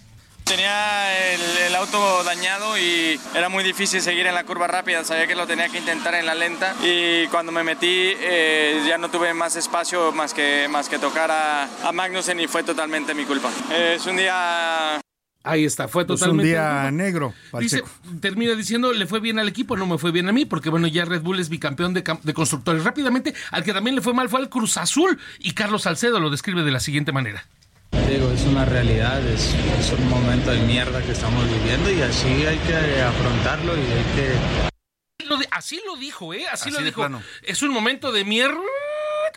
Tenía 0.50 1.32
el, 1.66 1.76
auto 1.76 2.24
dañado 2.24 2.76
y 2.76 3.20
era 3.36 3.48
muy 3.48 3.62
difícil 3.62 4.02
seguir 4.02 4.26
en 4.26 4.34
la 4.34 4.42
curva 4.42 4.66
rápida, 4.66 5.04
sabía 5.04 5.28
que 5.28 5.36
lo 5.36 5.46
tenía 5.46 5.68
que 5.68 5.78
intentar 5.78 6.16
en 6.16 6.26
la 6.26 6.34
lenta 6.34 6.74
y 6.82 7.28
cuando 7.28 7.52
me 7.52 7.62
metí 7.62 7.86
eh, 8.18 8.82
ya 8.84 8.98
no 8.98 9.10
tuve 9.10 9.32
más 9.32 9.54
espacio 9.54 10.10
más 10.10 10.34
que, 10.34 10.66
más 10.68 10.88
que 10.88 10.98
tocar 10.98 11.30
a, 11.30 11.68
a 11.86 11.92
Magnussen 11.92 12.40
y 12.40 12.48
fue 12.48 12.64
totalmente 12.64 13.14
mi 13.14 13.24
culpa. 13.26 13.48
es 13.72 14.04
un 14.06 14.16
día 14.16 15.00
Ahí 15.44 15.64
está, 15.64 15.86
fue 15.86 16.04
totalmente. 16.04 16.42
un 16.42 16.48
día 16.48 16.90
negro. 16.90 17.32
Dice, 17.60 17.84
termina 18.20 18.54
diciendo, 18.56 18.92
le 18.92 19.06
fue 19.06 19.20
bien 19.20 19.38
al 19.38 19.48
equipo, 19.48 19.76
no 19.76 19.86
me 19.86 19.98
fue 19.98 20.10
bien 20.10 20.28
a 20.28 20.32
mí, 20.32 20.46
porque 20.46 20.68
bueno, 20.68 20.88
ya 20.88 21.04
Red 21.04 21.22
Bull 21.22 21.38
es 21.38 21.48
bicampeón 21.48 21.94
de, 21.94 22.02
de 22.22 22.34
constructores. 22.34 22.82
Rápidamente, 22.82 23.34
al 23.52 23.62
que 23.62 23.72
también 23.72 23.94
le 23.94 24.02
fue 24.02 24.12
mal 24.14 24.28
fue 24.28 24.40
al 24.40 24.50
Cruz 24.50 24.76
Azul 24.76 25.18
y 25.38 25.52
Carlos 25.52 25.82
Salcedo 25.82 26.18
lo 26.18 26.28
describe 26.28 26.64
de 26.64 26.72
la 26.72 26.80
siguiente 26.80 27.12
manera. 27.12 27.46
Digo, 27.92 28.30
es 28.32 28.44
una 28.44 28.64
realidad, 28.64 29.24
es, 29.26 29.54
un 29.96 30.08
momento 30.08 30.50
de 30.50 30.60
mierda 30.60 31.02
que 31.02 31.12
estamos 31.12 31.44
viviendo 31.48 31.90
y 31.90 32.02
así 32.02 32.28
hay 32.46 32.58
que 32.58 33.02
afrontarlo 33.02 33.76
y 33.76 33.80
hay 33.80 34.04
que... 34.14 35.46
Así 35.52 35.80
lo 35.86 35.96
dijo, 35.96 36.34
¿eh? 36.34 36.46
Así, 36.50 36.70
lo 36.70 36.80
dijo. 36.80 37.08
Es 37.42 37.62
un 37.62 37.70
momento 37.70 38.10
de 38.10 38.24
mierda 38.24 38.58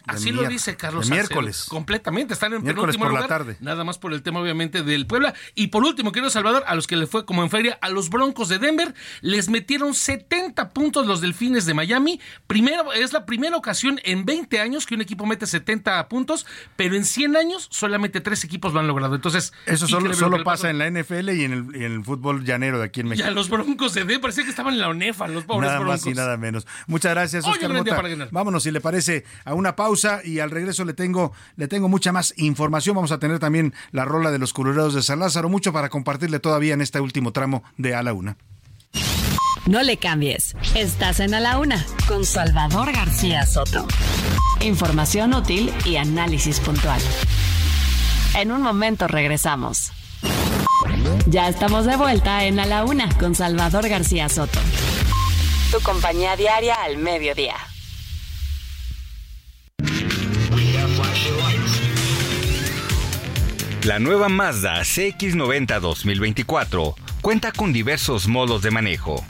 Así 0.07 0.31
lo 0.31 0.47
dice 0.47 0.75
Carlos. 0.75 1.07
De 1.07 1.15
miércoles. 1.15 1.65
completamente. 1.69 2.34
Están 2.34 2.53
en 2.53 2.63
miércoles 2.63 2.97
por 2.97 3.13
la 3.13 3.27
tarde. 3.27 3.57
Nada 3.61 3.84
más 3.84 3.97
por 3.97 4.13
el 4.13 4.21
tema, 4.21 4.39
obviamente, 4.41 4.84
del 4.84 5.07
Puebla. 5.07 5.34
Y 5.55 5.67
por 5.67 5.84
último, 5.84 6.11
quiero 6.11 6.30
Salvador, 6.30 6.63
a 6.67 6.75
los 6.75 6.88
que 6.88 6.95
le 6.97 7.07
fue 7.07 7.25
como 7.25 7.43
en 7.43 7.49
feria, 7.49 7.77
a 7.81 7.89
los 7.89 8.09
Broncos 8.09 8.49
de 8.49 8.59
Denver, 8.59 8.93
les 9.21 9.49
metieron 9.49 9.93
70 9.93 10.69
puntos 10.69 11.07
los 11.07 11.21
Delfines 11.21 11.65
de 11.65 11.73
Miami. 11.73 12.19
Primero, 12.47 12.91
es 12.93 13.13
la 13.13 13.25
primera 13.25 13.55
ocasión 13.55 13.99
en 14.03 14.25
20 14.25 14.59
años 14.59 14.85
que 14.85 14.95
un 14.95 15.01
equipo 15.01 15.25
mete 15.25 15.47
70 15.47 16.07
puntos, 16.09 16.45
pero 16.75 16.95
en 16.95 17.05
100 17.05 17.38
años 17.38 17.67
solamente 17.71 18.19
tres 18.19 18.43
equipos 18.43 18.73
lo 18.73 18.81
han 18.81 18.88
logrado. 18.88 19.15
Entonces, 19.15 19.53
eso 19.65 19.88
solo, 19.88 20.13
solo 20.13 20.43
pasa 20.43 20.69
en 20.69 20.80
la 20.80 20.89
NFL 20.89 21.30
y 21.30 21.43
en 21.45 21.73
el, 21.73 22.03
fútbol 22.03 22.43
llanero 22.43 22.80
de 22.80 22.85
aquí 22.85 22.99
en 22.99 23.07
México. 23.07 23.25
Ya 23.25 23.34
los 23.34 23.49
Broncos 23.49 23.93
de 23.93 24.01
Denver, 24.01 24.19
parecía 24.19 24.43
que 24.43 24.49
estaban 24.49 24.73
en 24.73 24.81
la 24.81 24.89
ONEFA, 24.89 25.27
los 25.27 25.45
pobres 25.45 25.69
nada 25.69 25.80
Broncos. 25.80 26.05
Nada 26.05 26.07
más 26.07 26.13
y 26.13 26.13
nada 26.13 26.38
menos. 26.38 26.67
Muchas 26.88 27.13
gracias, 27.13 27.45
Oscar 27.45 27.71
Mota. 27.71 28.01
Vámonos, 28.31 28.63
si 28.63 28.71
le 28.71 28.81
parece, 28.81 29.23
a 29.45 29.53
una 29.53 29.75
pausa 29.75 29.92
y 30.23 30.39
al 30.39 30.51
regreso 30.51 30.73
eso 30.73 30.85
le 30.85 30.93
tengo, 30.93 31.31
le 31.55 31.67
tengo 31.67 31.87
mucha 31.87 32.11
más 32.11 32.33
información. 32.37 32.95
Vamos 32.95 33.11
a 33.11 33.19
tener 33.19 33.39
también 33.39 33.73
la 33.91 34.05
rola 34.05 34.31
de 34.31 34.39
los 34.39 34.53
curuleros 34.53 34.93
de 34.93 35.03
San 35.03 35.19
Lázaro, 35.19 35.49
mucho 35.49 35.71
para 35.71 35.89
compartirle 35.89 36.39
todavía 36.39 36.73
en 36.73 36.81
este 36.81 36.99
último 36.99 37.31
tramo 37.31 37.63
de 37.77 37.95
A 37.95 38.03
la 38.03 38.13
Una. 38.13 38.37
No 39.65 39.81
le 39.81 39.97
cambies. 39.97 40.55
Estás 40.75 41.19
en 41.19 41.33
A 41.33 41.39
la 41.39 41.59
Una 41.59 41.85
con 42.07 42.25
Salvador 42.25 42.91
García 42.91 43.45
Soto. 43.45 43.87
Información 44.61 45.33
útil 45.33 45.71
y 45.85 45.95
análisis 45.95 46.59
puntual. 46.59 46.99
En 48.35 48.51
un 48.51 48.61
momento 48.61 49.07
regresamos. 49.07 49.91
Ya 51.27 51.47
estamos 51.47 51.85
de 51.85 51.95
vuelta 51.95 52.45
en 52.45 52.59
A 52.59 52.65
la 52.65 52.83
Una 52.83 53.15
con 53.17 53.35
Salvador 53.35 53.87
García 53.87 54.27
Soto. 54.27 54.59
Tu 55.71 55.79
compañía 55.81 56.35
diaria 56.35 56.75
al 56.83 56.97
mediodía. 56.97 57.55
La 63.85 63.99
nueva 63.99 64.30
Mazda 64.30 64.80
CX90 64.80 65.81
2024 65.81 66.95
cuenta 67.22 67.51
con 67.51 67.73
diversos 67.73 68.27
modos 68.27 68.61
de 68.61 68.72
manejo. 68.72 69.26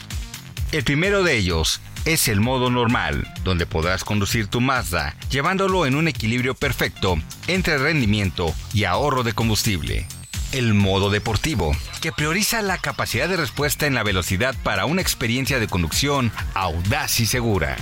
El 0.72 0.84
primero 0.84 1.24
de 1.24 1.38
ellos 1.38 1.82
es 2.06 2.28
el 2.28 2.40
modo 2.40 2.70
normal, 2.70 3.28
donde 3.44 3.66
podrás 3.66 4.04
conducir 4.04 4.48
tu 4.48 4.62
Mazda 4.62 5.16
llevándolo 5.32 5.88
en 5.88 5.96
un 5.96 6.08
equilibrio 6.08 6.54
perfecto 6.54 7.18
entre 7.48 7.80
rendimiento 7.80 8.54
y 8.74 8.84
ahorro 8.84 9.24
de 9.24 9.34
combustible. 9.34 10.06
El 10.52 10.76
modo 10.76 11.10
deportivo, 11.10 11.76
que 12.00 12.12
prioriza 12.12 12.62
la 12.62 12.78
capacidad 12.78 13.28
de 13.28 13.38
respuesta 13.38 13.88
en 13.88 13.96
la 13.96 14.04
velocidad 14.04 14.54
para 14.62 14.86
una 14.86 15.02
experiencia 15.02 15.60
de 15.60 15.68
conducción 15.68 16.32
audaz 16.54 17.20
y 17.20 17.26
segura 17.26 17.76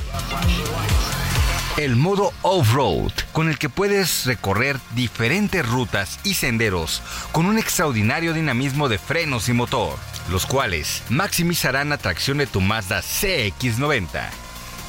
el 1.78 1.96
modo 1.96 2.34
off-road, 2.42 3.12
con 3.32 3.50
el 3.50 3.58
que 3.58 3.70
puedes 3.70 4.26
recorrer 4.26 4.78
diferentes 4.94 5.68
rutas 5.68 6.20
y 6.24 6.34
senderos 6.34 7.02
con 7.32 7.46
un 7.46 7.58
extraordinario 7.58 8.34
dinamismo 8.34 8.90
de 8.90 8.98
frenos 8.98 9.48
y 9.48 9.54
motor, 9.54 9.98
los 10.30 10.46
cuales 10.46 11.04
maximizarán 11.10 11.90
la 11.90 11.98
tracción 11.98 12.38
de 12.38 12.48
tu 12.48 12.62
Mazda 12.62 13.02
CX90. 13.02 14.30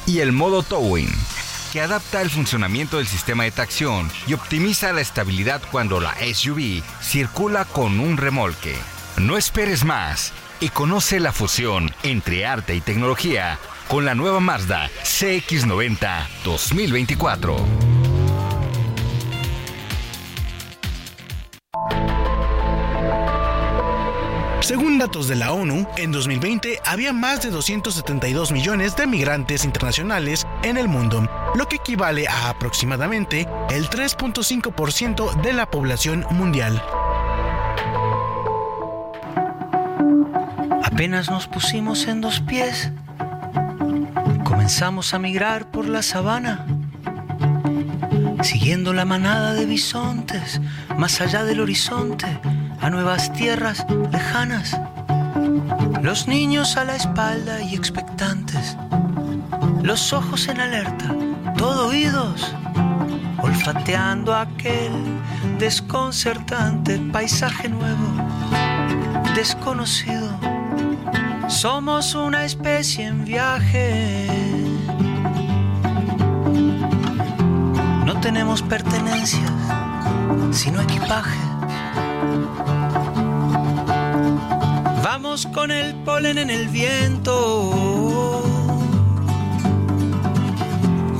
Y 0.05 0.19
el 0.19 0.33
modo 0.33 0.61
towing, 0.61 1.11
que 1.71 1.81
adapta 1.81 2.21
el 2.21 2.29
funcionamiento 2.29 2.97
del 2.97 3.07
sistema 3.07 3.43
de 3.43 3.51
tracción 3.51 4.11
y 4.27 4.33
optimiza 4.33 4.91
la 4.91 5.01
estabilidad 5.01 5.61
cuando 5.71 6.01
la 6.01 6.13
SUV 6.33 6.83
circula 7.01 7.65
con 7.65 7.99
un 7.99 8.17
remolque. 8.17 8.75
No 9.17 9.37
esperes 9.37 9.85
más 9.85 10.33
y 10.59 10.69
conoce 10.69 11.19
la 11.19 11.31
fusión 11.31 11.93
entre 12.03 12.45
arte 12.45 12.75
y 12.75 12.81
tecnología 12.81 13.57
con 13.93 14.05
la 14.05 14.15
nueva 14.15 14.39
Mazda 14.39 14.89
CX90 15.03 16.27
2024. 16.43 17.55
Según 24.61 24.97
datos 24.97 25.27
de 25.27 25.35
la 25.35 25.51
ONU, 25.51 25.85
en 25.97 26.11
2020 26.11 26.79
había 26.83 27.13
más 27.13 27.43
de 27.43 27.51
272 27.51 28.51
millones 28.51 28.95
de 28.95 29.05
migrantes 29.05 29.63
internacionales 29.63 30.47
en 30.63 30.77
el 30.77 30.87
mundo, 30.87 31.29
lo 31.53 31.67
que 31.67 31.75
equivale 31.75 32.27
a 32.27 32.49
aproximadamente 32.49 33.47
el 33.69 33.91
3.5% 33.91 35.39
de 35.43 35.53
la 35.53 35.69
población 35.69 36.25
mundial. 36.31 36.81
Apenas 40.83 41.29
nos 41.29 41.47
pusimos 41.47 42.07
en 42.07 42.21
dos 42.21 42.39
pies 42.39 42.91
comenzamos 44.63 45.13
a 45.13 45.19
migrar 45.19 45.71
por 45.71 45.89
la 45.89 46.01
sabana, 46.01 46.65
siguiendo 48.43 48.93
la 48.93 49.03
manada 49.03 49.53
de 49.53 49.65
bisontes, 49.65 50.61
más 50.97 51.19
allá 51.19 51.43
del 51.43 51.59
horizonte, 51.59 52.39
a 52.79 52.89
nuevas 52.89 53.33
tierras 53.33 53.85
lejanas. 54.09 54.79
Los 56.01 56.29
niños 56.29 56.77
a 56.77 56.85
la 56.85 56.95
espalda 56.95 57.61
y 57.61 57.75
expectantes, 57.75 58.77
los 59.81 60.13
ojos 60.13 60.47
en 60.47 60.61
alerta, 60.61 61.13
todo 61.57 61.89
oídos, 61.89 62.55
olfateando 63.41 64.33
aquel 64.33 64.93
desconcertante 65.59 66.99
paisaje 67.11 67.67
nuevo, 67.67 68.13
desconocido. 69.35 70.31
Somos 71.49 72.15
una 72.15 72.45
especie 72.45 73.05
en 73.05 73.25
viaje. 73.25 74.52
No 78.05 78.19
tenemos 78.19 78.61
pertenencias, 78.61 79.49
sino 80.51 80.81
equipaje. 80.81 81.37
Vamos 85.01 85.47
con 85.47 85.71
el 85.71 85.95
polen 86.03 86.37
en 86.37 86.49
el 86.49 86.67
viento. 86.67 88.43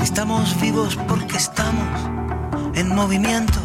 Estamos 0.01 0.60
vivos 0.60 0.97
porque 1.07 1.38
estamos 1.38 1.99
en 2.76 2.93
movimiento. 2.93 3.60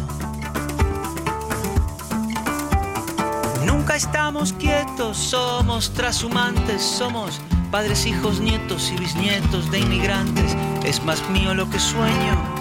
Nunca 3.65 3.97
estamos 3.97 4.53
quietos, 4.53 5.17
somos 5.17 5.93
trashumantes, 5.93 6.81
somos 6.81 7.41
padres, 7.69 8.05
hijos, 8.05 8.39
nietos 8.39 8.91
y 8.91 8.95
bisnietos 8.95 9.69
de 9.71 9.79
inmigrantes. 9.79 10.55
Es 10.85 11.03
más 11.03 11.27
mío 11.29 11.53
lo 11.53 11.69
que 11.69 11.79
sueño 11.79 12.58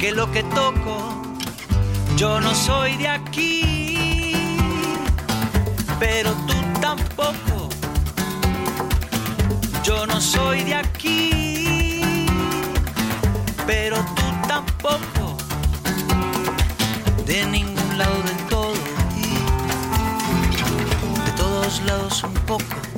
que 0.00 0.12
lo 0.12 0.30
que 0.32 0.42
toco. 0.44 1.22
Yo 2.16 2.40
no 2.40 2.54
soy 2.54 2.96
de 2.96 3.08
aquí, 3.08 4.56
pero 5.98 6.32
tú 6.46 6.54
tampoco. 6.80 7.68
Yo 9.84 10.06
no 10.06 10.18
soy 10.20 10.62
de 10.64 10.74
aquí, 10.74 12.26
pero 13.66 13.96
tú 14.16 14.48
tampoco. 14.48 15.36
De 17.26 17.44
ningún 17.46 17.98
lado 17.98 18.22
del 18.22 18.46
todo 18.48 18.72
de 21.24 21.32
todos 21.36 21.82
lados 21.82 22.24
un 22.24 22.34
poco. 22.46 22.89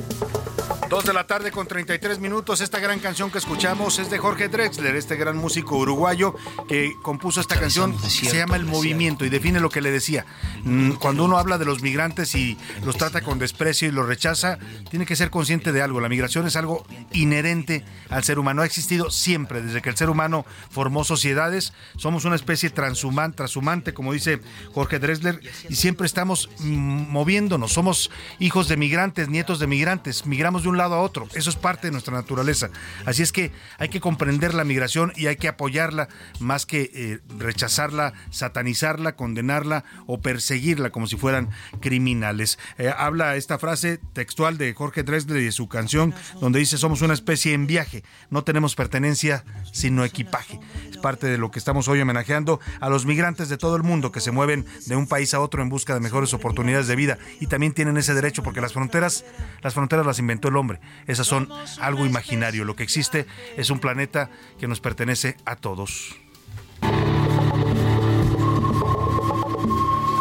Dos 0.93 1.05
de 1.05 1.13
la 1.13 1.25
tarde 1.25 1.49
con 1.49 1.65
33 1.65 2.19
minutos. 2.19 2.61
Esta 2.61 2.79
gran 2.79 2.99
canción 2.99 3.31
que 3.31 3.39
escuchamos 3.39 3.97
es 3.97 4.11
de 4.11 4.19
Jorge 4.19 4.47
Drexler, 4.47 4.95
este 4.95 5.15
gran 5.15 5.35
músico 5.35 5.75
uruguayo 5.75 6.35
que 6.67 6.93
compuso 7.01 7.41
esta 7.41 7.59
canción. 7.59 7.99
Se 7.99 8.37
llama 8.37 8.57
El 8.57 8.65
Movimiento 8.65 9.25
y 9.25 9.29
define 9.29 9.59
lo 9.59 9.71
que 9.71 9.81
le 9.81 9.89
decía. 9.89 10.27
Mm, 10.63 10.91
Cuando 10.91 11.25
uno 11.25 11.39
habla 11.39 11.57
de 11.57 11.65
los 11.65 11.81
migrantes 11.81 12.35
y 12.35 12.59
los 12.85 12.95
trata 12.95 13.21
con 13.21 13.39
desprecio 13.39 13.87
y 13.87 13.91
los 13.91 14.05
rechaza, 14.05 14.59
tiene 14.91 15.07
que 15.07 15.15
ser 15.15 15.31
consciente 15.31 15.71
de 15.71 15.81
algo. 15.81 15.99
La 15.99 16.09
migración 16.09 16.45
es 16.45 16.55
algo 16.57 16.85
inherente 17.11 17.83
al 18.11 18.23
ser 18.23 18.37
humano. 18.37 18.61
Ha 18.61 18.67
existido 18.67 19.09
siempre, 19.09 19.63
desde 19.63 19.81
que 19.81 19.89
el 19.89 19.97
ser 19.97 20.11
humano 20.11 20.45
formó 20.69 21.03
sociedades. 21.03 21.73
Somos 21.97 22.23
una 22.23 22.35
especie 22.35 22.69
transhumante, 22.69 23.37
transhumante, 23.37 23.95
como 23.95 24.13
dice 24.13 24.41
Jorge 24.75 24.99
Drexler, 24.99 25.39
y 25.67 25.73
siempre 25.73 26.05
estamos 26.05 26.51
mm, 26.59 27.09
moviéndonos. 27.11 27.73
Somos 27.73 28.11
hijos 28.37 28.67
de 28.67 28.77
migrantes, 28.77 29.27
nietos 29.27 29.57
de 29.57 29.65
migrantes. 29.65 30.27
Migramos 30.27 30.61
de 30.61 30.69
un 30.69 30.77
lado 30.77 30.82
a 30.91 30.99
otro. 30.99 31.27
Eso 31.33 31.49
es 31.49 31.55
parte 31.55 31.87
de 31.87 31.91
nuestra 31.91 32.13
naturaleza. 32.13 32.69
Así 33.05 33.23
es 33.23 33.31
que 33.31 33.51
hay 33.77 33.89
que 33.89 33.99
comprender 34.01 34.53
la 34.53 34.63
migración 34.63 35.13
y 35.15 35.27
hay 35.27 35.35
que 35.35 35.47
apoyarla 35.47 36.09
más 36.39 36.65
que 36.65 36.91
eh, 36.93 37.19
rechazarla, 37.37 38.13
satanizarla, 38.29 39.15
condenarla 39.15 39.85
o 40.07 40.21
perseguirla 40.21 40.89
como 40.89 41.07
si 41.07 41.17
fueran 41.17 41.49
criminales. 41.79 42.59
Eh, 42.77 42.91
habla 42.95 43.35
esta 43.35 43.59
frase 43.59 43.99
textual 44.13 44.57
de 44.57 44.73
Jorge 44.73 45.03
Dresler 45.03 45.41
y 45.41 45.45
de 45.45 45.51
su 45.51 45.67
canción 45.67 46.13
donde 46.41 46.59
dice 46.59 46.77
somos 46.77 47.01
una 47.01 47.13
especie 47.13 47.53
en 47.53 47.67
viaje, 47.67 48.03
no 48.29 48.43
tenemos 48.43 48.75
pertenencia 48.75 49.43
sino 49.71 50.03
equipaje. 50.03 50.59
Es 50.89 50.97
parte 50.97 51.27
de 51.27 51.37
lo 51.37 51.51
que 51.51 51.59
estamos 51.59 51.87
hoy 51.87 52.01
homenajeando 52.01 52.59
a 52.79 52.89
los 52.89 53.05
migrantes 53.05 53.49
de 53.49 53.57
todo 53.57 53.75
el 53.75 53.83
mundo 53.83 54.11
que 54.11 54.19
se 54.19 54.31
mueven 54.31 54.65
de 54.85 54.95
un 54.95 55.07
país 55.07 55.33
a 55.33 55.39
otro 55.39 55.61
en 55.61 55.69
busca 55.69 55.93
de 55.93 55.99
mejores 55.99 56.33
oportunidades 56.33 56.87
de 56.87 56.95
vida 56.95 57.17
y 57.39 57.47
también 57.47 57.73
tienen 57.73 57.97
ese 57.97 58.13
derecho 58.13 58.43
porque 58.43 58.61
las 58.61 58.73
fronteras, 58.73 59.25
las 59.61 59.73
fronteras 59.73 60.05
las 60.05 60.19
inventó 60.19 60.47
el 60.47 60.57
hombre. 60.57 60.72
Esas 61.07 61.27
son 61.27 61.49
algo 61.79 62.05
imaginario. 62.05 62.65
Lo 62.65 62.75
que 62.75 62.83
existe 62.83 63.25
es 63.57 63.69
un 63.69 63.79
planeta 63.79 64.29
que 64.59 64.67
nos 64.67 64.79
pertenece 64.79 65.37
a 65.45 65.55
todos. 65.55 66.15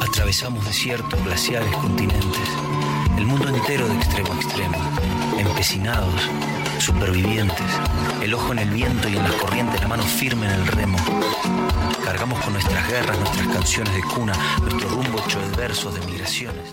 Atravesamos 0.00 0.64
desiertos, 0.64 1.22
glaciares, 1.24 1.72
continentes, 1.76 2.48
el 3.16 3.26
mundo 3.26 3.48
entero 3.48 3.88
de 3.88 3.94
extremo 3.94 4.32
a 4.32 4.36
extremo, 4.36 4.78
empecinados, 5.38 6.28
supervivientes, 6.78 7.66
el 8.22 8.34
ojo 8.34 8.52
en 8.52 8.58
el 8.60 8.70
viento 8.70 9.08
y 9.08 9.16
en 9.16 9.22
las 9.22 9.34
corrientes, 9.34 9.80
la 9.80 9.88
mano 9.88 10.02
firme 10.02 10.46
en 10.46 10.52
el 10.52 10.66
remo. 10.66 10.98
Cargamos 12.04 12.40
con 12.40 12.52
nuestras 12.52 12.88
guerras, 12.88 13.18
nuestras 13.18 13.46
canciones 13.48 13.94
de 13.94 14.02
cuna, 14.02 14.32
nuestro 14.60 14.88
rumbo 14.90 15.18
hecho 15.24 15.40
de 15.40 15.56
versos, 15.56 15.94
de 15.94 16.06
migraciones. 16.06 16.72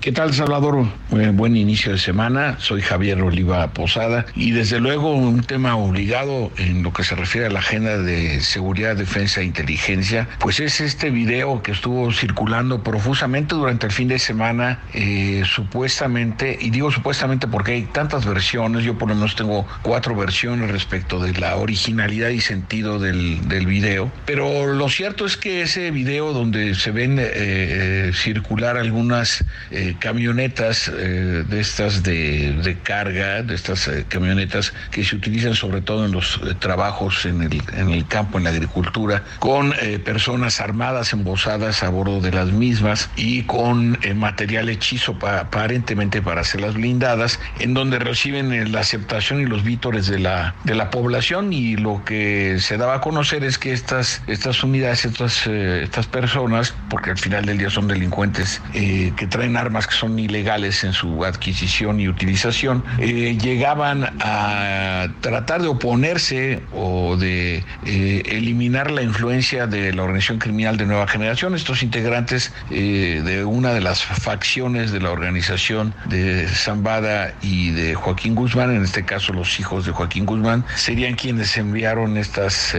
¿Qué 0.00 0.12
tal, 0.12 0.32
Salvador? 0.32 0.86
Eh, 1.12 1.30
buen 1.30 1.56
inicio 1.56 1.92
de 1.92 1.98
semana. 1.98 2.56
Soy 2.58 2.80
Javier 2.80 3.20
Oliva 3.20 3.68
Posada 3.74 4.24
y 4.34 4.52
desde 4.52 4.80
luego 4.80 5.12
un 5.12 5.42
tema 5.42 5.76
obligado 5.76 6.50
en 6.56 6.82
lo 6.82 6.94
que 6.94 7.04
se 7.04 7.14
refiere 7.14 7.48
a 7.48 7.50
la 7.50 7.58
agenda 7.58 7.98
de 7.98 8.40
seguridad, 8.40 8.96
defensa 8.96 9.42
e 9.42 9.44
inteligencia, 9.44 10.26
pues 10.38 10.58
es 10.58 10.80
este 10.80 11.10
video 11.10 11.62
que 11.62 11.72
estuvo 11.72 12.10
circulando 12.12 12.82
profusamente 12.82 13.54
durante 13.54 13.84
el 13.84 13.92
fin 13.92 14.08
de 14.08 14.18
semana, 14.18 14.80
eh, 14.94 15.42
supuestamente, 15.44 16.56
y 16.58 16.70
digo 16.70 16.90
supuestamente 16.90 17.46
porque 17.46 17.72
hay 17.72 17.82
tantas 17.82 18.24
versiones, 18.24 18.84
yo 18.84 18.96
por 18.96 19.10
lo 19.10 19.16
menos 19.16 19.36
tengo 19.36 19.66
cuatro 19.82 20.16
versiones 20.16 20.70
respecto 20.70 21.20
de 21.20 21.34
la 21.34 21.56
originalidad 21.56 22.30
y 22.30 22.40
sentido 22.40 22.98
del, 22.98 23.40
video, 23.66 24.10
pero 24.24 24.72
lo 24.72 24.88
cierto 24.88 25.26
es 25.26 25.36
que 25.36 25.60
ese 25.60 25.90
video 25.90 26.32
donde 26.32 26.74
se 26.74 26.90
ven 26.90 27.18
eh, 27.18 27.28
eh, 27.34 28.12
circular 28.14 28.78
algunas 28.78 29.44
eh, 29.70 29.89
camionetas 29.98 30.88
eh, 30.88 31.44
de 31.48 31.60
estas 31.60 32.02
de, 32.02 32.76
carga, 32.82 33.42
de 33.42 33.54
estas 33.54 33.88
eh, 33.88 34.04
camionetas 34.08 34.72
que 34.90 35.04
se 35.04 35.16
utilizan 35.16 35.54
sobre 35.54 35.80
todo 35.80 36.04
en 36.04 36.12
los 36.12 36.40
eh, 36.44 36.54
trabajos 36.58 37.24
en 37.26 37.42
el, 37.42 37.62
en 37.76 37.90
el 37.90 38.06
campo, 38.06 38.38
en 38.38 38.44
la 38.44 38.50
agricultura, 38.50 39.22
con 39.38 39.72
personas 40.04 40.60
armadas, 40.60 41.12
embosadas 41.12 41.82
a 41.82 41.88
bordo 41.88 42.20
de 42.20 42.30
las 42.32 42.52
mismas 42.52 43.10
y 43.16 43.42
con 43.42 43.98
material 44.16 44.68
hechizo 44.68 45.18
pa- 45.18 45.40
aparentemente 45.40 46.22
para 46.22 46.42
hacerlas 46.42 46.74
blindadas, 46.74 47.40
en 47.58 47.74
donde 47.74 47.98
reciben 47.98 48.72
la 48.72 48.80
aceptación 48.80 49.40
y 49.40 49.46
los 49.46 49.64
vítores 49.64 50.06
de 50.06 50.18
la, 50.18 50.54
de 50.64 50.74
la 50.74 50.90
población. 50.90 51.52
Y 51.52 51.76
lo 51.76 52.04
que 52.04 52.58
se 52.60 52.76
daba 52.76 52.96
a 52.96 53.00
conocer 53.00 53.44
es 53.44 53.58
que 53.58 53.72
estas, 53.72 54.22
estas 54.26 54.62
unidades, 54.62 55.04
estas, 55.04 55.46
estas 55.46 56.06
personas, 56.06 56.74
porque 56.88 57.10
al 57.10 57.18
final 57.18 57.44
del 57.46 57.58
día 57.58 57.70
son 57.70 57.88
delincuentes 57.88 58.60
que 58.72 59.26
traen 59.28 59.56
armas 59.56 59.79
que 59.86 59.94
son 59.94 60.18
ilegales 60.18 60.84
en 60.84 60.92
su 60.92 61.24
adquisición 61.24 62.00
y 62.00 62.08
utilización, 62.08 62.84
eh, 62.98 63.36
llegaban 63.40 64.04
a 64.20 65.08
tratar 65.20 65.62
de 65.62 65.68
oponerse 65.68 66.62
o 66.72 67.16
de 67.16 67.64
eh, 67.86 68.22
eliminar 68.26 68.90
la 68.90 69.02
influencia 69.02 69.66
de 69.66 69.92
la 69.92 70.02
organización 70.02 70.38
criminal 70.38 70.76
de 70.76 70.86
nueva 70.86 71.06
generación. 71.06 71.54
Estos 71.54 71.82
integrantes 71.82 72.52
eh, 72.70 73.22
de 73.24 73.44
una 73.44 73.72
de 73.72 73.80
las 73.80 74.02
facciones 74.02 74.92
de 74.92 75.00
la 75.00 75.10
organización 75.10 75.94
de 76.06 76.46
Zambada 76.48 77.34
y 77.42 77.70
de 77.70 77.94
Joaquín 77.94 78.34
Guzmán, 78.34 78.74
en 78.74 78.84
este 78.84 79.04
caso 79.04 79.32
los 79.32 79.58
hijos 79.60 79.86
de 79.86 79.92
Joaquín 79.92 80.26
Guzmán, 80.26 80.64
serían 80.76 81.14
quienes 81.14 81.56
enviaron 81.56 82.16
estas 82.16 82.76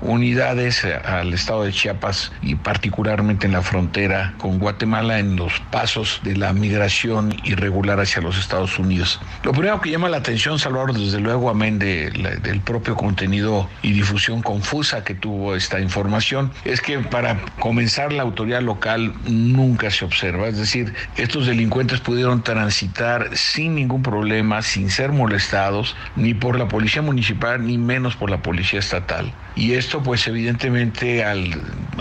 unidades 0.00 0.84
al 0.84 1.32
estado 1.32 1.64
de 1.64 1.72
Chiapas 1.72 2.32
y 2.42 2.54
particularmente 2.54 3.46
en 3.46 3.52
la 3.52 3.62
frontera 3.62 4.34
con 4.38 4.58
Guatemala 4.58 5.18
en 5.18 5.36
los 5.36 5.60
pasos 5.70 6.20
de 6.22 6.36
la 6.36 6.43
migración 6.52 7.34
irregular 7.44 8.00
hacia 8.00 8.20
los 8.22 8.38
Estados 8.38 8.78
Unidos. 8.78 9.20
Lo 9.42 9.52
primero 9.52 9.80
que 9.80 9.90
llama 9.90 10.08
la 10.08 10.18
atención, 10.18 10.58
Salvador, 10.58 10.92
desde 10.94 11.20
luego, 11.20 11.50
amén 11.50 11.78
de 11.78 12.12
la- 12.16 12.36
del 12.36 12.60
propio 12.60 12.94
contenido 12.96 13.68
y 13.82 13.92
difusión 13.92 14.42
confusa 14.42 15.04
que 15.04 15.14
tuvo 15.14 15.54
esta 15.56 15.80
información, 15.80 16.50
es 16.64 16.80
que 16.80 16.98
para 16.98 17.40
comenzar 17.58 18.12
la 18.12 18.22
autoridad 18.22 18.62
local 18.62 19.14
nunca 19.26 19.90
se 19.90 20.04
observa, 20.04 20.48
es 20.48 20.58
decir, 20.58 20.92
estos 21.16 21.46
delincuentes 21.46 22.00
pudieron 22.00 22.42
transitar 22.42 23.30
sin 23.36 23.74
ningún 23.74 24.02
problema, 24.02 24.62
sin 24.62 24.90
ser 24.90 25.12
molestados, 25.12 25.96
ni 26.16 26.34
por 26.34 26.58
la 26.58 26.68
policía 26.68 27.02
municipal, 27.02 27.66
ni 27.66 27.78
menos 27.78 28.16
por 28.16 28.30
la 28.30 28.42
policía 28.42 28.78
estatal. 28.80 29.32
Y 29.56 29.74
esto 29.74 30.02
pues 30.02 30.26
evidentemente 30.26 31.24
al 31.24 31.54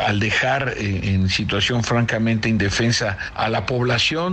al 0.07 0.19
dejar 0.19 0.73
eh, 0.75 1.01
en 1.13 1.29
situación 1.29 1.83
francamente 1.83 2.49
indefensa 2.49 3.15
a 3.35 3.47
la 3.47 3.67
población, 3.67 4.32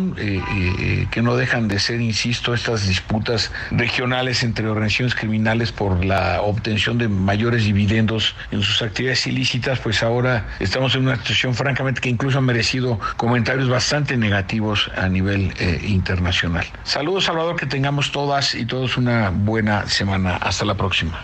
que 1.11 1.23
no 1.23 1.37
dejan 1.37 1.69
de 1.69 1.79
ser, 1.79 2.01
insisto, 2.01 2.55
estas 2.55 2.87
disputas 2.87 3.53
regionales 3.71 4.43
entre 4.43 4.69
organizaciones 4.69 5.15
criminales 5.15 5.73
por 5.73 6.05
la 6.05 6.43
obtención 6.43 6.99
de 6.99 7.09
mayores 7.09 7.65
dividendos 7.65 8.35
en 8.51 8.63
sus 8.63 8.83
actividades 8.83 9.27
ilícitas, 9.27 9.79
pues 9.81 10.03
ahora 10.03 10.47
estamos 10.59 10.95
en 10.95 11.03
una 11.03 11.17
situación 11.17 11.55
francamente 11.55 12.01
que 12.01 12.09
incluso 12.09 12.39
ha 12.39 12.43
merecido 12.43 12.99
comentarios 13.17 13.69
bastante 13.69 14.17
negativos 14.17 14.91
a 14.97 15.09
nivel 15.09 15.53
internacional. 15.87 16.67
Saludos, 16.85 17.25
Salvador, 17.25 17.57
que 17.57 17.67
tengamos 17.67 18.13
todas 18.13 18.55
y 18.55 18.65
todos 18.67 18.97
una 18.97 19.31
buena 19.31 19.87
semana. 19.89 20.37
Hasta 20.37 20.65
la 20.65 20.75
próxima. 20.75 21.21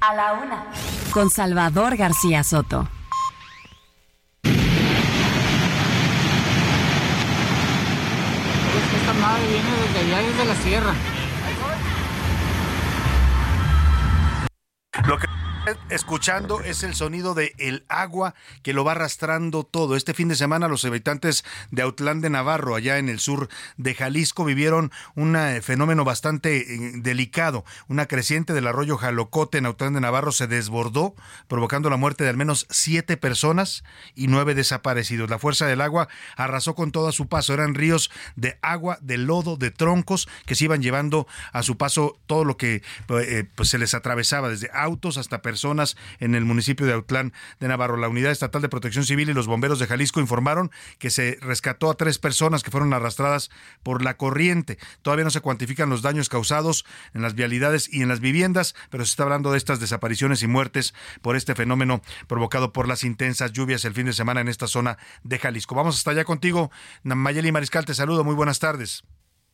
A 0.00 0.14
la 0.14 0.32
una. 0.32 0.64
Con 1.12 1.30
Salvador 1.30 1.96
García 1.96 2.42
Soto. 2.42 2.88
Nave 9.20 9.46
viene 9.46 9.70
desde 9.82 9.98
allá, 10.00 10.18
desde 10.26 10.44
la 10.46 10.54
sierra. 10.54 10.94
Lo 15.06 15.18
que 15.18 15.39
escuchando 15.90 16.60
es 16.60 16.82
el 16.82 16.94
sonido 16.94 17.34
de 17.34 17.54
el 17.58 17.84
agua 17.88 18.34
que 18.62 18.72
lo 18.72 18.84
va 18.84 18.92
arrastrando 18.92 19.64
todo. 19.64 19.94
Este 19.94 20.14
fin 20.14 20.28
de 20.28 20.34
semana 20.34 20.68
los 20.68 20.84
habitantes 20.84 21.44
de 21.70 21.82
Autlán 21.82 22.20
de 22.20 22.30
Navarro, 22.30 22.74
allá 22.74 22.98
en 22.98 23.08
el 23.08 23.20
sur 23.20 23.48
de 23.76 23.94
Jalisco, 23.94 24.44
vivieron 24.44 24.90
un 25.14 25.36
eh, 25.36 25.60
fenómeno 25.62 26.04
bastante 26.04 26.58
eh, 26.58 26.92
delicado. 26.96 27.64
Una 27.88 28.06
creciente 28.06 28.52
del 28.52 28.66
arroyo 28.66 28.96
Jalocote 28.96 29.58
en 29.58 29.66
Autlán 29.66 29.94
de 29.94 30.00
Navarro 30.00 30.32
se 30.32 30.46
desbordó, 30.46 31.14
provocando 31.46 31.90
la 31.90 31.96
muerte 31.96 32.24
de 32.24 32.30
al 32.30 32.36
menos 32.36 32.66
siete 32.70 33.16
personas 33.16 33.84
y 34.14 34.26
nueve 34.26 34.54
desaparecidos. 34.54 35.30
La 35.30 35.38
fuerza 35.38 35.66
del 35.66 35.80
agua 35.80 36.08
arrasó 36.36 36.74
con 36.74 36.90
todo 36.90 37.08
a 37.08 37.12
su 37.12 37.28
paso. 37.28 37.54
Eran 37.54 37.74
ríos 37.74 38.10
de 38.36 38.58
agua, 38.62 38.98
de 39.02 39.18
lodo, 39.18 39.56
de 39.56 39.70
troncos 39.70 40.28
que 40.46 40.54
se 40.54 40.64
iban 40.64 40.82
llevando 40.82 41.26
a 41.52 41.62
su 41.62 41.76
paso 41.76 42.18
todo 42.26 42.44
lo 42.44 42.56
que 42.56 42.82
eh, 43.08 43.44
pues 43.54 43.68
se 43.68 43.78
les 43.78 43.94
atravesaba, 43.94 44.48
desde 44.48 44.70
autos 44.72 45.16
hasta 45.16 45.42
personas 45.42 45.59
personas 45.60 45.98
en 46.20 46.34
el 46.34 46.46
municipio 46.46 46.86
de 46.86 46.94
Autlán 46.94 47.34
de 47.58 47.68
Navarro. 47.68 47.98
La 47.98 48.08
Unidad 48.08 48.32
Estatal 48.32 48.62
de 48.62 48.70
Protección 48.70 49.04
Civil 49.04 49.28
y 49.28 49.34
los 49.34 49.46
bomberos 49.46 49.78
de 49.78 49.86
Jalisco 49.86 50.18
informaron 50.18 50.70
que 50.98 51.10
se 51.10 51.36
rescató 51.42 51.90
a 51.90 51.94
tres 51.94 52.18
personas 52.18 52.62
que 52.62 52.70
fueron 52.70 52.94
arrastradas 52.94 53.50
por 53.82 54.02
la 54.02 54.16
corriente. 54.16 54.78
Todavía 55.02 55.24
no 55.24 55.30
se 55.30 55.42
cuantifican 55.42 55.90
los 55.90 56.00
daños 56.00 56.30
causados 56.30 56.86
en 57.12 57.20
las 57.20 57.34
vialidades 57.34 57.92
y 57.92 58.00
en 58.00 58.08
las 58.08 58.20
viviendas, 58.20 58.74
pero 58.88 59.04
se 59.04 59.10
está 59.10 59.24
hablando 59.24 59.52
de 59.52 59.58
estas 59.58 59.80
desapariciones 59.80 60.42
y 60.42 60.46
muertes 60.46 60.94
por 61.20 61.36
este 61.36 61.54
fenómeno 61.54 62.00
provocado 62.26 62.72
por 62.72 62.88
las 62.88 63.04
intensas 63.04 63.52
lluvias 63.52 63.84
el 63.84 63.92
fin 63.92 64.06
de 64.06 64.14
semana 64.14 64.40
en 64.40 64.48
esta 64.48 64.66
zona 64.66 64.96
de 65.24 65.38
Jalisco. 65.38 65.74
Vamos 65.74 65.98
hasta 65.98 66.12
allá 66.12 66.24
contigo. 66.24 66.70
Mayeli 67.02 67.52
Mariscal, 67.52 67.84
te 67.84 67.92
saludo. 67.92 68.24
Muy 68.24 68.34
buenas 68.34 68.60
tardes. 68.60 69.04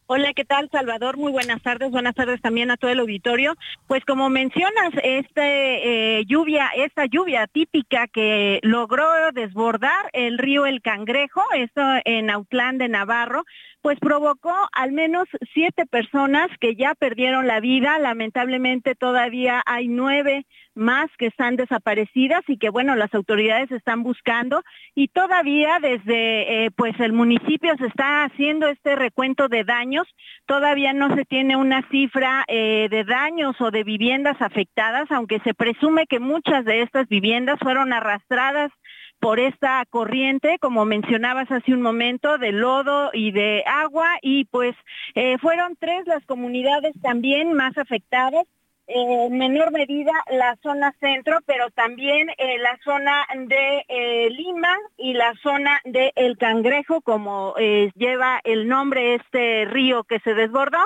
Hola, 0.08 0.34
¿qué 0.34 0.44
tal, 0.44 0.68
Salvador? 0.70 1.16
Muy 1.16 1.32
buenas 1.32 1.60
tardes. 1.62 1.90
Buenas 1.90 2.14
tardes 2.14 2.40
también 2.40 2.70
a 2.70 2.76
todo 2.76 2.92
el 2.92 3.00
auditorio. 3.00 3.56
Pues 3.88 4.04
como 4.04 4.30
mencionas, 4.30 4.92
este 5.02 6.20
eh, 6.20 6.24
lluvia, 6.26 6.70
esta 6.76 7.06
lluvia 7.06 7.48
típica 7.48 8.06
que 8.06 8.60
logró 8.62 9.04
desbordar 9.32 10.08
el 10.12 10.38
río 10.38 10.64
El 10.64 10.80
Cangrejo, 10.80 11.42
esto 11.56 11.80
en 12.04 12.30
Autlán 12.30 12.78
de 12.78 12.88
Navarro, 12.88 13.42
pues 13.86 14.00
provocó 14.00 14.52
al 14.72 14.90
menos 14.90 15.28
siete 15.54 15.86
personas 15.86 16.48
que 16.60 16.74
ya 16.74 16.96
perdieron 16.96 17.46
la 17.46 17.60
vida. 17.60 18.00
Lamentablemente 18.00 18.96
todavía 18.96 19.62
hay 19.64 19.86
nueve 19.86 20.44
más 20.74 21.06
que 21.16 21.26
están 21.26 21.54
desaparecidas 21.54 22.42
y 22.48 22.58
que 22.58 22.68
bueno, 22.68 22.96
las 22.96 23.14
autoridades 23.14 23.70
están 23.70 24.02
buscando 24.02 24.64
y 24.96 25.06
todavía 25.06 25.78
desde 25.80 26.64
eh, 26.64 26.70
pues 26.72 26.98
el 26.98 27.12
municipio 27.12 27.76
se 27.78 27.86
está 27.86 28.24
haciendo 28.24 28.66
este 28.66 28.96
recuento 28.96 29.46
de 29.46 29.62
daños. 29.62 30.08
Todavía 30.46 30.92
no 30.92 31.14
se 31.14 31.24
tiene 31.24 31.56
una 31.56 31.88
cifra 31.88 32.44
eh, 32.48 32.88
de 32.90 33.04
daños 33.04 33.54
o 33.60 33.70
de 33.70 33.84
viviendas 33.84 34.36
afectadas, 34.42 35.08
aunque 35.12 35.38
se 35.44 35.54
presume 35.54 36.08
que 36.08 36.18
muchas 36.18 36.64
de 36.64 36.82
estas 36.82 37.06
viviendas 37.06 37.60
fueron 37.60 37.92
arrastradas 37.92 38.72
por 39.20 39.40
esta 39.40 39.84
corriente, 39.90 40.59
como 40.60 40.84
mencionabas 40.84 41.51
hace 41.51 41.72
un 41.72 41.82
momento, 41.82 42.38
de 42.38 42.52
lodo 42.52 43.10
y 43.12 43.32
de 43.32 43.64
agua, 43.66 44.06
y 44.22 44.44
pues 44.47 44.74
eh, 45.14 45.38
fueron 45.38 45.76
tres 45.78 46.06
las 46.06 46.24
comunidades 46.26 46.94
también 47.02 47.52
más 47.52 47.76
afectadas. 47.78 48.44
en 48.88 49.36
menor 49.36 49.72
medida 49.72 50.12
la 50.30 50.56
zona 50.62 50.94
centro, 51.01 51.40
pero 51.44 51.70
también 51.70 52.28
eh, 52.38 52.56
la 52.59 52.78
zona 52.84 53.26
de 53.34 53.84
eh, 53.88 54.30
Lima 54.30 54.76
y 54.97 55.12
la 55.12 55.34
zona 55.43 55.80
de 55.84 56.12
El 56.14 56.38
Cangrejo, 56.38 57.01
como 57.01 57.56
lleva 57.97 58.40
el 58.44 58.68
nombre 58.68 59.16
este 59.16 59.64
río 59.64 60.05
que 60.05 60.20
se 60.20 60.34
desbordó. 60.34 60.78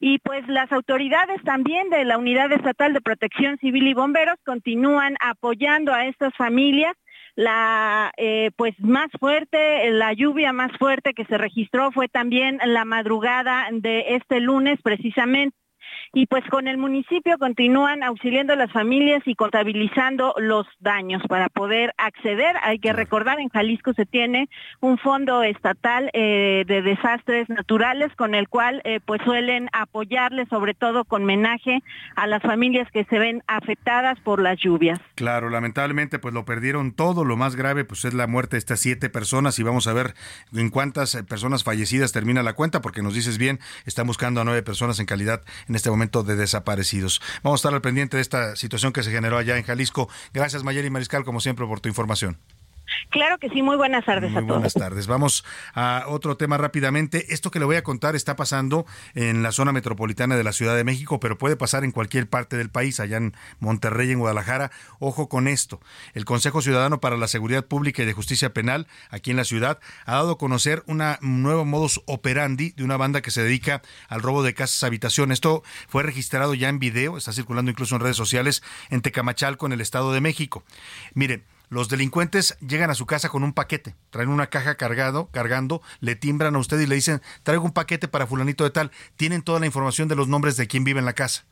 Y 0.00 0.18
pues 0.20 0.48
las 0.48 0.72
autoridades 0.72 1.42
también 1.44 1.90
de 1.90 2.06
la 2.06 2.16
Unidad 2.16 2.50
Estatal 2.52 2.94
de 2.94 3.02
Protección 3.02 3.58
Civil 3.58 3.86
y 3.86 3.92
Bomberos 3.92 4.38
continúan 4.46 5.16
apoyando 5.20 5.92
a 5.92 6.06
estas 6.06 6.34
familias 6.34 6.96
la 7.34 8.12
eh, 8.16 8.50
pues 8.56 8.74
más 8.80 9.08
fuerte, 9.18 9.90
la 9.90 10.12
lluvia 10.12 10.52
más 10.52 10.70
fuerte 10.78 11.14
que 11.14 11.24
se 11.24 11.38
registró 11.38 11.90
fue 11.92 12.08
también 12.08 12.58
la 12.64 12.84
madrugada 12.84 13.66
de 13.70 14.16
este 14.16 14.40
lunes 14.40 14.80
precisamente 14.82 15.56
y 16.14 16.26
pues 16.26 16.44
con 16.50 16.68
el 16.68 16.76
municipio 16.76 17.38
continúan 17.38 18.02
auxiliando 18.02 18.52
a 18.52 18.56
las 18.56 18.70
familias 18.70 19.22
y 19.24 19.34
contabilizando 19.34 20.34
los 20.38 20.66
daños 20.80 21.22
para 21.26 21.48
poder 21.48 21.94
acceder. 21.96 22.54
Hay 22.62 22.78
que 22.78 22.92
recordar, 22.92 23.40
en 23.40 23.48
Jalisco 23.48 23.94
se 23.94 24.04
tiene 24.04 24.50
un 24.80 24.98
fondo 24.98 25.42
estatal 25.42 26.10
eh, 26.12 26.64
de 26.66 26.82
desastres 26.82 27.48
naturales 27.48 28.14
con 28.16 28.34
el 28.34 28.48
cual 28.48 28.82
eh, 28.84 29.00
pues 29.04 29.22
suelen 29.24 29.70
apoyarle 29.72 30.44
sobre 30.46 30.74
todo 30.74 31.04
con 31.04 31.24
menaje 31.24 31.82
a 32.14 32.26
las 32.26 32.42
familias 32.42 32.90
que 32.92 33.04
se 33.04 33.18
ven 33.18 33.42
afectadas 33.46 34.20
por 34.20 34.42
las 34.42 34.58
lluvias. 34.58 35.00
Claro, 35.14 35.48
lamentablemente 35.48 36.18
pues 36.18 36.34
lo 36.34 36.44
perdieron 36.44 36.92
todo. 36.92 37.24
Lo 37.24 37.36
más 37.36 37.56
grave 37.56 37.86
pues 37.86 38.04
es 38.04 38.12
la 38.12 38.26
muerte 38.26 38.56
de 38.56 38.58
estas 38.58 38.80
siete 38.80 39.08
personas 39.08 39.58
y 39.58 39.62
vamos 39.62 39.86
a 39.86 39.94
ver 39.94 40.14
en 40.54 40.68
cuántas 40.68 41.14
eh, 41.14 41.24
personas 41.24 41.64
fallecidas 41.64 42.12
termina 42.12 42.42
la 42.42 42.52
cuenta 42.52 42.82
porque 42.82 43.02
nos 43.02 43.14
dices 43.14 43.38
bien, 43.38 43.60
están 43.86 44.06
buscando 44.06 44.42
a 44.42 44.44
nueve 44.44 44.62
personas 44.62 45.00
en 45.00 45.06
calidad 45.06 45.42
en 45.68 45.74
este 45.74 45.88
momento 45.88 46.01
de 46.10 46.36
desaparecidos. 46.36 47.20
Vamos 47.42 47.58
a 47.58 47.60
estar 47.60 47.74
al 47.74 47.80
pendiente 47.80 48.16
de 48.16 48.22
esta 48.22 48.56
situación 48.56 48.92
que 48.92 49.02
se 49.02 49.10
generó 49.10 49.38
allá 49.38 49.56
en 49.56 49.64
Jalisco. 49.64 50.08
Gracias 50.32 50.64
Mayeli 50.64 50.90
Mariscal, 50.90 51.24
como 51.24 51.40
siempre, 51.40 51.66
por 51.66 51.80
tu 51.80 51.88
información. 51.88 52.38
Claro 53.10 53.38
que 53.38 53.48
sí, 53.50 53.62
muy 53.62 53.76
buenas 53.76 54.04
tardes 54.04 54.30
a 54.32 54.40
todos. 54.40 54.46
Buenas 54.46 54.74
tardes. 54.74 55.06
Vamos 55.06 55.44
a 55.74 56.04
otro 56.08 56.36
tema 56.36 56.58
rápidamente. 56.58 57.32
Esto 57.32 57.50
que 57.50 57.58
le 57.58 57.64
voy 57.64 57.76
a 57.76 57.82
contar 57.82 58.16
está 58.16 58.36
pasando 58.36 58.86
en 59.14 59.42
la 59.42 59.52
zona 59.52 59.72
metropolitana 59.72 60.36
de 60.36 60.44
la 60.44 60.52
Ciudad 60.52 60.76
de 60.76 60.84
México, 60.84 61.20
pero 61.20 61.38
puede 61.38 61.56
pasar 61.56 61.84
en 61.84 61.92
cualquier 61.92 62.28
parte 62.28 62.56
del 62.56 62.70
país, 62.70 63.00
allá 63.00 63.16
en 63.16 63.34
Monterrey, 63.60 64.10
en 64.10 64.18
Guadalajara. 64.18 64.70
Ojo 64.98 65.28
con 65.28 65.48
esto. 65.48 65.80
El 66.14 66.24
Consejo 66.24 66.62
Ciudadano 66.62 67.00
para 67.00 67.16
la 67.16 67.28
Seguridad 67.28 67.64
Pública 67.66 68.02
y 68.02 68.06
de 68.06 68.12
Justicia 68.12 68.52
Penal, 68.52 68.86
aquí 69.10 69.30
en 69.30 69.36
la 69.36 69.44
ciudad, 69.44 69.78
ha 70.06 70.12
dado 70.12 70.32
a 70.32 70.38
conocer 70.38 70.82
una 70.86 71.18
nuevo 71.20 71.64
modus 71.64 72.02
operandi 72.06 72.70
de 72.70 72.84
una 72.84 72.96
banda 72.96 73.22
que 73.22 73.30
se 73.30 73.42
dedica 73.42 73.82
al 74.08 74.22
robo 74.22 74.42
de 74.42 74.54
casas 74.54 74.82
habitación. 74.84 75.32
Esto 75.32 75.62
fue 75.88 76.02
registrado 76.02 76.54
ya 76.54 76.68
en 76.68 76.78
video, 76.78 77.16
está 77.16 77.32
circulando 77.32 77.70
incluso 77.70 77.94
en 77.94 78.00
redes 78.00 78.16
sociales 78.16 78.62
en 78.90 79.02
Tecamachalco, 79.02 79.66
en 79.66 79.72
el 79.72 79.80
Estado 79.80 80.12
de 80.12 80.20
México. 80.20 80.64
Miren, 81.14 81.44
los 81.72 81.88
delincuentes 81.88 82.54
llegan 82.60 82.90
a 82.90 82.94
su 82.94 83.06
casa 83.06 83.30
con 83.30 83.42
un 83.42 83.54
paquete, 83.54 83.94
traen 84.10 84.28
una 84.28 84.48
caja 84.48 84.74
cargado, 84.74 85.30
cargando, 85.32 85.80
le 86.00 86.16
timbran 86.16 86.54
a 86.54 86.58
usted 86.58 86.78
y 86.78 86.86
le 86.86 86.96
dicen, 86.96 87.22
traigo 87.44 87.64
un 87.64 87.72
paquete 87.72 88.08
para 88.08 88.26
fulanito 88.26 88.62
de 88.64 88.68
tal. 88.68 88.90
Tienen 89.16 89.40
toda 89.40 89.58
la 89.58 89.64
información 89.64 90.06
de 90.06 90.14
los 90.14 90.28
nombres 90.28 90.58
de 90.58 90.66
quien 90.66 90.84
vive 90.84 90.98
en 90.98 91.06
la 91.06 91.14
casa. 91.14 91.46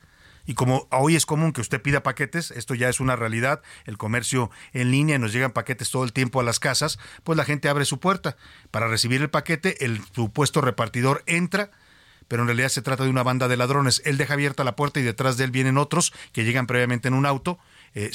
Y 0.44 0.52
como 0.52 0.86
hoy 0.90 1.16
es 1.16 1.24
común 1.24 1.54
que 1.54 1.62
usted 1.62 1.80
pida 1.80 2.02
paquetes, 2.02 2.50
esto 2.50 2.74
ya 2.74 2.90
es 2.90 3.00
una 3.00 3.16
realidad, 3.16 3.62
el 3.86 3.96
comercio 3.96 4.50
en 4.74 4.90
línea 4.90 5.18
nos 5.18 5.32
llegan 5.32 5.52
paquetes 5.52 5.90
todo 5.90 6.04
el 6.04 6.12
tiempo 6.12 6.38
a 6.38 6.44
las 6.44 6.60
casas, 6.60 6.98
pues 7.24 7.38
la 7.38 7.46
gente 7.46 7.70
abre 7.70 7.86
su 7.86 7.98
puerta. 7.98 8.36
Para 8.70 8.88
recibir 8.88 9.22
el 9.22 9.30
paquete, 9.30 9.86
el 9.86 10.02
supuesto 10.12 10.60
repartidor 10.60 11.22
entra, 11.24 11.70
pero 12.28 12.42
en 12.42 12.48
realidad 12.48 12.68
se 12.68 12.82
trata 12.82 13.04
de 13.04 13.10
una 13.10 13.22
banda 13.22 13.48
de 13.48 13.56
ladrones. 13.56 14.02
Él 14.04 14.18
deja 14.18 14.34
abierta 14.34 14.64
la 14.64 14.76
puerta 14.76 15.00
y 15.00 15.02
detrás 15.02 15.38
de 15.38 15.44
él 15.44 15.50
vienen 15.50 15.78
otros 15.78 16.12
que 16.34 16.44
llegan 16.44 16.66
previamente 16.66 17.08
en 17.08 17.14
un 17.14 17.24
auto 17.24 17.58
eh, 17.94 18.10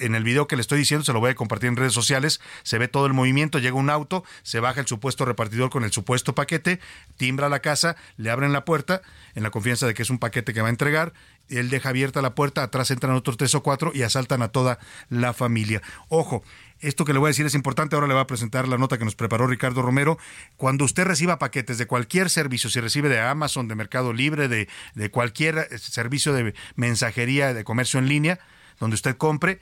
en 0.00 0.14
el 0.14 0.24
video 0.24 0.46
que 0.46 0.56
le 0.56 0.62
estoy 0.62 0.78
diciendo, 0.78 1.04
se 1.04 1.12
lo 1.12 1.20
voy 1.20 1.30
a 1.30 1.34
compartir 1.34 1.68
en 1.68 1.76
redes 1.76 1.92
sociales, 1.92 2.40
se 2.62 2.78
ve 2.78 2.88
todo 2.88 3.06
el 3.06 3.12
movimiento, 3.12 3.58
llega 3.58 3.76
un 3.76 3.90
auto, 3.90 4.24
se 4.42 4.60
baja 4.60 4.80
el 4.80 4.86
supuesto 4.86 5.24
repartidor 5.24 5.70
con 5.70 5.84
el 5.84 5.92
supuesto 5.92 6.34
paquete, 6.34 6.80
timbra 7.16 7.48
la 7.48 7.60
casa, 7.60 7.96
le 8.16 8.30
abren 8.30 8.52
la 8.52 8.64
puerta, 8.64 9.02
en 9.34 9.42
la 9.42 9.50
confianza 9.50 9.86
de 9.86 9.94
que 9.94 10.02
es 10.02 10.10
un 10.10 10.18
paquete 10.18 10.52
que 10.52 10.60
va 10.60 10.68
a 10.68 10.70
entregar, 10.70 11.12
él 11.48 11.70
deja 11.70 11.90
abierta 11.90 12.22
la 12.22 12.34
puerta, 12.34 12.62
atrás 12.62 12.90
entran 12.90 13.14
otros 13.14 13.36
tres 13.36 13.54
o 13.54 13.62
cuatro 13.62 13.92
y 13.94 14.02
asaltan 14.02 14.42
a 14.42 14.48
toda 14.48 14.78
la 15.08 15.32
familia. 15.32 15.82
Ojo, 16.08 16.42
esto 16.80 17.04
que 17.04 17.12
le 17.12 17.18
voy 17.18 17.28
a 17.28 17.30
decir 17.30 17.46
es 17.46 17.54
importante, 17.54 17.94
ahora 17.94 18.08
le 18.08 18.14
voy 18.14 18.22
a 18.22 18.26
presentar 18.26 18.66
la 18.66 18.78
nota 18.78 18.98
que 18.98 19.04
nos 19.04 19.14
preparó 19.14 19.46
Ricardo 19.46 19.82
Romero. 19.82 20.18
Cuando 20.56 20.84
usted 20.84 21.04
reciba 21.04 21.38
paquetes 21.38 21.78
de 21.78 21.86
cualquier 21.86 22.28
servicio, 22.28 22.70
si 22.70 22.80
recibe 22.80 23.08
de 23.08 23.20
Amazon, 23.20 23.68
de 23.68 23.74
Mercado 23.76 24.12
Libre, 24.12 24.48
de, 24.48 24.68
de 24.94 25.10
cualquier 25.10 25.68
servicio 25.78 26.32
de 26.32 26.54
mensajería, 26.74 27.54
de 27.54 27.64
comercio 27.64 28.00
en 28.00 28.08
línea, 28.08 28.40
donde 28.82 28.96
usted 28.96 29.16
compre, 29.16 29.60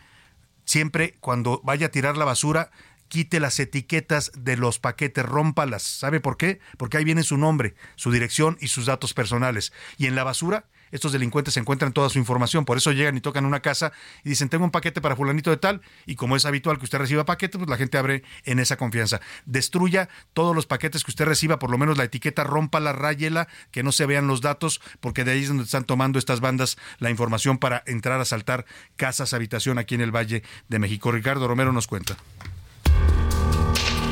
siempre 0.64 1.18
cuando 1.20 1.60
vaya 1.62 1.88
a 1.88 1.90
tirar 1.90 2.16
la 2.16 2.24
basura, 2.24 2.70
quite 3.09 3.38
las 3.38 3.60
etiquetas 3.60 4.32
de 4.34 4.56
los 4.56 4.78
paquetes, 4.78 5.26
rómpalas. 5.26 5.82
¿Sabe 5.82 6.20
por 6.20 6.38
qué? 6.38 6.59
Porque 6.78 6.97
ahí 6.97 7.05
viene 7.05 7.22
su 7.22 7.36
nombre, 7.36 7.74
su 7.97 8.10
dirección 8.10 8.56
y 8.62 8.68
sus 8.68 8.86
datos 8.86 9.12
personales. 9.12 9.74
Y 9.98 10.06
en 10.06 10.14
la 10.14 10.24
basura, 10.24 10.64
estos 10.90 11.12
delincuentes 11.12 11.56
encuentran 11.56 11.92
toda 11.92 12.08
su 12.08 12.18
información. 12.18 12.64
Por 12.64 12.76
eso 12.76 12.92
llegan 12.92 13.16
y 13.16 13.20
tocan 13.20 13.44
una 13.44 13.60
casa 13.60 13.92
y 14.24 14.30
dicen, 14.30 14.48
tengo 14.48 14.64
un 14.64 14.70
paquete 14.70 15.00
para 15.00 15.16
fulanito 15.16 15.50
de 15.50 15.56
tal. 15.56 15.82
Y 16.06 16.16
como 16.16 16.36
es 16.36 16.44
habitual 16.46 16.78
que 16.78 16.84
usted 16.84 16.98
reciba 16.98 17.24
paquetes, 17.24 17.58
pues 17.58 17.70
la 17.70 17.76
gente 17.76 17.98
abre 17.98 18.22
en 18.44 18.58
esa 18.58 18.76
confianza. 18.76 19.20
Destruya 19.46 20.08
todos 20.32 20.54
los 20.54 20.66
paquetes 20.66 21.04
que 21.04 21.10
usted 21.10 21.24
reciba, 21.24 21.58
por 21.58 21.70
lo 21.70 21.78
menos 21.78 21.98
la 21.98 22.04
etiqueta, 22.04 22.44
rómpala, 22.44 22.92
ráyela, 22.92 23.48
que 23.70 23.82
no 23.82 23.92
se 23.92 24.06
vean 24.06 24.26
los 24.26 24.40
datos, 24.40 24.80
porque 25.00 25.24
de 25.24 25.32
ahí 25.32 25.42
es 25.42 25.48
donde 25.48 25.64
están 25.64 25.84
tomando 25.84 26.18
estas 26.18 26.40
bandas 26.40 26.78
la 26.98 27.10
información 27.10 27.58
para 27.58 27.82
entrar 27.86 28.20
a 28.20 28.24
saltar 28.24 28.66
casas, 28.96 29.34
habitación 29.34 29.78
aquí 29.78 29.94
en 29.94 30.00
el 30.00 30.14
Valle 30.14 30.42
de 30.68 30.78
México. 30.78 31.12
Ricardo 31.12 31.46
Romero 31.48 31.72
nos 31.72 31.86
cuenta. 31.86 32.16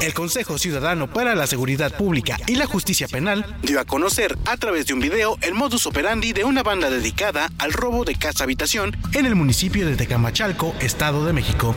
El 0.00 0.14
Consejo 0.14 0.58
Ciudadano 0.58 1.08
para 1.08 1.34
la 1.34 1.48
Seguridad 1.48 1.92
Pública 1.96 2.38
y 2.46 2.54
la 2.54 2.66
Justicia 2.66 3.08
Penal 3.08 3.56
dio 3.62 3.80
a 3.80 3.84
conocer 3.84 4.38
a 4.46 4.56
través 4.56 4.86
de 4.86 4.94
un 4.94 5.00
video 5.00 5.36
el 5.40 5.54
modus 5.54 5.86
operandi 5.86 6.32
de 6.32 6.44
una 6.44 6.62
banda 6.62 6.88
dedicada 6.88 7.50
al 7.58 7.72
robo 7.72 8.04
de 8.04 8.14
casa-habitación 8.14 8.96
en 9.12 9.26
el 9.26 9.34
municipio 9.34 9.86
de 9.86 9.96
Tecamachalco, 9.96 10.72
Estado 10.80 11.26
de 11.26 11.32
México. 11.32 11.74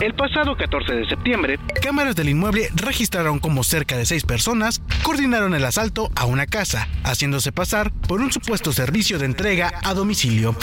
El 0.00 0.14
pasado 0.14 0.56
14 0.56 0.92
de 0.92 1.08
septiembre, 1.08 1.58
cámaras 1.82 2.14
del 2.14 2.28
inmueble 2.28 2.68
registraron 2.74 3.40
como 3.40 3.64
cerca 3.64 3.96
de 3.96 4.06
seis 4.06 4.24
personas 4.24 4.80
coordinaron 5.02 5.54
el 5.54 5.64
asalto 5.64 6.10
a 6.14 6.26
una 6.26 6.46
casa, 6.46 6.88
haciéndose 7.02 7.50
pasar 7.50 7.92
por 7.92 8.20
un 8.20 8.32
supuesto 8.32 8.72
servicio 8.72 9.18
de 9.18 9.26
entrega 9.26 9.72
a 9.82 9.92
domicilio. 9.94 10.56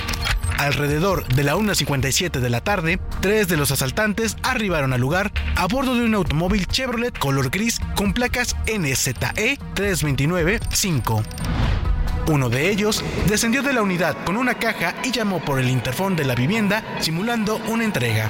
Alrededor 0.57 1.27
de 1.27 1.43
la 1.43 1.55
1.57 1.55 2.39
de 2.39 2.49
la 2.49 2.61
tarde, 2.61 2.99
tres 3.19 3.47
de 3.47 3.57
los 3.57 3.71
asaltantes 3.71 4.37
arribaron 4.43 4.93
al 4.93 5.01
lugar 5.01 5.31
a 5.55 5.65
bordo 5.65 5.95
de 5.95 6.05
un 6.05 6.13
automóvil 6.13 6.60
Chevrolet 6.65 7.17
color 7.17 7.49
gris 7.49 7.79
con 7.95 8.13
placas 8.13 8.55
NZE 8.65 9.57
329-5. 9.75 11.23
Uno 12.27 12.49
de 12.49 12.69
ellos 12.69 13.03
descendió 13.27 13.63
de 13.63 13.73
la 13.73 13.81
unidad 13.81 14.15
con 14.23 14.37
una 14.37 14.55
caja 14.55 14.95
y 15.03 15.11
llamó 15.11 15.39
por 15.39 15.59
el 15.59 15.69
interfón 15.69 16.15
de 16.15 16.25
la 16.25 16.35
vivienda 16.35 16.83
simulando 16.99 17.57
una 17.67 17.83
entrega. 17.83 18.29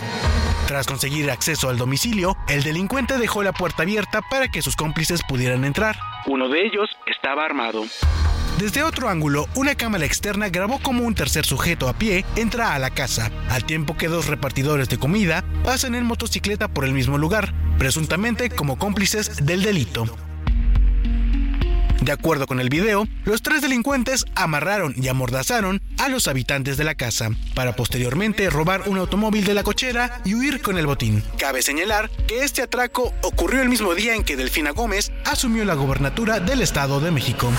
Tras 0.68 0.88
conseguir 0.88 1.30
acceso 1.30 1.70
al 1.70 1.78
domicilio, 1.78 2.38
el 2.48 2.64
delincuente 2.64 3.18
dejó 3.18 3.44
la 3.44 3.52
puerta 3.52 3.84
abierta 3.84 4.22
para 4.30 4.48
que 4.48 4.62
sus 4.62 4.76
cómplices 4.76 5.22
pudieran 5.28 5.66
entrar. 5.66 5.98
Uno 6.26 6.48
de 6.48 6.66
ellos 6.66 6.90
estaba 7.08 7.44
armado. 7.44 7.84
Desde 8.62 8.84
otro 8.84 9.10
ángulo, 9.10 9.48
una 9.56 9.74
cámara 9.74 10.06
externa 10.06 10.50
grabó 10.50 10.78
como 10.78 11.04
un 11.04 11.16
tercer 11.16 11.48
sujeto 11.48 11.90
a 11.90 11.94
pie 11.94 12.24
entra 12.36 12.76
a 12.76 12.80
la 12.80 12.92
casa, 12.92 13.32
al 13.50 13.66
tiempo 13.66 13.98
que 13.98 14.08
dos 14.08 14.28
repartidores 14.28 14.88
de 14.88 15.00
comida 15.00 15.44
pasan 15.66 15.96
en 15.96 16.06
motocicleta 16.06 16.68
por 16.68 16.86
el 16.86 16.94
mismo 16.94 17.18
lugar, 17.18 17.56
presuntamente 17.80 18.52
como 18.52 18.78
cómplices 18.78 19.48
del 19.48 19.64
delito. 19.64 20.06
De 22.02 22.12
acuerdo 22.12 22.46
con 22.46 22.60
el 22.60 22.70
video, 22.70 23.08
los 23.26 23.42
tres 23.42 23.64
delincuentes 23.64 24.26
amarraron 24.36 24.94
y 24.96 25.08
amordazaron 25.08 25.82
a 25.98 26.08
los 26.10 26.28
habitantes 26.28 26.78
de 26.78 26.84
la 26.84 26.94
casa, 26.94 27.32
para 27.56 27.76
posteriormente 27.76 28.48
robar 28.52 28.84
un 28.86 29.00
automóvil 29.00 29.44
de 29.44 29.56
la 29.56 29.64
cochera 29.64 30.22
y 30.24 30.36
huir 30.36 30.62
con 30.62 30.78
el 30.78 30.86
botín. 30.86 31.24
Cabe 31.40 31.64
señalar 31.64 32.12
que 32.28 32.44
este 32.44 32.62
atraco 32.62 33.12
ocurrió 33.24 33.64
el 33.64 33.70
mismo 33.70 33.96
día 33.96 34.14
en 34.14 34.24
que 34.24 34.38
Delfina 34.38 34.70
Gómez 34.70 35.12
asumió 35.26 35.66
la 35.66 35.74
gobernatura 35.74 36.40
del 36.40 36.62
Estado 36.62 37.00
de 37.00 37.10
México. 37.10 37.52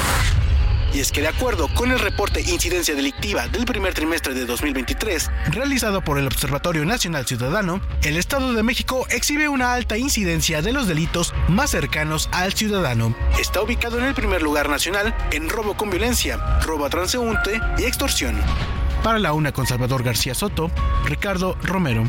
Y 0.94 1.00
es 1.00 1.10
que 1.10 1.22
de 1.22 1.28
acuerdo 1.28 1.68
con 1.74 1.90
el 1.90 1.98
reporte 1.98 2.42
Incidencia 2.42 2.94
Delictiva 2.94 3.48
del 3.48 3.64
primer 3.64 3.94
trimestre 3.94 4.34
de 4.34 4.44
2023, 4.44 5.30
realizado 5.50 6.02
por 6.02 6.18
el 6.18 6.26
Observatorio 6.26 6.84
Nacional 6.84 7.26
Ciudadano, 7.26 7.80
el 8.02 8.18
Estado 8.18 8.52
de 8.52 8.62
México 8.62 9.06
exhibe 9.10 9.48
una 9.48 9.72
alta 9.72 9.96
incidencia 9.96 10.60
de 10.60 10.72
los 10.72 10.86
delitos 10.86 11.32
más 11.48 11.70
cercanos 11.70 12.28
al 12.32 12.52
ciudadano. 12.52 13.14
Está 13.40 13.62
ubicado 13.62 13.98
en 13.98 14.04
el 14.04 14.14
primer 14.14 14.42
lugar 14.42 14.68
nacional 14.68 15.14
en 15.30 15.48
robo 15.48 15.74
con 15.74 15.88
violencia, 15.88 16.36
robo 16.62 16.84
a 16.84 16.90
transeúnte 16.90 17.58
y 17.78 17.84
extorsión. 17.84 18.38
Para 19.02 19.18
la 19.18 19.32
una 19.32 19.52
con 19.52 19.66
Salvador 19.66 20.02
García 20.02 20.34
Soto, 20.34 20.70
Ricardo 21.06 21.56
Romero. 21.62 22.04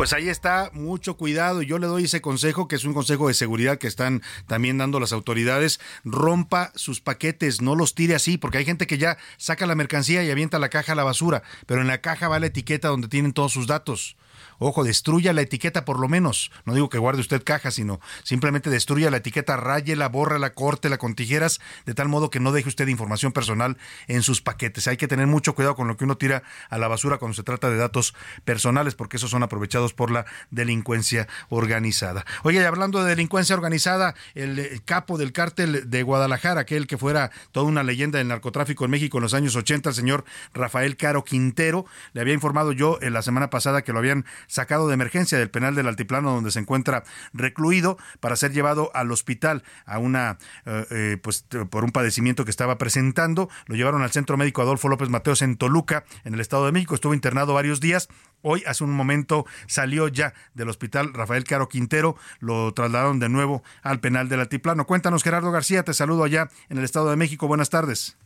Pues 0.00 0.14
ahí 0.14 0.30
está, 0.30 0.70
mucho 0.72 1.18
cuidado. 1.18 1.60
Yo 1.60 1.78
le 1.78 1.86
doy 1.86 2.04
ese 2.04 2.22
consejo, 2.22 2.68
que 2.68 2.76
es 2.76 2.84
un 2.86 2.94
consejo 2.94 3.28
de 3.28 3.34
seguridad 3.34 3.76
que 3.76 3.86
están 3.86 4.22
también 4.46 4.78
dando 4.78 4.98
las 4.98 5.12
autoridades. 5.12 5.78
Rompa 6.04 6.72
sus 6.74 7.02
paquetes, 7.02 7.60
no 7.60 7.76
los 7.76 7.94
tire 7.94 8.14
así, 8.14 8.38
porque 8.38 8.56
hay 8.56 8.64
gente 8.64 8.86
que 8.86 8.96
ya 8.96 9.18
saca 9.36 9.66
la 9.66 9.74
mercancía 9.74 10.24
y 10.24 10.30
avienta 10.30 10.58
la 10.58 10.70
caja 10.70 10.92
a 10.92 10.94
la 10.94 11.04
basura, 11.04 11.42
pero 11.66 11.82
en 11.82 11.86
la 11.86 12.00
caja 12.00 12.28
va 12.28 12.40
la 12.40 12.46
etiqueta 12.46 12.88
donde 12.88 13.08
tienen 13.08 13.34
todos 13.34 13.52
sus 13.52 13.66
datos. 13.66 14.16
Ojo, 14.62 14.84
destruya 14.84 15.32
la 15.32 15.40
etiqueta 15.40 15.86
por 15.86 15.98
lo 15.98 16.06
menos. 16.06 16.52
No 16.66 16.74
digo 16.74 16.90
que 16.90 16.98
guarde 16.98 17.22
usted 17.22 17.42
caja, 17.42 17.70
sino 17.70 17.98
simplemente 18.22 18.68
destruya 18.68 19.10
la 19.10 19.16
etiqueta, 19.16 19.56
ráyela, 19.56 20.08
bórrala, 20.08 20.52
córtela 20.52 20.98
con 20.98 21.14
tijeras, 21.14 21.60
de 21.86 21.94
tal 21.94 22.08
modo 22.08 22.28
que 22.28 22.40
no 22.40 22.52
deje 22.52 22.68
usted 22.68 22.86
información 22.86 23.32
personal 23.32 23.78
en 24.06 24.22
sus 24.22 24.42
paquetes. 24.42 24.86
Hay 24.86 24.98
que 24.98 25.08
tener 25.08 25.26
mucho 25.26 25.54
cuidado 25.54 25.74
con 25.76 25.88
lo 25.88 25.96
que 25.96 26.04
uno 26.04 26.18
tira 26.18 26.42
a 26.68 26.76
la 26.76 26.88
basura 26.88 27.16
cuando 27.16 27.34
se 27.34 27.42
trata 27.42 27.70
de 27.70 27.78
datos 27.78 28.14
personales, 28.44 28.94
porque 28.94 29.16
esos 29.16 29.30
son 29.30 29.42
aprovechados 29.42 29.94
por 29.94 30.10
la 30.10 30.26
delincuencia 30.50 31.26
organizada. 31.48 32.26
Oye, 32.42 32.64
hablando 32.66 33.02
de 33.02 33.08
delincuencia 33.08 33.56
organizada, 33.56 34.14
el 34.34 34.82
capo 34.84 35.16
del 35.16 35.32
cártel 35.32 35.88
de 35.88 36.02
Guadalajara, 36.02 36.60
aquel 36.60 36.86
que 36.86 36.98
fuera 36.98 37.30
toda 37.52 37.66
una 37.66 37.82
leyenda 37.82 38.18
del 38.18 38.28
narcotráfico 38.28 38.84
en 38.84 38.90
México 38.90 39.16
en 39.16 39.22
los 39.22 39.32
años 39.32 39.56
80, 39.56 39.88
el 39.88 39.94
señor 39.94 40.24
Rafael 40.52 40.98
Caro 40.98 41.24
Quintero, 41.24 41.86
le 42.12 42.20
había 42.20 42.34
informado 42.34 42.72
yo 42.72 42.98
en 43.00 43.14
la 43.14 43.22
semana 43.22 43.48
pasada 43.48 43.82
que 43.82 43.92
lo 43.94 44.00
habían 44.00 44.26
sacado 44.50 44.88
de 44.88 44.94
emergencia 44.94 45.38
del 45.38 45.50
penal 45.50 45.74
del 45.74 45.86
Altiplano 45.86 46.32
donde 46.32 46.50
se 46.50 46.58
encuentra 46.58 47.04
recluido 47.32 47.98
para 48.20 48.36
ser 48.36 48.52
llevado 48.52 48.90
al 48.94 49.10
hospital 49.12 49.62
a 49.86 49.98
una 49.98 50.38
eh, 50.66 50.86
eh, 50.90 51.18
pues 51.22 51.44
por 51.70 51.84
un 51.84 51.92
padecimiento 51.92 52.44
que 52.44 52.50
estaba 52.50 52.76
presentando. 52.78 53.48
Lo 53.66 53.76
llevaron 53.76 54.02
al 54.02 54.10
Centro 54.10 54.36
Médico 54.36 54.62
Adolfo 54.62 54.88
López 54.88 55.08
Mateos 55.08 55.42
en 55.42 55.56
Toluca, 55.56 56.04
en 56.24 56.34
el 56.34 56.40
Estado 56.40 56.66
de 56.66 56.72
México. 56.72 56.94
Estuvo 56.94 57.14
internado 57.14 57.54
varios 57.54 57.80
días. 57.80 58.08
Hoy, 58.42 58.62
hace 58.66 58.84
un 58.84 58.92
momento, 58.92 59.46
salió 59.66 60.08
ya 60.08 60.32
del 60.54 60.68
hospital 60.68 61.12
Rafael 61.12 61.44
Caro 61.44 61.68
Quintero. 61.68 62.16
Lo 62.40 62.72
trasladaron 62.72 63.20
de 63.20 63.28
nuevo 63.28 63.62
al 63.82 64.00
penal 64.00 64.28
del 64.28 64.40
Altiplano. 64.40 64.86
Cuéntanos, 64.86 65.22
Gerardo 65.22 65.50
García. 65.50 65.84
Te 65.84 65.94
saludo 65.94 66.24
allá 66.24 66.48
en 66.68 66.78
el 66.78 66.84
Estado 66.84 67.10
de 67.10 67.16
México. 67.16 67.46
Buenas 67.46 67.70
tardes. 67.70 68.16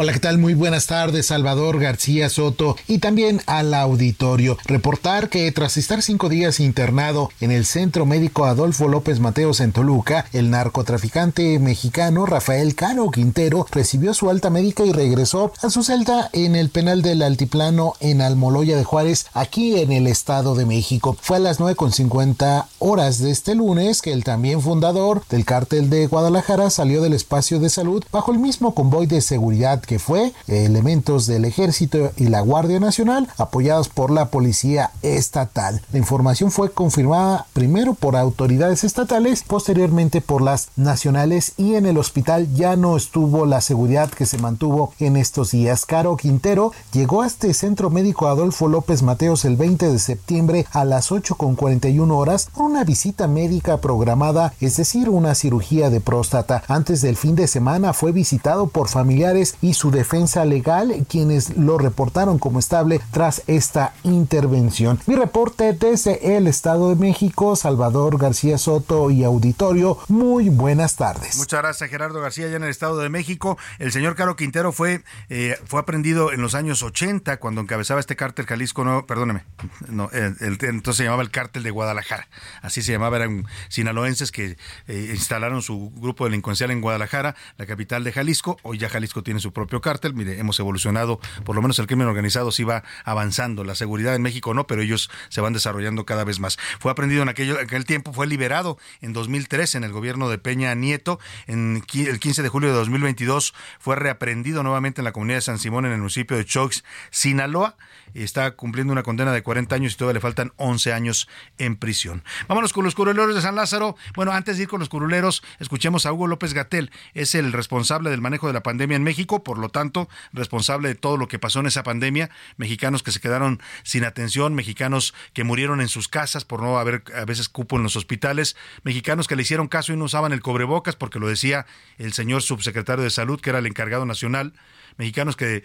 Hola, 0.00 0.12
¿qué 0.12 0.20
tal? 0.20 0.38
Muy 0.38 0.54
buenas 0.54 0.86
tardes, 0.86 1.26
Salvador 1.26 1.80
García 1.80 2.28
Soto 2.28 2.76
y 2.86 2.98
también 2.98 3.42
al 3.46 3.74
auditorio. 3.74 4.56
Reportar 4.64 5.28
que 5.28 5.50
tras 5.50 5.76
estar 5.76 6.02
cinco 6.02 6.28
días 6.28 6.60
internado 6.60 7.30
en 7.40 7.50
el 7.50 7.66
Centro 7.66 8.06
Médico 8.06 8.44
Adolfo 8.44 8.86
López 8.86 9.18
Mateos 9.18 9.58
en 9.58 9.72
Toluca, 9.72 10.26
el 10.32 10.50
narcotraficante 10.50 11.58
mexicano 11.58 12.26
Rafael 12.26 12.76
Caro 12.76 13.10
Quintero 13.10 13.66
recibió 13.72 14.14
su 14.14 14.30
alta 14.30 14.50
médica 14.50 14.84
y 14.84 14.92
regresó 14.92 15.50
a 15.62 15.68
su 15.68 15.82
celda 15.82 16.30
en 16.32 16.54
el 16.54 16.68
penal 16.68 17.02
del 17.02 17.20
Altiplano 17.20 17.94
en 17.98 18.20
Almoloya 18.20 18.76
de 18.76 18.84
Juárez, 18.84 19.26
aquí 19.34 19.80
en 19.80 19.90
el 19.90 20.06
Estado 20.06 20.54
de 20.54 20.64
México. 20.64 21.16
Fue 21.20 21.38
a 21.38 21.40
las 21.40 21.58
9.50 21.58 22.66
horas 22.78 23.18
de 23.18 23.32
este 23.32 23.56
lunes 23.56 24.00
que 24.00 24.12
el 24.12 24.22
también 24.22 24.62
fundador 24.62 25.24
del 25.28 25.44
cártel 25.44 25.90
de 25.90 26.06
Guadalajara 26.06 26.70
salió 26.70 27.02
del 27.02 27.14
espacio 27.14 27.58
de 27.58 27.68
salud 27.68 28.04
bajo 28.12 28.30
el 28.30 28.38
mismo 28.38 28.76
convoy 28.76 29.08
de 29.08 29.22
seguridad 29.22 29.82
que 29.88 29.98
fue 29.98 30.34
elementos 30.46 31.26
del 31.26 31.46
ejército 31.46 32.12
y 32.18 32.26
la 32.26 32.42
Guardia 32.42 32.78
Nacional 32.78 33.26
apoyados 33.38 33.88
por 33.88 34.10
la 34.10 34.26
policía 34.26 34.90
estatal. 35.02 35.80
La 35.92 35.98
información 35.98 36.50
fue 36.50 36.70
confirmada 36.70 37.46
primero 37.54 37.94
por 37.94 38.14
autoridades 38.14 38.84
estatales, 38.84 39.42
posteriormente 39.42 40.20
por 40.20 40.42
las 40.42 40.68
nacionales 40.76 41.54
y 41.56 41.74
en 41.74 41.86
el 41.86 41.96
hospital 41.96 42.52
ya 42.54 42.76
no 42.76 42.98
estuvo 42.98 43.46
la 43.46 43.62
seguridad 43.62 44.10
que 44.10 44.26
se 44.26 44.36
mantuvo 44.36 44.92
en 44.98 45.16
estos 45.16 45.52
días. 45.52 45.86
Caro 45.86 46.18
Quintero 46.18 46.72
llegó 46.92 47.22
a 47.22 47.26
este 47.26 47.54
centro 47.54 47.88
médico 47.88 48.28
Adolfo 48.28 48.68
López 48.68 49.02
Mateos 49.02 49.46
el 49.46 49.56
20 49.56 49.90
de 49.90 49.98
septiembre 49.98 50.66
a 50.72 50.84
las 50.84 51.10
8.41 51.10 52.10
horas 52.14 52.50
por 52.54 52.66
una 52.66 52.84
visita 52.84 53.26
médica 53.26 53.78
programada, 53.80 54.52
es 54.60 54.76
decir, 54.76 55.08
una 55.08 55.34
cirugía 55.34 55.88
de 55.88 56.02
próstata. 56.02 56.62
Antes 56.68 57.00
del 57.00 57.16
fin 57.16 57.34
de 57.34 57.46
semana 57.46 57.94
fue 57.94 58.12
visitado 58.12 58.66
por 58.66 58.88
familiares 58.88 59.54
y 59.62 59.77
su 59.78 59.92
defensa 59.92 60.44
legal, 60.44 61.06
quienes 61.08 61.56
lo 61.56 61.78
reportaron 61.78 62.40
como 62.40 62.58
estable 62.58 63.00
tras 63.12 63.44
esta 63.46 63.94
intervención. 64.02 64.98
Mi 65.06 65.14
reporte 65.14 65.72
desde 65.72 66.36
el 66.36 66.48
Estado 66.48 66.88
de 66.88 66.96
México, 66.96 67.54
Salvador 67.54 68.18
García 68.18 68.58
Soto 68.58 69.12
y 69.12 69.22
auditorio, 69.22 69.96
muy 70.08 70.48
buenas 70.48 70.96
tardes. 70.96 71.36
Muchas 71.36 71.62
gracias 71.62 71.90
Gerardo 71.90 72.20
García, 72.20 72.48
ya 72.48 72.56
en 72.56 72.64
el 72.64 72.70
Estado 72.70 72.98
de 72.98 73.08
México. 73.08 73.56
El 73.78 73.92
señor 73.92 74.16
Caro 74.16 74.34
Quintero 74.34 74.72
fue, 74.72 75.04
eh, 75.28 75.56
fue 75.64 75.78
aprendido 75.78 76.32
en 76.32 76.42
los 76.42 76.56
años 76.56 76.82
80 76.82 77.36
cuando 77.36 77.60
encabezaba 77.60 78.00
este 78.00 78.16
cártel 78.16 78.46
Jalisco, 78.46 78.84
no, 78.84 79.06
perdóneme, 79.06 79.44
no, 79.86 80.10
entonces 80.12 80.96
se 80.96 81.04
llamaba 81.04 81.22
el 81.22 81.30
cártel 81.30 81.62
de 81.62 81.70
Guadalajara, 81.70 82.26
así 82.62 82.82
se 82.82 82.90
llamaba, 82.90 83.18
eran 83.18 83.46
sinaloenses 83.68 84.32
que 84.32 84.56
eh, 84.88 85.12
instalaron 85.14 85.62
su 85.62 85.92
grupo 85.94 86.24
delincuencial 86.24 86.72
en 86.72 86.80
Guadalajara, 86.80 87.36
la 87.58 87.66
capital 87.66 88.02
de 88.02 88.10
Jalisco, 88.10 88.56
hoy 88.64 88.78
ya 88.78 88.88
Jalisco 88.88 89.22
tiene 89.22 89.38
su 89.38 89.52
propio 89.52 89.67
cártel. 89.80 90.14
Mire, 90.14 90.38
hemos 90.38 90.58
evolucionado, 90.58 91.20
por 91.44 91.54
lo 91.54 91.62
menos 91.62 91.78
el 91.78 91.86
crimen 91.86 92.06
organizado 92.08 92.50
sí 92.50 92.64
va 92.64 92.82
avanzando, 93.04 93.64
la 93.64 93.74
seguridad 93.74 94.14
en 94.14 94.22
México 94.22 94.54
no, 94.54 94.66
pero 94.66 94.82
ellos 94.82 95.10
se 95.28 95.40
van 95.40 95.52
desarrollando 95.52 96.04
cada 96.04 96.24
vez 96.24 96.40
más. 96.40 96.58
Fue 96.78 96.90
aprendido 96.90 97.22
en 97.22 97.28
aquel, 97.28 97.56
aquel 97.56 97.84
tiempo, 97.84 98.12
fue 98.12 98.26
liberado 98.26 98.78
en 99.00 99.12
2003 99.12 99.76
en 99.76 99.84
el 99.84 99.92
gobierno 99.92 100.28
de 100.28 100.38
Peña 100.38 100.74
Nieto. 100.74 101.20
En 101.46 101.82
el 101.94 102.18
15 102.20 102.42
de 102.42 102.48
julio 102.48 102.70
de 102.70 102.76
2022 102.76 103.54
fue 103.78 103.96
reaprendido 103.96 104.62
nuevamente 104.62 105.00
en 105.00 105.04
la 105.04 105.12
comunidad 105.12 105.38
de 105.38 105.42
San 105.42 105.58
Simón, 105.58 105.86
en 105.86 105.92
el 105.92 105.98
municipio 105.98 106.36
de 106.36 106.44
Choix, 106.44 106.84
Sinaloa 107.10 107.76
está 108.14 108.52
cumpliendo 108.52 108.92
una 108.92 109.02
condena 109.02 109.32
de 109.32 109.42
40 109.42 109.74
años 109.74 109.92
y 109.92 109.96
todavía 109.96 110.14
le 110.14 110.20
faltan 110.20 110.52
11 110.56 110.92
años 110.92 111.28
en 111.58 111.76
prisión. 111.76 112.22
Vámonos 112.48 112.72
con 112.72 112.84
los 112.84 112.94
curuleros 112.94 113.34
de 113.34 113.40
San 113.40 113.56
Lázaro. 113.56 113.96
Bueno, 114.14 114.32
antes 114.32 114.56
de 114.56 114.64
ir 114.64 114.68
con 114.68 114.80
los 114.80 114.88
curuleros, 114.88 115.42
escuchemos 115.58 116.06
a 116.06 116.12
Hugo 116.12 116.26
López 116.26 116.54
Gatel. 116.54 116.90
Es 117.14 117.34
el 117.34 117.52
responsable 117.52 118.10
del 118.10 118.20
manejo 118.20 118.46
de 118.46 118.52
la 118.52 118.62
pandemia 118.62 118.96
en 118.96 119.02
México, 119.02 119.42
por 119.42 119.58
lo 119.58 119.68
tanto, 119.68 120.08
responsable 120.32 120.88
de 120.88 120.94
todo 120.94 121.16
lo 121.16 121.28
que 121.28 121.38
pasó 121.38 121.60
en 121.60 121.66
esa 121.66 121.82
pandemia. 121.82 122.30
Mexicanos 122.56 123.02
que 123.02 123.12
se 123.12 123.20
quedaron 123.20 123.60
sin 123.82 124.04
atención, 124.04 124.54
mexicanos 124.54 125.14
que 125.32 125.44
murieron 125.44 125.80
en 125.80 125.88
sus 125.88 126.08
casas 126.08 126.44
por 126.44 126.62
no 126.62 126.78
haber 126.78 127.02
a 127.14 127.24
veces 127.24 127.48
cupo 127.48 127.76
en 127.76 127.82
los 127.82 127.96
hospitales, 127.96 128.56
mexicanos 128.82 129.28
que 129.28 129.36
le 129.36 129.42
hicieron 129.42 129.68
caso 129.68 129.92
y 129.92 129.96
no 129.96 130.04
usaban 130.04 130.32
el 130.32 130.40
cobrebocas 130.40 130.96
porque 130.96 131.18
lo 131.18 131.28
decía 131.28 131.66
el 131.98 132.12
señor 132.12 132.42
subsecretario 132.42 133.04
de 133.04 133.10
Salud, 133.10 133.40
que 133.40 133.50
era 133.50 133.58
el 133.58 133.66
encargado 133.66 134.06
nacional 134.06 134.52
mexicanos 134.98 135.36
que 135.36 135.56
eh, 135.56 135.62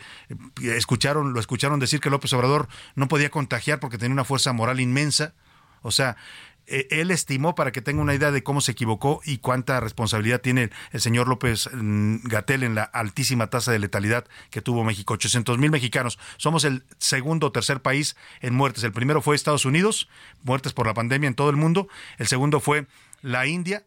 escucharon, 0.61 1.34
lo 1.34 1.39
escucharon 1.39 1.80
decir 1.80 1.99
que 1.99 2.10
López 2.10 2.31
Obrador 2.34 2.69
no 2.95 3.07
podía 3.07 3.30
contagiar 3.30 3.80
porque 3.80 3.97
tenía 3.97 4.14
una 4.14 4.23
fuerza 4.23 4.53
moral 4.53 4.80
inmensa. 4.80 5.34
O 5.81 5.91
sea, 5.91 6.15
eh, 6.65 6.88
él 6.91 7.11
estimó, 7.11 7.55
para 7.55 7.72
que 7.72 7.81
tenga 7.81 8.01
una 8.01 8.15
idea 8.15 8.31
de 8.31 8.41
cómo 8.41 8.61
se 8.61 8.72
equivocó 8.72 9.19
y 9.26 9.39
cuánta 9.39 9.80
responsabilidad 9.80 10.39
tiene 10.39 10.69
el 10.91 11.01
señor 11.01 11.27
López 11.27 11.69
mm, 11.73 12.19
Gatel 12.23 12.64
en 12.64 12.76
la 12.76 12.84
altísima 12.84 13.47
tasa 13.47 13.72
de 13.72 13.80
letalidad 13.80 14.26
que 14.49 14.61
tuvo 14.61 14.84
México. 14.84 15.14
800 15.15 15.57
mil 15.57 15.72
mexicanos. 15.72 16.19
Somos 16.38 16.64
el 16.64 16.85
segundo 16.99 17.47
o 17.47 17.51
tercer 17.51 17.81
país 17.81 18.15
en 18.39 18.53
muertes. 18.53 18.84
El 18.84 18.93
primero 18.93 19.22
fue 19.22 19.35
Estados 19.35 19.65
Unidos, 19.65 20.07
muertes 20.43 20.73
por 20.73 20.88
la 20.88 20.93
pandemia 20.93 21.27
en 21.27 21.35
todo 21.35 21.49
el 21.49 21.57
mundo. 21.57 21.88
El 22.18 22.27
segundo 22.27 22.60
fue 22.61 22.88
la 23.22 23.45
India, 23.45 23.84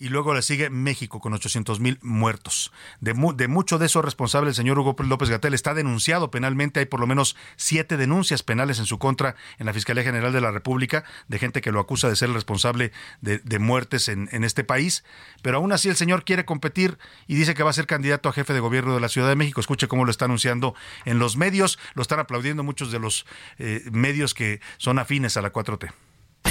y 0.00 0.08
luego 0.08 0.34
le 0.34 0.40
sigue 0.42 0.70
México 0.70 1.20
con 1.20 1.34
800 1.34 1.78
mil 1.78 1.98
muertos. 2.02 2.72
De, 3.00 3.14
de 3.36 3.48
mucho 3.48 3.78
de 3.78 3.86
eso 3.86 4.00
responsable 4.00 4.48
el 4.48 4.54
señor 4.54 4.78
Hugo 4.78 4.96
López 4.98 5.28
Gatel 5.28 5.52
está 5.52 5.74
denunciado 5.74 6.30
penalmente. 6.30 6.80
Hay 6.80 6.86
por 6.86 7.00
lo 7.00 7.06
menos 7.06 7.36
siete 7.56 7.98
denuncias 7.98 8.42
penales 8.42 8.78
en 8.78 8.86
su 8.86 8.98
contra 8.98 9.36
en 9.58 9.66
la 9.66 9.74
Fiscalía 9.74 10.02
General 10.02 10.32
de 10.32 10.40
la 10.40 10.50
República 10.50 11.04
de 11.28 11.38
gente 11.38 11.60
que 11.60 11.70
lo 11.70 11.80
acusa 11.80 12.08
de 12.08 12.16
ser 12.16 12.30
el 12.30 12.34
responsable 12.34 12.92
de, 13.20 13.58
muertes 13.58 14.08
en, 14.08 14.30
en, 14.32 14.42
este 14.42 14.64
país. 14.64 15.04
Pero 15.42 15.58
aún 15.58 15.70
así 15.70 15.90
el 15.90 15.96
señor 15.96 16.24
quiere 16.24 16.46
competir 16.46 16.98
y 17.26 17.34
dice 17.34 17.54
que 17.54 17.62
va 17.62 17.70
a 17.70 17.74
ser 17.74 17.86
candidato 17.86 18.30
a 18.30 18.32
jefe 18.32 18.54
de 18.54 18.60
gobierno 18.60 18.94
de 18.94 19.00
la 19.00 19.10
Ciudad 19.10 19.28
de 19.28 19.36
México. 19.36 19.60
Escuche 19.60 19.86
cómo 19.86 20.06
lo 20.06 20.10
está 20.10 20.24
anunciando 20.24 20.74
en 21.04 21.18
los 21.18 21.36
medios. 21.36 21.78
Lo 21.92 22.00
están 22.00 22.20
aplaudiendo 22.20 22.62
muchos 22.62 22.90
de 22.90 22.98
los 22.98 23.26
eh, 23.58 23.82
medios 23.92 24.32
que 24.32 24.60
son 24.78 24.98
afines 24.98 25.36
a 25.36 25.42
la 25.42 25.52
4T. 25.52 25.92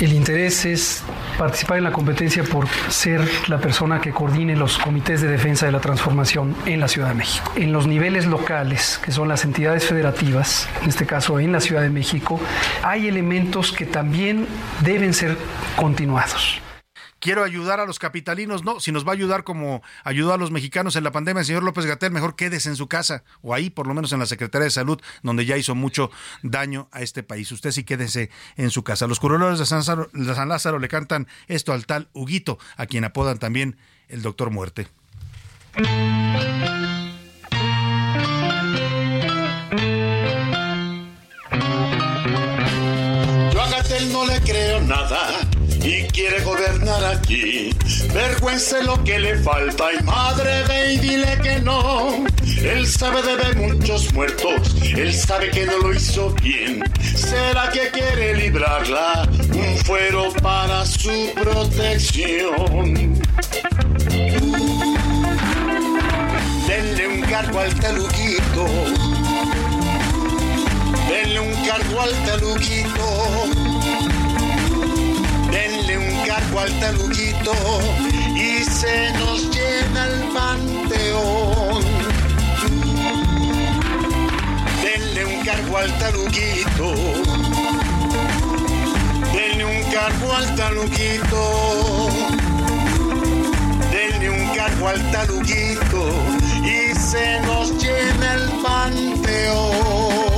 El 0.02 0.14
interés 0.14 0.64
es 0.66 1.04
participar 1.38 1.78
en 1.78 1.84
la 1.84 1.92
competencia 1.92 2.42
por 2.46 2.70
ser 2.88 3.22
la 3.48 3.58
persona 3.58 4.00
que 4.00 4.12
coordine 4.12 4.56
los 4.56 4.78
comités 4.78 5.20
de 5.20 5.28
defensa 5.28 5.66
de 5.66 5.74
la 5.74 5.82
transformación 5.82 6.56
en 6.66 6.80
la 6.80 6.88
Ciudad 6.88 7.10
de 7.10 7.16
México. 7.16 7.52
En 7.58 7.74
los 7.74 7.86
niveles 7.86 8.26
locales, 8.26 8.98
que 9.04 9.12
son 9.12 9.28
las 9.28 9.44
entidades 9.44 9.86
federativas, 9.86 10.70
en 10.84 10.88
este 10.88 11.06
caso 11.06 11.38
en 11.42 11.52
la 11.52 11.60
Ciudad 11.60 11.82
de 11.82 11.90
México, 11.90 12.40
hay 12.82 13.10
elementos 13.10 13.74
que 13.74 13.86
también 13.86 14.48
deben 14.86 15.14
ser 15.14 15.38
continuados 15.76 16.62
quiero 17.20 17.44
ayudar 17.44 17.80
a 17.80 17.86
los 17.86 18.00
capitalinos. 18.00 18.64
No, 18.64 18.80
si 18.80 18.92
nos 18.92 19.06
va 19.06 19.12
a 19.12 19.14
ayudar 19.14 19.44
como 19.44 19.84
ayudó 20.04 20.34
a 20.34 20.38
los 20.38 20.52
mexicanos 20.52 20.96
en 20.96 21.04
la 21.04 21.12
pandemia, 21.12 21.42
el 21.42 21.46
señor 21.46 21.64
López 21.64 21.86
Gatel, 21.86 22.12
mejor 22.12 22.36
quédese 22.36 22.70
en 22.70 22.76
su 22.76 22.88
casa 22.88 23.24
o 23.42 23.54
ahí, 23.54 23.70
por 23.70 23.88
lo 23.88 23.94
menos 23.94 24.12
en 24.12 24.20
la 24.20 24.26
Secretaría 24.26 24.66
de 24.66 24.72
Salud, 24.72 25.00
donde 25.24 25.46
ya 25.46 25.58
hizo 25.58 25.76
mucho 25.76 26.10
daño 26.42 26.88
a 26.92 27.02
este 27.02 27.24
país. 27.24 27.52
Usted 27.52 27.72
sí 27.72 27.84
quédese 27.84 28.30
en 28.58 28.72
su 28.72 28.84
casa. 28.84 29.08
Los 29.08 29.20
curuleros 29.20 29.60
de 29.60 29.66
San, 29.66 29.80
Lázaro, 29.80 30.10
de 30.14 30.36
San 30.36 30.50
Lázaro 30.50 30.80
le 30.80 30.88
cantan 30.88 31.28
esto 31.48 31.74
al 31.74 31.86
tal 31.86 32.10
Huguito, 32.14 32.58
a 32.78 32.86
quien 32.86 33.04
apodan 33.04 33.40
también 33.40 33.78
el 34.08 34.22
Doctor 34.22 34.50
Muerte. 34.50 34.88
Yo 43.54 43.62
a 43.62 43.70
Gatel 43.70 44.12
no 44.12 44.26
le 44.26 44.42
creo 44.42 44.82
nada 44.82 45.49
y 45.90 46.04
quiere 46.08 46.42
gobernar 46.44 47.04
aquí. 47.04 47.76
Vergüenza 48.14 48.82
lo 48.84 49.04
que 49.04 49.18
le 49.18 49.38
falta 49.40 49.86
y 49.94 50.04
madre 50.04 50.64
ve 50.68 50.94
y 50.94 50.98
dile 51.00 51.40
que 51.42 51.60
no. 51.60 52.26
Él 52.62 52.88
sabe 52.88 53.22
de 53.24 53.36
ver 53.36 53.56
muchos 53.56 54.14
muertos, 54.14 54.76
él 54.84 55.14
sabe 55.14 55.50
que 55.50 55.66
no 55.66 55.78
lo 55.80 55.94
hizo 55.94 56.30
bien. 56.42 56.84
¿Será 57.16 57.72
que 57.72 57.90
quiere 57.90 58.36
librarla? 58.36 59.28
Un 59.54 59.78
fuero 59.86 60.32
para 60.44 60.86
su 60.86 61.32
protección. 61.34 63.20
Denle 66.68 67.08
un 67.08 67.22
cargo 67.22 67.60
al 67.60 67.74
taluquito. 67.76 68.66
Denle 71.10 71.40
un 71.40 71.66
cargo 71.66 72.02
al 72.02 72.14
taluquito 72.26 74.29
denle 76.40 76.56
un 76.56 76.56
cargo 76.56 76.60
al 76.60 76.80
taluquito 76.80 77.52
y 78.36 78.64
se 78.64 79.12
nos 79.14 79.50
llena 79.52 80.06
el 80.06 80.20
panteón. 80.34 81.84
Denle 84.84 85.26
un 85.26 85.46
cargo 85.46 85.78
al 85.78 86.00
taluquito, 86.00 86.94
denle 89.34 89.66
un 89.66 89.84
cargo 89.92 90.34
al 90.34 90.56
taluquito, 90.56 92.10
denle 93.92 94.30
un 94.30 94.56
cargo 94.56 94.88
al 94.88 95.12
taluquito 95.12 96.10
y 96.64 96.96
se 96.96 97.40
nos 97.42 97.72
llena 97.82 98.34
el 98.36 98.50
panteón. 98.62 100.29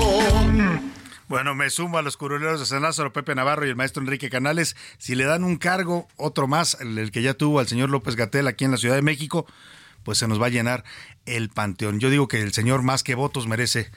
Bueno, 1.31 1.55
me 1.55 1.69
sumo 1.69 1.97
a 1.97 2.01
los 2.01 2.17
curuleros 2.17 2.59
de 2.59 2.65
San 2.65 2.81
Lázaro, 2.81 3.13
Pepe 3.13 3.35
Navarro 3.35 3.65
y 3.65 3.69
el 3.69 3.77
maestro 3.77 4.03
Enrique 4.03 4.29
Canales. 4.29 4.75
Si 4.97 5.15
le 5.15 5.23
dan 5.23 5.45
un 5.45 5.55
cargo, 5.55 6.09
otro 6.17 6.45
más, 6.45 6.75
el, 6.81 7.09
que 7.09 7.21
ya 7.21 7.35
tuvo 7.35 7.61
al 7.61 7.69
señor 7.69 7.89
López 7.89 8.17
Gatel 8.17 8.47
aquí 8.47 8.65
en 8.65 8.71
la 8.71 8.75
Ciudad 8.75 8.95
de 8.95 9.01
México, 9.01 9.45
pues 10.03 10.17
se 10.17 10.27
nos 10.27 10.41
va 10.41 10.47
a 10.47 10.49
llenar 10.49 10.83
el 11.25 11.47
panteón. 11.47 12.01
Yo 12.01 12.09
digo 12.09 12.27
que 12.27 12.41
el 12.41 12.51
señor 12.51 12.81
más 12.81 13.01
que 13.01 13.15
votos 13.15 13.47
merece 13.47 13.89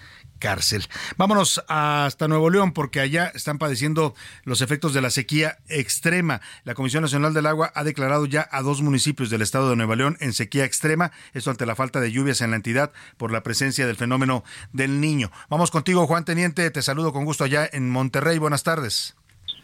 cárcel. 0.44 0.82
Vámonos 1.16 1.64
hasta 1.68 2.28
Nuevo 2.28 2.50
León 2.50 2.74
porque 2.74 3.00
allá 3.00 3.32
están 3.34 3.56
padeciendo 3.56 4.12
los 4.44 4.60
efectos 4.60 4.92
de 4.92 5.00
la 5.00 5.08
sequía 5.08 5.56
extrema. 5.70 6.42
La 6.64 6.74
Comisión 6.74 7.00
Nacional 7.00 7.32
del 7.32 7.46
Agua 7.46 7.72
ha 7.74 7.82
declarado 7.82 8.26
ya 8.26 8.46
a 8.52 8.60
dos 8.60 8.82
municipios 8.82 9.30
del 9.30 9.40
estado 9.40 9.70
de 9.70 9.76
Nuevo 9.76 9.94
León 9.94 10.18
en 10.20 10.34
sequía 10.34 10.66
extrema, 10.66 11.12
esto 11.32 11.50
ante 11.50 11.64
la 11.64 11.74
falta 11.74 11.98
de 11.98 12.12
lluvias 12.12 12.42
en 12.42 12.50
la 12.50 12.56
entidad 12.56 12.92
por 13.16 13.32
la 13.32 13.42
presencia 13.42 13.86
del 13.86 13.96
fenómeno 13.96 14.44
del 14.74 15.00
niño. 15.00 15.30
Vamos 15.48 15.70
contigo, 15.70 16.06
Juan 16.06 16.26
Teniente, 16.26 16.70
te 16.70 16.82
saludo 16.82 17.14
con 17.14 17.24
gusto 17.24 17.44
allá 17.44 17.66
en 17.72 17.88
Monterrey. 17.88 18.36
Buenas 18.36 18.64
tardes. 18.64 19.16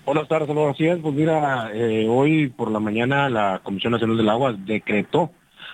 Buenas 0.07 0.29
tardes, 0.29 0.49
saludos. 0.49 0.77
Así 0.77 0.87
es, 0.87 0.99
pues 1.01 1.15
mira, 1.15 1.73
eh, 1.75 2.07
hoy 2.09 2.49
por 2.49 2.71
la 2.71 2.81
mañana 2.81 3.29
la 3.29 3.61
Comisión 3.63 3.93
Nacional 3.93 4.17
del 4.17 4.31
Agua 4.31 4.55
decretó 4.57 5.31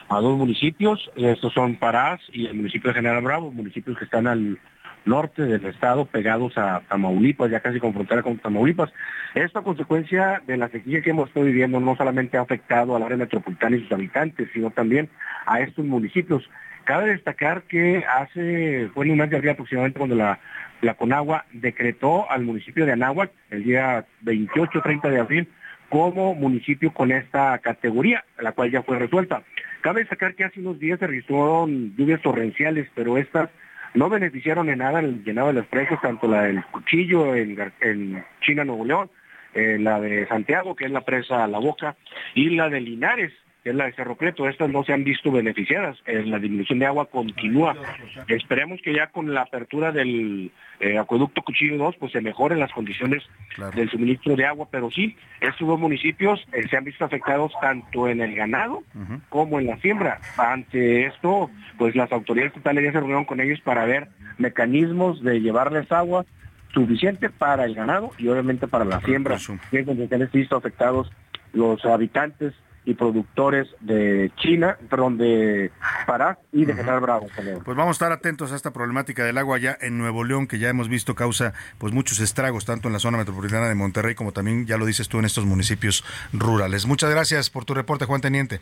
a 0.08 0.20
dos 0.20 0.36
municipios, 0.36 0.98
estos 1.14 1.52
son 1.52 1.76
Parás 1.76 2.20
y 2.32 2.46
el 2.46 2.54
municipio 2.54 2.90
de 2.90 2.96
General 2.96 3.22
Bravo, 3.22 3.52
municipios 3.52 3.96
que 3.96 4.04
están 4.04 4.26
al 4.26 4.58
norte 5.06 5.42
del 5.42 5.64
estado, 5.66 6.04
pegados 6.04 6.58
a 6.58 6.82
Tamaulipas, 6.88 7.50
ya 7.50 7.60
casi 7.60 7.80
con 7.80 7.94
frontera 7.94 8.22
con 8.22 8.38
Tamaulipas. 8.38 8.92
Esta 9.34 9.62
consecuencia 9.62 10.42
de 10.46 10.56
la 10.56 10.68
sequía 10.68 11.00
que 11.00 11.10
hemos 11.10 11.28
estado 11.28 11.46
viviendo 11.46 11.80
no 11.80 11.96
solamente 11.96 12.36
ha 12.36 12.42
afectado 12.42 12.96
al 12.96 13.02
área 13.02 13.16
metropolitana 13.16 13.76
y 13.76 13.82
sus 13.82 13.92
habitantes, 13.92 14.48
sino 14.52 14.70
también 14.70 15.08
a 15.46 15.60
estos 15.60 15.84
municipios. 15.84 16.48
Cabe 16.84 17.10
destacar 17.10 17.62
que 17.62 18.04
hace, 18.04 18.90
fue 18.94 19.06
en 19.06 19.12
un 19.12 19.18
mes 19.18 19.30
de 19.30 19.36
abril 19.36 19.52
aproximadamente 19.52 19.98
cuando 19.98 20.16
la, 20.16 20.38
la 20.82 20.94
Conagua 20.94 21.46
decretó 21.52 22.30
al 22.30 22.44
municipio 22.44 22.84
de 22.86 22.92
Anáhuac 22.92 23.30
el 23.50 23.64
día 23.64 24.06
28-30 24.24 25.10
de 25.10 25.20
abril 25.20 25.48
como 25.88 26.34
municipio 26.34 26.92
con 26.92 27.12
esta 27.12 27.58
categoría, 27.58 28.24
la 28.40 28.52
cual 28.52 28.70
ya 28.70 28.82
fue 28.82 28.98
resuelta. 28.98 29.42
Cabe 29.80 30.00
destacar 30.00 30.34
que 30.34 30.44
hace 30.44 30.60
unos 30.60 30.78
días 30.78 30.98
se 30.98 31.06
registraron 31.06 31.94
lluvias 31.96 32.20
torrenciales, 32.22 32.88
pero 32.94 33.18
estas 33.18 33.50
no 33.96 34.10
beneficiaron 34.10 34.68
en 34.68 34.78
nada 34.78 35.00
el 35.00 35.24
llenado 35.24 35.48
de 35.48 35.54
los 35.54 35.66
precios, 35.66 36.00
tanto 36.00 36.28
la 36.28 36.42
del 36.42 36.62
Cuchillo 36.66 37.34
en, 37.34 38.24
China, 38.42 38.64
Nuevo 38.64 38.84
León, 38.84 39.10
eh, 39.54 39.78
la 39.80 39.98
de 39.98 40.26
Santiago, 40.28 40.76
que 40.76 40.84
es 40.84 40.90
la 40.90 41.00
presa 41.00 41.46
La 41.48 41.58
Boca, 41.58 41.96
y 42.34 42.50
la 42.50 42.68
de 42.68 42.80
Linares, 42.80 43.32
que 43.66 43.70
es 43.70 43.76
la 43.76 43.86
de 43.86 43.94
Cerro 43.94 44.14
Preto, 44.14 44.48
estas 44.48 44.70
no 44.70 44.84
se 44.84 44.92
han 44.92 45.02
visto 45.02 45.32
beneficiadas. 45.32 45.98
Eh, 46.06 46.22
la 46.24 46.38
disminución 46.38 46.78
de 46.78 46.86
agua 46.86 47.06
continúa. 47.06 47.74
Esperemos 48.28 48.80
que 48.80 48.94
ya 48.94 49.08
con 49.08 49.34
la 49.34 49.42
apertura 49.42 49.90
del 49.90 50.52
eh, 50.78 50.98
acueducto 50.98 51.42
Cuchillo 51.42 51.76
2, 51.76 51.96
pues 51.98 52.12
se 52.12 52.20
mejoren 52.20 52.60
las 52.60 52.70
condiciones 52.70 53.24
del 53.74 53.90
suministro 53.90 54.36
de 54.36 54.46
agua, 54.46 54.68
pero 54.70 54.88
sí, 54.92 55.16
estos 55.40 55.66
dos 55.66 55.80
municipios 55.80 56.46
eh, 56.52 56.62
se 56.70 56.76
han 56.76 56.84
visto 56.84 57.04
afectados 57.04 57.50
tanto 57.60 58.06
en 58.06 58.20
el 58.20 58.36
ganado 58.36 58.84
como 59.30 59.58
en 59.58 59.66
la 59.66 59.76
siembra. 59.78 60.20
Ante 60.38 61.06
esto, 61.06 61.50
pues 61.76 61.96
las 61.96 62.12
autoridades 62.12 62.52
estatales 62.52 62.84
ya 62.84 62.92
se 62.92 62.98
reunieron 62.98 63.24
con 63.24 63.40
ellos 63.40 63.60
para 63.62 63.84
ver 63.84 64.10
mecanismos 64.38 65.24
de 65.24 65.40
llevarles 65.40 65.90
agua 65.90 66.24
suficiente 66.72 67.30
para 67.30 67.64
el 67.64 67.74
ganado 67.74 68.12
y 68.16 68.28
obviamente 68.28 68.68
para 68.68 68.84
la 68.84 69.00
siembra. 69.00 69.38
Es 69.72 69.86
donde 69.86 70.06
se 70.06 70.14
han 70.14 70.30
visto 70.32 70.54
afectados 70.54 71.10
los 71.52 71.84
habitantes 71.84 72.54
y 72.86 72.94
productores 72.94 73.68
de 73.80 74.32
China, 74.36 74.78
perdón, 74.88 75.18
de 75.18 75.72
Pará 76.06 76.38
y 76.52 76.64
de 76.64 76.72
General 76.72 77.00
Bravo. 77.00 77.26
Pues 77.64 77.76
vamos 77.76 77.88
a 77.88 77.96
estar 77.96 78.12
atentos 78.12 78.52
a 78.52 78.56
esta 78.56 78.72
problemática 78.72 79.24
del 79.24 79.36
agua 79.36 79.56
allá 79.56 79.76
en 79.80 79.98
Nuevo 79.98 80.24
León, 80.24 80.46
que 80.46 80.58
ya 80.58 80.68
hemos 80.68 80.88
visto 80.88 81.14
causa 81.14 81.52
pues 81.78 81.92
muchos 81.92 82.20
estragos, 82.20 82.64
tanto 82.64 82.88
en 82.88 82.92
la 82.92 83.00
zona 83.00 83.18
metropolitana 83.18 83.68
de 83.68 83.74
Monterrey 83.74 84.14
como 84.14 84.32
también, 84.32 84.66
ya 84.66 84.78
lo 84.78 84.86
dices 84.86 85.08
tú, 85.08 85.18
en 85.18 85.24
estos 85.24 85.44
municipios 85.44 86.04
rurales. 86.32 86.86
Muchas 86.86 87.10
gracias 87.10 87.50
por 87.50 87.64
tu 87.64 87.74
reporte, 87.74 88.04
Juan 88.04 88.20
Teniente. 88.20 88.60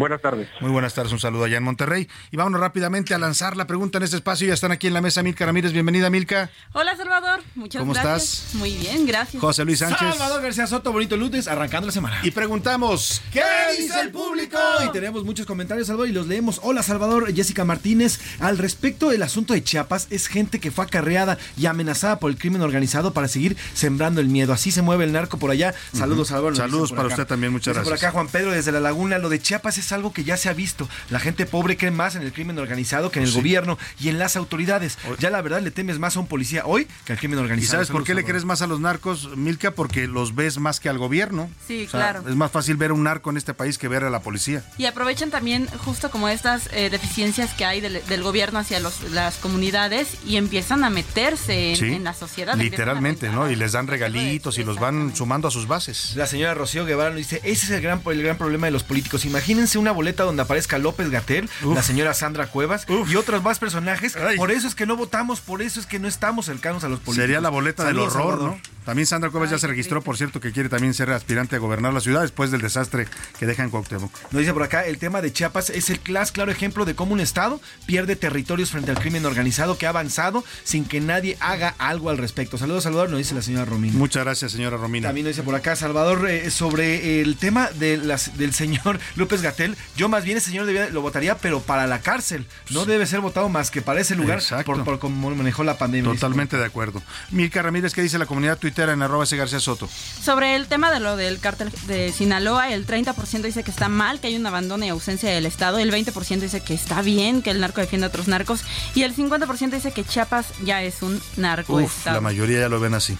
Buenas 0.00 0.22
tardes. 0.22 0.48
Muy 0.62 0.70
buenas 0.70 0.94
tardes, 0.94 1.12
un 1.12 1.20
saludo 1.20 1.44
allá 1.44 1.58
en 1.58 1.62
Monterrey. 1.62 2.08
Y 2.30 2.36
vámonos 2.38 2.58
rápidamente 2.58 3.12
a 3.14 3.18
lanzar 3.18 3.54
la 3.58 3.66
pregunta 3.66 3.98
en 3.98 4.04
este 4.04 4.16
espacio. 4.16 4.48
Ya 4.48 4.54
están 4.54 4.72
aquí 4.72 4.86
en 4.86 4.94
la 4.94 5.02
mesa 5.02 5.22
Milka 5.22 5.44
Ramírez. 5.44 5.72
Bienvenida, 5.72 6.08
Milka. 6.08 6.50
Hola, 6.72 6.96
Salvador. 6.96 7.40
Muchas 7.54 7.80
¿Cómo 7.80 7.92
gracias. 7.92 8.22
estás? 8.22 8.54
Muy 8.54 8.76
bien, 8.78 9.04
gracias. 9.06 9.38
José 9.42 9.62
Luis 9.66 9.80
Sánchez. 9.80 9.98
Salvador 9.98 10.40
García 10.40 10.66
Soto, 10.66 10.90
bonito 10.90 11.18
lunes, 11.18 11.48
arrancando 11.48 11.86
la 11.86 11.92
semana. 11.92 12.18
Y 12.22 12.30
preguntamos, 12.30 13.20
¿qué 13.30 13.42
dice 13.78 14.00
el 14.00 14.10
público? 14.10 14.56
Y 14.86 14.90
tenemos 14.90 15.22
muchos 15.24 15.44
comentarios, 15.44 15.86
Salvador, 15.88 16.08
y 16.08 16.12
los 16.12 16.26
leemos. 16.26 16.60
Hola, 16.62 16.82
Salvador, 16.82 17.34
Jessica 17.34 17.66
Martínez. 17.66 18.20
Al 18.40 18.56
respecto 18.56 19.10
del 19.10 19.22
asunto 19.22 19.52
de 19.52 19.62
Chiapas, 19.62 20.06
es 20.08 20.28
gente 20.28 20.60
que 20.60 20.70
fue 20.70 20.86
acarreada 20.86 21.36
y 21.58 21.66
amenazada 21.66 22.18
por 22.20 22.30
el 22.30 22.38
crimen 22.38 22.62
organizado 22.62 23.12
para 23.12 23.28
seguir 23.28 23.54
sembrando 23.74 24.22
el 24.22 24.28
miedo. 24.28 24.54
Así 24.54 24.70
se 24.70 24.80
mueve 24.80 25.04
el 25.04 25.12
narco 25.12 25.36
por 25.38 25.50
allá. 25.50 25.74
Saludos, 25.92 26.28
Salvador. 26.28 26.52
nos 26.52 26.58
Saludos 26.58 26.82
dicen 26.84 26.96
por 26.96 27.04
para 27.04 27.14
acá. 27.14 27.22
usted 27.22 27.28
también, 27.28 27.52
muchas 27.52 27.74
gracias. 27.74 27.88
Por 27.90 27.98
acá, 27.98 28.12
Juan 28.12 28.28
Pedro, 28.28 28.52
desde 28.52 28.72
la 28.72 28.80
laguna. 28.80 29.18
Lo 29.18 29.28
de 29.28 29.38
Chiapas 29.42 29.76
es 29.76 29.89
algo 29.92 30.12
que 30.12 30.24
ya 30.24 30.36
se 30.36 30.48
ha 30.48 30.52
visto. 30.52 30.88
La 31.10 31.20
gente 31.20 31.46
pobre 31.46 31.76
cree 31.76 31.90
más 31.90 32.14
en 32.16 32.22
el 32.22 32.32
crimen 32.32 32.58
organizado 32.58 33.10
que 33.10 33.18
en 33.18 33.24
el 33.24 33.28
Pues 33.30 33.34
Sí. 33.34 33.40
gobierno 33.40 33.78
y 34.00 34.08
en 34.08 34.18
las 34.18 34.36
autoridades. 34.36 34.98
Ya 35.18 35.30
la 35.30 35.40
verdad 35.42 35.60
le 35.62 35.70
temes 35.70 35.98
más 35.98 36.16
a 36.16 36.20
un 36.20 36.26
policía 36.26 36.62
hoy 36.66 36.86
que 37.04 37.12
al 37.12 37.18
crimen 37.18 37.38
¿Y 37.38 37.42
organizado. 37.42 37.72
sabes 37.78 37.88
por 37.90 38.04
qué 38.04 38.14
le 38.14 38.24
crees 38.24 38.44
más 38.44 38.62
a 38.62 38.66
los 38.66 38.80
narcos, 38.80 39.36
Milka? 39.36 39.70
Porque 39.72 40.06
los 40.06 40.34
ves 40.34 40.58
más 40.58 40.80
que 40.80 40.88
al 40.88 40.98
gobierno. 40.98 41.48
Sí, 41.66 41.84
O 41.86 41.90
sea, 41.90 42.00
claro. 42.12 42.28
Es 42.28 42.34
más 42.36 42.50
fácil 42.50 42.76
ver 42.76 42.92
un 42.92 43.02
narco 43.04 43.30
en 43.30 43.36
este 43.36 43.54
país 43.54 43.78
que 43.78 43.88
ver 43.88 44.04
a 44.04 44.10
la 44.10 44.20
policía. 44.20 44.64
Y 44.78 44.86
aprovechan 44.86 45.30
también 45.30 45.66
justo 45.84 46.10
como 46.10 46.28
estas 46.28 46.68
eh, 46.72 46.90
deficiencias 46.90 47.54
que 47.54 47.64
hay 47.64 47.80
del, 47.80 48.00
del 48.06 48.22
gobierno 48.22 48.58
hacia 48.58 48.80
los- 48.80 49.10
las 49.10 49.36
comunidades 49.36 50.08
y 50.26 50.36
empiezan 50.36 50.84
a 50.84 50.90
meterse 50.90 51.70
en, 51.70 51.76
Sí. 51.76 51.84
en 51.86 52.04
la 52.04 52.14
sociedad. 52.14 52.56
Literalmente, 52.56 53.28
¿no? 53.30 53.50
Y 53.50 53.56
les 53.56 53.72
dan 53.72 53.86
regalitos 53.86 54.58
y 54.58 54.64
los 54.64 54.78
van 54.78 55.14
sumando 55.14 55.48
a 55.48 55.50
sus 55.50 55.66
bases. 55.66 56.12
La 56.16 56.26
señora 56.26 56.54
Rocío 56.54 56.84
Guevara 56.84 57.10
nos 57.10 57.18
dice, 57.18 57.40
ese 57.44 57.66
es 57.66 57.70
el 57.70 57.80
gran, 57.80 58.02
el 58.06 58.22
gran 58.22 58.36
problema 58.38 58.66
de 58.66 58.70
los 58.72 58.82
políticos. 58.84 59.24
Imagínense 59.24 59.69
una 59.78 59.92
boleta 59.92 60.24
donde 60.24 60.42
aparezca 60.42 60.78
López 60.78 61.10
Gatel, 61.10 61.48
la 61.64 61.82
señora 61.82 62.14
Sandra 62.14 62.46
Cuevas 62.48 62.86
y 63.08 63.16
otros 63.16 63.42
más 63.42 63.58
personajes. 63.58 64.16
Por 64.36 64.50
eso 64.50 64.66
es 64.66 64.74
que 64.74 64.86
no 64.86 64.96
votamos, 64.96 65.40
por 65.40 65.62
eso 65.62 65.80
es 65.80 65.86
que 65.86 65.98
no 65.98 66.08
estamos 66.08 66.46
cercanos 66.46 66.84
a 66.84 66.88
los 66.88 67.00
políticos. 67.00 67.16
Sería 67.22 67.40
la 67.40 67.50
boleta 67.50 67.84
Saludos, 67.84 68.12
del 68.12 68.22
horror, 68.22 68.38
Salvador. 68.38 68.56
¿no? 68.56 68.79
También 68.90 69.06
Sandra 69.06 69.30
Cuevas 69.30 69.50
ya 69.50 69.58
se 69.58 69.68
registró, 69.68 70.02
por 70.02 70.16
cierto, 70.16 70.40
que 70.40 70.50
quiere 70.50 70.68
también 70.68 70.94
ser 70.94 71.10
aspirante 71.12 71.54
a 71.54 71.60
gobernar 71.60 71.92
la 71.92 72.00
ciudad 72.00 72.22
después 72.22 72.50
del 72.50 72.60
desastre 72.60 73.06
que 73.38 73.46
deja 73.46 73.62
en 73.62 73.70
Cuauhtémoc. 73.70 74.12
Nos 74.32 74.40
dice 74.40 74.52
por 74.52 74.64
acá, 74.64 74.84
el 74.84 74.98
tema 74.98 75.22
de 75.22 75.32
Chiapas 75.32 75.70
es 75.70 75.90
el 75.90 76.02
clas- 76.02 76.32
claro 76.32 76.50
ejemplo 76.50 76.84
de 76.84 76.96
cómo 76.96 77.12
un 77.12 77.20
Estado 77.20 77.60
pierde 77.86 78.16
territorios 78.16 78.72
frente 78.72 78.90
al 78.90 78.98
crimen 78.98 79.24
organizado 79.26 79.78
que 79.78 79.86
ha 79.86 79.90
avanzado 79.90 80.42
sin 80.64 80.84
que 80.84 81.00
nadie 81.00 81.36
haga 81.38 81.76
algo 81.78 82.10
al 82.10 82.18
respecto. 82.18 82.58
Saludos, 82.58 82.82
Salvador, 82.82 83.10
nos 83.10 83.18
dice 83.18 83.32
la 83.36 83.42
señora 83.42 83.64
Romina. 83.64 83.96
Muchas 83.96 84.24
gracias, 84.24 84.50
señora 84.50 84.76
Romina. 84.76 85.06
También 85.06 85.24
nos 85.26 85.36
dice 85.36 85.44
por 85.44 85.54
acá, 85.54 85.76
Salvador, 85.76 86.28
eh, 86.28 86.50
sobre 86.50 87.20
el 87.20 87.36
tema 87.36 87.70
de 87.70 87.96
las, 87.96 88.36
del 88.38 88.52
señor 88.52 88.98
López 89.14 89.40
Gatel. 89.40 89.76
Yo 89.96 90.08
más 90.08 90.24
bien 90.24 90.38
ese 90.38 90.50
señor 90.50 90.66
debía- 90.66 90.88
lo 90.90 91.00
votaría, 91.00 91.38
pero 91.38 91.60
para 91.60 91.86
la 91.86 92.00
cárcel. 92.00 92.44
No 92.70 92.86
debe 92.86 93.06
ser 93.06 93.20
votado 93.20 93.48
más 93.48 93.70
que 93.70 93.82
para 93.82 94.00
ese 94.00 94.16
lugar 94.16 94.38
Exacto. 94.38 94.64
por, 94.72 94.82
por 94.84 94.98
cómo 94.98 95.30
manejó 95.36 95.62
la 95.62 95.78
pandemia. 95.78 96.10
Totalmente 96.12 96.56
de 96.56 96.64
acuerdo. 96.64 97.00
Milka 97.30 97.62
Ramírez, 97.62 97.94
¿qué 97.94 98.02
dice 98.02 98.18
la 98.18 98.26
comunidad 98.26 98.58
en 98.88 99.02
arroba 99.02 99.24
ese 99.24 99.36
García 99.36 99.60
Soto? 99.60 99.88
Sobre 100.22 100.56
el 100.56 100.66
tema 100.66 100.90
de 100.90 101.00
lo 101.00 101.16
del 101.16 101.38
cártel 101.40 101.70
de 101.86 102.12
Sinaloa, 102.12 102.70
el 102.70 102.86
30% 102.86 103.42
dice 103.42 103.62
que 103.62 103.70
está 103.70 103.88
mal, 103.88 104.20
que 104.20 104.28
hay 104.28 104.36
un 104.36 104.46
abandono 104.46 104.84
y 104.84 104.88
ausencia 104.88 105.30
del 105.30 105.46
Estado, 105.46 105.78
el 105.78 105.92
20% 105.92 106.40
dice 106.40 106.60
que 106.62 106.74
está 106.74 107.02
bien, 107.02 107.42
que 107.42 107.50
el 107.50 107.60
narco 107.60 107.80
defiende 107.80 108.06
a 108.06 108.08
otros 108.08 108.28
narcos, 108.28 108.62
y 108.94 109.02
el 109.02 109.14
50% 109.14 109.70
dice 109.70 109.92
que 109.92 110.04
Chiapas 110.04 110.46
ya 110.64 110.82
es 110.82 111.02
un 111.02 111.20
narco 111.36 111.74
Uf, 111.74 112.06
la 112.06 112.20
mayoría 112.20 112.60
ya 112.60 112.68
lo 112.68 112.80
ven 112.80 112.94
así. 112.94 113.16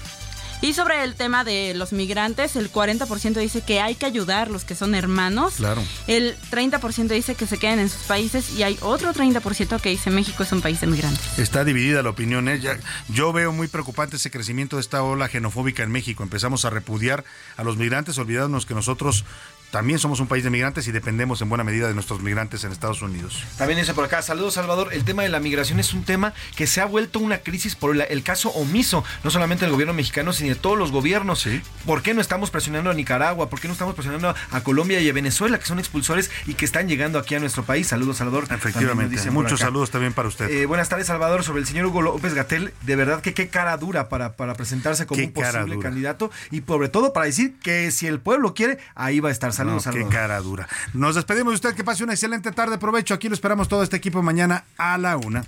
Y 0.63 0.75
sobre 0.75 1.03
el 1.05 1.15
tema 1.15 1.43
de 1.43 1.73
los 1.75 1.93
migrantes, 1.93 2.55
el 2.55 2.71
40% 2.71 3.35
dice 3.41 3.63
que 3.63 3.81
hay 3.81 3.95
que 3.95 4.05
ayudar 4.05 4.51
los 4.51 4.65
que 4.65 4.75
son 4.75 4.95
hermanos. 4.95 5.55
Claro. 5.57 5.83
El 6.07 6.37
30% 6.51 7.09
dice 7.09 7.35
que 7.35 7.47
se 7.47 7.57
queden 7.59 7.79
en 7.79 7.89
sus 7.89 8.03
países 8.03 8.51
y 8.59 8.63
hay 8.63 8.77
otro 8.83 9.15
30% 9.15 9.81
que 9.81 9.89
dice 9.89 10.11
México 10.11 10.43
es 10.43 10.53
un 10.53 10.61
país 10.61 10.79
de 10.83 10.87
migrantes. 10.87 11.39
Está 11.39 11.65
dividida 11.65 12.03
la 12.03 12.11
opinión. 12.11 12.47
¿eh? 12.49 12.61
Ya- 12.61 12.79
yo 13.09 13.33
veo 13.33 13.53
muy 13.53 13.69
preocupante 13.69 14.17
ese 14.17 14.31
crecimiento 14.31 14.77
de 14.77 14.83
esta 14.83 15.03
ola 15.03 15.29
xenofóbica 15.29 15.83
en 15.83 15.91
México. 15.91 16.23
Empezamos 16.23 16.67
a 16.67 16.71
repudiar 16.71 17.25
a 17.57 17.65
los 17.65 17.79
migrantes, 17.79 18.19
olvidándonos 18.19 18.67
que 18.67 18.75
nosotros 18.75 19.25
también 19.71 19.99
somos 19.99 20.21
un 20.21 20.27
país 20.27 20.45
de 20.45 20.51
migrantes 20.51 20.87
y 20.89 20.93
dependemos 20.93 21.41
en 21.43 21.49
buena 21.49 21.65
medida 21.65 21.87
de 21.89 21.95
nuestros 21.95 22.21
migrantes 22.21 22.65
en 22.65 22.73
Estados 22.73 23.03
Unidos. 23.03 23.45
También 23.57 23.79
dice 23.79 23.95
por 23.95 24.05
acá, 24.05 24.23
saludos 24.23 24.55
Salvador, 24.55 24.89
el 24.93 25.05
tema 25.05 25.23
de 25.23 25.29
la 25.29 25.41
migración 25.41 25.79
es 25.79 25.93
un 25.95 26.05
tema 26.05 26.35
que 26.57 26.67
se 26.67 26.81
ha 26.81 26.87
vuelto 26.87 27.21
una 27.21 27.39
crisis 27.39 27.77
por 27.77 27.95
el, 27.95 28.01
el 28.03 28.23
caso 28.23 28.51
omiso, 28.51 29.05
no 29.23 29.31
solamente 29.31 29.65
del 29.65 29.73
gobierno 29.73 29.95
mexicano, 29.95 30.33
sino 30.33 30.51
de 30.51 30.61
todos 30.61 30.77
los 30.77 30.91
gobiernos. 30.91 31.47
¿Por 31.87 32.03
qué 32.03 32.15
no 32.15 32.21
estamos 32.21 32.51
presionando 32.51 32.91
a 32.91 32.95
Nicaragua? 32.95 33.49
¿Por 33.49 33.61
qué 33.61 33.69
no 33.69 33.73
estamos 33.73 33.95
presionando 33.95 34.35
a 34.51 34.61
Colombia 34.63 35.01
y 35.01 35.09
a 35.09 35.13
Venezuela, 35.13 35.59
que 35.59 35.67
son 35.67 35.79
expulsores 35.79 36.31
y 36.47 36.55
que 36.55 36.65
están 36.65 36.89
llegando 36.89 37.19
aquí 37.19 37.35
a 37.35 37.41
nuestro 37.41 37.63
país? 37.63 37.87
Saludos 37.87 38.17
Salvador. 38.19 38.47
Efectivamente. 38.51 39.15
dicen 39.15 39.33
por 39.33 39.45
Muchos 39.45 39.61
saludos 39.61 39.91
también 39.91 40.13
para 40.13 40.29
usted. 40.29 40.51
Eh, 40.51 40.67
buenas 40.67 40.89
tardes, 40.89 41.07
Salvador. 41.07 41.45
Sobre 41.45 41.61
el 41.61 41.67
señor 41.67 41.87
Hugo 41.87 42.03
López 42.03 42.35
Gatel, 42.35 42.75
de 42.83 42.97
verdad 42.97 43.21
que 43.21 43.35
qué 43.35 43.49
cara 43.49 43.77
dura 43.77 44.09
para, 44.09 44.37
para 44.37 44.55
presentarse 44.55 45.07
como 45.07 45.21
Qué 45.21 45.27
un 45.27 45.33
posible 45.33 45.79
candidato 45.79 46.31
y 46.51 46.61
sobre 46.61 46.89
todo 46.89 47.13
para 47.13 47.27
decir 47.27 47.55
que 47.63 47.91
si 47.91 48.07
el 48.07 48.21
pueblo 48.21 48.55
quiere, 48.55 48.79
ahí 48.95 49.21
va 49.21 49.29
a 49.29 49.33
estar. 49.33 49.53
Saludos, 49.61 49.87
No, 49.87 49.93
qué 49.93 50.07
cara 50.09 50.41
dura. 50.41 50.69
Nos 50.95 51.15
despedimos 51.17 51.53
de 51.53 51.55
usted. 51.57 51.75
Que 51.75 51.85
pase 51.85 52.03
una 52.05 52.15
excelente 52.15 52.53
tarde. 52.53 52.79
Provecho. 52.79 53.15
Aquí 53.15 53.29
lo 53.29 53.35
esperamos 53.35 53.69
todo 53.69 53.83
este 53.83 53.97
equipo 53.97 54.23
mañana 54.23 54.65
a 54.79 54.97
la 54.99 55.17
una. 55.17 55.45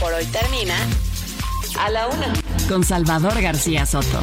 Por 0.00 0.12
hoy 0.12 0.26
termina 0.26 0.74
a 1.80 1.90
la 1.90 2.08
una 2.08 2.32
con 2.68 2.84
Salvador 2.84 3.40
García 3.40 3.86
Soto. 3.86 4.22